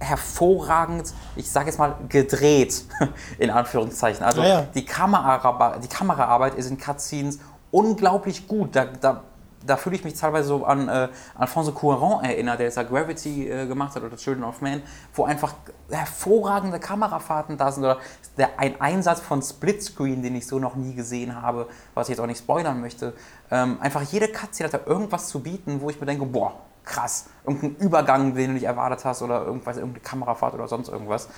hervorragend, 0.00 1.12
ich 1.36 1.50
sage 1.50 1.66
jetzt 1.66 1.78
mal, 1.78 1.94
gedreht, 2.08 2.84
in 3.38 3.50
Anführungszeichen. 3.50 4.24
Also 4.24 4.42
ja, 4.42 4.48
ja. 4.48 4.62
Die, 4.74 4.84
Kameraarbeit, 4.84 5.84
die 5.84 5.88
Kameraarbeit 5.88 6.54
ist 6.54 6.70
in 6.70 6.78
Cutscenes 6.78 7.38
unglaublich 7.70 8.48
gut. 8.48 8.74
Da, 8.74 8.86
da, 8.86 9.22
da 9.64 9.76
fühle 9.76 9.96
ich 9.96 10.04
mich 10.04 10.14
teilweise 10.14 10.48
so 10.48 10.64
an 10.64 10.88
äh, 10.88 11.08
Alfonso 11.36 11.72
Cuarón 11.72 12.24
erinnert, 12.24 12.58
der 12.58 12.66
jetzt 12.66 12.76
ja 12.76 12.82
Gravity 12.82 13.48
äh, 13.48 13.66
gemacht 13.66 13.94
hat 13.94 14.02
oder 14.02 14.16
Children 14.16 14.44
of 14.44 14.62
Man, 14.62 14.82
wo 15.14 15.24
einfach 15.24 15.54
hervorragende 15.90 16.80
Kamerafahrten 16.80 17.58
da 17.58 17.70
sind 17.70 17.84
oder 17.84 17.98
der, 18.38 18.58
ein 18.58 18.80
Einsatz 18.80 19.20
von 19.20 19.42
Splitscreen, 19.42 20.22
den 20.22 20.34
ich 20.34 20.46
so 20.46 20.58
noch 20.58 20.76
nie 20.76 20.94
gesehen 20.94 21.40
habe, 21.40 21.68
was 21.94 22.08
ich 22.08 22.14
jetzt 22.14 22.20
auch 22.20 22.26
nicht 22.26 22.38
spoilern 22.38 22.80
möchte. 22.80 23.12
Ähm, 23.50 23.76
einfach 23.80 24.02
jede 24.02 24.28
Cutscene 24.28 24.72
hat 24.72 24.80
da 24.80 24.90
irgendwas 24.90 25.28
zu 25.28 25.40
bieten, 25.40 25.82
wo 25.82 25.90
ich 25.90 26.00
mir 26.00 26.06
denke, 26.06 26.24
boah, 26.24 26.54
krass, 26.90 27.26
irgendein 27.46 27.76
Übergang, 27.76 28.34
den 28.34 28.48
du 28.48 28.52
nicht 28.54 28.64
erwartet 28.64 29.04
hast 29.04 29.22
oder 29.22 29.44
irgendwas, 29.44 29.76
irgendeine 29.76 30.02
Kamerafahrt 30.02 30.54
oder 30.54 30.68
sonst 30.68 30.88
irgendwas. 30.88 31.28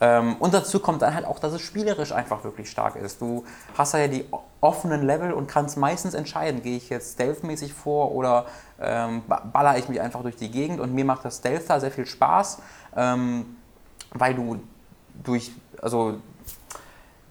Ähm, 0.00 0.36
und 0.38 0.54
dazu 0.54 0.80
kommt 0.80 1.02
dann 1.02 1.14
halt 1.14 1.26
auch, 1.26 1.38
dass 1.38 1.52
es 1.52 1.60
spielerisch 1.60 2.12
einfach 2.12 2.42
wirklich 2.42 2.70
stark 2.70 2.96
ist. 2.96 3.20
Du 3.20 3.44
hast 3.76 3.92
ja 3.92 4.08
die 4.08 4.24
offenen 4.60 5.02
Level 5.02 5.32
und 5.32 5.46
kannst 5.46 5.76
meistens 5.76 6.14
entscheiden, 6.14 6.62
gehe 6.62 6.76
ich 6.76 6.88
jetzt 6.88 7.14
stealthmäßig 7.14 7.74
vor 7.74 8.12
oder 8.12 8.46
ähm, 8.80 9.22
baller 9.52 9.76
ich 9.76 9.88
mich 9.88 10.00
einfach 10.00 10.22
durch 10.22 10.36
die 10.36 10.50
Gegend. 10.50 10.80
Und 10.80 10.94
mir 10.94 11.04
macht 11.04 11.24
das 11.24 11.38
Stealth 11.38 11.68
da 11.68 11.80
sehr 11.80 11.90
viel 11.90 12.06
Spaß, 12.06 12.62
ähm, 12.96 13.56
weil 14.12 14.34
du 14.34 14.60
durch, 15.22 15.52
also 15.82 16.14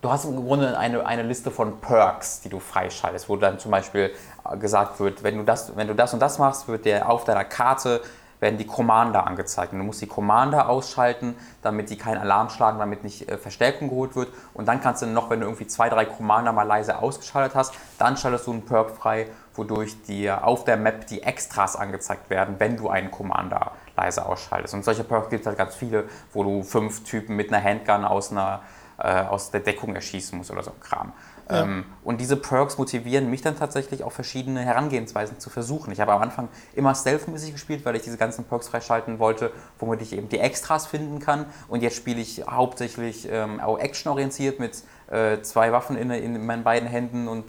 du 0.01 0.09
hast 0.11 0.25
im 0.25 0.36
Grunde 0.36 0.77
eine, 0.77 1.05
eine 1.05 1.23
Liste 1.23 1.49
von 1.49 1.80
Perks, 1.80 2.41
die 2.41 2.49
du 2.49 2.59
freischaltest, 2.59 3.30
wo 3.30 3.36
dann 3.36 3.57
zum 3.57 3.71
Beispiel 3.71 4.11
gesagt 4.59 4.99
wird, 4.99 5.23
wenn 5.23 5.37
du 5.37 5.43
das, 5.43 5.75
wenn 5.75 5.87
du 5.87 5.95
das 5.95 6.13
und 6.13 6.19
das 6.19 6.39
machst, 6.39 6.67
wird 6.67 6.85
der 6.85 7.09
auf 7.09 7.23
deiner 7.23 7.45
Karte 7.45 8.01
werden 8.39 8.57
die 8.57 8.65
Commander 8.65 9.27
angezeigt. 9.27 9.73
Und 9.73 9.79
du 9.79 9.85
musst 9.85 10.01
die 10.01 10.07
Commander 10.07 10.69
ausschalten, 10.69 11.35
damit 11.61 11.89
die 11.89 11.97
keinen 11.97 12.19
Alarm 12.19 12.49
schlagen, 12.49 12.79
damit 12.79 13.03
nicht 13.03 13.29
äh, 13.29 13.37
Verstärkung 13.37 13.89
geholt 13.89 14.15
wird. 14.15 14.29
Und 14.53 14.67
dann 14.67 14.81
kannst 14.81 15.01
du 15.01 15.07
noch, 15.07 15.29
wenn 15.29 15.41
du 15.41 15.45
irgendwie 15.47 15.67
zwei, 15.67 15.89
drei 15.89 16.05
Commander 16.05 16.53
mal 16.53 16.63
leise 16.63 16.99
ausgeschaltet 16.99 17.55
hast, 17.55 17.73
dann 17.97 18.17
schaltest 18.17 18.47
du 18.47 18.51
einen 18.51 18.65
Perk 18.65 18.91
frei, 18.91 19.27
wodurch 19.53 20.01
dir 20.03 20.45
auf 20.45 20.63
der 20.63 20.77
Map 20.77 21.07
die 21.07 21.23
Extras 21.23 21.75
angezeigt 21.75 22.29
werden, 22.29 22.55
wenn 22.59 22.77
du 22.77 22.89
einen 22.89 23.11
Commander 23.11 23.73
leise 23.97 24.25
ausschaltest. 24.25 24.73
Und 24.73 24.85
solche 24.85 25.03
Perks 25.03 25.29
gibt 25.29 25.41
es 25.41 25.47
halt 25.47 25.57
ganz 25.57 25.75
viele, 25.75 26.05
wo 26.33 26.43
du 26.43 26.63
fünf 26.63 27.03
Typen 27.03 27.35
mit 27.35 27.51
einer 27.51 27.61
Handgun 27.61 28.05
aus, 28.05 28.31
einer, 28.31 28.61
äh, 28.97 29.23
aus 29.23 29.51
der 29.51 29.59
Deckung 29.59 29.95
erschießen 29.95 30.37
musst 30.37 30.51
oder 30.51 30.63
so 30.63 30.71
ein 30.71 30.79
Kram. 30.79 31.11
Ja. 31.49 31.63
Ähm, 31.63 31.85
und 32.03 32.21
diese 32.21 32.37
Perks 32.37 32.77
motivieren 32.77 33.29
mich 33.29 33.41
dann 33.41 33.57
tatsächlich 33.57 34.03
auch 34.03 34.11
verschiedene 34.11 34.61
Herangehensweisen 34.61 35.39
zu 35.39 35.49
versuchen. 35.49 35.91
Ich 35.91 35.99
habe 35.99 36.11
am 36.11 36.21
Anfang 36.21 36.47
immer 36.75 36.93
stealth-mäßig 36.93 37.53
gespielt, 37.53 37.85
weil 37.85 37.95
ich 37.95 38.03
diese 38.03 38.17
ganzen 38.17 38.45
Perks 38.45 38.67
freischalten 38.67 39.19
wollte, 39.19 39.51
womit 39.79 40.01
ich 40.01 40.13
eben 40.13 40.29
die 40.29 40.39
Extras 40.39 40.85
finden 40.85 41.19
kann. 41.19 41.45
Und 41.67 41.81
jetzt 41.81 41.95
spiele 41.95 42.19
ich 42.21 42.43
hauptsächlich 42.47 43.27
ähm, 43.31 43.59
auch 43.59 43.79
actionorientiert 43.79 44.59
mit 44.59 44.83
äh, 45.09 45.41
zwei 45.41 45.71
Waffen 45.71 45.97
in, 45.97 46.11
in, 46.11 46.45
meinen 46.45 46.63
beiden 46.63 46.87
Händen 46.87 47.27
und 47.27 47.45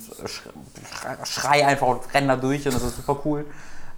schrei 1.24 1.66
einfach 1.66 1.86
und 1.86 2.14
renne 2.14 2.28
da 2.28 2.36
durch 2.36 2.66
und 2.66 2.74
das 2.74 2.82
ist 2.82 2.96
super 2.96 3.20
cool. 3.24 3.44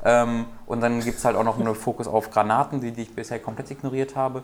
Ähm, 0.04 0.46
und 0.66 0.80
dann 0.80 1.00
gibt 1.00 1.18
es 1.18 1.24
halt 1.24 1.36
auch 1.36 1.44
noch 1.44 1.60
einen 1.60 1.74
Fokus 1.76 2.08
auf 2.08 2.30
Granaten, 2.30 2.80
die, 2.80 2.90
die 2.90 3.02
ich 3.02 3.14
bisher 3.14 3.38
komplett 3.38 3.70
ignoriert 3.70 4.16
habe 4.16 4.42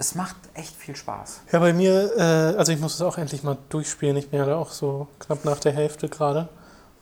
es 0.00 0.14
macht 0.14 0.36
echt 0.54 0.74
viel 0.74 0.96
Spaß. 0.96 1.42
Ja, 1.52 1.58
bei 1.58 1.74
mir, 1.74 2.10
äh, 2.16 2.56
also 2.56 2.72
ich 2.72 2.80
muss 2.80 2.94
es 2.94 3.02
auch 3.02 3.18
endlich 3.18 3.42
mal 3.42 3.58
durchspielen. 3.68 4.16
Ich 4.16 4.30
bin 4.30 4.40
ja 4.40 4.46
da 4.46 4.56
auch 4.56 4.70
so 4.70 5.08
knapp 5.18 5.44
nach 5.44 5.60
der 5.60 5.72
Hälfte 5.72 6.08
gerade. 6.08 6.48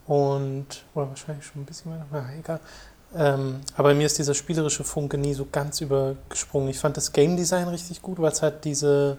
Und, 0.09 0.67
oder 0.95 1.09
wahrscheinlich 1.09 1.47
schon 1.47 1.63
ein 1.63 1.65
bisschen 1.65 1.93
mehr, 1.93 2.05
na 2.11 2.29
egal. 2.37 2.61
Ähm, 3.15 3.61
aber 3.77 3.91
bei 3.91 3.95
mir 3.95 4.07
ist 4.07 4.19
dieser 4.19 4.35
spielerische 4.35 4.83
Funke 4.83 5.17
nie 5.17 5.33
so 5.33 5.47
ganz 5.51 5.81
übergesprungen. 5.81 6.69
Ich 6.71 6.81
fand 6.81 6.97
das 6.97 7.13
Game 7.13 7.37
Design 7.37 7.69
richtig 7.69 8.03
gut, 8.03 8.19
weil 8.19 8.33
es 8.33 8.43
halt 8.43 8.65
diese 8.65 9.17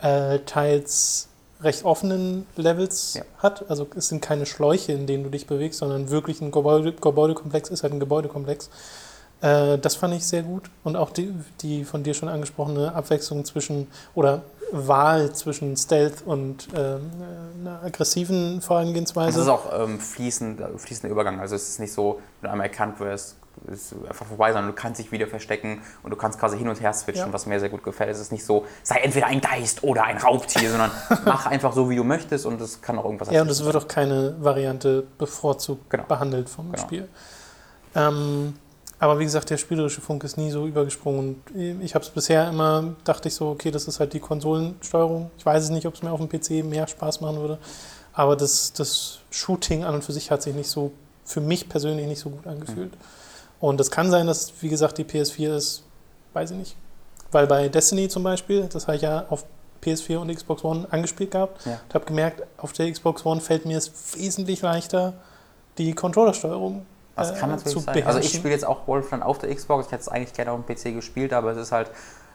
äh, 0.00 0.38
teils 0.40 1.28
recht 1.60 1.84
offenen 1.84 2.46
Levels 2.56 3.14
ja. 3.14 3.22
hat. 3.38 3.68
Also 3.68 3.86
es 3.96 4.08
sind 4.08 4.22
keine 4.22 4.46
Schläuche, 4.46 4.92
in 4.92 5.06
denen 5.06 5.24
du 5.24 5.30
dich 5.30 5.46
bewegst, 5.46 5.80
sondern 5.80 6.08
wirklich 6.08 6.40
ein 6.40 6.52
Gebäude, 6.52 6.94
Gebäudekomplex 6.94 7.68
ist 7.68 7.82
halt 7.82 7.92
ein 7.92 8.00
Gebäudekomplex. 8.00 8.70
Äh, 9.40 9.78
das 9.78 9.96
fand 9.96 10.14
ich 10.14 10.26
sehr 10.26 10.42
gut. 10.42 10.70
Und 10.84 10.96
auch 10.96 11.10
die, 11.10 11.34
die 11.60 11.84
von 11.84 12.02
dir 12.02 12.14
schon 12.14 12.28
angesprochene 12.28 12.94
Abwechslung 12.94 13.44
zwischen 13.44 13.88
oder 14.14 14.42
Wahl 14.72 15.32
zwischen 15.32 15.76
Stealth 15.76 16.22
und 16.24 16.68
ähm, 16.76 17.10
einer 17.60 17.82
aggressiven 17.82 18.60
Vorangehensweise. 18.60 19.40
Es 19.40 19.46
ist 19.46 19.50
auch 19.50 19.66
ähm, 19.72 19.98
fließend, 19.98 20.60
fließender 20.76 21.10
Übergang. 21.10 21.40
Also 21.40 21.56
es 21.56 21.68
ist 21.68 21.80
nicht 21.80 21.92
so, 21.92 22.20
wenn 22.40 22.48
du 22.48 22.52
einmal 22.52 22.66
erkannt 22.68 23.00
wirst, 23.00 23.36
ist 23.66 23.94
einfach 24.08 24.26
vorbei, 24.26 24.52
sondern 24.52 24.68
du 24.68 24.74
kannst 24.74 25.00
dich 25.00 25.12
wieder 25.12 25.26
verstecken 25.26 25.82
und 26.02 26.10
du 26.10 26.16
kannst 26.16 26.38
quasi 26.38 26.56
hin 26.56 26.68
und 26.68 26.80
her 26.80 26.92
switchen, 26.92 27.26
ja. 27.26 27.32
was 27.32 27.46
mir 27.46 27.60
sehr 27.60 27.68
gut 27.68 27.82
gefällt. 27.82 28.10
Es 28.10 28.20
ist 28.20 28.32
nicht 28.32 28.44
so, 28.44 28.64
sei 28.82 29.00
entweder 29.00 29.26
ein 29.26 29.40
Geist 29.40 29.82
oder 29.82 30.04
ein 30.04 30.16
Raubtier, 30.16 30.70
sondern 30.70 30.90
mach 31.24 31.46
einfach 31.46 31.72
so, 31.72 31.90
wie 31.90 31.96
du 31.96 32.04
möchtest 32.04 32.46
und 32.46 32.60
es 32.60 32.80
kann 32.80 32.98
auch 32.98 33.04
irgendwas 33.04 33.30
Ja, 33.30 33.42
und 33.42 33.50
es 33.50 33.64
wird 33.64 33.76
auch 33.76 33.88
keine 33.88 34.36
Variante 34.40 35.04
bevorzugt 35.18 35.90
genau. 35.90 36.04
behandelt 36.04 36.48
vom 36.48 36.70
genau. 36.72 36.82
Spiel. 36.82 37.08
Ähm, 37.94 38.54
Aber 39.00 39.18
wie 39.18 39.24
gesagt, 39.24 39.48
der 39.48 39.56
spielerische 39.56 40.02
Funk 40.02 40.24
ist 40.24 40.36
nie 40.36 40.50
so 40.50 40.66
übergesprungen. 40.66 41.42
Und 41.54 41.80
ich 41.80 41.94
habe 41.94 42.04
es 42.04 42.10
bisher 42.10 42.46
immer, 42.46 42.94
dachte 43.04 43.28
ich 43.28 43.34
so, 43.34 43.48
okay, 43.48 43.70
das 43.70 43.88
ist 43.88 43.98
halt 43.98 44.12
die 44.12 44.20
Konsolensteuerung. 44.20 45.30
Ich 45.38 45.46
weiß 45.46 45.64
es 45.64 45.70
nicht, 45.70 45.86
ob 45.86 45.94
es 45.94 46.02
mir 46.02 46.12
auf 46.12 46.20
dem 46.20 46.28
PC 46.28 46.62
mehr 46.66 46.86
Spaß 46.86 47.22
machen 47.22 47.38
würde. 47.38 47.58
Aber 48.12 48.36
das, 48.36 48.74
das 48.74 49.20
Shooting 49.30 49.84
an 49.84 49.94
und 49.94 50.04
für 50.04 50.12
sich 50.12 50.30
hat 50.30 50.42
sich 50.42 50.54
nicht 50.54 50.68
so, 50.68 50.92
für 51.24 51.40
mich 51.40 51.66
persönlich 51.70 52.06
nicht 52.06 52.20
so 52.20 52.28
gut 52.28 52.46
angefühlt. 52.46 52.92
Mhm. 52.92 52.98
Und 53.60 53.80
es 53.80 53.90
kann 53.90 54.10
sein, 54.10 54.26
dass, 54.26 54.52
wie 54.60 54.68
gesagt, 54.68 54.98
die 54.98 55.04
PS4 55.04 55.56
ist, 55.56 55.82
weiß 56.34 56.50
ich 56.50 56.58
nicht. 56.58 56.76
Weil 57.32 57.46
bei 57.46 57.70
Destiny 57.70 58.08
zum 58.08 58.22
Beispiel, 58.22 58.68
das 58.70 58.86
habe 58.86 58.96
ich 58.96 59.02
ja 59.02 59.24
auf 59.30 59.46
PS4 59.82 60.18
und 60.18 60.34
Xbox 60.34 60.62
One 60.62 60.86
angespielt 60.90 61.30
gehabt 61.30 61.64
ja. 61.64 61.80
und 61.88 61.94
habe 61.94 62.04
gemerkt, 62.04 62.42
auf 62.58 62.74
der 62.74 62.92
Xbox 62.92 63.24
One 63.24 63.40
fällt 63.40 63.64
mir 63.64 63.78
es 63.78 63.90
wesentlich 64.14 64.60
leichter, 64.60 65.14
die 65.78 65.94
Controllersteuerung 65.94 66.84
das 67.20 67.38
kann 67.38 67.50
äh, 67.50 67.56
natürlich 67.56 67.82
sein. 67.82 68.06
Also 68.06 68.18
ich 68.18 68.32
spiele 68.32 68.52
jetzt 68.52 68.66
auch 68.66 68.86
Wolfenstein 68.86 69.22
auf 69.22 69.38
der 69.38 69.54
Xbox. 69.54 69.86
Ich 69.86 69.92
hätte 69.92 70.02
es 70.02 70.08
eigentlich 70.08 70.32
gerne 70.32 70.52
auf 70.52 70.60
dem 70.64 70.74
PC 70.74 70.94
gespielt, 70.94 71.32
aber 71.32 71.52
es 71.52 71.58
ist 71.58 71.72
halt 71.72 71.90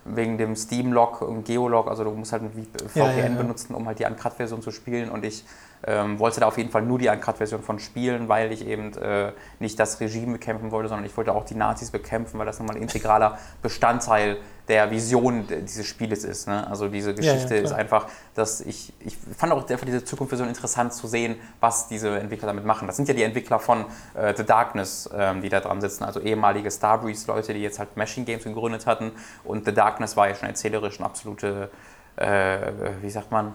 wegen 0.06 0.38
dem 0.38 0.56
Steam-Log 0.56 1.22
und 1.22 1.46
Geolog, 1.46 1.88
also 1.88 2.04
du 2.04 2.12
musst 2.12 2.32
halt 2.32 2.44
ein 2.44 2.52
VPN 2.52 2.90
ja, 2.96 3.12
ja, 3.12 3.28
ja. 3.28 3.30
benutzen, 3.30 3.74
um 3.74 3.88
halt 3.88 4.00
die 4.00 4.06
Uncut-Version 4.06 4.62
zu 4.62 4.72
spielen 4.72 5.10
und 5.10 5.26
ich 5.26 5.44
ähm, 5.88 6.20
wollte 6.20 6.40
da 6.40 6.48
auf 6.48 6.58
jeden 6.58 6.72
Fall 6.72 6.82
nur 6.82 6.98
die 6.98 7.10
Uncut-Version 7.10 7.62
von 7.62 7.80
spielen, 7.80 8.28
weil 8.28 8.52
ich 8.52 8.66
eben 8.66 8.94
äh, 8.98 9.32
nicht 9.60 9.80
das 9.80 10.00
Regime 10.00 10.34
bekämpfen 10.34 10.72
wollte, 10.72 10.90
sondern 10.90 11.06
ich 11.06 11.16
wollte 11.16 11.34
auch 11.34 11.46
die 11.46 11.56
Nazis 11.56 11.92
bekämpfen, 11.92 12.40
weil 12.40 12.46
das 12.46 12.60
nochmal 12.60 12.76
ein 12.76 12.82
integraler 12.82 13.38
Bestandteil 13.62 14.38
der 14.68 14.90
Vision 14.90 15.46
dieses 15.48 15.86
Spieles 15.86 16.24
ist. 16.24 16.48
Ne? 16.48 16.66
Also 16.68 16.88
diese 16.88 17.14
Geschichte 17.14 17.54
ja, 17.54 17.60
ja, 17.60 17.66
ist 17.66 17.72
einfach, 17.72 18.08
dass 18.34 18.62
ich, 18.62 18.94
ich 19.00 19.16
fand 19.38 19.54
auch 19.54 19.70
einfach 19.70 19.86
diese 19.86 20.04
Zukunftsvision 20.04 20.48
interessant 20.48 20.92
zu 20.92 21.06
sehen, 21.06 21.36
was 21.60 21.88
diese 21.88 22.18
Entwickler 22.18 22.48
damit 22.48 22.66
machen. 22.66 22.88
Das 22.88 22.96
sind 22.96 23.08
ja 23.08 23.14
die 23.14 23.22
Entwickler 23.22 23.60
von 23.60 23.86
äh, 24.16 24.34
The 24.36 24.44
Darkness, 24.44 25.08
ähm, 25.16 25.42
die 25.42 25.50
da 25.50 25.60
dran 25.60 25.82
sitzen, 25.82 26.04
also 26.04 26.20
ehemalige 26.20 26.72
Starbreeze-Leute, 26.72 27.54
die 27.54 27.62
jetzt 27.62 27.78
halt 27.78 27.96
Machine 27.96 28.26
Games 28.26 28.44
gegründet 28.44 28.88
hatten 28.88 29.12
und 29.44 29.66
The 29.66 29.74
Darkness 29.74 30.18
war 30.18 30.30
ja 30.30 30.34
schon 30.34 30.50
erzählerisch 30.50 30.98
eine 30.98 31.06
absolute, 31.06 31.70
äh, 32.16 32.72
wie 33.02 33.10
sagt 33.12 33.30
man, 33.30 33.54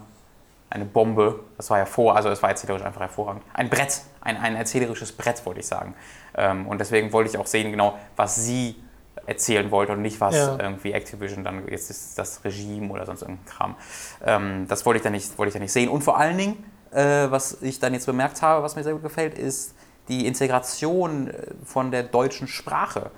eine 0.71 0.85
Bombe. 0.85 1.41
Das 1.57 1.69
war 1.71 1.79
ja 1.79 1.87
vor, 1.87 2.17
also 2.17 2.29
es 2.31 2.43
war 2.43 2.51
erzählerisch 2.51 2.83
einfach 2.83 3.01
hervorragend. 3.01 3.43
Ein 3.53 3.69
Brett, 3.69 4.01
ein, 4.21 4.37
ein 4.37 4.57
erzählerisches 4.57 5.13
Brett, 5.13 5.45
wollte 5.45 5.61
ich 5.61 5.67
sagen. 5.67 5.95
Ähm, 6.35 6.67
und 6.67 6.81
deswegen 6.81 7.13
wollte 7.13 7.31
ich 7.31 7.39
auch 7.39 7.47
sehen, 7.47 7.71
genau, 7.71 7.99
was 8.17 8.37
sie 8.37 8.77
erzählen 9.27 9.71
wollte 9.71 9.93
und 9.93 10.03
nicht 10.03 10.21
was 10.21 10.35
ja. 10.35 10.59
irgendwie 10.59 10.93
Activision 10.93 11.45
dann 11.45 11.69
jetzt 11.69 11.91
ist 11.91 12.19
das 12.19 12.45
Regime 12.45 12.91
oder 12.91 13.05
sonst 13.05 13.23
irgendein 13.23 13.45
Kram. 13.45 13.77
Ähm, 14.25 14.67
das 14.69 14.87
wollte 14.87 14.99
ich 14.99 15.03
dann 15.03 15.13
nicht, 15.13 15.37
wollte 15.39 15.49
ich 15.49 15.55
dann 15.55 15.63
nicht 15.63 15.73
sehen. 15.73 15.89
Und 15.89 16.03
vor 16.03 16.19
allen 16.19 16.39
Dingen, 16.39 16.65
äh, 16.93 17.31
was 17.31 17.61
ich 17.63 17.79
dann 17.81 17.93
jetzt 17.93 18.07
bemerkt 18.07 18.41
habe, 18.41 18.63
was 18.63 18.77
mir 18.77 18.85
sehr 18.85 18.93
gut 18.93 19.03
gefällt, 19.03 19.37
ist 19.37 19.75
die 20.09 20.27
Integration 20.27 21.29
äh, 21.29 21.47
von 21.65 21.91
der 21.91 22.05
deutschen 22.05 22.49
Sprache. 22.49 23.11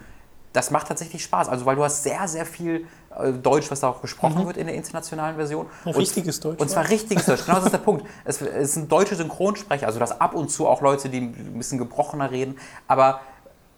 Das 0.53 0.71
macht 0.71 0.89
tatsächlich 0.89 1.23
Spaß, 1.25 1.49
also 1.49 1.65
weil 1.65 1.77
du 1.77 1.85
hast 1.85 2.03
sehr, 2.03 2.29
sehr 2.29 2.45
viel 2.45 2.87
äh, 3.19 3.33
Deutsch, 3.33 3.71
was 3.71 3.81
da 3.81 3.89
auch 3.89 4.03
gesprochen 4.03 4.43
mhm. 4.43 4.47
wird 4.47 4.57
in 4.57 4.67
der 4.67 4.77
internationalen 4.77 5.37
Version. 5.37 5.67
richtiges 5.87 6.41
Deutsch. 6.41 6.61
Und 6.61 6.69
zwar 6.69 6.89
richtiges 6.89 7.27
Deutsch, 7.27 7.45
genau 7.45 7.57
das 7.57 7.67
ist 7.67 7.73
der 7.73 7.79
Punkt. 7.91 8.07
Es, 8.25 8.41
es 8.43 8.75
sind 8.75 8.91
deutsche 8.91 9.17
Synchronsprecher, 9.17 9.87
also 9.87 9.99
das 9.99 10.21
ab 10.21 10.35
und 10.35 10.51
zu 10.51 10.67
auch 10.67 10.83
Leute, 10.83 11.09
die 11.09 11.21
ein 11.21 11.59
bisschen 11.59 11.79
gebrochener 11.79 12.31
reden, 12.31 12.57
aber 12.87 13.21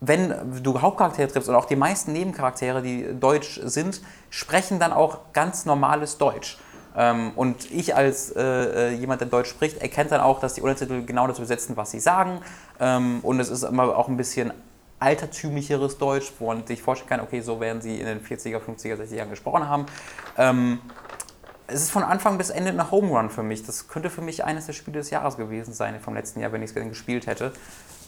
wenn 0.01 0.63
du 0.63 0.81
Hauptcharaktere 0.81 1.29
triffst 1.29 1.49
und 1.49 1.55
auch 1.55 1.65
die 1.65 1.77
meisten 1.77 2.13
Nebencharaktere, 2.13 2.83
die 2.83 3.19
deutsch 3.19 3.61
sind, 3.65 4.03
sprechen 4.31 4.79
dann 4.79 4.93
auch 4.93 5.33
ganz 5.33 5.65
normales 5.65 6.19
Deutsch. 6.19 6.59
Ähm, 6.97 7.33
und 7.35 7.71
ich 7.73 7.97
als 7.97 8.31
äh, 8.31 8.43
äh, 8.43 8.95
jemand, 8.95 9.21
der 9.21 9.29
Deutsch 9.29 9.49
spricht, 9.49 9.79
erkennt 9.79 10.13
dann 10.13 10.21
auch, 10.21 10.41
dass 10.41 10.55
die 10.55 10.61
Untertitel 10.61 11.05
genau 11.05 11.27
das 11.27 11.39
übersetzen, 11.39 11.77
was 11.77 11.91
sie 11.91 12.01
sagen. 12.01 12.41
Ähm, 12.79 13.21
und 13.23 13.41
es 13.41 13.49
ist 13.49 13.63
immer 13.63 13.97
auch 13.97 14.09
ein 14.09 14.17
bisschen 14.17 14.53
altertümlicheres 15.05 15.99
Deutsch, 15.99 16.33
wo 16.39 16.47
man 16.49 16.67
sich 16.67 16.83
vorstellen 16.83 17.09
kann, 17.09 17.21
okay, 17.21 17.41
so 17.41 17.61
werden 17.61 17.83
sie 17.83 18.01
in 18.01 18.07
den 18.07 18.21
40er, 18.21 18.59
50er, 18.59 18.97
60er 18.97 19.15
Jahren 19.15 19.31
gesprochen 19.31 19.69
haben. 19.69 19.87
Ähm, 20.39 20.81
es 21.67 21.83
ist 21.83 21.91
von 21.91 22.03
Anfang 22.03 22.37
bis 22.39 22.51
Ende 22.51 22.71
eine 22.71 22.91
Home 22.91 23.09
Run 23.09 23.31
für 23.31 23.43
mich. 23.43 23.65
Das 23.65 23.89
könnte 23.89 24.11
für 24.11 24.21
mich 24.21 24.45
eines 24.45 24.67
der 24.67 24.73
Spiele 24.75 24.99
des 24.99 25.11
Jahres 25.11 25.37
gewesen 25.37 25.73
sein 25.73 25.99
vom 26.01 26.15
letzten 26.15 26.41
Jahr, 26.41 26.53
wenn 26.53 26.63
ich 26.63 26.75
es 26.75 26.89
gespielt 26.89 27.27
hätte. 27.27 27.53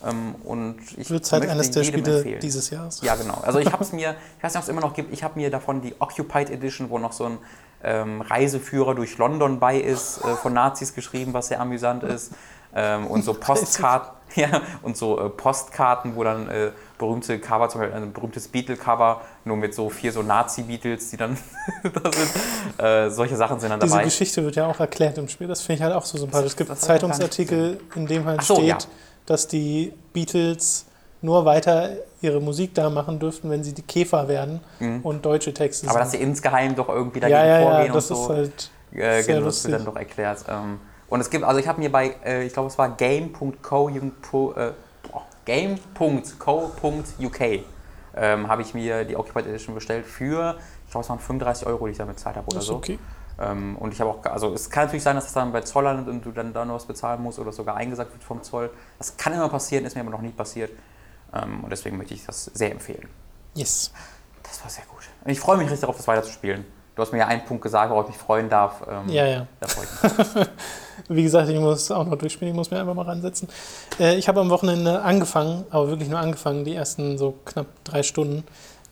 Ähm, 0.05 0.35
und 0.45 0.77
ich 0.97 1.09
Wird 1.11 1.31
halt 1.33 1.49
eines 1.49 1.71
der 1.71 1.85
Spiele 1.85 2.17
empfehlen. 2.19 2.41
dieses 2.41 2.71
Jahres. 2.71 3.01
Ja, 3.03 3.15
genau. 3.17 3.41
Also 3.43 3.59
ich 3.59 3.73
habe 3.73 3.83
es 3.83 3.93
mir, 3.93 4.15
ich 4.39 4.45
weiß 4.45 4.53
nicht, 4.53 4.59
ob 4.59 4.63
es 4.63 4.69
immer 4.69 4.81
noch 4.81 4.95
gibt, 4.95 5.13
ich 5.13 5.23
habe 5.23 5.39
mir 5.39 5.51
davon 5.51 5.81
die 5.81 5.95
Occupied 5.99 6.51
Edition, 6.51 6.91
wo 6.91 6.99
noch 6.99 7.13
so 7.13 7.25
ein 7.25 7.39
ähm, 7.83 8.21
Reiseführer 8.21 8.95
durch 8.95 9.17
London 9.19 9.59
bei 9.59 9.79
ist, 9.79 10.19
äh, 10.19 10.35
von 10.37 10.53
Nazis 10.53 10.95
geschrieben, 10.95 11.33
was 11.33 11.49
sehr 11.49 11.61
amüsant 11.61 12.03
ist. 12.03 12.33
Ähm, 12.75 13.07
und 13.07 13.23
so 13.23 13.33
Postkarten, 13.41 14.13
ja, 14.35 14.61
und 14.83 14.97
so 14.97 15.19
äh, 15.19 15.31
Postkarten, 15.31 16.15
wo 16.15 16.25
dann 16.25 16.49
äh, 16.49 16.73
berühmte 16.99 17.39
Cover, 17.39 17.69
zum 17.69 17.81
Beispiel 17.81 17.97
ein 17.97 18.13
berühmtes 18.13 18.49
Beatle-Cover, 18.49 19.21
nur 19.45 19.57
mit 19.57 19.75
so 19.75 19.91
vier 19.91 20.13
so 20.13 20.23
Nazi-Beatles, 20.23 21.11
die 21.11 21.17
dann 21.17 21.37
da 21.83 22.11
sind. 22.13 22.85
Äh, 22.85 23.11
solche 23.11 23.37
Sachen 23.37 23.61
sind 23.61 23.71
dann 23.71 23.81
dabei. 23.81 24.05
Diese 24.05 24.05
Geschichte 24.05 24.45
wird 24.45 24.57
ja 24.57 24.67
auch 24.67 24.81
erklärt 24.81 25.19
im 25.19 25.29
Spiel, 25.29 25.47
das 25.47 25.63
finde 25.63 25.77
ich 25.77 25.83
halt 25.83 25.95
auch 25.95 26.05
so 26.05 26.19
sympathisch. 26.19 26.53
Es 26.53 26.57
gibt 26.57 26.77
Zeitungsartikel, 26.77 27.81
in 27.95 28.07
dem 28.07 28.25
halt 28.25 28.43
so, 28.43 28.57
steht, 28.57 28.67
ja. 28.67 28.79
dass 29.27 29.49
die 29.49 29.93
Beatles 30.13 30.87
nur 31.23 31.45
weiter 31.45 31.91
ihre 32.21 32.41
Musik 32.41 32.75
da 32.75 32.91
machen 32.91 33.19
dürften, 33.19 33.51
wenn 33.51 33.65
sie 33.65 33.73
die 33.73 33.83
Käfer 33.83 34.29
werden 34.29 34.61
mhm. 34.79 35.01
und 35.03 35.25
deutsche 35.25 35.53
Texte 35.53 35.87
Aber 35.87 35.95
sind. 35.95 36.03
dass 36.03 36.11
sie 36.13 36.19
insgeheim 36.19 36.75
doch 36.75 36.89
irgendwie 36.89 37.21
dagegen 37.21 37.39
ja, 37.39 37.47
ja, 37.47 37.63
vorgehen 37.63 37.87
ja, 37.87 37.93
das 37.93 38.11
und 38.11 38.17
so. 38.17 38.23
Ist 38.23 38.29
halt 38.29 38.71
äh, 38.93 39.23
genau, 39.23 39.47
das 39.47 39.65
wird 39.65 39.75
dann 39.75 39.85
doch 39.85 39.97
erklärt. 39.97 40.45
Ähm, 40.49 40.81
und 41.09 41.21
es 41.21 41.31
gibt, 41.31 41.45
also 41.45 41.61
ich 41.61 41.69
habe 41.69 41.81
mir 41.81 41.91
bei, 41.91 42.15
äh, 42.25 42.45
ich 42.45 42.53
glaube 42.53 42.69
es 42.69 42.79
war 42.79 42.91
game.co, 42.91 43.89
äh, 44.53 44.73
game.co.uk 45.47 47.41
ähm, 48.19 48.49
habe 48.49 48.63
ich 48.63 48.75
mir 48.75 49.05
die 49.05 49.17
Occupied 49.17 49.47
Edition 49.47 49.75
bestellt 49.75 50.05
für, 50.07 50.59
ich 50.85 50.91
glaube 50.91 51.05
es 51.05 51.11
waren 51.11 51.19
35 51.19 51.67
Euro, 51.67 51.87
die 51.87 51.93
ich 51.93 51.99
damit 51.99 52.17
bezahlt 52.17 52.37
habe 52.37 52.47
oder 52.49 52.61
so. 52.61 52.77
Okay. 52.77 52.99
Ähm, 53.39 53.77
und 53.77 53.93
ich 53.93 54.01
habe 54.01 54.11
auch, 54.11 54.25
also 54.25 54.53
es 54.55 54.71
kann 54.71 54.85
natürlich 54.85 55.03
sein, 55.03 55.15
dass 55.15 55.25
das 55.25 55.35
dann 55.35 55.53
bei 55.53 55.61
Zoll 55.61 55.85
landet 55.85 56.09
und 56.09 56.25
du 56.25 56.33
dann 56.33 56.53
da 56.53 56.65
noch 56.65 56.75
was 56.75 56.87
bezahlen 56.87 57.23
musst 57.23 57.39
oder 57.39 57.53
sogar 57.53 57.77
eingesagt 57.77 58.13
wird 58.13 58.25
vom 58.25 58.43
Zoll. 58.43 58.71
Das 58.99 59.17
kann 59.17 59.35
immer 59.35 59.49
passieren, 59.49 59.85
ist 59.85 59.95
mir 59.95 60.01
aber 60.01 60.11
noch 60.11 60.23
nie 60.23 60.31
passiert. 60.31 60.71
Ähm, 61.35 61.63
und 61.63 61.71
deswegen 61.71 61.99
möchte 61.99 62.15
ich 62.15 62.25
das 62.25 62.45
sehr 62.47 62.73
empfehlen. 62.73 63.09
Yes. 63.55 63.93
Das 64.43 64.63
war 64.63 64.71
sehr 64.71 64.85
gut. 64.87 65.03
Und 65.25 65.31
ich 65.31 65.41
freue 65.41 65.57
mich 65.59 65.67
richtig 65.67 65.81
darauf, 65.81 65.97
das 65.97 66.09
weiterzuspielen. 66.09 66.65
Du 66.95 67.03
hast 67.03 67.13
mir 67.13 67.19
ja 67.19 67.27
einen 67.27 67.45
Punkt 67.45 67.63
gesagt, 67.63 67.91
worauf 67.91 68.07
ich 68.07 68.13
mich 68.15 68.19
freuen 68.19 68.49
darf. 68.49 68.83
Ähm, 68.89 69.09
ja, 69.09 69.27
ja. 69.27 69.47
Da 69.61 69.69
freue 69.69 69.85
ich 69.85 70.35
mich. 70.35 70.49
Wie 71.09 71.23
gesagt, 71.23 71.49
ich 71.49 71.59
muss 71.59 71.91
auch 71.91 72.05
noch 72.05 72.17
durchspielen, 72.17 72.53
ich 72.53 72.57
muss 72.57 72.71
mir 72.71 72.81
einfach 72.81 72.95
mal 72.95 73.03
ransetzen. 73.03 73.49
Äh, 74.01 74.17
ich 74.17 74.29
habe 74.29 74.41
am 74.41 74.51
Wochenende 74.51 75.03
angefangen, 75.03 75.65
aber 75.71 75.89
wirklich 75.89 76.09
nur 76.09 76.19
angefangen, 76.19 76.65
die 76.65 76.75
ersten 76.75 77.17
so 77.17 77.35
knapp 77.45 77.67
drei 77.85 78.03
Stunden, 78.03 78.45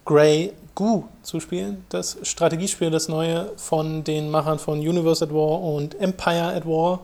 Grey 0.04 0.52
Goo 0.74 1.04
zu 1.22 1.40
spielen. 1.40 1.84
Das 1.88 2.18
Strategiespiel, 2.22 2.90
das 2.90 3.08
neue 3.08 3.50
von 3.56 4.04
den 4.04 4.30
Machern 4.30 4.58
von 4.58 4.78
Universe 4.78 5.24
at 5.24 5.32
War 5.32 5.60
und 5.60 5.98
Empire 6.00 6.54
at 6.54 6.66
War. 6.66 7.00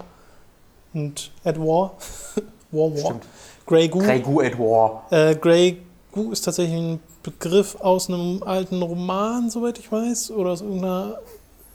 Und 0.93 1.31
at 1.45 1.59
War. 1.59 1.93
war 2.71 2.91
War. 2.93 2.99
Stimmt. 2.99 3.27
Grey 3.67 3.89
Goo. 3.89 4.01
Grey 4.01 4.21
Goo 4.21 4.41
at 4.41 4.59
War. 4.59 5.07
Äh, 5.11 5.35
Grey 5.37 5.79
Goo 6.13 6.33
ist 6.33 6.43
tatsächlich 6.43 6.77
ein 6.77 7.01
Begriff 7.23 7.77
aus 7.81 8.09
einem 8.09 8.43
alten 8.43 8.83
Roman, 8.83 9.51
soweit 9.51 9.79
ich 9.79 9.91
weiß, 9.91 10.33
oder 10.33 10.51
aus 10.51 10.61
irgendeiner. 10.61 11.19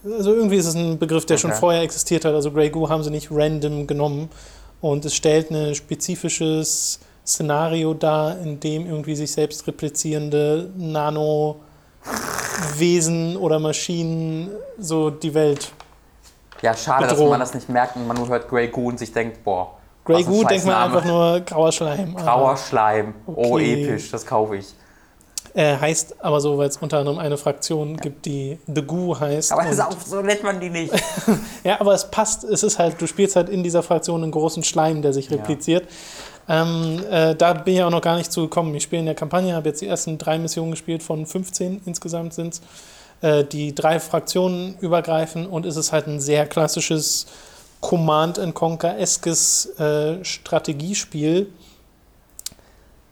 Also 0.05 0.33
irgendwie 0.33 0.57
ist 0.57 0.67
es 0.67 0.75
ein 0.75 0.99
Begriff, 0.99 1.25
der 1.25 1.35
okay. 1.35 1.41
schon 1.41 1.53
vorher 1.53 1.81
existiert 1.81 2.25
hat. 2.25 2.33
Also 2.33 2.51
Grey 2.51 2.69
Goo 2.69 2.87
haben 2.89 3.03
sie 3.03 3.09
nicht 3.09 3.29
random 3.31 3.87
genommen. 3.87 4.29
Und 4.81 5.03
es 5.05 5.15
stellt 5.15 5.49
ein 5.49 5.73
spezifisches 5.73 6.99
Szenario 7.25 7.93
dar, 7.95 8.37
in 8.39 8.59
dem 8.59 8.85
irgendwie 8.85 9.15
sich 9.15 9.31
selbst 9.31 9.65
replizierende 9.67 10.69
Nanowesen 10.77 11.57
oder 13.37 13.57
Maschinen 13.59 14.51
so 14.77 15.09
die 15.09 15.33
Welt. 15.33 15.71
Ja, 16.61 16.75
schade, 16.75 17.07
bedrohen. 17.07 17.21
dass 17.21 17.29
man 17.29 17.39
das 17.39 17.53
nicht 17.55 17.69
merkt 17.69 17.95
und 17.95 18.05
man 18.07 18.17
nur 18.17 18.27
hört 18.27 18.47
Grey 18.47 18.67
Goo 18.67 18.89
und 18.89 18.99
sich 18.99 19.11
denkt, 19.11 19.43
boah. 19.43 19.71
Grey 20.03 20.23
Goo 20.23 20.43
denkt 20.43 20.65
man 20.65 20.75
einfach 20.75 21.03
nur 21.03 21.39
grauer 21.41 21.71
Schleim. 21.71 22.15
Grauer 22.15 22.55
Schleim. 22.57 23.15
Oh, 23.25 23.31
okay. 23.31 23.49
Oh, 23.49 23.57
episch, 23.57 24.11
das 24.11 24.23
kaufe 24.25 24.57
ich. 24.57 24.67
Äh, 25.55 25.77
heißt 25.77 26.17
aber 26.19 26.41
so, 26.41 26.57
weil 26.57 26.67
es 26.67 26.75
unter 26.75 26.97
anderem 26.97 27.17
eine 27.17 27.37
Fraktion 27.37 27.95
gibt, 27.95 28.25
die 28.25 28.59
The 28.67 28.81
Goo 28.81 29.17
heißt. 29.17 29.53
Aber 29.53 29.65
ist 29.65 29.79
auch, 29.79 29.95
so 30.05 30.21
nennt 30.21 30.43
man 30.43 30.59
die 30.59 30.69
nicht. 30.69 30.93
ja, 31.63 31.79
aber 31.79 31.93
es 31.93 32.11
passt, 32.11 32.43
es 32.43 32.61
ist 32.61 32.77
halt, 32.77 32.99
du 33.01 33.07
spielst 33.07 33.37
halt 33.37 33.47
in 33.47 33.63
dieser 33.63 33.81
Fraktion 33.81 34.21
einen 34.21 34.33
großen 34.33 34.65
Schleim, 34.65 35.01
der 35.01 35.13
sich 35.13 35.31
repliziert. 35.31 35.87
Ja. 36.49 36.61
Ähm, 36.61 37.01
äh, 37.09 37.35
da 37.35 37.53
bin 37.53 37.75
ich 37.75 37.83
auch 37.83 37.89
noch 37.89 38.01
gar 38.01 38.17
nicht 38.17 38.33
zu 38.33 38.41
gekommen. 38.41 38.75
Ich 38.75 38.83
spiele 38.83 38.99
in 38.99 39.05
der 39.05 39.15
Kampagne, 39.15 39.55
habe 39.55 39.69
jetzt 39.69 39.81
die 39.81 39.87
ersten 39.87 40.17
drei 40.17 40.37
Missionen 40.37 40.71
gespielt, 40.71 41.01
von 41.01 41.25
15 41.25 41.83
insgesamt 41.85 42.33
sind 42.33 42.55
es, 42.55 42.61
äh, 43.21 43.45
die 43.45 43.73
drei 43.73 44.01
Fraktionen 44.01 44.77
übergreifen 44.81 45.47
und 45.47 45.65
es 45.65 45.77
ist 45.77 45.93
halt 45.93 46.07
ein 46.07 46.19
sehr 46.19 46.47
klassisches 46.47 47.27
Command 47.79 48.41
Conquer-eskes 48.53 49.79
äh, 49.79 50.23
Strategiespiel 50.25 51.47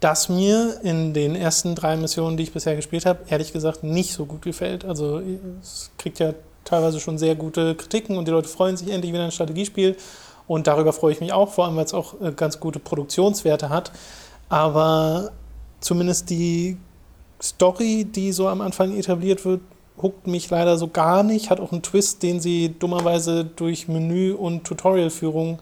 das 0.03 0.27
mir 0.27 0.79
in 0.83 1.13
den 1.13 1.35
ersten 1.35 1.75
drei 1.75 1.95
Missionen, 1.95 2.35
die 2.35 2.43
ich 2.43 2.51
bisher 2.51 2.75
gespielt 2.75 3.05
habe, 3.05 3.19
ehrlich 3.29 3.53
gesagt 3.53 3.83
nicht 3.83 4.11
so 4.11 4.25
gut 4.25 4.41
gefällt. 4.41 4.83
Also 4.83 5.21
es 5.61 5.91
kriegt 5.97 6.19
ja 6.19 6.33
teilweise 6.65 6.99
schon 6.99 7.17
sehr 7.17 7.35
gute 7.35 7.75
Kritiken 7.75 8.17
und 8.17 8.27
die 8.27 8.31
Leute 8.31 8.49
freuen 8.49 8.75
sich 8.75 8.89
endlich 8.89 9.13
wieder 9.13 9.23
ein 9.23 9.31
Strategiespiel. 9.31 9.95
Und 10.45 10.67
darüber 10.67 10.91
freue 10.91 11.13
ich 11.13 11.21
mich 11.21 11.31
auch, 11.31 11.49
vor 11.51 11.65
allem 11.65 11.77
weil 11.77 11.85
es 11.85 11.93
auch 11.93 12.19
äh, 12.19 12.33
ganz 12.33 12.59
gute 12.59 12.79
Produktionswerte 12.79 13.69
hat. 13.69 13.93
Aber 14.49 15.31
zumindest 15.79 16.29
die 16.29 16.77
Story, 17.41 18.05
die 18.05 18.33
so 18.33 18.49
am 18.49 18.59
Anfang 18.59 18.97
etabliert 18.97 19.45
wird, 19.45 19.61
huckt 20.01 20.27
mich 20.27 20.49
leider 20.49 20.77
so 20.77 20.89
gar 20.89 21.23
nicht. 21.23 21.49
Hat 21.49 21.61
auch 21.61 21.71
einen 21.71 21.81
Twist, 21.81 22.23
den 22.23 22.41
sie 22.41 22.75
dummerweise 22.77 23.45
durch 23.45 23.87
Menü- 23.87 24.33
und 24.33 24.65
Tutorialführung 24.65 25.59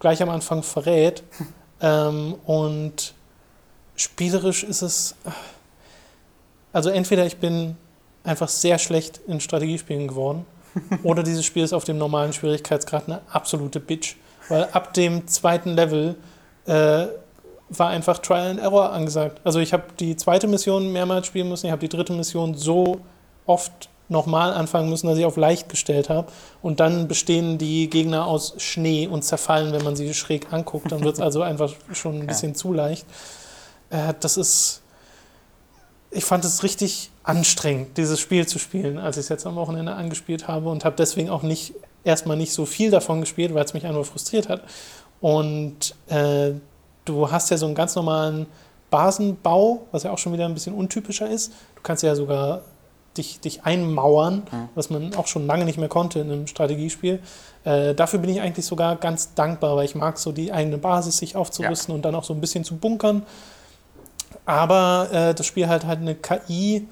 gleich 0.00 0.20
am 0.20 0.30
Anfang 0.30 0.64
verrät. 0.64 1.22
ähm, 1.80 2.34
und 2.44 3.13
spielerisch 3.96 4.64
ist 4.64 4.82
es. 4.82 5.14
Also 6.72 6.90
entweder 6.90 7.26
ich 7.26 7.38
bin 7.38 7.76
einfach 8.24 8.48
sehr 8.48 8.78
schlecht 8.78 9.20
in 9.26 9.40
Strategiespielen 9.40 10.08
geworden, 10.08 10.46
oder 11.02 11.22
dieses 11.22 11.44
Spiel 11.44 11.62
ist 11.62 11.72
auf 11.72 11.84
dem 11.84 11.98
normalen 11.98 12.32
Schwierigkeitsgrad 12.32 13.06
eine 13.06 13.20
absolute 13.30 13.80
Bitch. 13.80 14.16
Weil 14.48 14.64
ab 14.72 14.92
dem 14.94 15.26
zweiten 15.26 15.70
Level 15.70 16.16
äh, 16.66 17.06
war 17.70 17.88
einfach 17.88 18.18
Trial 18.18 18.50
and 18.50 18.60
Error 18.60 18.92
angesagt. 18.92 19.40
Also 19.44 19.58
ich 19.58 19.72
habe 19.72 19.84
die 19.98 20.16
zweite 20.16 20.46
Mission 20.46 20.92
mehrmals 20.92 21.26
spielen 21.26 21.48
müssen, 21.48 21.66
ich 21.66 21.72
habe 21.72 21.80
die 21.80 21.88
dritte 21.88 22.12
Mission 22.12 22.54
so 22.54 23.00
oft 23.46 23.88
nochmal 24.08 24.52
anfangen 24.52 24.90
müssen, 24.90 25.06
dass 25.06 25.16
ich 25.16 25.24
auf 25.24 25.36
leicht 25.36 25.70
gestellt 25.70 26.10
habe. 26.10 26.30
Und 26.60 26.80
dann 26.80 27.08
bestehen 27.08 27.56
die 27.56 27.88
Gegner 27.88 28.26
aus 28.26 28.54
Schnee 28.58 29.06
und 29.06 29.22
zerfallen, 29.22 29.72
wenn 29.72 29.82
man 29.82 29.96
sie 29.96 30.12
schräg 30.12 30.52
anguckt. 30.52 30.92
Dann 30.92 31.02
wird 31.02 31.14
es 31.14 31.20
also 31.22 31.40
einfach 31.40 31.72
schon 31.92 32.20
ein 32.20 32.26
bisschen 32.26 32.50
ja. 32.50 32.54
zu 32.54 32.72
leicht. 32.72 33.06
Äh, 33.90 34.14
das 34.20 34.36
ist. 34.36 34.80
Ich 36.10 36.24
fand 36.24 36.44
es 36.44 36.62
richtig 36.62 37.10
anstrengend, 37.24 37.96
dieses 37.96 38.20
Spiel 38.20 38.46
zu 38.46 38.60
spielen, 38.60 38.98
als 38.98 39.16
ich 39.16 39.22
es 39.22 39.28
jetzt 39.30 39.46
am 39.46 39.56
Wochenende 39.56 39.94
angespielt 39.94 40.46
habe 40.46 40.68
und 40.68 40.84
habe 40.84 40.94
deswegen 40.96 41.28
auch 41.28 41.42
nicht 41.42 41.74
erstmal 42.04 42.36
nicht 42.36 42.52
so 42.52 42.66
viel 42.66 42.90
davon 42.90 43.20
gespielt, 43.20 43.52
weil 43.52 43.64
es 43.64 43.74
mich 43.74 43.84
einfach 43.84 44.04
frustriert 44.04 44.48
hat. 44.48 44.62
Und 45.20 45.96
äh, 46.06 46.52
du 47.04 47.30
hast 47.30 47.50
ja 47.50 47.56
so 47.56 47.66
einen 47.66 47.74
ganz 47.74 47.96
normalen 47.96 48.46
Basenbau, 48.90 49.86
was 49.90 50.04
ja 50.04 50.12
auch 50.12 50.18
schon 50.18 50.32
wieder 50.32 50.44
ein 50.44 50.54
bisschen 50.54 50.74
untypischer 50.74 51.28
ist. 51.28 51.52
Du 51.74 51.82
kannst 51.82 52.02
ja 52.02 52.14
sogar 52.14 52.62
dich, 53.16 53.40
dich 53.40 53.64
einmauern, 53.64 54.42
mhm. 54.50 54.68
was 54.74 54.90
man 54.90 55.14
auch 55.14 55.26
schon 55.26 55.46
lange 55.46 55.64
nicht 55.64 55.78
mehr 55.78 55.88
konnte 55.88 56.20
in 56.20 56.30
einem 56.30 56.46
Strategiespiel. 56.46 57.20
Äh, 57.64 57.94
dafür 57.94 58.18
bin 58.18 58.30
ich 58.30 58.40
eigentlich 58.40 58.66
sogar 58.66 58.96
ganz 58.96 59.34
dankbar, 59.34 59.76
weil 59.76 59.84
ich 59.84 59.94
mag 59.94 60.18
so 60.18 60.32
die 60.32 60.52
eigene 60.52 60.78
Basis 60.78 61.18
sich 61.18 61.36
aufzurüsten 61.36 61.92
ja. 61.92 61.96
und 61.96 62.04
dann 62.04 62.14
auch 62.14 62.24
so 62.24 62.34
ein 62.34 62.40
bisschen 62.40 62.64
zu 62.64 62.76
bunkern. 62.76 63.22
Aber 64.44 65.08
äh, 65.12 65.34
das 65.34 65.46
Spiel 65.46 65.68
hat 65.68 65.84
halt 65.86 66.00
eine 66.00 66.14
KI, 66.14 66.86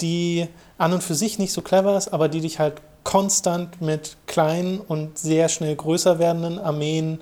die 0.00 0.48
an 0.78 0.92
und 0.92 1.02
für 1.02 1.14
sich 1.14 1.38
nicht 1.38 1.52
so 1.52 1.62
clever 1.62 1.96
ist, 1.96 2.12
aber 2.12 2.28
die 2.28 2.40
dich 2.40 2.58
halt 2.58 2.74
konstant 3.04 3.80
mit 3.80 4.16
kleinen 4.26 4.80
und 4.80 5.16
sehr 5.18 5.48
schnell 5.48 5.76
größer 5.76 6.18
werdenden 6.18 6.58
Armeen 6.58 7.20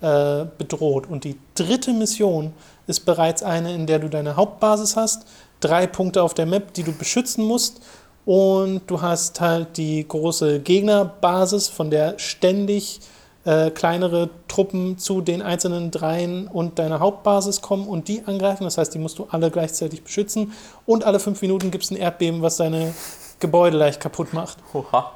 äh, 0.00 0.46
bedroht. 0.56 1.06
Und 1.08 1.24
die 1.24 1.38
dritte 1.54 1.92
Mission 1.92 2.52
ist 2.86 3.00
bereits 3.00 3.42
eine, 3.42 3.74
in 3.74 3.86
der 3.86 3.98
du 3.98 4.08
deine 4.08 4.36
Hauptbasis 4.36 4.96
hast, 4.96 5.26
drei 5.60 5.86
Punkte 5.86 6.22
auf 6.22 6.34
der 6.34 6.46
Map, 6.46 6.72
die 6.74 6.82
du 6.82 6.92
beschützen 6.92 7.44
musst. 7.44 7.80
Und 8.24 8.82
du 8.86 9.00
hast 9.00 9.40
halt 9.40 9.76
die 9.76 10.06
große 10.06 10.60
Gegnerbasis, 10.60 11.68
von 11.68 11.90
der 11.90 12.18
ständig 12.18 13.00
äh, 13.48 13.70
kleinere 13.70 14.28
Truppen 14.46 14.98
zu 14.98 15.22
den 15.22 15.40
einzelnen 15.40 15.90
Dreien 15.90 16.48
und 16.48 16.78
deiner 16.78 17.00
Hauptbasis 17.00 17.62
kommen 17.62 17.88
und 17.88 18.06
die 18.08 18.22
angreifen. 18.26 18.64
Das 18.64 18.76
heißt, 18.76 18.92
die 18.92 18.98
musst 18.98 19.18
du 19.18 19.26
alle 19.30 19.50
gleichzeitig 19.50 20.04
beschützen. 20.04 20.52
Und 20.84 21.04
alle 21.04 21.18
fünf 21.18 21.40
Minuten 21.40 21.70
gibt 21.70 21.84
es 21.84 21.90
ein 21.90 21.96
Erdbeben, 21.96 22.42
was 22.42 22.58
deine 22.58 22.92
Gebäude 23.40 23.78
leicht 23.78 24.00
kaputt 24.00 24.34
macht. 24.34 24.58
Oha. 24.74 25.12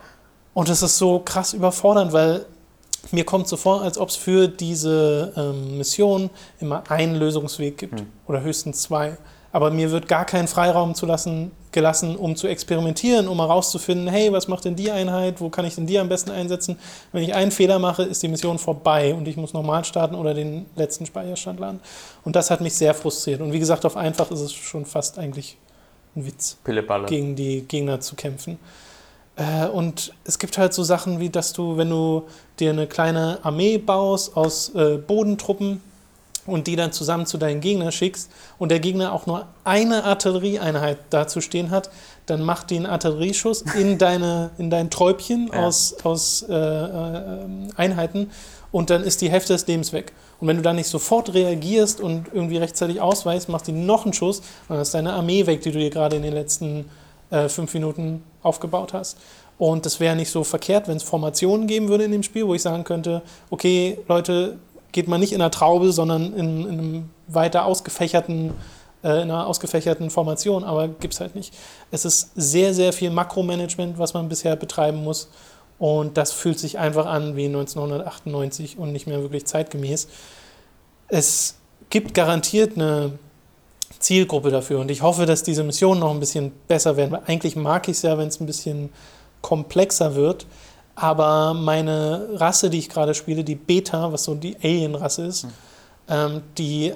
Und 0.54 0.70
das 0.70 0.82
ist 0.82 0.96
so 0.96 1.18
krass 1.18 1.52
überfordernd, 1.52 2.14
weil 2.14 2.46
mir 3.10 3.24
kommt 3.24 3.48
so 3.48 3.58
vor, 3.58 3.82
als 3.82 3.98
ob 3.98 4.08
es 4.08 4.16
für 4.16 4.48
diese 4.48 5.34
ähm, 5.36 5.76
Mission 5.76 6.30
immer 6.58 6.84
einen 6.90 7.16
Lösungsweg 7.16 7.76
gibt 7.76 8.00
hm. 8.00 8.06
oder 8.26 8.40
höchstens 8.40 8.80
zwei 8.80 9.18
aber 9.52 9.70
mir 9.70 9.90
wird 9.90 10.08
gar 10.08 10.24
kein 10.24 10.48
Freiraum 10.48 10.94
lassen, 11.02 11.52
gelassen, 11.72 12.16
um 12.16 12.36
zu 12.36 12.46
experimentieren, 12.46 13.28
um 13.28 13.38
herauszufinden, 13.38 14.08
hey, 14.08 14.32
was 14.32 14.48
macht 14.48 14.64
denn 14.64 14.76
die 14.76 14.90
Einheit, 14.90 15.40
wo 15.40 15.50
kann 15.50 15.64
ich 15.66 15.74
denn 15.74 15.86
die 15.86 15.98
am 15.98 16.08
besten 16.08 16.30
einsetzen? 16.30 16.78
Wenn 17.12 17.22
ich 17.22 17.34
einen 17.34 17.50
Fehler 17.50 17.78
mache, 17.78 18.02
ist 18.02 18.22
die 18.22 18.28
Mission 18.28 18.58
vorbei 18.58 19.14
und 19.14 19.28
ich 19.28 19.36
muss 19.36 19.52
nochmal 19.52 19.84
starten 19.84 20.14
oder 20.14 20.34
den 20.34 20.66
letzten 20.74 21.06
Speicherstand 21.06 21.60
laden. 21.60 21.80
Und 22.24 22.34
das 22.34 22.50
hat 22.50 22.60
mich 22.60 22.74
sehr 22.74 22.94
frustriert. 22.94 23.40
Und 23.40 23.52
wie 23.52 23.58
gesagt, 23.58 23.84
auf 23.84 23.96
einfach 23.96 24.30
ist 24.30 24.40
es 24.40 24.52
schon 24.52 24.86
fast 24.86 25.18
eigentlich 25.18 25.58
ein 26.16 26.26
Witz, 26.26 26.56
Pilleballe. 26.64 27.06
gegen 27.06 27.36
die 27.36 27.62
Gegner 27.62 28.00
zu 28.00 28.16
kämpfen. 28.16 28.58
Äh, 29.36 29.66
und 29.66 30.12
es 30.24 30.38
gibt 30.38 30.58
halt 30.58 30.72
so 30.74 30.82
Sachen 30.82 31.20
wie, 31.20 31.30
dass 31.30 31.52
du, 31.52 31.76
wenn 31.76 31.90
du 31.90 32.24
dir 32.58 32.70
eine 32.70 32.86
kleine 32.86 33.38
Armee 33.42 33.78
baust 33.78 34.36
aus 34.36 34.74
äh, 34.74 34.98
Bodentruppen, 34.98 35.80
und 36.46 36.66
die 36.66 36.76
dann 36.76 36.92
zusammen 36.92 37.26
zu 37.26 37.38
deinen 37.38 37.60
Gegner 37.60 37.92
schickst 37.92 38.30
und 38.58 38.70
der 38.70 38.80
Gegner 38.80 39.12
auch 39.12 39.26
nur 39.26 39.46
eine 39.64 40.04
Artillerieeinheit 40.04 40.98
dazu 41.10 41.40
stehen 41.40 41.70
hat, 41.70 41.90
dann 42.26 42.42
macht 42.42 42.70
die 42.70 42.76
einen 42.76 42.86
Artillerieschuss 42.86 43.62
in, 43.78 43.98
deine, 43.98 44.50
in 44.58 44.70
dein 44.70 44.90
Träubchen 44.90 45.50
ja. 45.52 45.66
aus, 45.66 45.94
aus 46.02 46.44
äh, 46.48 46.54
äh, 46.54 47.44
Einheiten 47.76 48.30
und 48.72 48.90
dann 48.90 49.04
ist 49.04 49.20
die 49.20 49.30
Hälfte 49.30 49.52
des 49.52 49.66
Lebens 49.66 49.92
weg. 49.92 50.12
Und 50.40 50.48
wenn 50.48 50.56
du 50.56 50.62
dann 50.62 50.76
nicht 50.76 50.88
sofort 50.88 51.34
reagierst 51.34 52.00
und 52.00 52.26
irgendwie 52.32 52.56
rechtzeitig 52.56 53.00
ausweichst, 53.00 53.48
macht 53.48 53.68
die 53.68 53.72
noch 53.72 54.04
einen 54.04 54.12
Schuss 54.12 54.38
und 54.40 54.70
dann 54.70 54.80
ist 54.80 54.94
deine 54.94 55.12
Armee 55.12 55.46
weg, 55.46 55.62
die 55.62 55.70
du 55.70 55.78
dir 55.78 55.90
gerade 55.90 56.16
in 56.16 56.22
den 56.22 56.32
letzten 56.32 56.86
äh, 57.30 57.48
fünf 57.48 57.72
Minuten 57.74 58.24
aufgebaut 58.42 58.92
hast. 58.92 59.18
Und 59.58 59.86
das 59.86 60.00
wäre 60.00 60.16
nicht 60.16 60.30
so 60.30 60.42
verkehrt, 60.42 60.88
wenn 60.88 60.96
es 60.96 61.04
Formationen 61.04 61.68
geben 61.68 61.88
würde 61.88 62.04
in 62.04 62.10
dem 62.10 62.24
Spiel, 62.24 62.46
wo 62.46 62.54
ich 62.54 62.62
sagen 62.62 62.82
könnte, 62.82 63.22
okay, 63.50 63.98
Leute, 64.08 64.58
geht 64.92 65.08
man 65.08 65.20
nicht 65.20 65.32
in 65.32 65.40
einer 65.40 65.50
Traube, 65.50 65.92
sondern 65.92 66.34
in, 66.34 66.66
in 66.66 66.78
einem 66.78 67.10
weiter 67.26 67.64
ausgefächerten, 67.64 68.52
äh, 69.02 69.22
in 69.22 69.30
einer 69.30 69.46
ausgefächerten 69.46 70.10
Formation, 70.10 70.64
aber 70.64 70.88
gibt 70.88 71.14
es 71.14 71.20
halt 71.20 71.34
nicht. 71.34 71.54
Es 71.90 72.04
ist 72.04 72.30
sehr, 72.34 72.74
sehr 72.74 72.92
viel 72.92 73.10
Makromanagement, 73.10 73.98
was 73.98 74.14
man 74.14 74.28
bisher 74.28 74.56
betreiben 74.56 75.02
muss. 75.02 75.28
Und 75.78 76.16
das 76.16 76.30
fühlt 76.30 76.60
sich 76.60 76.78
einfach 76.78 77.06
an 77.06 77.34
wie 77.34 77.46
1998 77.46 78.78
und 78.78 78.92
nicht 78.92 79.06
mehr 79.06 79.20
wirklich 79.22 79.46
zeitgemäß. 79.46 80.06
Es 81.08 81.56
gibt 81.90 82.14
garantiert 82.14 82.76
eine 82.76 83.18
Zielgruppe 83.98 84.50
dafür 84.50 84.80
und 84.80 84.90
ich 84.90 85.02
hoffe, 85.02 85.26
dass 85.26 85.42
diese 85.42 85.64
Missionen 85.64 86.00
noch 86.00 86.10
ein 86.10 86.20
bisschen 86.20 86.52
besser 86.68 86.96
werden, 86.96 87.12
weil 87.12 87.22
eigentlich 87.26 87.56
mag 87.56 87.88
ich 87.88 87.96
es 87.96 88.02
ja, 88.02 88.16
wenn 88.18 88.28
es 88.28 88.40
ein 88.40 88.46
bisschen 88.46 88.90
komplexer 89.40 90.14
wird. 90.14 90.46
Aber 91.02 91.52
meine 91.52 92.28
Rasse, 92.34 92.70
die 92.70 92.78
ich 92.78 92.88
gerade 92.88 93.12
spiele, 93.14 93.42
die 93.42 93.56
Beta, 93.56 94.12
was 94.12 94.22
so 94.22 94.36
die 94.36 94.56
Alien-Rasse 94.62 95.26
ist, 95.26 95.44
mhm. 95.44 95.50
ähm, 96.06 96.42
die 96.56 96.94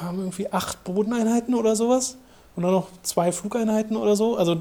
haben 0.00 0.18
irgendwie 0.20 0.52
acht 0.52 0.84
Bodeneinheiten 0.84 1.56
oder 1.56 1.74
sowas. 1.74 2.16
Und 2.54 2.62
dann 2.62 2.70
noch 2.70 2.86
zwei 3.02 3.32
Flugeinheiten 3.32 3.96
oder 3.96 4.14
so. 4.14 4.36
Also 4.36 4.58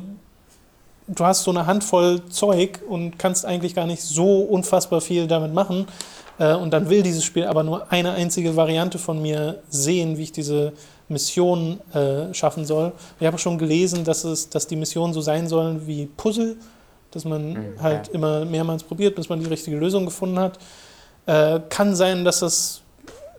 du 1.07 1.23
hast 1.23 1.43
so 1.43 1.51
eine 1.51 1.67
Handvoll 1.67 2.25
Zeug 2.29 2.79
und 2.89 3.19
kannst 3.19 3.45
eigentlich 3.45 3.75
gar 3.75 3.85
nicht 3.85 4.01
so 4.01 4.39
unfassbar 4.39 5.01
viel 5.01 5.27
damit 5.27 5.53
machen. 5.53 5.85
Äh, 6.39 6.55
und 6.55 6.71
dann 6.71 6.89
will 6.89 7.03
dieses 7.03 7.23
Spiel 7.23 7.45
aber 7.45 7.61
nur 7.61 7.91
eine 7.91 8.13
einzige 8.13 8.55
Variante 8.55 8.97
von 8.97 9.21
mir 9.21 9.61
sehen, 9.69 10.17
wie 10.17 10.23
ich 10.23 10.31
diese 10.31 10.73
Mission 11.09 11.79
äh, 11.93 12.33
schaffen 12.33 12.65
soll. 12.65 12.93
Ich 13.19 13.27
habe 13.27 13.37
schon 13.37 13.59
gelesen, 13.59 14.03
dass, 14.03 14.23
es, 14.23 14.49
dass 14.49 14.65
die 14.65 14.77
Missionen 14.77 15.13
so 15.13 15.21
sein 15.21 15.47
sollen 15.47 15.85
wie 15.85 16.07
Puzzle 16.07 16.57
dass 17.11 17.25
man 17.25 17.53
mhm, 17.53 17.81
halt 17.81 18.07
ja. 18.07 18.13
immer 18.13 18.45
mehrmals 18.45 18.83
probiert, 18.83 19.15
bis 19.15 19.29
man 19.29 19.39
die 19.39 19.47
richtige 19.47 19.77
Lösung 19.77 20.05
gefunden 20.05 20.39
hat. 20.39 20.59
Äh, 21.25 21.59
kann 21.69 21.95
sein, 21.95 22.25
dass 22.25 22.39
das 22.39 22.81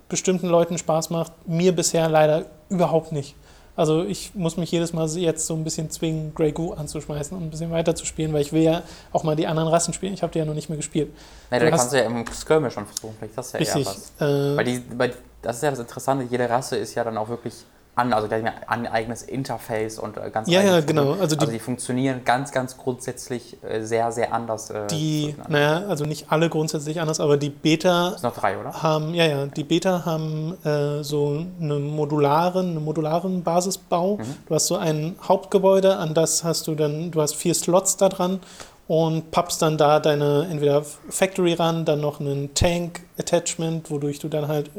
bestimmten 0.09 0.49
Leuten 0.49 0.79
Spaß 0.79 1.11
macht, 1.11 1.33
mir 1.47 1.75
bisher 1.75 2.09
leider 2.09 2.45
überhaupt 2.69 3.13
nicht. 3.13 3.35
Also 3.77 4.05
ich 4.05 4.35
muss 4.35 4.57
mich 4.57 4.71
jedes 4.71 4.93
Mal 4.93 5.09
jetzt 5.17 5.47
so 5.47 5.55
ein 5.55 5.65
bisschen 5.65 5.91
zwingen, 5.91 6.35
Grey 6.35 6.53
Goo 6.53 6.73
anzuschmeißen 6.73 7.37
und 7.37 7.45
ein 7.45 7.51
bisschen 7.51 7.71
weiter 7.71 7.95
zu 7.95 8.05
spielen, 8.05 8.33
weil 8.33 8.43
ich 8.43 8.53
will 8.53 8.63
ja 8.63 8.83
auch 9.13 9.23
mal 9.23 9.37
die 9.37 9.47
anderen 9.47 9.69
Rassen 9.69 9.95
spielen. 9.95 10.13
Ich 10.13 10.23
habe 10.23 10.33
die 10.33 10.39
ja 10.39 10.45
noch 10.45 10.55
nicht 10.55 10.69
mehr 10.69 10.77
gespielt. 10.77 11.11
Nein, 11.51 11.61
da 11.61 11.71
kannst 11.71 11.93
du 11.93 11.97
ja 11.97 12.05
im 12.05 12.27
Skirmish 12.27 12.75
schon 12.75 12.85
versuchen. 12.85 13.15
Vielleicht 13.19 13.39
das 13.39 13.47
ist 13.47 13.53
ja 13.55 13.59
richtig, 13.59 13.87
eher 13.87 13.93
was. 14.21 14.29
Äh, 14.29 14.57
weil, 14.57 14.65
die, 14.65 14.83
weil 14.99 15.15
das 15.41 15.57
ist 15.57 15.63
ja 15.63 15.71
das 15.71 15.79
Interessante, 15.79 16.27
jede 16.29 16.51
Rasse 16.51 16.77
ist 16.77 16.95
ja 16.95 17.05
dann 17.05 17.17
auch 17.17 17.29
wirklich 17.29 17.55
an, 18.01 18.13
also 18.13 18.35
ja 18.35 18.53
ein 18.67 18.87
eigenes 18.87 19.23
Interface 19.23 19.99
und 19.99 20.17
äh, 20.17 20.31
ganz 20.31 20.49
Ja, 20.49 20.63
ja, 20.63 20.81
genau. 20.81 21.13
Also 21.13 21.37
die, 21.37 21.41
also 21.41 21.53
die, 21.53 21.59
funktionieren 21.59 22.23
ganz, 22.25 22.51
ganz 22.51 22.77
grundsätzlich 22.79 23.59
äh, 23.63 23.83
sehr, 23.83 24.11
sehr 24.11 24.33
anders. 24.33 24.71
Äh, 24.71 24.87
die, 24.89 25.35
naja, 25.49 25.85
also 25.89 26.05
nicht 26.05 26.27
alle 26.31 26.49
grundsätzlich 26.49 27.01
anders, 27.01 27.21
aber 27.21 27.37
die 27.37 27.51
Beta. 27.51 28.11
Das 28.11 28.21
sind 28.21 28.31
noch 28.31 28.37
drei, 28.37 28.59
oder? 28.59 28.83
Haben, 28.83 29.15
ja, 29.15 29.27
ja, 29.27 29.47
die 29.47 29.65
Beta 29.65 30.05
haben 30.05 30.57
äh, 30.65 31.05
so 31.05 31.45
eine 31.61 31.75
modularen, 31.75 32.71
einen 32.71 32.85
modularen 32.85 33.43
Basisbau. 33.43 34.17
Mhm. 34.17 34.37
Du 34.47 34.55
hast 34.55 34.67
so 34.67 34.77
ein 34.77 35.17
Hauptgebäude, 35.23 35.97
an 35.97 36.15
das 36.15 36.43
hast 36.43 36.67
du 36.67 36.75
dann, 36.75 37.11
du 37.11 37.21
hast 37.21 37.37
vier 37.37 37.55
Slots 37.55 37.97
da 37.99 38.09
dran 38.09 38.41
und 38.89 39.31
pappst 39.31 39.63
dann 39.63 39.79
da 39.79 40.01
deine 40.01 40.49
entweder 40.51 40.83
Factory 40.83 41.53
ran, 41.53 41.85
dann 41.85 42.01
noch 42.01 42.19
einen 42.19 42.55
Tank-Attachment, 42.55 43.91
wodurch 43.91 44.19
du 44.19 44.29
dann 44.29 44.49
halt 44.49 44.71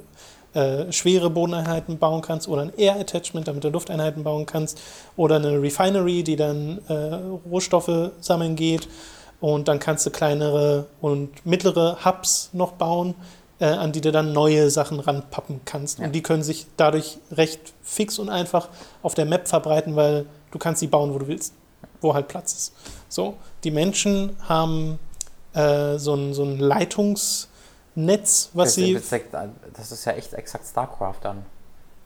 äh, 0.54 0.92
schwere 0.92 1.30
Bodeneinheiten 1.30 1.98
bauen 1.98 2.22
kannst 2.22 2.48
oder 2.48 2.64
ein 2.64 2.74
Air 2.76 3.00
Attachment, 3.00 3.48
damit 3.48 3.64
du 3.64 3.70
Lufteinheiten 3.70 4.24
bauen 4.24 4.46
kannst 4.46 4.82
oder 5.16 5.38
eine 5.38 5.62
Refinery, 5.62 6.24
die 6.24 6.36
dann 6.36 6.80
äh, 6.88 6.94
Rohstoffe 7.50 8.12
sammeln 8.20 8.56
geht 8.56 8.88
und 9.40 9.68
dann 9.68 9.80
kannst 9.80 10.06
du 10.06 10.12
kleinere 10.12 10.88
und 11.02 11.46
mittlere 11.46 12.06
Hubs 12.06 12.50
noch 12.54 12.74
bauen, 12.74 13.16
äh, 13.60 13.66
an 13.66 13.92
die 13.92 14.02
du 14.02 14.12
dann 14.12 14.34
neue 14.34 14.70
Sachen 14.70 15.00
ranpappen 15.00 15.62
kannst. 15.66 16.00
Ja. 16.00 16.06
Und 16.06 16.14
die 16.14 16.22
können 16.22 16.44
sich 16.44 16.68
dadurch 16.78 17.18
recht 17.32 17.74
fix 17.82 18.20
und 18.20 18.30
einfach 18.30 18.70
auf 19.04 19.16
der 19.16 19.26
Map 19.26 19.48
verbreiten, 19.48 19.96
weil 19.96 20.26
du 20.52 20.60
kannst 20.60 20.80
sie 20.80 20.88
bauen, 20.88 21.14
wo 21.14 21.20
du 21.20 21.28
willst, 21.28 21.54
wo 22.02 22.14
halt 22.14 22.28
Platz 22.28 22.54
ist. 22.54 22.74
So, 23.10 23.36
die 23.64 23.72
Menschen 23.72 24.36
haben 24.48 25.00
äh, 25.54 25.98
so 25.98 26.14
ein, 26.14 26.34
so 26.34 26.44
ein 26.44 26.60
Leitungsnetz, 27.96 28.50
was 28.54 28.70
das, 28.70 28.76
sie... 28.76 28.94
das, 28.94 29.10
das 29.74 29.92
ist 29.92 30.06
ja 30.06 30.14
echt 30.14 30.34
exakt 30.34 30.66
StarCraft 30.66 31.18
dann. 31.22 31.46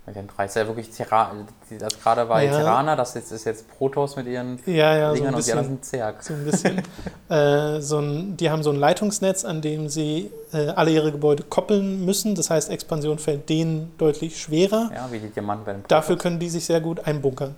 Mit 0.08 0.16
den 0.16 0.28
drei. 0.28 0.44
Das 0.44 0.52
ist 0.52 0.62
ja 0.62 0.68
wirklich 0.68 0.92
Terra 0.92 1.32
das 1.80 2.00
gerade 2.00 2.30
war 2.30 2.44
Ja. 2.44 2.52
Terraner, 2.52 2.96
das 2.96 3.16
ist, 3.16 3.32
ist 3.32 3.44
jetzt 3.46 3.68
Protoss 3.76 4.16
mit 4.16 4.28
ihren 4.28 4.60
Ja, 4.68 4.96
ja, 4.96 5.10
so 5.10 5.16
Dingern 5.16 5.34
ein 5.34 5.36
und 5.38 5.48
die 5.48 5.52
anderen 5.52 5.78
bisschen. 5.80 5.84
sind 5.84 5.86
Zerg. 5.86 6.22
So 6.22 6.34
ein 6.36 6.46
bisschen. 6.46 6.84
äh, 7.30 7.82
so 7.82 7.98
ein, 7.98 8.38
die 8.38 8.52
haben 8.52 8.62
so 8.62 8.70
ein 8.70 8.76
Leitungsnetz, 8.76 9.46
an 9.46 9.64
dem 9.64 9.90
sie 9.90 10.30
äh, 10.54 10.68
alle 10.68 10.92
ihre 10.92 11.12
Gebäude 11.12 11.42
koppeln 11.42 12.06
müssen. 12.06 12.36
Das 12.36 12.52
heißt, 12.52 12.70
Expansion 12.70 13.18
fällt 13.18 13.50
denen 13.50 13.94
deutlich 13.98 14.40
schwerer. 14.40 14.92
Ja, 14.94 15.12
wie 15.12 15.18
die 15.18 15.30
Diamanten 15.30 15.66
bei 15.66 15.74
den 15.74 15.84
Dafür 15.88 16.20
können 16.20 16.38
die 16.38 16.50
sich 16.50 16.66
sehr 16.66 16.82
gut 16.82 17.00
einbunkern. 17.08 17.56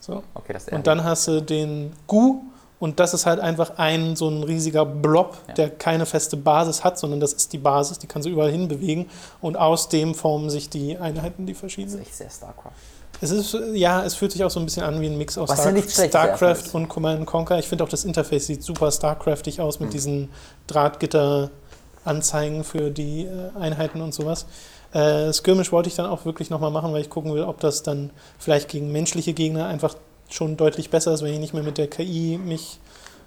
So. 0.00 0.22
Okay, 0.32 0.54
das 0.54 0.64
ist 0.68 0.72
Und 0.72 0.86
dann 0.86 1.04
hast 1.04 1.28
du 1.28 1.42
den 1.42 1.92
Gu 2.06 2.40
und 2.82 2.98
das 2.98 3.14
ist 3.14 3.26
halt 3.26 3.38
einfach 3.38 3.78
ein 3.78 4.16
so 4.16 4.28
ein 4.28 4.42
riesiger 4.42 4.84
Blob, 4.84 5.38
Ja. 5.48 5.54
der 5.54 5.70
keine 5.70 6.04
feste 6.04 6.36
Basis 6.36 6.82
hat, 6.82 6.98
sondern 6.98 7.20
das 7.20 7.32
ist 7.32 7.52
die 7.52 7.58
Basis, 7.58 7.98
die 8.00 8.08
kannst 8.08 8.26
du 8.26 8.30
überall 8.32 8.50
hin 8.50 8.66
bewegen 8.66 9.08
und 9.40 9.56
aus 9.56 9.88
dem 9.88 10.14
formen 10.14 10.50
sich 10.50 10.68
die 10.68 10.98
Einheiten, 10.98 11.46
die 11.46 11.54
das 11.54 11.94
ist 11.94 12.00
echt 12.00 12.14
sehr 12.14 12.30
StarCraft. 12.30 12.72
Es 13.20 13.30
ist, 13.30 13.56
ja, 13.74 14.02
es 14.04 14.16
fühlt 14.16 14.32
sich 14.32 14.42
auch 14.42 14.50
so 14.50 14.58
ein 14.58 14.64
bisschen 14.66 14.82
an 14.82 15.00
wie 15.00 15.06
ein 15.06 15.16
Mix 15.16 15.38
aus 15.38 15.48
ja 15.48 15.54
Star 15.56 15.72
ist, 15.76 16.08
StarCraft 16.08 16.64
und 16.72 16.88
Command 16.88 17.24
Conquer. 17.24 17.58
Ich 17.60 17.68
finde 17.68 17.84
auch 17.84 17.88
das 17.88 18.04
Interface 18.04 18.46
sieht 18.48 18.64
super 18.64 18.90
StarCraftig 18.90 19.60
aus 19.60 19.78
mit 19.78 19.90
Mhm. 19.90 19.92
diesen 19.92 20.28
Drahtgitter-Anzeigen 20.66 22.64
für 22.64 22.90
die 22.90 23.24
äh, 23.26 23.50
Einheiten 23.58 24.00
und 24.00 24.12
sowas. 24.14 24.46
Äh, 24.92 25.32
Skirmish 25.32 25.72
wollte 25.72 25.88
ich 25.88 25.94
dann 25.94 26.06
auch 26.06 26.24
wirklich 26.24 26.50
nochmal 26.50 26.70
machen, 26.70 26.92
weil 26.92 27.00
ich 27.00 27.10
gucken 27.10 27.32
will, 27.32 27.44
ob 27.44 27.60
das 27.60 27.82
dann 27.82 28.10
vielleicht 28.38 28.68
gegen 28.68 28.92
menschliche 28.92 29.32
Gegner 29.32 29.66
einfach 29.66 29.94
schon 30.32 30.56
deutlich 30.56 30.90
besser 30.90 31.12
ist, 31.12 31.22
wenn 31.22 31.32
ich 31.32 31.38
nicht 31.40 31.54
mehr 31.54 31.62
mit 31.62 31.78
der 31.78 31.88
KI 31.88 32.38
mich 32.42 32.78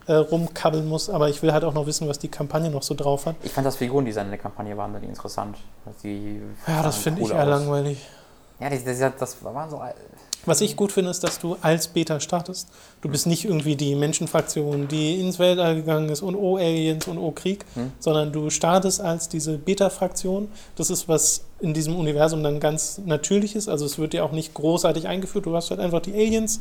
äh, 0.07 0.13
rumkabbeln 0.13 0.87
muss. 0.87 1.09
Aber 1.09 1.29
ich 1.29 1.41
will 1.41 1.53
halt 1.53 1.63
auch 1.63 1.73
noch 1.73 1.85
wissen, 1.87 2.07
was 2.07 2.19
die 2.19 2.27
Kampagne 2.29 2.69
noch 2.69 2.83
so 2.83 2.93
drauf 2.95 3.25
hat. 3.25 3.35
Ich 3.43 3.51
fand 3.51 3.65
das 3.67 3.75
Figurendesign 3.77 4.25
in 4.25 4.31
der 4.31 4.39
Kampagne 4.39 4.75
wahnsinnig 4.77 5.09
interessant. 5.09 5.57
Die 6.03 6.41
Ja, 6.67 6.83
das 6.83 6.97
finde 6.97 7.21
ich 7.21 7.27
cool 7.27 7.33
eher 7.35 7.43
aus. 7.43 7.49
langweilig. 7.49 7.97
Ja, 8.59 8.69
das, 8.69 8.83
das, 8.85 8.99
das 9.19 9.43
waren 9.43 9.69
so. 9.69 9.81
Was 10.47 10.61
ich 10.61 10.75
gut 10.77 10.91
finde, 10.91 11.09
ist, 11.09 11.23
dass 11.23 11.39
du 11.39 11.57
als 11.61 11.87
Beta 11.87 12.19
startest. 12.19 12.69
Du 13.01 13.09
bist 13.09 13.25
nicht 13.25 13.45
irgendwie 13.45 13.75
die 13.75 13.95
Menschenfraktion, 13.95 14.87
die 14.87 15.19
ins 15.19 15.39
Weltall 15.39 15.75
gegangen 15.75 16.07
ist 16.09 16.21
und 16.21 16.35
oh 16.35 16.57
Aliens 16.57 17.07
und 17.07 17.17
oh 17.17 17.31
Krieg, 17.31 17.65
Hm. 17.73 17.91
sondern 17.99 18.31
du 18.31 18.51
startest 18.51 19.01
als 19.01 19.27
diese 19.27 19.57
Beta-Fraktion. 19.57 20.47
Das 20.75 20.91
ist 20.91 21.09
was 21.09 21.41
in 21.61 21.73
diesem 21.73 21.95
Universum 21.97 22.43
dann 22.43 22.59
ganz 22.59 23.01
natürlich 23.05 23.55
ist. 23.55 23.67
Also 23.67 23.85
es 23.85 23.97
wird 23.97 24.13
dir 24.13 24.23
auch 24.23 24.31
nicht 24.31 24.53
großartig 24.53 25.07
eingeführt. 25.07 25.47
Du 25.47 25.55
hast 25.55 25.71
halt 25.71 25.79
einfach 25.79 26.01
die 26.01 26.13
Aliens, 26.13 26.59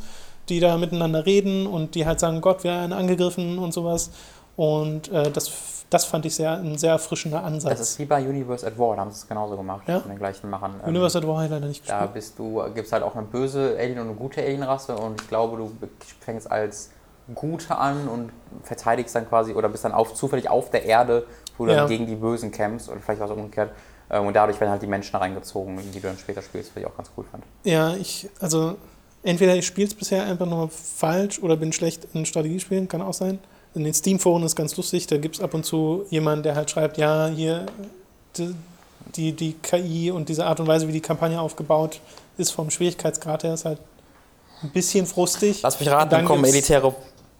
die 0.49 0.59
da 0.59 0.77
miteinander 0.77 1.25
reden 1.25 1.67
und 1.67 1.95
die 1.95 2.05
halt 2.05 2.19
sagen, 2.19 2.41
Gott, 2.41 2.63
wir 2.63 2.71
werden 2.71 2.93
angegriffen 2.93 3.57
und 3.59 3.73
sowas. 3.73 4.11
Und 4.55 5.11
äh, 5.11 5.29
das, 5.31 5.51
das 5.89 6.05
fand 6.05 6.25
ich 6.25 6.35
sehr, 6.35 6.51
ein 6.57 6.77
sehr 6.77 6.91
erfrischender 6.91 7.39
Das 7.39 7.45
Ansatz. 7.45 7.79
ist 7.79 7.99
wie 7.99 8.05
bei 8.05 8.21
Universe 8.27 8.65
at 8.65 8.77
War, 8.79 8.95
da 8.95 9.01
haben 9.01 9.11
sie 9.11 9.17
es 9.17 9.27
genauso 9.27 9.57
gemacht. 9.57 9.81
Ja? 9.87 9.99
Von 9.99 10.09
den 10.11 10.17
gleichen 10.19 10.49
Machern. 10.49 10.75
Ähm, 10.83 10.89
Universe 10.89 11.17
at 11.17 11.27
War 11.27 11.43
ich 11.43 11.51
leider 11.51 11.67
nicht 11.67 11.87
Da 11.89 11.93
gespielt. 11.99 12.13
bist 12.13 12.39
du, 12.39 12.63
gibt 12.73 12.87
es 12.87 12.93
halt 12.93 13.03
auch 13.03 13.15
eine 13.15 13.25
böse 13.25 13.75
Alien 13.77 13.99
und 13.99 14.07
eine 14.07 14.15
gute 14.15 14.41
Alienrasse 14.41 14.95
und 14.95 15.21
ich 15.21 15.27
glaube, 15.27 15.57
du 15.57 15.71
fängst 16.21 16.49
als 16.49 16.91
Gute 17.33 17.75
an 17.77 18.07
und 18.07 18.31
verteidigst 18.63 19.15
dann 19.15 19.27
quasi 19.27 19.53
oder 19.53 19.67
bist 19.67 19.83
dann 19.83 19.91
auf, 19.93 20.13
zufällig 20.13 20.47
auf 20.49 20.69
der 20.69 20.85
Erde, 20.85 21.25
wo 21.57 21.65
du 21.65 21.71
Ja. 21.71 21.79
dann 21.79 21.87
gegen 21.89 22.05
die 22.05 22.15
Bösen 22.15 22.51
kämpfst 22.51 22.87
oder 22.87 22.99
vielleicht 23.01 23.19
was 23.19 23.31
umgekehrt. 23.31 23.71
Ähm, 24.11 24.27
Und 24.27 24.35
dadurch 24.35 24.59
werden 24.61 24.69
halt 24.69 24.83
die 24.83 24.87
Menschen 24.87 25.15
reingezogen, 25.15 25.77
die 25.91 25.99
du 25.99 26.07
dann 26.07 26.17
später 26.19 26.41
spielst, 26.43 26.71
was 26.75 26.81
ich 26.81 26.87
auch 26.87 26.95
ganz 26.95 27.09
cool 27.17 27.25
fand. 27.31 27.43
Ja, 27.63 27.95
ich, 27.95 28.29
also 28.39 28.75
entweder 29.25 29.55
ich 29.55 29.65
spiele 29.65 29.87
es 29.87 29.93
bisher 29.93 30.23
einfach 30.23 30.45
nur 30.45 30.69
falsch 30.69 31.39
oder 31.39 31.57
bin 31.57 31.73
schlecht 31.73 32.07
in 32.13 32.25
Strategiespielen, 32.25 32.87
kann 32.87 33.01
auch 33.01 33.13
sein. 33.13 33.39
In 33.73 33.83
den 33.83 33.93
Steam-Foren 33.93 34.43
ist 34.43 34.55
ganz 34.55 34.77
lustig, 34.77 35.07
da 35.07 35.17
gibt 35.17 35.35
es 35.35 35.41
ab 35.41 35.53
und 35.53 35.65
zu 35.65 36.05
jemanden, 36.09 36.43
der 36.43 36.55
halt 36.55 36.69
schreibt, 36.69 36.97
ja, 36.97 37.27
hier 37.27 37.65
die, 38.37 38.55
die, 39.15 39.31
die 39.33 39.53
KI 39.53 40.11
und 40.11 40.29
diese 40.29 40.45
Art 40.45 40.59
und 40.59 40.67
Weise, 40.67 40.87
wie 40.87 40.93
die 40.93 41.01
Kampagne 41.01 41.41
aufgebaut 41.41 41.99
ist 42.37 42.51
vom 42.51 42.69
Schwierigkeitsgrad 42.69 43.43
her, 43.43 43.53
ist 43.53 43.65
halt 43.65 43.79
ein 44.61 44.69
bisschen 44.69 45.05
frustig. 45.05 45.61
Lass 45.63 45.79
mich 45.79 45.89
raten, 45.89 46.11
Dann 46.11 46.25
kommen 46.25 46.45
elitäre 46.45 46.93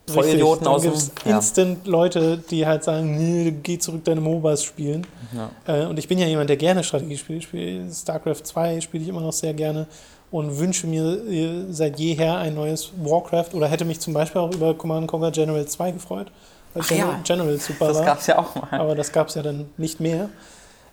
Richtig, 0.07 0.43
dann 0.61 0.81
gibt's 0.81 1.11
instant 1.25 1.87
Leute, 1.87 2.37
die 2.37 2.67
halt 2.67 2.83
sagen, 2.83 3.17
nee, 3.17 3.51
geh 3.63 3.79
zurück 3.79 4.03
deine 4.05 4.21
MOBAs 4.21 4.63
spielen. 4.63 5.07
Ja. 5.33 5.49
Äh, 5.65 5.87
und 5.87 5.97
ich 5.97 6.07
bin 6.07 6.19
ja 6.19 6.27
jemand, 6.27 6.49
der 6.49 6.57
gerne 6.57 6.83
Strategie 6.83 7.17
spielt. 7.17 7.47
StarCraft 7.91 8.43
2 8.43 8.81
spiele 8.81 9.03
ich 9.03 9.09
immer 9.09 9.21
noch 9.21 9.33
sehr 9.33 9.55
gerne 9.55 9.87
und 10.35 10.57
wünsche 10.59 10.85
mir 10.87 11.03
äh, 11.27 11.65
seit 11.71 11.99
jeher 11.99 12.37
ein 12.37 12.55
neues 12.55 12.91
Warcraft 12.97 13.53
oder 13.53 13.67
hätte 13.67 13.85
mich 13.85 13.99
zum 13.99 14.13
Beispiel 14.13 14.41
auch 14.41 14.53
über 14.53 14.73
Command 14.73 15.07
Conquer 15.07 15.31
General 15.31 15.65
2 15.65 15.91
gefreut, 15.91 16.27
weil 16.73 16.83
Ach 16.83 16.87
General, 16.87 17.13
ja. 17.13 17.21
General 17.23 17.57
super 17.57 17.87
Das 17.87 17.97
war. 17.97 18.05
gab 18.05 18.19
es 18.19 18.27
ja 18.27 18.37
auch 18.39 18.53
mal. 18.55 18.79
Aber 18.79 18.95
das 18.95 19.11
gab 19.11 19.29
es 19.29 19.35
ja 19.35 19.41
dann 19.43 19.69
nicht 19.77 19.99
mehr. 19.99 20.29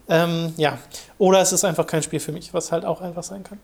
Ähm, 0.09 0.53
ja, 0.57 0.79
oder 1.19 1.41
es 1.41 1.53
ist 1.53 1.65
einfach 1.65 1.87
kein 1.87 2.03
Spiel 2.03 2.21
für 2.21 2.33
mich, 2.33 2.53
was 2.55 2.71
halt 2.73 2.85
auch 2.85 3.01
einfach 3.01 3.23
sein 3.23 3.43
kann. 3.43 3.59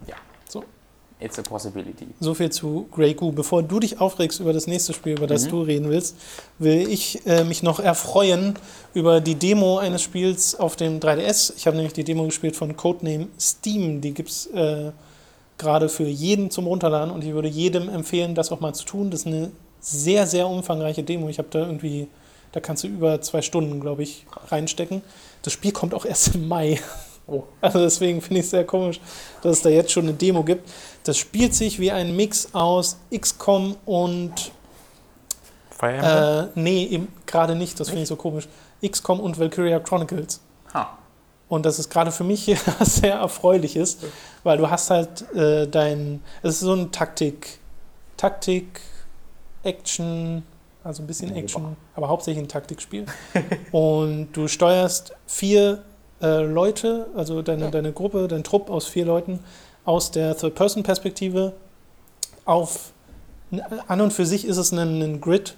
It's 1.21 1.37
a 1.37 1.43
possibility. 1.43 2.07
So 2.21 2.33
viel 2.33 2.49
zu 2.51 2.87
Grey 2.93 3.13
Goo. 3.13 3.33
Bevor 3.33 3.65
du 3.65 3.81
dich 3.81 4.01
aufregst 4.01 4.39
über 4.39 4.53
das 4.53 4.69
nächste 4.69 4.93
Spiel, 4.93 5.15
über 5.17 5.27
das 5.27 5.47
Mhm. 5.47 5.51
du 5.51 5.63
reden 5.63 5.91
willst, 5.91 6.15
will 6.61 6.89
ich 6.89 7.27
äh, 7.27 7.43
mich 7.43 7.65
noch 7.65 7.81
erfreuen 7.81 8.55
über 8.95 9.21
die 9.21 9.35
Demo 9.35 9.79
eines 9.79 10.01
Spiels 10.03 10.55
auf 10.55 10.77
dem 10.77 11.01
3DS. 11.01 11.55
Ich 11.57 11.67
habe 11.67 11.75
nämlich 11.77 11.93
die 11.93 12.05
Demo 12.05 12.23
gespielt 12.25 12.55
von 12.55 12.77
Codename 12.77 13.27
Steam. 13.41 14.01
Die 14.01 14.15
gibt 14.15 14.29
es 14.31 14.47
äh, 14.47 14.93
gerade 15.59 15.89
für 15.89 16.05
jeden 16.05 16.51
zum 16.51 16.67
Runterladen 16.67 17.13
und 17.13 17.25
ich 17.25 17.33
würde 17.33 17.49
jedem 17.49 17.89
empfehlen, 17.89 18.35
das 18.35 18.53
auch 18.53 18.61
mal 18.61 18.75
zu 18.75 18.85
tun. 18.85 19.11
Das 19.11 19.21
ist 19.21 19.27
eine 19.27 19.51
sehr, 19.81 20.27
sehr 20.27 20.49
umfangreiche 20.49 21.03
Demo. 21.03 21.29
Ich 21.29 21.39
habe 21.39 21.49
da 21.51 21.61
irgendwie, 21.61 22.09
da 22.53 22.61
kannst 22.61 22.85
du 22.85 22.89
über 22.89 23.21
zwei 23.21 23.43
Stunden, 23.43 23.81
glaube 23.81 24.03
ich, 24.03 24.27
reinstecken. 24.49 25.03
Das 25.43 25.53
Spiel 25.53 25.73
kommt 25.73 25.95
auch 25.95 26.05
erst 26.05 26.35
im 26.35 26.49
Mai. 26.49 26.81
Oh. 27.31 27.43
Also 27.61 27.81
deswegen 27.81 28.23
finde 28.23 28.41
ich 28.41 28.47
es 28.47 28.53
sehr 28.53 28.65
komisch, 28.65 29.01
dass 29.43 29.59
es 29.59 29.63
da 29.63 29.69
jetzt 29.69 29.93
schon 29.93 30.05
eine 30.05 30.15
Demo 30.15 30.43
gibt. 30.45 30.67
Das 31.05 31.19
spielt 31.19 31.55
sich 31.55 31.79
wie 31.79 31.93
ein 31.93 32.17
Mix 32.17 32.55
aus 32.55 32.97
XCOM 33.15 33.77
und 33.85 34.51
Fire 35.71 35.93
Emblem? 35.93 36.11
äh, 36.11 36.49
nee, 36.55 37.01
gerade 37.27 37.55
nicht, 37.55 37.79
das 37.79 37.89
finde 37.89 38.03
ich 38.03 38.09
so 38.09 38.17
komisch. 38.17 38.49
XCOM 38.85 39.21
und 39.21 39.39
Valkyria 39.39 39.79
Chronicles. 39.79 40.41
Ha. 40.73 40.98
Und 41.49 41.65
das 41.65 41.79
ist 41.79 41.91
gerade 41.91 42.13
für 42.13 42.25
mich 42.25 42.55
sehr 42.81 43.15
erfreulich 43.15 43.77
ist, 43.77 44.05
weil 44.43 44.59
du 44.59 44.69
hast 44.69 44.91
halt 44.91 45.35
äh, 45.35 45.67
dein, 45.67 46.23
es 46.43 46.55
ist 46.55 46.61
so 46.61 46.75
ein 46.75 46.93
Taktik, 46.93 47.59
Taktik, 48.17 48.81
Action, 49.63 50.43
also 50.85 51.03
ein 51.03 51.07
bisschen 51.07 51.31
Ja, 51.31 51.37
Action, 51.37 51.77
aber 51.95 52.09
hauptsächlich 52.09 52.45
ein 52.45 52.49
Taktikspiel. 52.49 53.07
Und 53.73 54.29
du 54.33 54.49
steuerst 54.49 55.13
vier 55.27 55.83
äh, 56.21 56.43
Leute, 56.43 57.07
also 57.17 57.43
deine, 57.43 57.71
deine 57.71 57.93
Gruppe, 57.93 58.29
dein 58.29 58.45
Trupp 58.45 58.71
aus 58.71 58.87
vier 58.87 59.07
Leuten 59.07 59.41
aus 59.85 60.11
der 60.11 60.37
Third-Person-Perspektive 60.37 61.55
auf, 62.45 62.93
an 63.87 64.01
und 64.01 64.13
für 64.13 64.27
sich 64.27 64.47
ist 64.47 64.59
es 64.59 64.73
ein, 64.73 65.01
ein 65.01 65.21
Grid, 65.21 65.57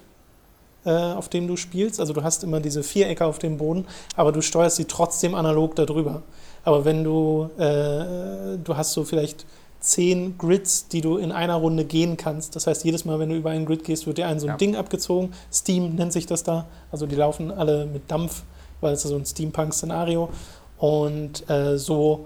auf 0.89 1.29
dem 1.29 1.47
du 1.47 1.55
spielst. 1.57 1.99
Also 1.99 2.13
du 2.13 2.23
hast 2.23 2.43
immer 2.43 2.59
diese 2.59 2.83
Vierecke 2.83 3.25
auf 3.25 3.39
dem 3.39 3.57
Boden, 3.57 3.85
aber 4.15 4.31
du 4.31 4.41
steuerst 4.41 4.77
sie 4.77 4.85
trotzdem 4.85 5.35
analog 5.35 5.75
darüber. 5.75 6.23
Aber 6.63 6.85
wenn 6.85 7.03
du, 7.03 7.49
äh, 7.57 8.57
du 8.63 8.75
hast 8.75 8.93
so 8.93 9.03
vielleicht 9.03 9.45
zehn 9.79 10.37
Grids, 10.37 10.87
die 10.89 11.01
du 11.01 11.17
in 11.17 11.31
einer 11.31 11.55
Runde 11.55 11.85
gehen 11.85 12.15
kannst. 12.15 12.55
Das 12.55 12.67
heißt, 12.67 12.85
jedes 12.85 13.03
Mal, 13.03 13.17
wenn 13.17 13.29
du 13.29 13.35
über 13.35 13.49
einen 13.49 13.65
Grid 13.65 13.83
gehst, 13.83 14.05
wird 14.05 14.19
dir 14.19 14.27
ein 14.27 14.39
so 14.39 14.45
ein 14.45 14.51
Ja. 14.51 14.57
Ding 14.57 14.75
abgezogen. 14.75 15.33
Steam 15.51 15.95
nennt 15.95 16.13
sich 16.13 16.27
das 16.27 16.43
da. 16.43 16.67
Also 16.91 17.07
die 17.07 17.15
laufen 17.15 17.49
alle 17.51 17.87
mit 17.87 18.09
Dampf, 18.11 18.43
weil 18.79 18.93
es 18.93 19.03
ist 19.03 19.09
so 19.09 19.15
ein 19.15 19.25
Steampunk-Szenario. 19.25 20.29
Und 20.77 21.49
äh, 21.49 21.77
so 21.79 22.25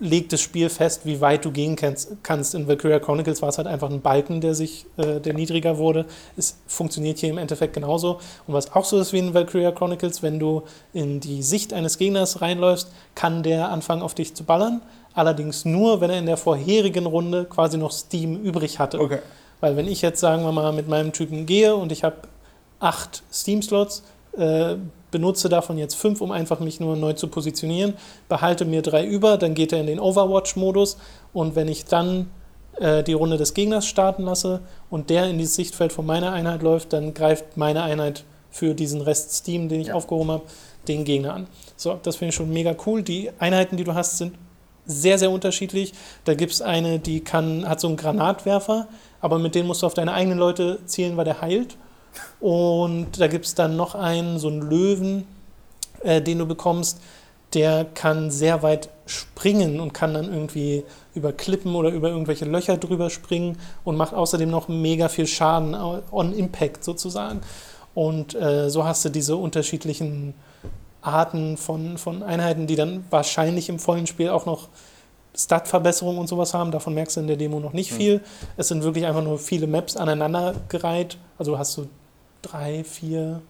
legt 0.00 0.32
das 0.32 0.40
Spiel 0.40 0.70
fest, 0.70 1.02
wie 1.04 1.20
weit 1.20 1.44
du 1.44 1.52
gehen 1.52 1.76
kannst. 1.76 2.54
In 2.54 2.66
Valkyria 2.66 2.98
Chronicles 2.98 3.42
war 3.42 3.50
es 3.50 3.58
halt 3.58 3.68
einfach 3.68 3.90
ein 3.90 4.00
Balken, 4.00 4.40
der 4.40 4.54
sich, 4.54 4.86
äh, 4.96 5.20
der 5.20 5.34
niedriger 5.34 5.76
wurde. 5.76 6.06
Es 6.36 6.58
funktioniert 6.66 7.18
hier 7.18 7.28
im 7.28 7.38
Endeffekt 7.38 7.74
genauso. 7.74 8.18
Und 8.46 8.54
was 8.54 8.72
auch 8.72 8.86
so 8.86 8.98
ist 8.98 9.12
wie 9.12 9.18
in 9.18 9.34
Valkyria 9.34 9.72
Chronicles, 9.72 10.22
wenn 10.22 10.38
du 10.38 10.62
in 10.94 11.20
die 11.20 11.42
Sicht 11.42 11.74
eines 11.74 11.98
Gegners 11.98 12.40
reinläufst, 12.40 12.90
kann 13.14 13.42
der 13.42 13.68
anfangen 13.68 14.02
auf 14.02 14.14
dich 14.14 14.34
zu 14.34 14.44
ballern. 14.44 14.80
Allerdings 15.12 15.64
nur, 15.66 16.00
wenn 16.00 16.10
er 16.10 16.18
in 16.18 16.26
der 16.26 16.38
vorherigen 16.38 17.04
Runde 17.04 17.44
quasi 17.44 17.76
noch 17.76 17.92
Steam 17.92 18.40
übrig 18.42 18.78
hatte. 18.78 19.00
Okay. 19.00 19.18
Weil 19.60 19.76
wenn 19.76 19.86
ich 19.86 20.00
jetzt, 20.00 20.20
sagen 20.20 20.42
wir 20.42 20.52
mal, 20.52 20.72
mit 20.72 20.88
meinem 20.88 21.12
Typen 21.12 21.44
gehe 21.44 21.76
und 21.76 21.92
ich 21.92 22.04
habe 22.04 22.16
acht 22.78 23.22
Steam-Slots, 23.30 24.02
äh, 24.38 24.76
benutze 25.10 25.48
davon 25.48 25.78
jetzt 25.78 25.94
fünf, 25.94 26.20
um 26.20 26.30
einfach 26.30 26.60
mich 26.60 26.80
nur 26.80 26.96
neu 26.96 27.12
zu 27.14 27.28
positionieren, 27.28 27.94
behalte 28.28 28.64
mir 28.64 28.82
drei 28.82 29.04
über, 29.04 29.36
dann 29.36 29.54
geht 29.54 29.72
er 29.72 29.80
in 29.80 29.86
den 29.86 30.00
Overwatch-Modus 30.00 30.96
und 31.32 31.56
wenn 31.56 31.68
ich 31.68 31.84
dann 31.84 32.30
äh, 32.78 33.02
die 33.02 33.12
Runde 33.12 33.36
des 33.36 33.54
Gegners 33.54 33.86
starten 33.86 34.24
lasse 34.24 34.60
und 34.88 35.10
der 35.10 35.28
in 35.28 35.38
dieses 35.38 35.54
Sichtfeld 35.56 35.92
von 35.92 36.06
meiner 36.06 36.32
Einheit 36.32 36.62
läuft, 36.62 36.92
dann 36.92 37.14
greift 37.14 37.56
meine 37.56 37.82
Einheit 37.82 38.24
für 38.50 38.74
diesen 38.74 39.00
Rest 39.00 39.32
Steam, 39.32 39.68
den 39.68 39.80
ich 39.80 39.88
Ja. 39.88 39.94
aufgehoben 39.94 40.30
habe, 40.30 40.42
den 40.88 41.04
Gegner 41.04 41.34
an. 41.34 41.46
So, 41.76 41.98
das 42.02 42.16
finde 42.16 42.30
ich 42.30 42.34
schon 42.34 42.50
mega 42.52 42.74
cool. 42.86 43.02
Die 43.02 43.30
Einheiten, 43.38 43.76
die 43.76 43.84
du 43.84 43.94
hast, 43.94 44.18
sind 44.18 44.34
sehr, 44.86 45.18
sehr 45.18 45.30
unterschiedlich. 45.30 45.92
Da 46.24 46.34
gibt 46.34 46.52
es 46.52 46.62
eine, 46.62 46.98
die 46.98 47.20
kann, 47.20 47.68
hat 47.68 47.80
so 47.80 47.86
einen 47.86 47.96
Granatwerfer, 47.96 48.88
aber 49.20 49.38
mit 49.38 49.54
dem 49.54 49.66
musst 49.66 49.82
du 49.82 49.86
auf 49.86 49.94
deine 49.94 50.12
eigenen 50.12 50.38
Leute 50.38 50.78
zielen, 50.86 51.16
weil 51.16 51.24
der 51.26 51.40
heilt. 51.42 51.76
Und 52.40 53.20
da 53.20 53.26
gibt 53.28 53.46
es 53.46 53.54
dann 53.54 53.76
noch 53.76 53.94
einen, 53.94 54.38
so 54.38 54.48
einen 54.48 54.62
Löwen, 54.62 55.26
äh, 56.02 56.22
den 56.22 56.38
du 56.38 56.46
bekommst, 56.46 57.00
der 57.54 57.84
kann 57.84 58.30
sehr 58.30 58.62
weit 58.62 58.90
springen 59.06 59.80
und 59.80 59.92
kann 59.92 60.14
dann 60.14 60.32
irgendwie 60.32 60.84
über 61.14 61.32
Klippen 61.32 61.74
oder 61.74 61.90
über 61.90 62.08
irgendwelche 62.08 62.44
Löcher 62.44 62.76
drüber 62.76 63.10
springen 63.10 63.58
und 63.84 63.96
macht 63.96 64.14
außerdem 64.14 64.48
noch 64.48 64.68
mega 64.68 65.08
viel 65.08 65.26
Schaden 65.26 65.74
on 66.12 66.32
Impact 66.32 66.84
sozusagen. 66.84 67.40
Und 67.94 68.34
äh, 68.34 68.70
so 68.70 68.84
hast 68.84 69.04
du 69.04 69.08
diese 69.08 69.36
unterschiedlichen 69.36 70.34
Arten 71.02 71.56
von, 71.56 71.98
von 71.98 72.22
Einheiten, 72.22 72.66
die 72.66 72.76
dann 72.76 73.04
wahrscheinlich 73.10 73.68
im 73.68 73.78
vollen 73.78 74.06
Spiel 74.06 74.28
auch 74.28 74.46
noch 74.46 74.68
Stat-Verbesserungen 75.36 76.18
und 76.18 76.28
sowas 76.28 76.54
haben. 76.54 76.70
Davon 76.70 76.94
merkst 76.94 77.16
du 77.16 77.20
in 77.20 77.26
der 77.26 77.36
Demo 77.36 77.58
noch 77.58 77.72
nicht 77.72 77.90
hm. 77.90 77.96
viel. 77.96 78.16
Mhm. 78.18 78.22
Es 78.56 78.68
sind 78.68 78.84
wirklich 78.84 79.06
einfach 79.06 79.22
nur 79.22 79.38
viele 79.38 79.66
Maps 79.66 79.96
aneinandergereiht. 79.96 81.18
Also 81.38 81.58
hast 81.58 81.76
du 81.76 81.88
drei, 82.42 82.84
vier 82.84 83.42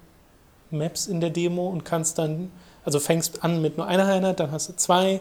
Maps 0.71 1.07
in 1.07 1.21
der 1.21 1.31
Demo 1.31 1.69
und 1.69 1.85
kannst 1.85 2.19
dann, 2.19 2.51
also 2.85 3.01
fängst 3.01 3.45
an 3.45 3.61
mit 3.61 3.77
nur 3.77 3.87
einer 3.87 4.07
Einheit, 4.07 4.41
dann 4.41 4.51
hast 4.51 4.69
du 4.69 4.77
zwei 4.77 5.21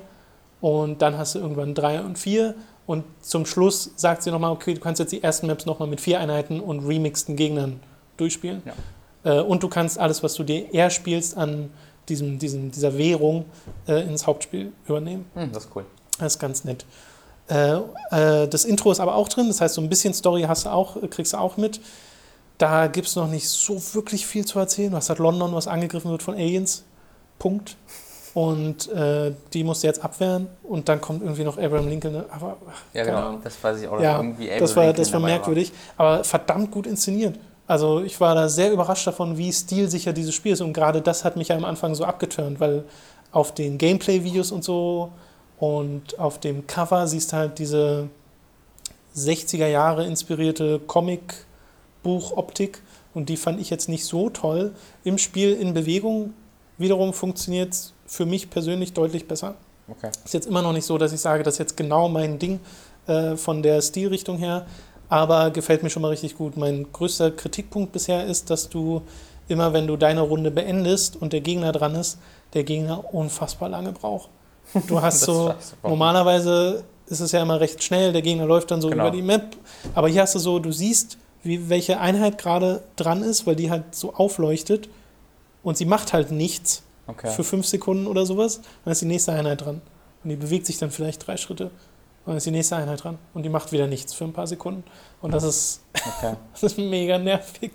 und 0.62 1.02
dann 1.02 1.18
hast 1.18 1.36
du 1.36 1.40
irgendwann 1.40 1.74
drei 1.74 2.02
und 2.02 2.18
vier 2.18 2.56
und 2.90 3.04
zum 3.22 3.46
Schluss 3.46 3.92
sagt 3.98 4.24
sie 4.24 4.32
nochmal, 4.32 4.52
okay, 4.52 4.74
du 4.74 4.80
kannst 4.80 5.00
jetzt 5.00 5.12
die 5.12 5.22
ersten 5.22 5.46
Maps 5.46 5.66
nochmal 5.68 5.88
mit 5.88 6.02
vier 6.02 6.20
Einheiten 6.20 6.60
und 6.60 6.86
remixten 6.88 7.36
Gegnern 7.36 7.80
durchspielen. 8.18 8.64
Ja. 9.24 9.40
Äh, 9.40 9.42
und 9.42 9.62
du 9.62 9.70
kannst 9.70 10.00
alles, 10.00 10.24
was 10.24 10.34
du 10.34 10.44
dir 10.44 10.74
eher 10.74 10.90
spielst, 10.90 11.38
an 11.38 11.70
diesem, 12.10 12.40
diesem, 12.40 12.72
dieser 12.72 12.98
Währung 12.98 13.46
äh, 13.88 14.02
ins 14.08 14.26
Hauptspiel 14.26 14.72
übernehmen. 14.88 15.26
Hm, 15.36 15.52
das 15.52 15.66
ist 15.66 15.76
cool. 15.76 15.86
Das 16.18 16.34
ist 16.34 16.40
ganz 16.40 16.64
nett. 16.64 16.86
Äh, 17.48 17.78
äh, 18.12 18.48
das 18.48 18.66
Intro 18.66 18.92
ist 18.92 19.00
aber 19.00 19.16
auch 19.16 19.30
drin, 19.30 19.48
das 19.48 19.62
heißt, 19.62 19.76
so 19.76 19.82
ein 19.82 19.90
bisschen 19.90 20.14
Story 20.14 20.44
hast 20.48 20.66
du 20.66 20.72
auch, 20.72 20.98
kriegst 21.10 21.34
du 21.34 21.38
auch 21.38 21.58
mit. 21.58 21.80
Da 22.60 22.88
gibt 22.88 23.08
es 23.08 23.16
noch 23.16 23.28
nicht 23.28 23.48
so 23.50 23.82
wirklich 23.94 24.28
viel 24.28 24.46
zu 24.46 24.60
erzählen. 24.60 24.92
Du 24.92 24.98
hast 24.98 25.10
halt 25.10 25.20
London, 25.20 25.54
was 25.54 25.68
angegriffen 25.68 26.12
wird 26.12 26.22
von 26.22 26.36
Aliens. 26.36 26.84
Punkt. 27.40 27.78
Und 28.34 28.92
äh, 28.92 29.34
die 29.54 29.64
musst 29.64 29.82
du 29.82 29.88
jetzt 29.88 30.04
abwehren 30.04 30.48
und 30.64 30.88
dann 30.88 31.02
kommt 31.02 31.24
irgendwie 31.24 31.44
noch 31.44 31.58
Abraham 31.58 31.88
Lincoln. 31.88 32.24
Aber, 32.30 32.58
ja, 32.94 33.04
genau, 33.04 33.18
Ahnung. 33.18 33.42
das 33.44 33.62
weiß 33.64 33.82
ich 33.82 33.88
auch. 33.88 34.00
Ja, 34.00 34.18
irgendwie 34.18 34.46
Abraham 34.46 34.60
das 34.60 34.76
war, 34.76 34.84
Lincoln 34.84 35.04
das 35.04 35.14
war 35.14 35.20
merkwürdig, 35.22 35.72
war. 35.98 36.06
aber 36.06 36.24
verdammt 36.24 36.70
gut 36.70 36.86
inszeniert. 36.86 37.40
Also 37.66 38.02
ich 38.02 38.20
war 38.20 38.36
da 38.36 38.50
sehr 38.50 38.72
überrascht 38.72 39.08
davon, 39.08 39.38
wie 39.38 39.52
stilsicher 39.52 40.14
dieses 40.14 40.36
Spiel 40.36 40.54
ist 40.54 40.62
und 40.62 40.74
gerade 40.74 41.02
das 41.02 41.24
hat 41.24 41.38
mich 41.38 41.48
ja 41.48 41.56
am 41.56 41.66
Anfang 41.66 41.96
so 41.96 42.04
abgeturnt, 42.04 42.60
weil 42.60 42.84
auf 43.32 43.54
den 43.54 43.78
Gameplay-Videos 43.78 44.52
und 44.52 44.64
so 44.64 45.12
und 45.60 46.20
auf 46.20 46.40
dem 46.40 46.68
Cover 46.68 47.08
siehst 47.08 47.32
du 47.32 47.38
halt 47.38 47.60
diese 47.60 48.10
60er 49.16 49.68
Jahre 49.68 50.06
inspirierte 50.06 50.80
Comic- 50.88 51.46
Buchoptik 52.04 52.82
und 53.14 53.30
die 53.30 53.38
fand 53.38 53.60
ich 53.60 53.70
jetzt 53.70 53.90
nicht 53.90 54.06
so 54.06 54.30
toll. 54.30 54.74
Im 55.04 55.18
Spiel 55.18 55.54
in 55.54 55.74
Bewegung 55.74 56.34
wiederum 56.78 57.14
funktioniert 57.14 57.74
es 57.74 57.94
für 58.06 58.26
mich 58.26 58.50
persönlich 58.50 58.94
deutlich 58.94 59.28
besser. 59.28 59.56
Okay. 59.88 60.10
Ist 60.24 60.34
jetzt 60.34 60.48
immer 60.48 60.62
noch 60.62 60.74
nicht 60.74 60.86
so, 60.86 60.98
dass 60.98 61.14
ich 61.14 61.22
sage, 61.22 61.44
das 61.44 61.56
ist 61.56 61.60
jetzt 61.60 61.78
genau 61.78 62.10
mein 62.10 62.40
Ding 62.40 62.60
äh, 63.08 63.36
von 63.36 63.64
der 63.64 63.82
Stilrichtung 63.82 64.38
her, 64.38 64.66
aber 65.10 65.52
gefällt 65.52 65.84
mir 65.84 65.90
schon 65.90 66.02
mal 66.02 66.10
richtig 66.10 66.38
gut. 66.38 66.58
Mein 66.58 66.92
größter 66.92 67.32
Kritikpunkt 67.32 67.92
bisher 67.92 68.26
ist, 68.26 68.50
dass 68.50 68.70
du 68.70 69.02
immer, 69.48 69.74
wenn 69.74 69.88
du 69.88 69.98
deine 69.98 70.22
Runde 70.22 70.52
beendest 70.52 71.16
und 71.20 71.34
der 71.34 71.42
Gegner 71.42 71.72
dran 71.72 71.96
ist, 71.96 72.20
der 72.54 72.64
Gegner 72.64 73.14
unfassbar 73.14 73.70
lange 73.70 73.92
braucht. 73.92 74.30
Du 74.88 75.02
hast 75.02 75.22
so, 75.22 75.54
normalerweise 75.82 76.84
ist 77.08 77.20
es 77.20 77.32
ja 77.32 77.42
immer 77.42 77.60
recht 77.60 77.84
schnell, 77.84 78.14
der 78.14 78.22
Gegner 78.22 78.46
läuft 78.46 78.70
dann 78.70 78.82
so 78.82 78.90
genau. 78.90 79.08
über 79.08 79.12
die 79.16 79.24
Map, 79.24 79.58
aber 79.96 80.08
hier 80.08 80.22
hast 80.22 80.36
du 80.36 80.40
so, 80.40 80.60
du 80.60 80.72
siehst, 80.72 81.18
wie, 81.44 81.70
welche 81.70 82.00
Einheit 82.00 82.38
gerade 82.38 82.84
dran 82.96 83.24
ist, 83.24 83.48
weil 83.48 83.56
die 83.56 83.72
halt 83.72 83.96
so 83.96 84.14
aufleuchtet 84.14 84.90
und 85.64 85.78
sie 85.78 85.86
macht 85.86 86.14
halt 86.14 86.32
nichts 86.32 86.84
okay. 87.08 87.30
für 87.32 87.44
fünf 87.44 87.66
Sekunden 87.66 88.08
oder 88.08 88.26
sowas. 88.26 88.62
Dann 88.84 88.92
ist 88.92 89.02
die 89.02 89.06
nächste 89.06 89.34
Einheit 89.34 89.66
dran. 89.66 89.82
Und 90.24 90.30
die 90.30 90.36
bewegt 90.36 90.66
sich 90.66 90.78
dann 90.78 90.92
vielleicht 90.92 91.26
drei 91.26 91.38
Schritte. 91.38 91.66
Und 91.66 92.34
dann 92.34 92.38
ist 92.38 92.46
die 92.46 92.52
nächste 92.52 92.76
Einheit 92.76 93.04
dran. 93.04 93.18
Und 93.34 93.44
die 93.44 93.50
macht 93.50 93.72
wieder 93.72 93.88
nichts 93.88 94.14
für 94.14 94.26
ein 94.26 94.34
paar 94.34 94.48
Sekunden. 94.48 94.84
Und 95.22 95.34
das 95.34 95.44
ist, 95.44 95.82
okay. 95.94 96.36
das 96.52 96.64
ist 96.64 96.78
mega 96.78 97.18
nervig. 97.18 97.72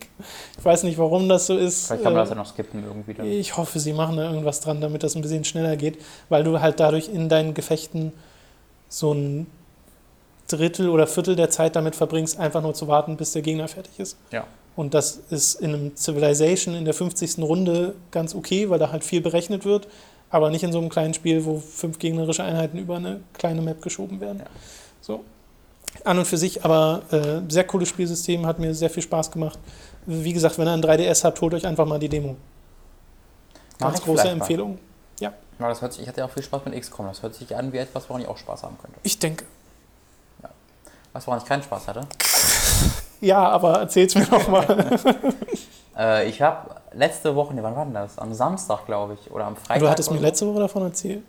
Ich 0.59 0.65
weiß 0.65 0.83
nicht, 0.85 0.99
warum 0.99 1.29
das 1.29 1.47
so 1.47 1.57
ist. 1.57 1.87
Vielleicht 1.87 2.03
kann 2.03 2.13
man 2.13 2.23
das 2.23 2.31
ja 2.31 2.35
noch 2.37 2.47
skippen 2.47 2.85
irgendwie. 2.85 3.15
Dann. 3.15 3.27
Ich 3.27 3.57
hoffe, 3.57 3.81
sie 3.81 3.93
machen 3.93 4.17
da 4.17 4.31
irgendwas 4.31 4.61
dran, 4.61 4.81
damit 4.81 5.03
das 5.03 5.17
ein 5.17 5.23
bisschen 5.23 5.45
schneller 5.45 5.77
geht, 5.77 5.99
weil 6.29 6.45
du 6.45 6.61
halt 6.61 6.81
dadurch 6.81 7.09
in 7.09 7.29
deinen 7.29 7.55
Gefechten 7.55 8.13
so 8.89 9.13
ein 9.13 9.47
Drittel 10.49 10.89
oder 10.89 11.07
Viertel 11.07 11.37
der 11.37 11.51
Zeit 11.51 11.77
damit 11.77 11.97
verbringst, 11.97 12.39
einfach 12.39 12.63
nur 12.63 12.75
zu 12.75 12.89
warten, 12.89 13.17
bis 13.17 13.33
der 13.33 13.43
Gegner 13.43 13.69
fertig 13.69 13.99
ist. 13.99 14.17
Ja. 14.31 14.47
Und 14.77 14.95
das 14.95 15.21
ist 15.31 15.61
in 15.61 15.73
einem 15.73 15.97
Civilization 15.97 16.75
in 16.75 16.85
der 16.85 16.95
50. 16.95 17.39
Runde 17.39 17.95
ganz 18.11 18.35
okay, 18.35 18.69
weil 18.71 18.79
da 18.79 18.91
halt 18.91 19.05
viel 19.05 19.21
berechnet 19.21 19.65
wird, 19.65 19.87
aber 20.31 20.51
nicht 20.51 20.65
in 20.65 20.73
so 20.73 20.79
einem 20.79 20.89
kleinen 20.89 21.15
Spiel, 21.15 21.45
wo 21.45 21.61
fünf 21.61 21.99
gegnerische 21.99 22.43
Einheiten 22.43 22.79
über 22.79 22.97
eine 22.97 23.21
kleine 23.35 23.63
Map 23.63 23.81
geschoben 23.83 24.21
werden. 24.21 24.41
Ja. 24.41 24.47
So. 25.01 25.25
An 26.03 26.19
und 26.19 26.25
für 26.25 26.37
sich 26.37 26.65
aber 26.65 27.03
äh, 27.13 27.41
sehr 27.49 27.65
cooles 27.65 27.89
Spielsystem, 27.89 28.45
hat 28.47 28.59
mir 28.59 28.75
sehr 28.75 28.91
viel 28.91 29.03
Spaß 29.03 29.31
gemacht. 29.31 29.59
Wie 30.07 30.33
gesagt, 30.33 30.59
wenn 30.59 30.67
ihr 30.67 30.73
ein 30.73 30.83
3DS 30.83 31.23
habt, 31.23 31.41
holt 31.41 31.55
euch 31.55 31.67
einfach 31.67 31.87
mal 31.87 32.01
die 32.01 32.09
Demo. 32.09 32.37
Ganz 33.79 34.03
große 34.03 34.29
Empfehlung. 34.29 34.73
Mal. 34.73 34.79
Ja. 35.21 35.33
ja 35.61 35.69
das 35.69 35.81
hört 35.83 35.93
sich, 35.93 36.03
ich 36.03 36.09
hatte 36.09 36.21
ja 36.21 36.27
auch 36.27 36.31
viel 36.31 36.43
Spaß 36.43 36.65
mit 36.65 36.79
XCOM. 36.79 37.07
Das 37.07 37.23
hört 37.23 37.35
sich 37.35 37.55
an 37.55 37.73
wie 37.73 37.79
etwas, 37.79 38.09
woran 38.09 38.23
ich 38.23 38.29
auch 38.29 38.37
Spaß 38.37 38.65
haben 38.65 38.77
könnte. 38.79 38.99
Ich 39.05 39.19
denke. 39.19 39.45
Was, 41.15 41.27
woran 41.27 41.39
ich 41.39 41.47
keinen 41.47 41.63
Spaß 41.63 41.89
hatte? 41.89 42.03
Ja, 43.21 43.49
aber 43.49 43.79
erzähl's 43.79 44.15
mir 44.15 44.27
doch 44.27 44.49
mal. 44.49 44.67
äh, 45.97 46.29
ich 46.29 46.43
habe 46.43 46.75
letzte 46.93 47.35
Woche, 47.35 47.55
nee, 47.55 47.63
wann 47.63 47.75
war 47.75 47.87
denn 47.87 47.95
das? 47.95 48.19
Am 48.19 48.35
Samstag, 48.35 48.85
glaube 48.85 49.15
ich, 49.15 49.31
oder 49.31 49.47
am 49.47 49.57
Freitag. 49.57 49.81
Du 49.81 49.89
hattest 49.89 50.11
mir 50.11 50.19
letzte 50.19 50.47
Woche 50.47 50.59
davon 50.59 50.83
erzählt. 50.83 51.23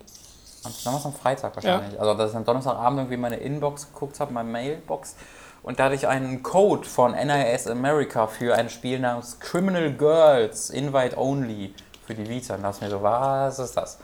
Am, 0.64 0.72
damals 0.84 1.06
am 1.06 1.14
Freitag 1.14 1.56
wahrscheinlich. 1.56 1.94
Ja. 1.94 2.00
Also, 2.00 2.12
dass 2.12 2.32
ich 2.32 2.36
am 2.36 2.44
Donnerstagabend 2.44 2.98
irgendwie 2.98 3.16
meine 3.16 3.36
Inbox 3.36 3.90
geguckt 3.94 4.20
habe, 4.20 4.30
meine 4.34 4.50
Mailbox. 4.50 5.16
Und 5.62 5.78
da 5.78 5.84
hatte 5.84 5.94
ich 5.94 6.06
einen 6.06 6.42
Code 6.42 6.86
von 6.86 7.12
NIS 7.12 7.66
America 7.66 8.26
für 8.26 8.54
ein 8.54 8.68
Spiel 8.68 8.98
namens 8.98 9.40
Criminal 9.40 9.90
Girls 9.90 10.68
Invite 10.68 11.16
Only 11.16 11.72
für 12.06 12.14
die 12.14 12.28
Vita. 12.28 12.56
Und 12.56 12.62
da 12.62 12.72
dachte 12.72 12.84
ich 12.84 12.92
mir 12.92 12.98
so, 12.98 13.02
was 13.02 13.58
ist 13.58 13.74
das? 13.74 13.98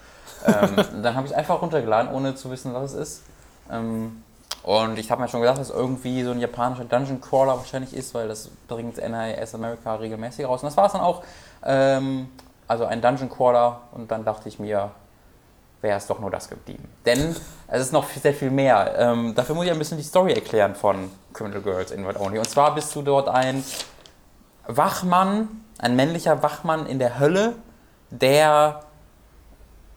ähm, 0.46 0.76
dann 1.02 1.14
habe 1.14 1.26
ich 1.26 1.32
es 1.32 1.36
einfach 1.36 1.60
runtergeladen, 1.60 2.10
ohne 2.10 2.34
zu 2.34 2.50
wissen, 2.50 2.72
was 2.72 2.92
es 2.92 2.98
ist. 2.98 3.22
Ähm, 3.70 4.22
und 4.62 4.98
ich 4.98 5.10
habe 5.10 5.20
mir 5.20 5.28
schon 5.28 5.40
gedacht, 5.40 5.59
dass 5.59 5.70
irgendwie 5.70 6.22
so 6.22 6.30
ein 6.30 6.39
japanischer 6.39 6.84
Dungeon 6.84 7.20
Crawler 7.20 7.56
wahrscheinlich 7.56 7.94
ist, 7.94 8.14
weil 8.14 8.28
das 8.28 8.48
bringt 8.68 8.97
NIS 8.97 9.55
America 9.55 9.97
regelmäßig 9.97 10.47
raus. 10.47 10.62
Und 10.62 10.68
das 10.68 10.76
war 10.76 10.86
es 10.86 10.93
dann 10.93 11.01
auch. 11.01 11.22
Ähm, 11.64 12.28
also 12.68 12.84
ein 12.84 13.02
Dungeon 13.02 13.28
Crawler. 13.28 13.80
Und 13.93 14.10
dann 14.10 14.24
dachte 14.24 14.48
ich 14.48 14.60
mir, 14.60 14.93
wäre 15.80 15.98
es 15.98 16.06
doch 16.06 16.20
nur 16.20 16.30
das 16.30 16.48
geblieben. 16.48 16.89
Denn 17.05 17.34
es 17.66 17.82
ist 17.82 17.93
noch 17.93 18.09
sehr 18.09 18.34
viel 18.34 18.51
mehr. 18.51 18.94
Ähm, 18.98 19.34
dafür 19.34 19.56
muss 19.56 19.66
ich 19.66 19.72
ein 19.72 19.78
bisschen 19.78 19.98
die 19.98 20.05
Story 20.05 20.32
erklären 20.32 20.76
von 20.76 21.10
Criminal 21.32 21.60
Girls 21.60 21.90
Invite 21.90 22.20
Only. 22.20 22.39
Und 22.39 22.48
zwar 22.48 22.72
bist 22.74 22.94
du 22.94 23.02
dort 23.02 23.28
ein 23.28 23.64
Wachmann, 24.68 25.48
ein 25.78 25.97
männlicher 25.97 26.40
Wachmann 26.44 26.86
in 26.86 27.01
der 27.01 27.18
Hölle, 27.18 27.56
der 28.10 28.84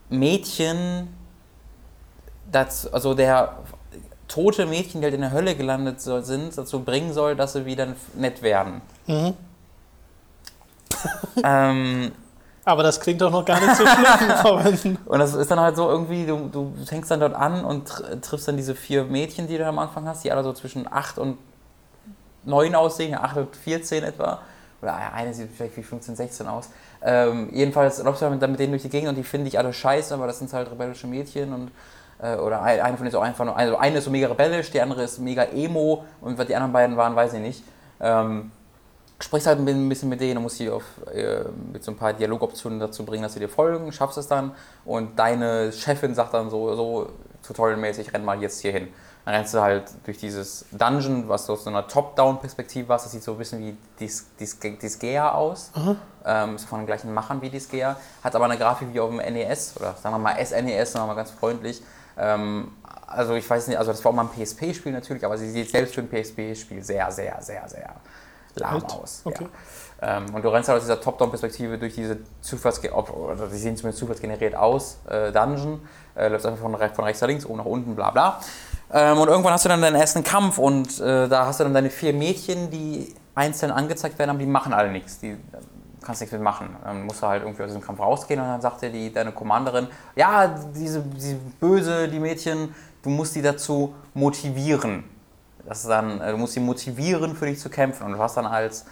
Mädchen, 0.09 1.15
das, 2.51 2.91
also 2.91 3.13
der 3.13 3.57
tote 4.27 4.65
Mädchen, 4.65 5.01
die 5.01 5.05
halt 5.05 5.13
in 5.13 5.21
der 5.21 5.31
Hölle 5.31 5.55
gelandet 5.55 6.01
sind, 6.01 6.57
dazu 6.57 6.83
bringen 6.83 7.13
soll, 7.13 7.35
dass 7.35 7.53
sie 7.53 7.65
wieder 7.65 7.87
nett 8.15 8.41
werden. 8.41 8.81
Mhm. 9.07 9.33
ähm, 11.43 12.11
aber 12.63 12.81
das 12.81 12.99
klingt 12.99 13.21
doch 13.21 13.31
noch 13.31 13.45
gar 13.45 13.59
nicht 13.59 13.75
so 13.75 13.85
schlimm. 13.85 14.97
und 15.05 15.19
das 15.19 15.35
ist 15.35 15.51
dann 15.51 15.59
halt 15.59 15.75
so 15.75 15.87
irgendwie, 15.87 16.25
du, 16.25 16.49
du 16.51 16.73
fängst 16.85 17.11
dann 17.11 17.19
dort 17.19 17.35
an 17.35 17.63
und 17.63 17.87
triffst 18.21 18.47
dann 18.47 18.57
diese 18.57 18.73
vier 18.73 19.05
Mädchen, 19.05 19.47
die 19.47 19.57
du 19.57 19.65
am 19.67 19.77
Anfang 19.77 20.07
hast, 20.07 20.23
die 20.23 20.31
alle 20.31 20.43
so 20.43 20.51
zwischen 20.51 20.91
8 20.91 21.19
und 21.19 21.37
9 22.45 22.73
aussehen, 22.73 23.15
8 23.15 23.37
und 23.37 23.55
14 23.55 24.03
etwa. 24.03 24.39
Oder 24.81 24.95
eine 25.13 25.33
sieht 25.33 25.49
vielleicht 25.55 25.77
wie 25.77 25.83
15, 25.83 26.15
16 26.15 26.47
aus. 26.47 26.69
Ähm, 27.03 27.49
jedenfalls 27.53 28.01
läufst 28.01 28.23
du 28.23 28.35
dann 28.35 28.51
mit 28.51 28.59
denen 28.59 28.71
durch 28.71 28.81
die 28.81 28.89
Gegend 28.89 29.09
und 29.09 29.15
die 29.15 29.23
finde 29.23 29.47
ich 29.47 29.59
alle 29.59 29.71
scheiße, 29.71 30.13
aber 30.13 30.25
das 30.25 30.39
sind 30.39 30.51
halt 30.51 30.71
rebellische 30.71 31.05
Mädchen 31.05 31.53
und 31.53 31.71
oder 32.41 32.61
eine 32.61 32.81
von 32.81 32.97
denen 32.97 33.07
ist 33.07 33.15
auch 33.15 33.21
einfach 33.21 33.45
nur, 33.45 33.55
also 33.57 33.77
eine 33.77 33.97
ist 33.97 34.05
so 34.05 34.11
mega 34.11 34.27
rebellisch, 34.27 34.71
die 34.71 34.81
andere 34.81 35.03
ist 35.03 35.19
mega 35.19 35.43
emo 35.43 36.05
und 36.21 36.37
was 36.37 36.47
die 36.47 36.55
anderen 36.55 36.73
beiden 36.73 36.97
waren, 36.97 37.15
weiß 37.15 37.33
ich 37.33 37.41
nicht. 37.41 37.63
Ähm, 37.99 38.51
sprichst 39.19 39.47
halt 39.47 39.59
ein 39.59 39.89
bisschen 39.89 40.09
mit 40.09 40.19
denen 40.19 40.37
und 40.37 40.43
musst 40.43 40.57
sie 40.57 40.69
auf, 40.69 40.83
äh, 41.13 41.43
mit 41.71 41.83
so 41.83 41.91
ein 41.91 41.97
paar 41.97 42.13
Dialogoptionen 42.13 42.79
dazu 42.79 43.05
bringen, 43.05 43.23
dass 43.23 43.33
sie 43.33 43.39
dir 43.39 43.49
folgen, 43.49 43.91
schaffst 43.91 44.17
es 44.17 44.27
dann 44.27 44.51
und 44.83 45.17
deine 45.17 45.71
Chefin 45.71 46.13
sagt 46.13 46.33
dann 46.33 46.49
so, 46.49 46.75
so 46.75 47.09
tutorialmäßig, 47.45 48.13
renn 48.13 48.25
mal 48.25 48.41
jetzt 48.41 48.59
hier 48.61 48.71
hin. 48.71 48.89
Dann 49.25 49.33
rennst 49.33 49.55
du 49.55 49.61
halt 49.61 49.85
durch 50.05 50.19
dieses 50.19 50.65
Dungeon, 50.71 51.27
was 51.27 51.49
aus 51.49 51.63
so 51.63 51.71
einer 51.71 51.87
Top-Down-Perspektive 51.87 52.87
war. 52.89 52.97
Das 52.97 53.11
sieht 53.11 53.23
so 53.23 53.31
ein 53.31 53.37
bisschen 53.39 53.59
wie 53.59 53.75
Dis, 53.99 54.27
Dis, 54.39 54.59
Disgaea 54.59 55.31
aus. 55.31 55.71
Ähm, 56.23 56.55
ist 56.55 56.65
von 56.65 56.79
den 56.79 56.85
gleichen 56.85 57.11
Machern 57.11 57.41
wie 57.41 57.49
Disgaea. 57.49 57.97
Hat 58.23 58.35
aber 58.35 58.45
eine 58.45 58.57
Grafik 58.57 58.93
wie 58.93 58.99
auf 58.99 59.09
dem 59.09 59.17
NES 59.17 59.77
oder 59.77 59.95
sagen 59.95 60.15
wir 60.15 60.19
mal 60.19 60.45
SNES, 60.45 60.91
sagen 60.91 61.05
wir 61.05 61.07
mal 61.07 61.15
ganz 61.15 61.31
freundlich. 61.31 61.81
Ähm, 62.17 62.71
also 63.07 63.35
ich 63.35 63.49
weiß 63.49 63.67
nicht, 63.67 63.77
also 63.77 63.91
das 63.91 64.03
war 64.03 64.11
auch 64.11 64.15
mal 64.15 64.27
ein 64.27 64.45
PSP-Spiel 64.45 64.91
natürlich, 64.91 65.23
aber 65.23 65.37
sie 65.37 65.49
sieht 65.49 65.69
selbst 65.69 65.95
für 65.95 66.01
ein 66.01 66.09
PSP-Spiel 66.09 66.83
sehr, 66.83 67.11
sehr, 67.11 67.41
sehr, 67.41 67.67
sehr 67.67 67.95
lahm 68.55 68.75
Alt? 68.75 68.91
aus. 68.91 69.21
Okay. 69.23 69.47
Ja. 70.01 70.17
Ähm, 70.17 70.33
und 70.33 70.43
du 70.43 70.49
rennst 70.49 70.69
halt 70.69 70.77
aus 70.77 70.83
dieser 70.83 70.99
Top-Down-Perspektive 70.99 71.77
durch 71.77 71.95
diese 71.95 72.17
Zufalls 72.41 72.81
oder 72.83 73.47
die 73.47 73.57
sehen 73.57 73.77
zumindest 73.77 73.99
zufallsgeneriert 73.99 74.55
aus, 74.55 74.97
äh, 75.09 75.31
Dungeon, 75.31 75.79
äh, 76.15 76.27
läufst 76.27 76.45
einfach 76.45 76.61
von, 76.61 76.75
von 76.75 77.05
rechts 77.05 77.21
nach 77.21 77.27
links, 77.27 77.45
oben 77.45 77.57
nach 77.57 77.65
unten, 77.65 77.95
bla 77.95 78.11
bla. 78.11 78.41
Ähm, 78.91 79.17
und 79.17 79.27
irgendwann 79.27 79.53
hast 79.53 79.65
du 79.65 79.69
dann 79.69 79.81
deinen 79.81 79.95
ersten 79.95 80.23
Kampf 80.23 80.57
und 80.57 80.99
äh, 80.99 81.27
da 81.27 81.45
hast 81.45 81.59
du 81.59 81.63
dann 81.63 81.73
deine 81.73 81.89
vier 81.89 82.13
Mädchen, 82.13 82.69
die 82.69 83.15
einzeln 83.33 83.71
angezeigt 83.71 84.19
werden, 84.19 84.31
aber 84.31 84.39
die 84.39 84.45
machen 84.45 84.73
alle 84.73 84.91
nichts. 84.91 85.19
Die, 85.19 85.37
kannst 86.05 86.21
nichts 86.21 86.33
mitmachen. 86.33 86.75
Dann 86.83 87.05
musst 87.05 87.21
du 87.21 87.27
halt 87.27 87.43
irgendwie 87.43 87.63
aus 87.63 87.69
diesem 87.69 87.81
Kampf 87.81 87.99
rausgehen 87.99 88.39
und 88.39 88.47
dann 88.47 88.61
sagt 88.61 88.81
dir 88.81 88.89
die, 88.89 89.11
deine 89.11 89.31
Commanderin, 89.31 89.87
ja, 90.15 90.47
diese, 90.73 91.01
diese 91.01 91.35
böse, 91.59 92.07
die 92.07 92.19
Mädchen, 92.19 92.73
du 93.01 93.09
musst 93.09 93.35
die 93.35 93.41
dazu 93.41 93.93
motivieren. 94.13 95.03
Das 95.65 95.79
ist 95.81 95.89
dann, 95.89 96.21
äh, 96.21 96.31
du 96.31 96.37
musst 96.37 96.53
sie 96.53 96.59
motivieren, 96.59 97.35
für 97.35 97.47
dich 97.47 97.59
zu 97.59 97.69
kämpfen. 97.69 98.05
Und 98.05 98.13
du 98.13 98.19
hast 98.19 98.37
dann 98.37 98.45
als 98.45 98.85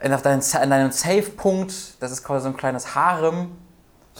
in, 0.00 0.10
deinen, 0.10 0.42
in 0.62 0.70
deinem 0.70 0.90
Safe-Punkt, 0.90 2.02
das 2.02 2.12
ist 2.12 2.22
quasi 2.22 2.44
so 2.44 2.48
ein 2.48 2.56
kleines 2.56 2.94
Harem, 2.94 3.52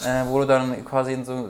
äh, 0.01 0.23
wo 0.27 0.39
du 0.39 0.47
dann 0.47 0.83
quasi 0.85 1.13
in 1.13 1.25
so, 1.25 1.47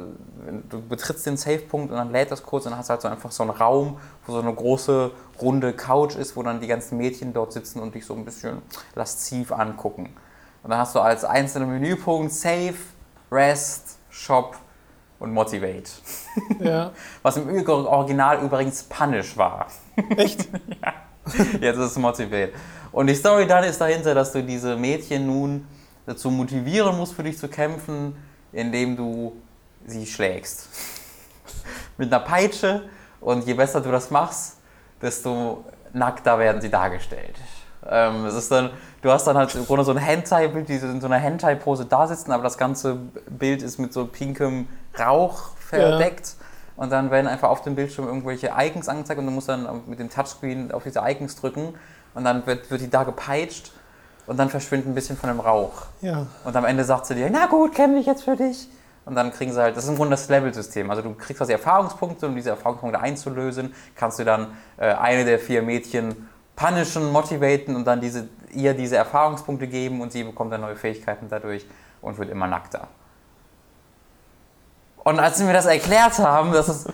du 0.69 0.81
betrittst 0.81 1.25
den 1.25 1.37
Safe-Punkt 1.37 1.91
und 1.91 1.97
dann 1.97 2.11
lädt 2.11 2.31
das 2.31 2.43
kurz 2.43 2.65
und 2.65 2.71
dann 2.71 2.79
hast 2.79 2.89
du 2.89 2.91
halt 2.91 3.01
so 3.01 3.07
einfach 3.07 3.31
so 3.31 3.43
einen 3.43 3.51
Raum, 3.51 3.97
wo 4.25 4.33
so 4.33 4.39
eine 4.39 4.53
große 4.53 5.11
runde 5.41 5.73
Couch 5.73 6.15
ist, 6.15 6.35
wo 6.35 6.43
dann 6.43 6.59
die 6.59 6.67
ganzen 6.67 6.97
Mädchen 6.97 7.33
dort 7.33 7.53
sitzen 7.53 7.79
und 7.79 7.95
dich 7.95 8.05
so 8.05 8.13
ein 8.13 8.25
bisschen 8.25 8.61
lasziv 8.95 9.51
angucken. 9.51 10.15
Und 10.63 10.69
dann 10.69 10.79
hast 10.79 10.95
du 10.95 10.99
als 10.99 11.25
einzelnen 11.25 11.69
Menüpunkt 11.69 12.31
Save, 12.33 12.75
Rest, 13.31 13.97
Shop 14.09 14.57
und 15.19 15.33
Motivate. 15.33 15.83
Ja. 16.59 16.91
Was 17.21 17.37
im 17.37 17.67
Original 17.67 18.41
übrigens 18.41 18.83
Punish 18.83 19.37
war. 19.37 19.67
Echt? 20.17 20.47
Jetzt 21.61 21.77
ist 21.77 21.91
es 21.91 21.97
Motivate. 21.97 22.53
Und 22.91 23.07
die 23.07 23.13
Story 23.15 23.45
dann 23.45 23.63
ist 23.63 23.79
dahinter, 23.79 24.15
dass 24.15 24.31
du 24.31 24.41
diese 24.41 24.75
Mädchen 24.75 25.27
nun 25.27 25.67
dazu 26.07 26.31
motivieren 26.31 26.97
musst, 26.97 27.13
für 27.13 27.23
dich 27.23 27.37
zu 27.37 27.47
kämpfen, 27.47 28.15
indem 28.51 28.97
du 28.97 29.33
sie 29.85 30.07
schlägst. 30.07 30.69
Mit 31.97 32.11
einer 32.11 32.23
Peitsche. 32.23 32.89
Und 33.21 33.45
je 33.45 33.53
besser 33.53 33.79
du 33.79 33.91
das 33.91 34.09
machst, 34.09 34.57
desto 35.01 35.63
nackter 35.93 36.39
werden 36.39 36.61
sie 36.61 36.69
dargestellt. 36.69 37.35
Ähm, 37.89 38.25
es 38.25 38.35
ist 38.35 38.51
dann, 38.51 38.71
du 39.01 39.11
hast 39.11 39.25
dann 39.25 39.37
halt 39.37 39.53
im 39.55 39.65
Grunde 39.65 39.83
so 39.83 39.91
ein 39.91 39.97
Hentai-Bild, 39.97 40.69
die 40.69 40.75
in 40.75 41.01
so 41.01 41.07
einer 41.07 41.17
Hentai-Pose 41.17 41.85
da 41.85 42.07
sitzen, 42.07 42.31
aber 42.31 42.43
das 42.43 42.57
ganze 42.57 42.95
Bild 43.29 43.61
ist 43.61 43.79
mit 43.79 43.93
so 43.93 44.05
pinkem 44.05 44.67
Rauch 44.97 45.55
verdeckt. 45.57 46.35
Und 46.75 46.91
dann 46.91 47.11
werden 47.11 47.27
einfach 47.27 47.49
auf 47.49 47.61
dem 47.61 47.75
Bildschirm 47.75 48.07
irgendwelche 48.07 48.51
Icons 48.57 48.89
angezeigt 48.89 49.19
und 49.19 49.27
du 49.27 49.31
musst 49.31 49.47
dann 49.47 49.83
mit 49.85 49.99
dem 49.99 50.09
Touchscreen 50.09 50.71
auf 50.71 50.83
diese 50.83 51.01
Icons 51.05 51.35
drücken 51.35 51.75
und 52.15 52.23
dann 52.23 52.45
wird, 52.47 52.71
wird 52.71 52.81
die 52.81 52.89
da 52.89 53.03
gepeitscht 53.03 53.71
und 54.25 54.37
dann 54.37 54.49
verschwindet 54.49 54.87
ein 54.87 54.95
bisschen 54.95 55.17
von 55.17 55.29
dem 55.29 55.39
Rauch. 55.39 55.83
Ja. 56.01 56.25
Und 56.43 56.55
am 56.55 56.65
Ende 56.65 56.83
sagt 56.83 57.05
sie 57.05 57.15
dir, 57.15 57.29
na 57.31 57.45
gut, 57.45 57.75
kämpfe 57.75 57.99
ich 57.99 58.05
jetzt 58.05 58.23
für 58.23 58.35
dich. 58.35 58.69
Und 59.05 59.15
dann 59.15 59.31
kriegen 59.33 59.51
sie 59.51 59.61
halt, 59.61 59.75
das 59.75 59.83
ist 59.83 59.89
im 59.89 59.97
Grunde 59.97 60.11
das 60.11 60.29
Level-System. 60.29 60.89
Also 60.89 61.01
du 61.01 61.13
kriegst 61.13 61.37
quasi 61.37 61.51
Erfahrungspunkte, 61.51 62.25
um 62.25 62.35
diese 62.35 62.51
Erfahrungspunkte 62.51 62.99
einzulösen, 62.99 63.73
kannst 63.95 64.17
du 64.17 64.23
dann 64.23 64.47
äh, 64.77 64.93
eine 64.93 65.25
der 65.25 65.39
vier 65.39 65.61
Mädchen 65.61 66.29
punishen, 66.63 67.11
motivaten 67.11 67.75
und 67.75 67.85
dann 67.85 67.99
diese, 67.99 68.27
ihr 68.53 68.73
diese 68.73 68.95
Erfahrungspunkte 68.95 69.67
geben 69.67 70.01
und 70.01 70.11
sie 70.11 70.23
bekommt 70.23 70.53
dann 70.53 70.61
neue 70.61 70.75
Fähigkeiten 70.75 71.27
dadurch 71.29 71.65
und 72.01 72.17
wird 72.17 72.29
immer 72.29 72.47
nackter. 72.47 72.87
Und 75.03 75.19
als 75.19 75.37
sie 75.37 75.43
mir 75.43 75.53
das 75.53 75.65
erklärt 75.65 76.17
haben, 76.19 76.53
dass 76.53 76.69
es, 76.69 76.85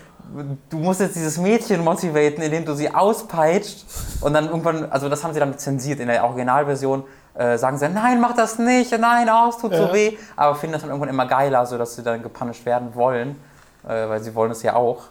du 0.69 0.77
musst 0.77 0.99
jetzt 0.99 1.15
dieses 1.15 1.37
Mädchen 1.37 1.83
motivaten, 1.83 2.41
indem 2.41 2.65
du 2.65 2.73
sie 2.73 2.93
auspeitscht 2.93 3.85
und 4.21 4.33
dann 4.33 4.47
irgendwann, 4.47 4.91
also 4.91 5.07
das 5.09 5.23
haben 5.23 5.33
sie 5.33 5.39
dann 5.39 5.57
zensiert 5.59 5.99
in 5.99 6.07
der 6.07 6.23
Originalversion, 6.23 7.03
äh, 7.35 7.57
sagen 7.57 7.77
sie, 7.77 7.87
nein, 7.87 8.19
mach 8.19 8.33
das 8.35 8.57
nicht, 8.57 8.97
nein, 8.97 9.29
oh, 9.31 9.49
es 9.49 9.57
tut 9.59 9.71
Ja. 9.71 9.87
so 9.87 9.93
weh, 9.93 10.17
aber 10.35 10.55
finden 10.55 10.73
das 10.73 10.81
dann 10.81 10.89
irgendwann 10.89 11.09
immer 11.09 11.27
geiler, 11.27 11.65
sodass 11.67 11.95
sie 11.95 12.01
dann 12.01 12.23
gepunished 12.23 12.65
werden 12.65 12.95
wollen, 12.95 13.39
äh, 13.83 14.09
weil 14.09 14.21
sie 14.23 14.33
wollen 14.33 14.51
es 14.51 14.63
ja 14.63 14.73
auch. 14.75 15.03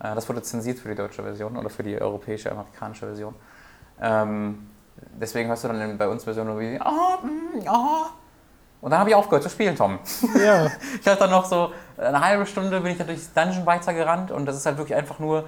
Äh, 0.00 0.16
das 0.16 0.28
wurde 0.28 0.42
zensiert 0.42 0.80
für 0.80 0.88
die 0.88 0.96
deutsche 0.96 1.22
Version 1.22 1.56
oder 1.56 1.70
für 1.70 1.84
die 1.84 2.00
europäische, 2.00 2.50
amerikanische 2.50 3.06
Version. 3.06 3.34
Ähm, 4.00 4.68
deswegen 5.20 5.48
hörst 5.48 5.64
du 5.64 5.68
dann 5.68 5.98
bei 5.98 6.08
uns 6.08 6.24
Version 6.24 6.46
nur 6.46 6.58
wie, 6.60 6.78
oh, 6.84 7.26
mm, 7.26 7.66
oh. 7.68 8.06
Und 8.80 8.90
dann 8.90 9.00
habe 9.00 9.10
ich 9.10 9.16
aufgehört 9.16 9.42
zu 9.42 9.48
spielen, 9.48 9.76
Tom. 9.76 9.98
Ja. 10.38 10.66
Ich 11.00 11.06
hatte 11.06 11.20
dann 11.20 11.30
noch 11.30 11.46
so 11.46 11.72
eine 11.96 12.20
halbe 12.20 12.46
Stunde 12.46 12.80
bin 12.80 12.92
ich 12.92 12.98
dann 12.98 13.06
durchs 13.06 13.32
Dungeon 13.32 13.66
weitergerannt 13.66 14.30
und 14.30 14.46
das 14.46 14.56
ist 14.56 14.66
halt 14.66 14.76
wirklich 14.78 14.96
einfach 14.96 15.18
nur 15.18 15.44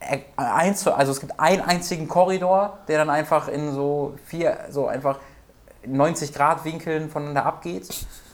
äh, 0.00 0.18
eins, 0.36 0.86
also 0.86 1.12
es 1.12 1.20
gibt 1.20 1.38
einen 1.38 1.62
einzigen 1.62 2.08
Korridor, 2.08 2.78
der 2.88 2.98
dann 2.98 3.10
einfach 3.10 3.48
in 3.48 3.72
so 3.72 4.14
vier, 4.26 4.58
so 4.70 4.86
einfach 4.86 5.18
90 5.86 6.32
Grad 6.32 6.64
Winkeln 6.64 7.10
voneinander 7.10 7.46
abgeht 7.46 7.88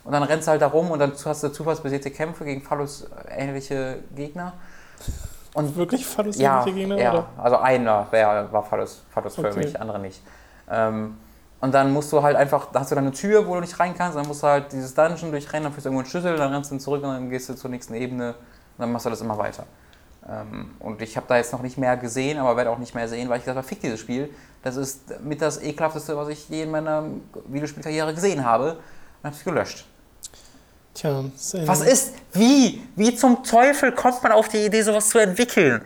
und 0.05 0.13
dann 0.13 0.23
rennst 0.23 0.47
du 0.47 0.53
halt 0.53 0.63
da 0.63 0.69
rum 0.69 0.91
und 0.91 0.99
dann 0.99 1.13
hast 1.25 1.43
du 1.43 1.49
zufallsbasierte 1.49 2.11
Kämpfe 2.11 2.45
gegen 2.45 2.63
Phallus 2.63 3.09
ähnliche 3.29 3.99
Gegner. 4.15 4.55
Und 5.55 5.77
Wirklich 5.77 6.07
Phallus 6.07 6.39
ja, 6.39 6.65
Gegner? 6.65 6.97
ja 6.97 7.13
Oder? 7.13 7.27
also 7.37 7.57
einer 7.57 8.07
wär, 8.11 8.49
war 8.53 8.63
Phallus, 8.63 9.03
phallusförmig, 9.11 9.69
Okay. 9.69 9.79
andere 9.79 9.99
nicht. 9.99 10.23
Ähm, 10.71 11.17
und 11.61 11.75
dann 11.75 11.93
musst 11.93 12.13
du 12.13 12.23
halt 12.23 12.37
einfach, 12.37 12.67
da 12.73 12.81
hast 12.81 12.91
du 12.91 12.95
dann 12.95 13.05
eine 13.05 13.13
Tür, 13.13 13.47
wo 13.47 13.55
du 13.55 13.61
nicht 13.61 13.79
rein 13.79 13.95
kannst, 13.97 14.17
dann 14.17 14.27
musst 14.27 14.43
du 14.43 14.47
halt 14.47 14.73
dieses 14.73 14.95
Dungeon 14.95 15.31
durchrennen, 15.31 15.65
dann 15.65 15.73
führst 15.73 15.85
du 15.87 15.89
irgendwo 15.91 16.01
einen 16.03 16.11
Schlüssel, 16.11 16.37
dann 16.37 16.53
rennst 16.53 16.71
du 16.71 16.79
zurück 16.79 17.03
und 17.03 17.11
dann 17.11 17.29
gehst 17.29 17.49
du 17.49 17.55
zur 17.55 17.71
nächsten 17.71 17.95
Ebene 17.95 18.31
und 18.31 18.37
dann 18.79 18.93
machst 18.93 19.07
du 19.07 19.11
das 19.11 19.21
immer 19.21 19.37
weiter. 19.37 19.65
Ähm, 20.29 20.71
und 20.79 21.03
ich 21.03 21.17
habe 21.17 21.27
da 21.29 21.37
jetzt 21.37 21.53
noch 21.53 21.63
nicht 21.63 21.77
mehr 21.77 21.97
gesehen, 21.97 22.39
aber 22.39 22.57
werde 22.57 22.71
auch 22.71 22.79
nicht 22.79 22.95
mehr 22.95 23.09
sehen, 23.09 23.29
weil 23.29 23.39
ich 23.39 23.45
gesagt 23.45 23.57
habe, 23.57 23.67
fick 23.67 23.81
dieses 23.81 24.01
Spiel. 24.01 24.31
Das 24.63 24.77
ist 24.77 25.21
mit 25.23 25.43
das 25.43 25.63
ekelhafteste, 25.63 26.17
was 26.17 26.29
ich 26.29 26.49
je 26.49 26.63
in 26.63 26.71
meiner 26.71 27.05
Videospielkarriere 27.47 28.15
gesehen 28.15 28.45
habe. 28.45 28.73
Und 29.23 29.25
habe 29.25 29.37
es 29.37 29.45
gelöscht. 29.45 29.87
Tja, 31.01 31.25
Was 31.65 31.81
ist, 31.81 32.13
wie, 32.35 32.83
wie 32.95 33.15
zum 33.15 33.43
Teufel 33.43 33.93
kommt 33.93 34.23
man 34.23 34.33
auf 34.33 34.49
die 34.49 34.59
Idee, 34.59 34.83
sowas 34.83 35.09
zu 35.09 35.19
entwickeln? 35.19 35.83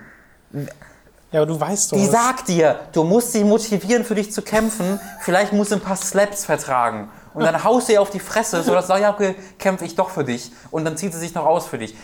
Ja, 1.30 1.42
aber 1.42 1.46
du 1.46 1.60
weißt 1.60 1.92
doch. 1.92 1.96
Die 1.96 2.06
sagt 2.06 2.48
dir, 2.48 2.80
du 2.92 3.04
musst 3.04 3.30
sie 3.30 3.44
motivieren, 3.44 4.04
für 4.04 4.16
dich 4.16 4.32
zu 4.32 4.42
kämpfen. 4.42 4.98
Vielleicht 5.20 5.52
musst 5.52 5.70
du 5.70 5.76
ein 5.76 5.80
paar 5.80 5.94
Slaps 5.94 6.44
vertragen. 6.44 7.10
Und 7.32 7.44
dann 7.44 7.62
haust 7.62 7.88
du 7.88 7.92
ihr 7.92 8.02
auf 8.02 8.10
die 8.10 8.18
Fresse, 8.18 8.60
sodass 8.64 8.86
du 8.86 8.88
sagst, 8.88 9.02
ja, 9.02 9.14
okay, 9.14 9.36
kämpfe 9.56 9.84
ich 9.84 9.94
doch 9.94 10.10
für 10.10 10.24
dich. 10.24 10.50
Und 10.72 10.84
dann 10.84 10.96
zieht 10.96 11.12
sie 11.12 11.20
sich 11.20 11.32
noch 11.32 11.46
aus 11.46 11.66
für 11.66 11.78
dich. 11.78 11.94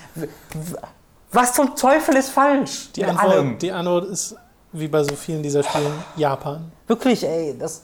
Was 1.32 1.55
zum 1.55 1.74
Teufel 1.74 2.16
ist 2.16 2.31
falsch? 2.31 2.93
die, 2.95 3.05
Antwort, 3.05 3.61
die 3.61 3.73
Antwort 3.73 4.05
ist, 4.05 4.37
wie 4.70 4.87
bei 4.87 5.03
so 5.03 5.16
vielen 5.16 5.43
dieser 5.43 5.65
Spielen, 5.65 5.93
Japan. 6.15 6.70
Wirklich, 6.87 7.24
ey, 7.24 7.57
das, 7.59 7.82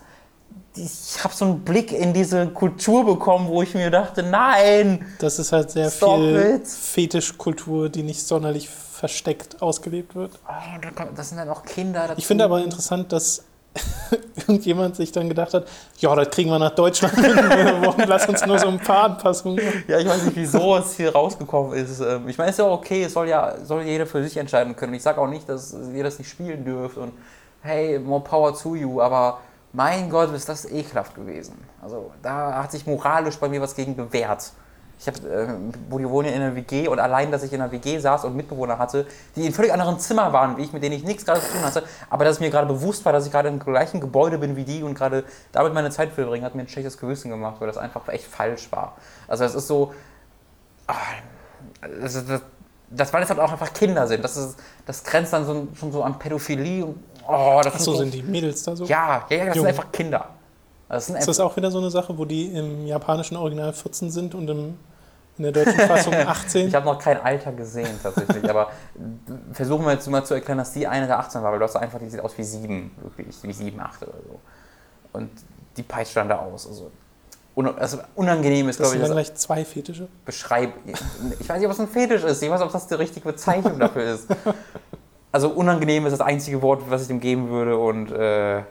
ich 0.77 1.23
habe 1.24 1.35
so 1.35 1.44
einen 1.44 1.61
Blick 1.61 1.93
in 1.93 2.12
diese 2.12 2.47
Kultur 2.48 3.05
bekommen, 3.05 3.48
wo 3.48 3.62
ich 3.62 3.74
mir 3.74 3.90
dachte, 3.90 4.23
nein, 4.23 5.07
Das 5.19 5.39
ist 5.39 5.53
halt 5.53 5.70
sehr 5.70 5.90
viel 5.90 6.61
it. 6.62 6.66
Fetischkultur, 6.69 7.89
die 7.89 8.03
nicht 8.03 8.23
sonderlich 8.23 8.69
versteckt 8.69 9.61
ausgelebt 9.62 10.15
wird. 10.15 10.32
oh, 10.48 11.03
das 11.15 11.28
sind 11.28 11.39
dann 11.39 11.48
auch 11.51 11.62
Kinder 11.65 12.03
dazu. 12.09 12.19
Ich 12.19 12.27
finde 12.27 12.44
aber 12.44 12.62
interessant, 12.62 13.12
dass 13.12 13.44
irgendjemand 14.36 14.97
sich 14.97 15.12
dann 15.12 15.28
gedacht 15.28 15.53
hat, 15.53 15.66
ja, 15.98 16.15
das 16.15 16.31
kriegen 16.31 16.48
wir 16.51 16.59
nach 16.59 16.74
Deutschland 16.74 17.15
in 17.19 17.35
mehreren 17.35 17.85
Wochen, 17.85 18.03
lass 18.07 18.27
uns 18.27 18.44
nur 18.47 18.59
so 18.59 18.69
ein 18.69 18.78
paar 18.78 19.05
Anpassungen. 19.05 19.61
Ja, 19.86 19.98
ich 19.98 20.09
weiß 20.09 20.23
nicht, 20.24 20.36
wieso 20.36 20.77
es 20.77 20.97
hier 20.97 21.12
rausgekommen 21.12 21.74
ist. 21.74 22.01
Ähm, 22.01 22.27
Ich 22.28 22.39
meine, 22.39 22.51
es 22.51 22.55
ist 22.59 22.65
ja 22.65 22.70
okay, 22.70 23.05
es 23.05 23.12
soll 23.12 23.28
ja 23.28 23.55
soll 23.62 23.82
jeder 23.82 24.07
für 24.07 24.23
sich 24.23 24.36
entscheiden 24.39 24.74
können. 24.77 24.94
Ich 24.94 25.03
sage 25.03 25.20
auch 25.20 25.28
nicht, 25.28 25.47
dass 25.48 25.74
ihr 25.94 26.03
das 26.05 26.19
nicht 26.19 26.31
spielen 26.31 26.65
dürft 26.65 26.97
und 26.97 27.12
hey, 27.61 27.98
more 27.98 28.23
power 28.23 28.57
to 28.57 28.74
you, 28.77 29.01
aber 29.03 29.40
mein 29.77 30.09
Gott, 30.09 30.32
ist 30.32 30.48
das 30.48 30.65
ekelhaft 30.65 31.15
gewesen. 31.15 31.57
Also 31.82 32.11
da 32.23 32.62
hat 32.62 32.73
sich 32.73 32.86
moralisch 32.86 33.36
bei 33.39 33.48
mir 33.48 33.61
was 33.61 33.74
gegen 33.74 33.94
bewährt. 33.94 34.53
Ich 34.98 35.07
habe, 35.07 35.19
äh, 35.28 35.48
wo 35.90 35.98
die 35.98 36.09
wohnen 36.09 36.28
in 36.32 36.40
einer 36.40 36.57
WG 36.57 36.89
und 36.89 36.98
allein, 36.98 37.31
dass 37.31 37.43
ich 37.43 37.53
in 37.53 37.61
einer 37.61 37.70
WG 37.70 37.98
saß 37.98 38.24
und 38.24 38.35
Mitbewohner 38.35 38.78
hatte, 38.78 39.07
die 39.36 39.44
in 39.44 39.53
völlig 39.53 39.70
anderen 39.70 39.98
Zimmer 40.01 40.32
waren 40.32 40.57
wie 40.57 40.62
ich, 40.62 40.73
mit 40.73 40.82
denen 40.82 40.94
ich 40.97 41.05
nichts 41.05 41.27
gerade 41.27 41.43
zu 41.43 41.53
tun 41.53 41.61
hatte, 41.62 41.82
aber 42.09 42.24
dass 42.24 42.36
es 42.36 42.40
mir 42.40 42.48
gerade 42.48 42.66
bewusst 42.66 43.05
war, 43.05 43.12
dass 43.12 43.27
ich 43.27 43.32
gerade 43.32 43.51
im 43.51 43.59
gleichen 43.59 44.01
Gebäude 44.01 44.39
bin 44.39 44.57
wie 44.57 44.65
die 44.65 44.82
und 44.82 44.94
gerade 44.94 45.24
damit 45.53 45.74
meine 45.74 45.90
Zeit 45.90 46.12
verbringe, 46.12 46.47
hat 46.47 46.55
mir 46.55 46.62
ein 46.62 46.69
schlechtes 46.69 46.97
Gewissen 46.97 47.28
gemacht, 47.31 47.57
weil 47.59 47.66
das 47.66 47.77
einfach 47.77 48.09
echt 48.09 48.24
falsch 48.24 48.73
war. 48.73 48.97
Also 49.28 49.44
es 49.44 49.55
ist 49.55 49.66
so, 49.66 49.93
ah, 50.86 50.94
das, 52.01 52.15
ist- 52.15 52.31
das, 52.31 52.40
das 52.89 53.12
weil 53.12 53.23
es 53.23 53.28
halt 53.28 53.40
auch 53.40 53.53
einfach 53.53 53.74
Kinder 53.74 54.07
sind. 54.07 54.24
Das, 54.24 54.39
ist, 54.39 54.57
das 54.86 55.05
grenzt 55.05 55.35
dann 55.35 55.44
so, 55.44 55.69
schon 55.78 55.93
so 55.93 56.03
an 56.05 56.19
Pädophilie 56.19 56.86
und 56.86 56.98
oh, 57.28 57.61
das 57.62 57.74
Achso, 57.74 57.93
so, 57.93 57.98
sind 57.98 58.15
die 58.15 58.23
Mädels 58.23 58.62
da 58.62 58.77
so? 58.77 58.85
Ja, 58.85 59.24
ja, 59.28 59.36
ja, 59.36 59.47
das 59.47 59.57
Jung. 59.57 59.65
sind 59.65 59.69
einfach 59.78 59.93
Kinder. 59.93 60.28
Das 60.89 61.07
sind 61.07 61.16
Ist 61.16 61.27
das 61.28 61.40
auch 61.40 61.57
wieder 61.57 61.70
so 61.70 61.78
eine 61.78 61.90
Sache, 61.90 62.16
wo 62.16 62.24
die 62.24 62.47
im 62.47 62.86
japanischen 62.86 63.36
Original 63.36 63.73
14 63.73 64.11
sind 64.11 64.35
und 64.35 64.48
im 64.48 64.78
In 65.39 65.43
der 65.43 65.53
deutschen 65.53 65.81
Fassung 65.81 66.15
18. 66.27 66.69
Ich 66.69 66.74
habe 66.74 66.86
noch 66.86 66.98
kein 66.98 67.20
Alter 67.20 67.53
gesehen 67.53 67.98
tatsächlich, 68.03 68.48
aber 68.48 68.70
versuchen 69.53 69.85
wir 69.85 69.93
jetzt 69.93 70.09
mal 70.09 70.24
zu 70.24 70.35
erklären, 70.35 70.59
dass 70.59 70.73
die 70.73 70.86
eine 70.86 71.07
der 71.07 71.19
18 71.19 71.43
war, 71.43 71.53
weil 71.53 71.59
du 71.59 71.65
hast 71.65 71.77
einfach, 71.77 71.98
die 71.98 72.09
sieht 72.09 72.20
aus 72.20 72.39
wie 72.39 72.44
7, 72.44 72.90
wirklich, 73.03 73.36
wie 73.43 73.53
7, 73.53 73.78
8 73.78 74.03
oder 74.03 74.12
so. 74.12 74.40
Und 75.12 75.31
die 75.77 75.82
peitscht 75.82 76.16
dann 76.16 76.28
da 76.28 76.39
aus. 76.39 76.66
Also, 76.66 76.90
un 77.55 77.66
also 77.78 77.98
unangenehm 78.15 78.69
ist, 78.69 78.77
glaube 78.77 78.90
sind 78.93 79.01
ich, 79.01 79.07
das 79.07 79.12
gleich 79.15 79.35
zwei 79.35 79.65
Fetische. 79.65 80.09
beschreib. 80.24 80.73
Ich 81.40 81.48
weiß 81.48 81.59
nicht, 81.59 81.66
ob 81.66 81.73
es 81.73 81.81
ein 81.81 81.89
Fetisch 81.89 82.23
ist, 82.24 82.43
ich 82.43 82.51
weiß 82.51 82.61
nicht, 82.61 82.66
ob 82.66 82.73
das 82.73 82.86
die 82.86 82.94
richtige 82.94 83.27
Bezeichnung 83.28 83.78
dafür 83.78 84.15
ist. 84.15 84.28
Also 85.36 85.50
unangenehm 85.50 86.06
ist 86.06 86.12
das 86.12 86.22
einzige 86.22 86.62
Wort, 86.62 86.80
was 86.88 87.02
ich 87.02 87.08
dem 87.08 87.20
geben 87.20 87.50
würde 87.50 87.76
und 87.76 88.10
äh, 88.10 88.56
ja, 88.60 88.64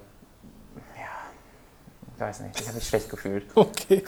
ich 2.15 2.19
weiß 2.19 2.39
nicht, 2.39 2.59
ich 2.59 2.65
habe 2.65 2.77
mich 2.77 2.87
schlecht 2.87 3.07
gefühlt. 3.07 3.45
Okay. 3.55 4.03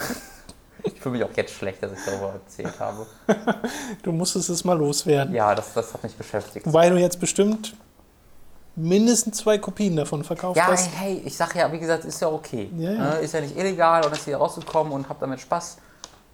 Ich 0.82 1.00
fühle 1.00 1.18
mich 1.18 1.24
auch 1.24 1.36
jetzt 1.36 1.52
schlecht, 1.54 1.80
dass 1.84 1.92
ich 1.92 1.98
darüber 2.04 2.32
erzählt 2.32 2.80
habe. 2.80 3.06
Du 4.02 4.10
musstest 4.10 4.48
es 4.50 4.64
mal 4.64 4.76
loswerden. 4.76 5.32
Ja, 5.32 5.54
das, 5.54 5.72
das 5.72 5.94
hat 5.94 6.02
mich 6.02 6.16
beschäftigt. 6.16 6.66
Weil 6.72 6.90
du 6.90 6.96
jetzt 6.96 7.20
bestimmt 7.20 7.76
mindestens 8.74 9.36
zwei 9.38 9.58
Kopien 9.58 9.94
davon 9.94 10.24
verkauft 10.24 10.56
Ja, 10.56 10.66
hast. 10.66 10.90
hey, 10.96 11.22
ich 11.24 11.36
sag 11.36 11.54
ja, 11.54 11.70
wie 11.70 11.78
gesagt, 11.78 12.04
ist 12.06 12.20
ja 12.20 12.26
okay. 12.28 12.72
Ja, 12.76 12.90
ja. 12.90 12.98
Ne, 12.98 13.18
Ist 13.18 13.34
ja 13.34 13.40
nicht 13.40 13.56
illegal 13.56 14.04
und 14.04 14.12
ist 14.14 14.24
hier 14.24 14.36
rausgekommen 14.36 14.92
und 14.92 15.08
hab 15.08 15.20
damit 15.20 15.38
Spaß. 15.38 15.76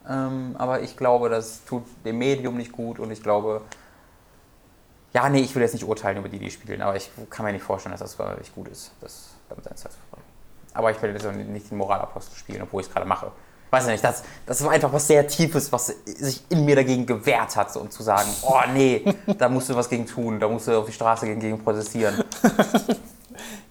Ähm, 0.09 0.55
aber 0.57 0.81
ich 0.81 0.97
glaube, 0.97 1.29
das 1.29 1.63
tut 1.67 1.83
dem 2.07 2.17
Medium 2.17 2.57
nicht 2.57 2.73
gut 2.73 2.99
und 2.99 3.11
ich 3.11 3.23
glaube, 3.23 3.61
ja, 5.15 5.29
nee, 5.29 5.41
ich 5.41 5.55
will 5.55 5.63
jetzt 5.63 5.75
nicht 5.75 5.85
urteilen 5.85 6.19
über 6.19 6.29
die, 6.29 6.39
die 6.39 6.51
spielen, 6.51 6.83
aber 6.83 6.97
ich 6.97 7.09
kann 7.31 7.47
mir 7.47 7.53
nicht 7.53 7.65
vorstellen, 7.65 7.93
dass 7.93 8.01
das 8.01 8.19
wirklich 8.19 8.53
gut 8.53 8.69
ist, 8.69 8.91
das 9.01 9.31
damit 9.49 9.65
sein 9.65 9.77
Zeit 9.77 9.93
zu 9.93 9.99
verbringen. 9.99 10.29
Aber 10.75 10.91
ich 10.91 11.01
will 11.01 11.13
jetzt 11.13 11.25
auch 11.25 11.33
nicht 11.33 11.71
den 11.71 11.79
Moralapostel 11.79 12.37
spielen, 12.37 12.63
obwohl 12.63 12.81
ich 12.81 12.89
es 12.89 12.93
gerade 12.93 13.07
mache. 13.07 13.31
Weiß 13.71 13.85
ich 13.85 13.93
nicht, 13.93 14.05
das, 14.05 14.25
das 14.45 14.63
war 14.65 14.73
einfach 14.73 14.93
was 14.93 15.07
sehr 15.07 15.27
Tiefes, 15.27 15.71
was 15.73 15.87
sich 16.05 16.43
in 16.49 16.65
mir 16.65 16.77
dagegen 16.77 17.07
gewehrt 17.07 17.57
hat, 17.57 17.73
so, 17.73 17.81
um 17.81 17.91
zu 17.91 18.03
sagen, 18.03 18.29
oh 18.43 18.61
nee, 18.73 19.05
da 19.39 19.49
musst 19.49 19.69
du 19.69 19.77
was 19.77 19.89
gegen 19.89 20.07
tun, 20.07 20.41
da 20.41 20.49
musst 20.49 20.67
du 20.67 20.79
auf 20.79 20.87
die 20.87 20.93
Straße 20.93 21.27
gegen, 21.27 21.41
gegen 21.41 21.63
protestieren. 21.63 22.23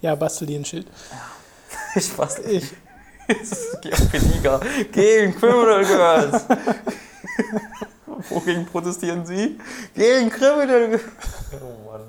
Ja, 0.02 0.14
bastel 0.14 0.46
dir 0.46 0.60
ein 0.60 0.64
Schild. 0.64 0.86
Ich 1.94 2.18
weiß 2.18 2.40
Ich, 2.40 2.74
Es 3.26 3.52
ist 3.52 3.84
Liga 4.34 4.60
gegen 4.92 5.34
Criminal 5.34 5.82
Girls. 5.82 6.44
Wogegen 8.30 8.66
protestieren 8.66 9.24
Sie? 9.26 9.58
Gegen 9.94 10.30
Criminal 10.30 10.88
Girls. 10.88 11.02
Oh 11.52 11.90
Mann. 11.90 12.00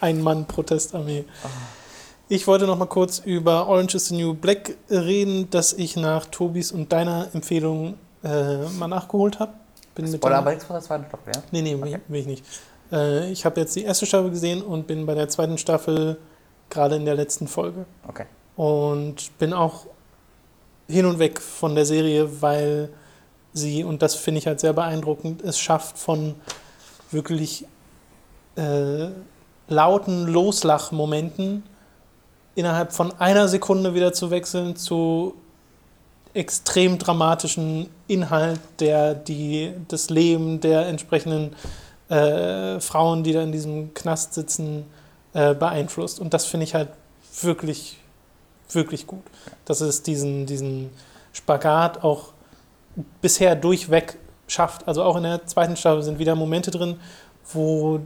Ein-Mann-Protestarmee. 0.00 1.24
Ich 2.28 2.46
wollte 2.46 2.66
noch 2.66 2.78
mal 2.78 2.86
kurz 2.86 3.18
über 3.18 3.68
Orange 3.68 3.96
is 3.96 4.08
the 4.08 4.16
New 4.16 4.34
Black 4.34 4.76
reden, 4.90 5.48
das 5.50 5.72
ich 5.72 5.96
nach 5.96 6.26
Tobis 6.26 6.72
und 6.72 6.92
deiner 6.92 7.28
Empfehlung 7.32 7.94
äh, 8.22 8.64
mal 8.78 8.88
nachgeholt 8.88 9.38
habe. 9.38 9.52
Bin 9.94 10.10
mit 10.10 10.16
Spoiler 10.16 10.38
aber 10.38 10.50
nichts 10.50 10.64
von 10.64 10.74
der 10.74 10.82
zweiten 10.82 11.04
Staffel, 11.06 11.32
ja? 11.34 11.42
Nee, 11.52 11.62
nee, 11.62 11.80
will, 11.80 12.00
will 12.08 12.20
ich 12.20 12.26
nicht. 12.26 12.44
Äh, 12.90 13.30
ich 13.30 13.44
habe 13.44 13.60
jetzt 13.60 13.76
die 13.76 13.84
erste 13.84 14.06
Staffel 14.06 14.30
gesehen 14.30 14.62
und 14.62 14.86
bin 14.86 15.06
bei 15.06 15.14
der 15.14 15.28
zweiten 15.28 15.58
Staffel 15.58 16.18
gerade 16.70 16.96
in 16.96 17.04
der 17.04 17.14
letzten 17.14 17.46
Folge. 17.46 17.84
Okay. 18.08 18.26
Und 18.56 19.36
bin 19.38 19.52
auch 19.52 19.86
hin 20.88 21.06
und 21.06 21.18
weg 21.18 21.40
von 21.40 21.74
der 21.74 21.86
Serie, 21.86 22.42
weil 22.42 22.90
sie, 23.54 23.84
und 23.84 24.02
das 24.02 24.14
finde 24.14 24.40
ich 24.40 24.46
halt 24.46 24.60
sehr 24.60 24.74
beeindruckend, 24.74 25.42
es 25.42 25.58
schafft 25.58 25.96
von 25.96 26.34
wirklich 27.10 27.64
äh, 28.56 29.08
lauten 29.68 30.26
Loslachmomenten 30.26 31.62
innerhalb 32.54 32.92
von 32.92 33.12
einer 33.18 33.48
Sekunde 33.48 33.94
wieder 33.94 34.12
zu 34.12 34.30
wechseln 34.30 34.76
zu 34.76 35.34
extrem 36.34 36.98
dramatischen 36.98 37.88
Inhalt, 38.08 38.60
der 38.80 39.14
die, 39.14 39.72
das 39.88 40.10
Leben 40.10 40.60
der 40.60 40.86
entsprechenden 40.86 41.54
äh, 42.08 42.80
Frauen, 42.80 43.22
die 43.22 43.32
da 43.32 43.42
in 43.42 43.52
diesem 43.52 43.94
Knast 43.94 44.34
sitzen, 44.34 44.84
äh, 45.32 45.54
beeinflusst. 45.54 46.18
Und 46.18 46.34
das 46.34 46.44
finde 46.44 46.64
ich 46.64 46.74
halt 46.74 46.88
wirklich, 47.40 47.98
wirklich 48.70 49.06
gut. 49.06 49.22
Dass 49.64 49.80
es 49.80 50.02
diesen, 50.02 50.46
diesen 50.46 50.90
Spagat 51.32 52.02
auch 52.02 52.33
bisher 53.20 53.56
durchweg 53.56 54.18
schafft. 54.46 54.86
Also 54.86 55.02
auch 55.02 55.16
in 55.16 55.24
der 55.24 55.46
zweiten 55.46 55.76
Staffel 55.76 56.02
sind 56.02 56.18
wieder 56.18 56.34
Momente 56.34 56.70
drin, 56.70 56.96
wo 57.52 58.00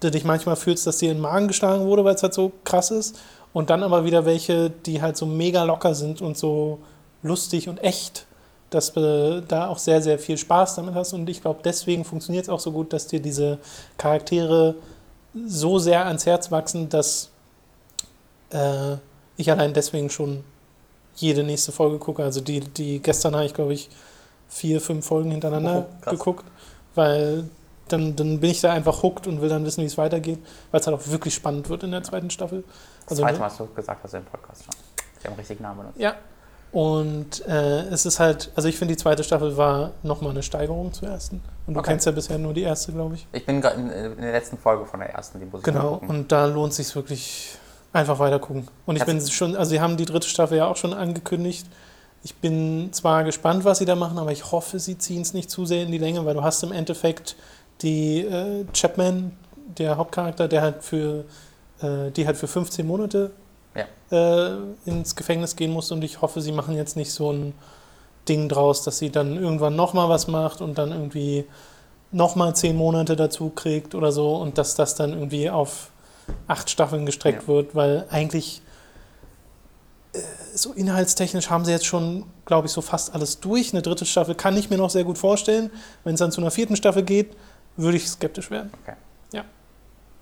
du 0.00 0.10
dich 0.10 0.24
manchmal 0.24 0.56
fühlst, 0.56 0.86
dass 0.86 0.98
dir 0.98 1.10
in 1.10 1.18
den 1.18 1.22
Magen 1.22 1.48
geschlagen 1.48 1.86
wurde, 1.86 2.04
weil 2.04 2.14
es 2.14 2.22
halt 2.22 2.34
so 2.34 2.52
krass 2.64 2.90
ist. 2.90 3.18
Und 3.52 3.70
dann 3.70 3.82
aber 3.82 4.04
wieder 4.04 4.26
welche, 4.26 4.70
die 4.70 5.00
halt 5.00 5.16
so 5.16 5.24
mega 5.24 5.64
locker 5.64 5.94
sind 5.94 6.20
und 6.20 6.36
so 6.36 6.78
lustig 7.22 7.68
und 7.68 7.82
echt, 7.82 8.26
dass 8.70 8.92
du 8.92 9.42
da 9.46 9.68
auch 9.68 9.78
sehr, 9.78 10.02
sehr 10.02 10.18
viel 10.18 10.36
Spaß 10.36 10.76
damit 10.76 10.94
hast. 10.94 11.14
Und 11.14 11.28
ich 11.30 11.40
glaube, 11.40 11.60
deswegen 11.64 12.04
funktioniert 12.04 12.44
es 12.44 12.48
auch 12.50 12.60
so 12.60 12.72
gut, 12.72 12.92
dass 12.92 13.06
dir 13.06 13.20
diese 13.20 13.58
Charaktere 13.96 14.74
so 15.46 15.78
sehr 15.78 16.06
ans 16.06 16.26
Herz 16.26 16.50
wachsen, 16.50 16.88
dass 16.88 17.30
äh, 18.50 18.96
ich 19.36 19.50
allein 19.50 19.72
deswegen 19.72 20.10
schon 20.10 20.44
jede 21.16 21.42
nächste 21.44 21.72
Folge 21.72 21.98
gucke. 21.98 22.22
Also 22.22 22.40
die, 22.40 22.60
die 22.60 23.00
gestern 23.00 23.34
habe 23.34 23.44
ich, 23.46 23.54
glaube 23.54 23.72
ich, 23.74 23.88
vier, 24.48 24.80
fünf 24.80 25.04
Folgen 25.06 25.30
hintereinander 25.32 25.86
Oh, 26.06 26.10
geguckt, 26.10 26.44
weil 26.94 27.48
dann, 27.88 28.16
dann 28.16 28.40
bin 28.40 28.50
ich 28.50 28.60
da 28.60 28.72
einfach 28.72 29.02
hooked 29.02 29.26
und 29.26 29.40
will 29.40 29.48
dann 29.48 29.64
wissen, 29.64 29.82
wie 29.82 29.86
es 29.86 29.96
weitergeht, 29.98 30.38
weil 30.70 30.80
es 30.80 30.86
halt 30.86 30.96
auch 30.98 31.06
wirklich 31.08 31.34
spannend 31.34 31.68
wird 31.68 31.82
in 31.84 31.90
der 31.92 32.02
zweiten 32.02 32.30
Staffel. 32.30 32.64
Das 33.04 33.12
Also, 33.12 33.22
zweite 33.22 33.34
ne? 33.34 33.38
Mal 33.40 33.44
hast 33.46 33.60
du 33.60 33.66
gesagt 33.66 34.00
hast 34.02 34.14
du 34.14 34.18
im 34.18 34.24
Podcast 34.24 34.64
schon. 34.64 34.74
Ich 35.18 35.24
habe 35.24 35.28
einen 35.30 35.38
richtigen 35.38 35.62
Namen 35.62 35.78
benutzt. 35.80 35.98
Ja. 35.98 36.14
Und 36.72 37.46
äh, 37.46 37.82
es 37.88 38.04
ist 38.06 38.18
halt, 38.20 38.50
also 38.54 38.68
ich 38.68 38.76
finde, 38.76 38.94
die 38.94 38.98
zweite 39.00 39.24
Staffel 39.24 39.56
war 39.56 39.92
nochmal 40.02 40.32
eine 40.32 40.42
Steigerung 40.42 40.92
zur 40.92 41.08
ersten. 41.08 41.40
Und 41.66 41.74
du 41.74 41.80
Okay. 41.80 41.90
kennst 41.92 42.06
ja 42.06 42.12
bisher 42.12 42.38
nur 42.38 42.52
die 42.52 42.62
erste, 42.62 42.92
glaube 42.92 43.14
ich. 43.14 43.26
Ich 43.32 43.46
bin 43.46 43.60
gerade 43.60 43.76
in, 43.80 43.88
in 43.90 44.20
der 44.20 44.32
letzten 44.32 44.58
Folge 44.58 44.84
von 44.84 45.00
der 45.00 45.10
ersten, 45.10 45.38
die 45.40 45.46
muss 45.46 45.60
ich 45.60 45.64
Genau. 45.64 46.02
Und 46.06 46.30
da 46.32 46.44
lohnt 46.46 46.74
sich 46.74 46.94
wirklich 46.94 47.56
einfach 47.92 48.18
weiter 48.18 48.38
gucken. 48.38 48.68
Und 48.84 48.96
ich 48.96 49.04
bin 49.04 49.20
schon, 49.20 49.56
also 49.56 49.70
sie 49.70 49.80
haben 49.80 49.96
die 49.96 50.04
dritte 50.04 50.28
Staffel 50.28 50.58
ja 50.58 50.66
auch 50.66 50.76
schon 50.76 50.92
angekündigt. 50.92 51.66
Ich 52.22 52.34
bin 52.34 52.92
zwar 52.92 53.24
gespannt, 53.24 53.64
was 53.64 53.78
sie 53.78 53.84
da 53.84 53.94
machen, 53.94 54.18
aber 54.18 54.32
ich 54.32 54.50
hoffe, 54.50 54.78
sie 54.78 54.98
ziehen 54.98 55.22
es 55.22 55.32
nicht 55.32 55.50
zu 55.50 55.64
sehr 55.64 55.82
in 55.82 55.92
die 55.92 55.98
Länge, 55.98 56.24
weil 56.24 56.34
du 56.34 56.42
hast 56.42 56.62
im 56.62 56.72
Endeffekt 56.72 57.36
die 57.82 58.20
äh, 58.20 58.64
Chapman, 58.72 59.32
der 59.78 59.96
Hauptcharakter, 59.96 60.48
der 60.48 60.62
halt 60.62 60.82
für, 60.82 61.24
äh, 61.80 62.10
die 62.10 62.26
halt 62.26 62.36
für 62.36 62.48
15 62.48 62.86
Monate 62.86 63.30
äh, 64.10 64.56
ins 64.84 65.16
Gefängnis 65.16 65.56
gehen 65.56 65.72
muss 65.72 65.90
und 65.90 66.02
ich 66.04 66.20
hoffe, 66.22 66.40
sie 66.40 66.52
machen 66.52 66.76
jetzt 66.76 66.96
nicht 66.96 67.12
so 67.12 67.32
ein 67.32 67.54
Ding 68.28 68.48
draus, 68.48 68.82
dass 68.82 68.98
sie 68.98 69.10
dann 69.10 69.36
irgendwann 69.36 69.76
nochmal 69.76 70.08
was 70.08 70.26
macht 70.26 70.60
und 70.60 70.78
dann 70.78 70.92
irgendwie 70.92 71.44
nochmal 72.12 72.54
10 72.54 72.76
Monate 72.76 73.16
dazu 73.16 73.50
kriegt 73.50 73.94
oder 73.94 74.12
so 74.12 74.36
und 74.36 74.58
dass 74.58 74.74
das 74.74 74.94
dann 74.94 75.12
irgendwie 75.12 75.50
auf 75.50 75.90
acht 76.48 76.70
Staffeln 76.70 77.06
gestreckt 77.06 77.42
Ja. 77.42 77.48
wird, 77.48 77.74
weil 77.74 78.06
eigentlich 78.10 78.62
äh, 80.12 80.18
so 80.54 80.72
inhaltstechnisch 80.72 81.50
haben 81.50 81.64
sie 81.64 81.72
jetzt 81.72 81.86
schon, 81.86 82.24
glaube 82.44 82.66
ich, 82.66 82.72
so 82.72 82.80
fast 82.80 83.14
alles 83.14 83.40
durch. 83.40 83.72
Eine 83.72 83.82
dritte 83.82 84.06
Staffel 84.06 84.34
kann 84.34 84.56
ich 84.56 84.70
mir 84.70 84.78
noch 84.78 84.90
sehr 84.90 85.04
gut 85.04 85.18
vorstellen. 85.18 85.70
Wenn 86.04 86.14
es 86.14 86.20
dann 86.20 86.32
zu 86.32 86.40
einer 86.40 86.50
vierten 86.50 86.76
Staffel 86.76 87.02
geht, 87.02 87.36
würde 87.76 87.96
ich 87.96 88.08
skeptisch 88.08 88.50
werden. 88.50 88.70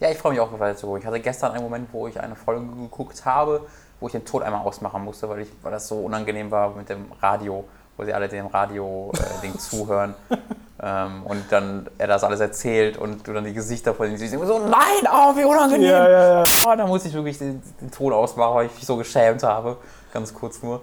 Ja, 0.01 0.11
ich 0.11 0.19
freue 0.19 0.33
mich 0.33 0.41
auch 0.41 0.51
weiter 0.59 0.77
zu 0.77 0.87
gucken. 0.87 1.01
Ich 1.03 1.07
hatte 1.07 1.21
gestern 1.21 1.53
einen 1.53 1.63
Moment, 1.63 1.89
wo 1.93 2.09
ich 2.09 2.19
eine 2.21 2.35
Folge 2.35 2.67
geguckt 2.67 3.25
habe, 3.25 3.65
wo 4.01 4.09
ich 4.09 4.13
den 4.13 4.25
Tod 4.25 4.43
einmal 4.43 4.63
ausmachen 4.67 5.05
musste, 5.05 5.29
weil, 5.29 5.43
ich, 5.43 5.49
weil 5.63 5.71
das 5.71 5.87
so 5.87 5.95
unangenehm 6.01 6.51
war 6.51 6.75
mit 6.75 6.89
dem 6.89 7.07
Radio, 7.23 7.65
wo 7.97 8.05
sie 8.05 8.13
alle 8.13 8.29
dem 8.29 8.47
Radio-Ding 8.47 9.59
zuhören. 9.59 10.15
Ähm, 10.83 11.23
und 11.25 11.45
dann 11.51 11.87
er 11.97 12.09
das 12.09 12.25
alles 12.25 12.41
erzählt 12.41 12.99
und 12.99 13.27
du 13.27 13.33
dann 13.33 13.45
die 13.45 13.55
Gesichter 13.55 13.95
von 13.95 14.11
ihm 14.11 14.19
siehst. 14.19 14.35
und 14.35 14.47
So, 14.47 14.59
nein, 14.59 15.09
oh, 15.11 15.35
wie 15.35 15.45
unangenehm. 15.45 15.89
ja, 15.89 16.09
ja. 16.09 16.45
Oh, 16.67 16.75
da 16.77 16.87
muss 16.87 17.07
ich 17.07 17.15
wirklich 17.15 17.39
den, 17.39 17.63
den 17.81 17.91
Ton 17.91 18.13
ausmachen, 18.13 18.55
weil 18.55 18.67
ich 18.67 18.75
mich 18.75 18.85
so 18.85 18.97
geschämt 18.97 19.43
habe. 19.45 19.79
Ganz 20.13 20.35
kurz 20.35 20.63
nur. 20.63 20.83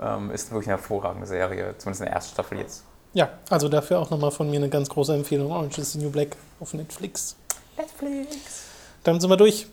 Ähm, 0.00 0.30
ist 0.30 0.50
wirklich 0.52 0.68
eine 0.68 0.78
hervorragende 0.78 1.26
Serie, 1.26 1.74
zumindest 1.76 2.00
in 2.00 2.06
der 2.06 2.14
ersten 2.14 2.32
Staffel 2.32 2.58
jetzt. 2.58 2.84
Ja, 3.12 3.28
also 3.50 3.68
dafür 3.68 3.98
auch 3.98 4.08
nochmal 4.08 4.30
von 4.30 4.48
mir 4.50 4.56
eine 4.56 4.70
ganz 4.70 4.88
große 4.88 5.12
Empfehlung. 5.12 5.52
Orange 5.52 5.78
is 5.78 5.92
the 5.92 5.98
New 5.98 6.10
Black 6.10 6.36
auf 6.60 6.72
Netflix. 6.72 7.36
Netflix. 7.76 8.62
Dann 9.04 9.20
sind 9.20 9.28
wir 9.28 9.36
durch. 9.36 9.66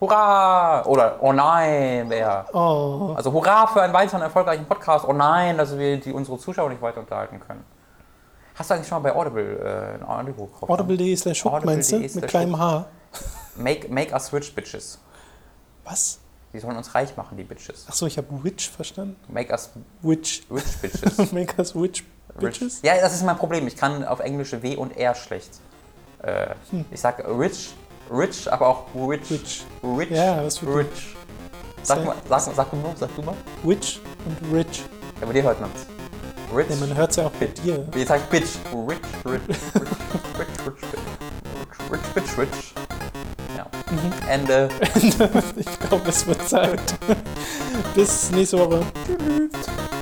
Hurra! 0.00 0.84
Oder 0.84 1.16
oh 1.20 1.32
nein, 1.32 2.06
wer? 2.08 2.46
Oh, 2.52 3.14
Also 3.16 3.32
hurra 3.32 3.66
für 3.66 3.82
einen 3.82 3.94
weiteren 3.94 4.22
erfolgreichen 4.22 4.66
Podcast. 4.66 5.06
Oh 5.08 5.12
nein, 5.12 5.56
dass 5.56 5.76
wir 5.78 5.98
die, 5.98 6.12
unsere 6.12 6.38
Zuschauer 6.38 6.68
nicht 6.68 6.82
weiter 6.82 7.00
unterhalten 7.00 7.40
können. 7.40 7.64
Hast 8.54 8.70
du 8.70 8.74
eigentlich 8.74 8.88
schon 8.88 9.02
mal 9.02 9.10
bei 9.10 9.16
Audible 9.18 9.58
äh, 9.58 9.94
ein 9.94 10.02
Audible 10.06 10.46
gekauft? 10.46 10.70
audible.de 10.70 11.16
slash 11.16 11.44
hook, 11.44 11.64
meinst 11.64 11.92
du? 11.92 11.98
Mit 11.98 12.28
kleinem 12.28 12.58
H. 12.58 12.86
Make, 13.56 13.88
make 13.88 14.12
us 14.12 14.32
rich, 14.32 14.54
bitches. 14.54 14.98
Was? 15.84 16.18
Die 16.52 16.58
sollen 16.58 16.76
uns 16.76 16.94
reich 16.94 17.16
machen, 17.16 17.36
die 17.36 17.44
Bitches. 17.44 17.86
Achso, 17.88 18.06
ich 18.06 18.16
habe 18.16 18.28
Witch 18.42 18.70
verstanden. 18.70 19.16
Make 19.28 19.52
us 19.52 19.70
Witch. 20.02 20.42
rich, 20.50 20.64
bitches. 20.80 21.32
Make 21.32 21.54
us 21.58 21.74
Witch 21.74 22.02
Rich. 22.40 22.60
Bitches? 22.60 22.80
Ja, 22.82 22.94
das 23.00 23.14
ist 23.14 23.24
mein 23.24 23.36
Problem. 23.36 23.66
Ich 23.66 23.76
kann 23.76 24.04
auf 24.04 24.20
Englisch 24.20 24.52
W 24.52 24.76
und 24.76 24.96
R 24.96 25.14
schlecht. 25.14 25.50
Äh, 26.22 26.54
Hm. 26.70 26.84
Ich 26.90 27.00
sag 27.00 27.22
rich, 27.28 27.74
Rich, 28.10 28.52
aber 28.52 28.68
auch 28.68 28.84
Rich. 28.94 29.30
Rich. 29.30 29.64
Rich. 29.82 30.10
Ja, 30.10 30.42
das 30.42 30.62
wird 30.62 30.76
Rich. 30.76 31.16
Sag, 31.82 32.04
mal, 32.04 32.16
sag, 32.28 32.40
sag, 32.54 32.70
du 32.70 32.76
mal, 32.76 32.94
sag 32.96 33.14
du 33.16 33.22
mal. 33.22 33.34
Rich 33.66 34.00
und 34.24 34.54
Rich. 34.54 34.84
Ja, 35.20 35.26
bei 35.26 35.32
dir 35.32 35.42
hört 35.42 35.60
man's. 35.60 35.86
Rich. 36.54 36.66
Ja, 36.70 36.76
man 36.76 36.96
hört's 36.96 37.16
ja 37.16 37.26
auch 37.26 37.32
bei 37.32 37.46
dir. 37.46 37.86
Ich 37.94 38.06
sag 38.06 38.28
Bitch. 38.30 38.56
Rich, 38.72 38.98
Rich, 39.24 39.40
Rich, 39.48 39.58
Rich, 39.74 39.88
Rich, 40.38 40.80
Rich, 41.90 42.00
Rich, 42.16 42.38
Rich. 42.38 42.74
Ja. 43.56 43.66
Mhm. 43.90 44.12
Ende. 44.28 44.68
Ende. 44.94 45.42
ich 45.56 45.78
glaube, 45.80 46.08
es 46.08 46.26
wird 46.26 46.48
Zeit. 46.48 46.80
Bis 47.94 48.30
nächste 48.30 48.58
Woche. 48.58 48.82
Tschüss. 49.06 49.95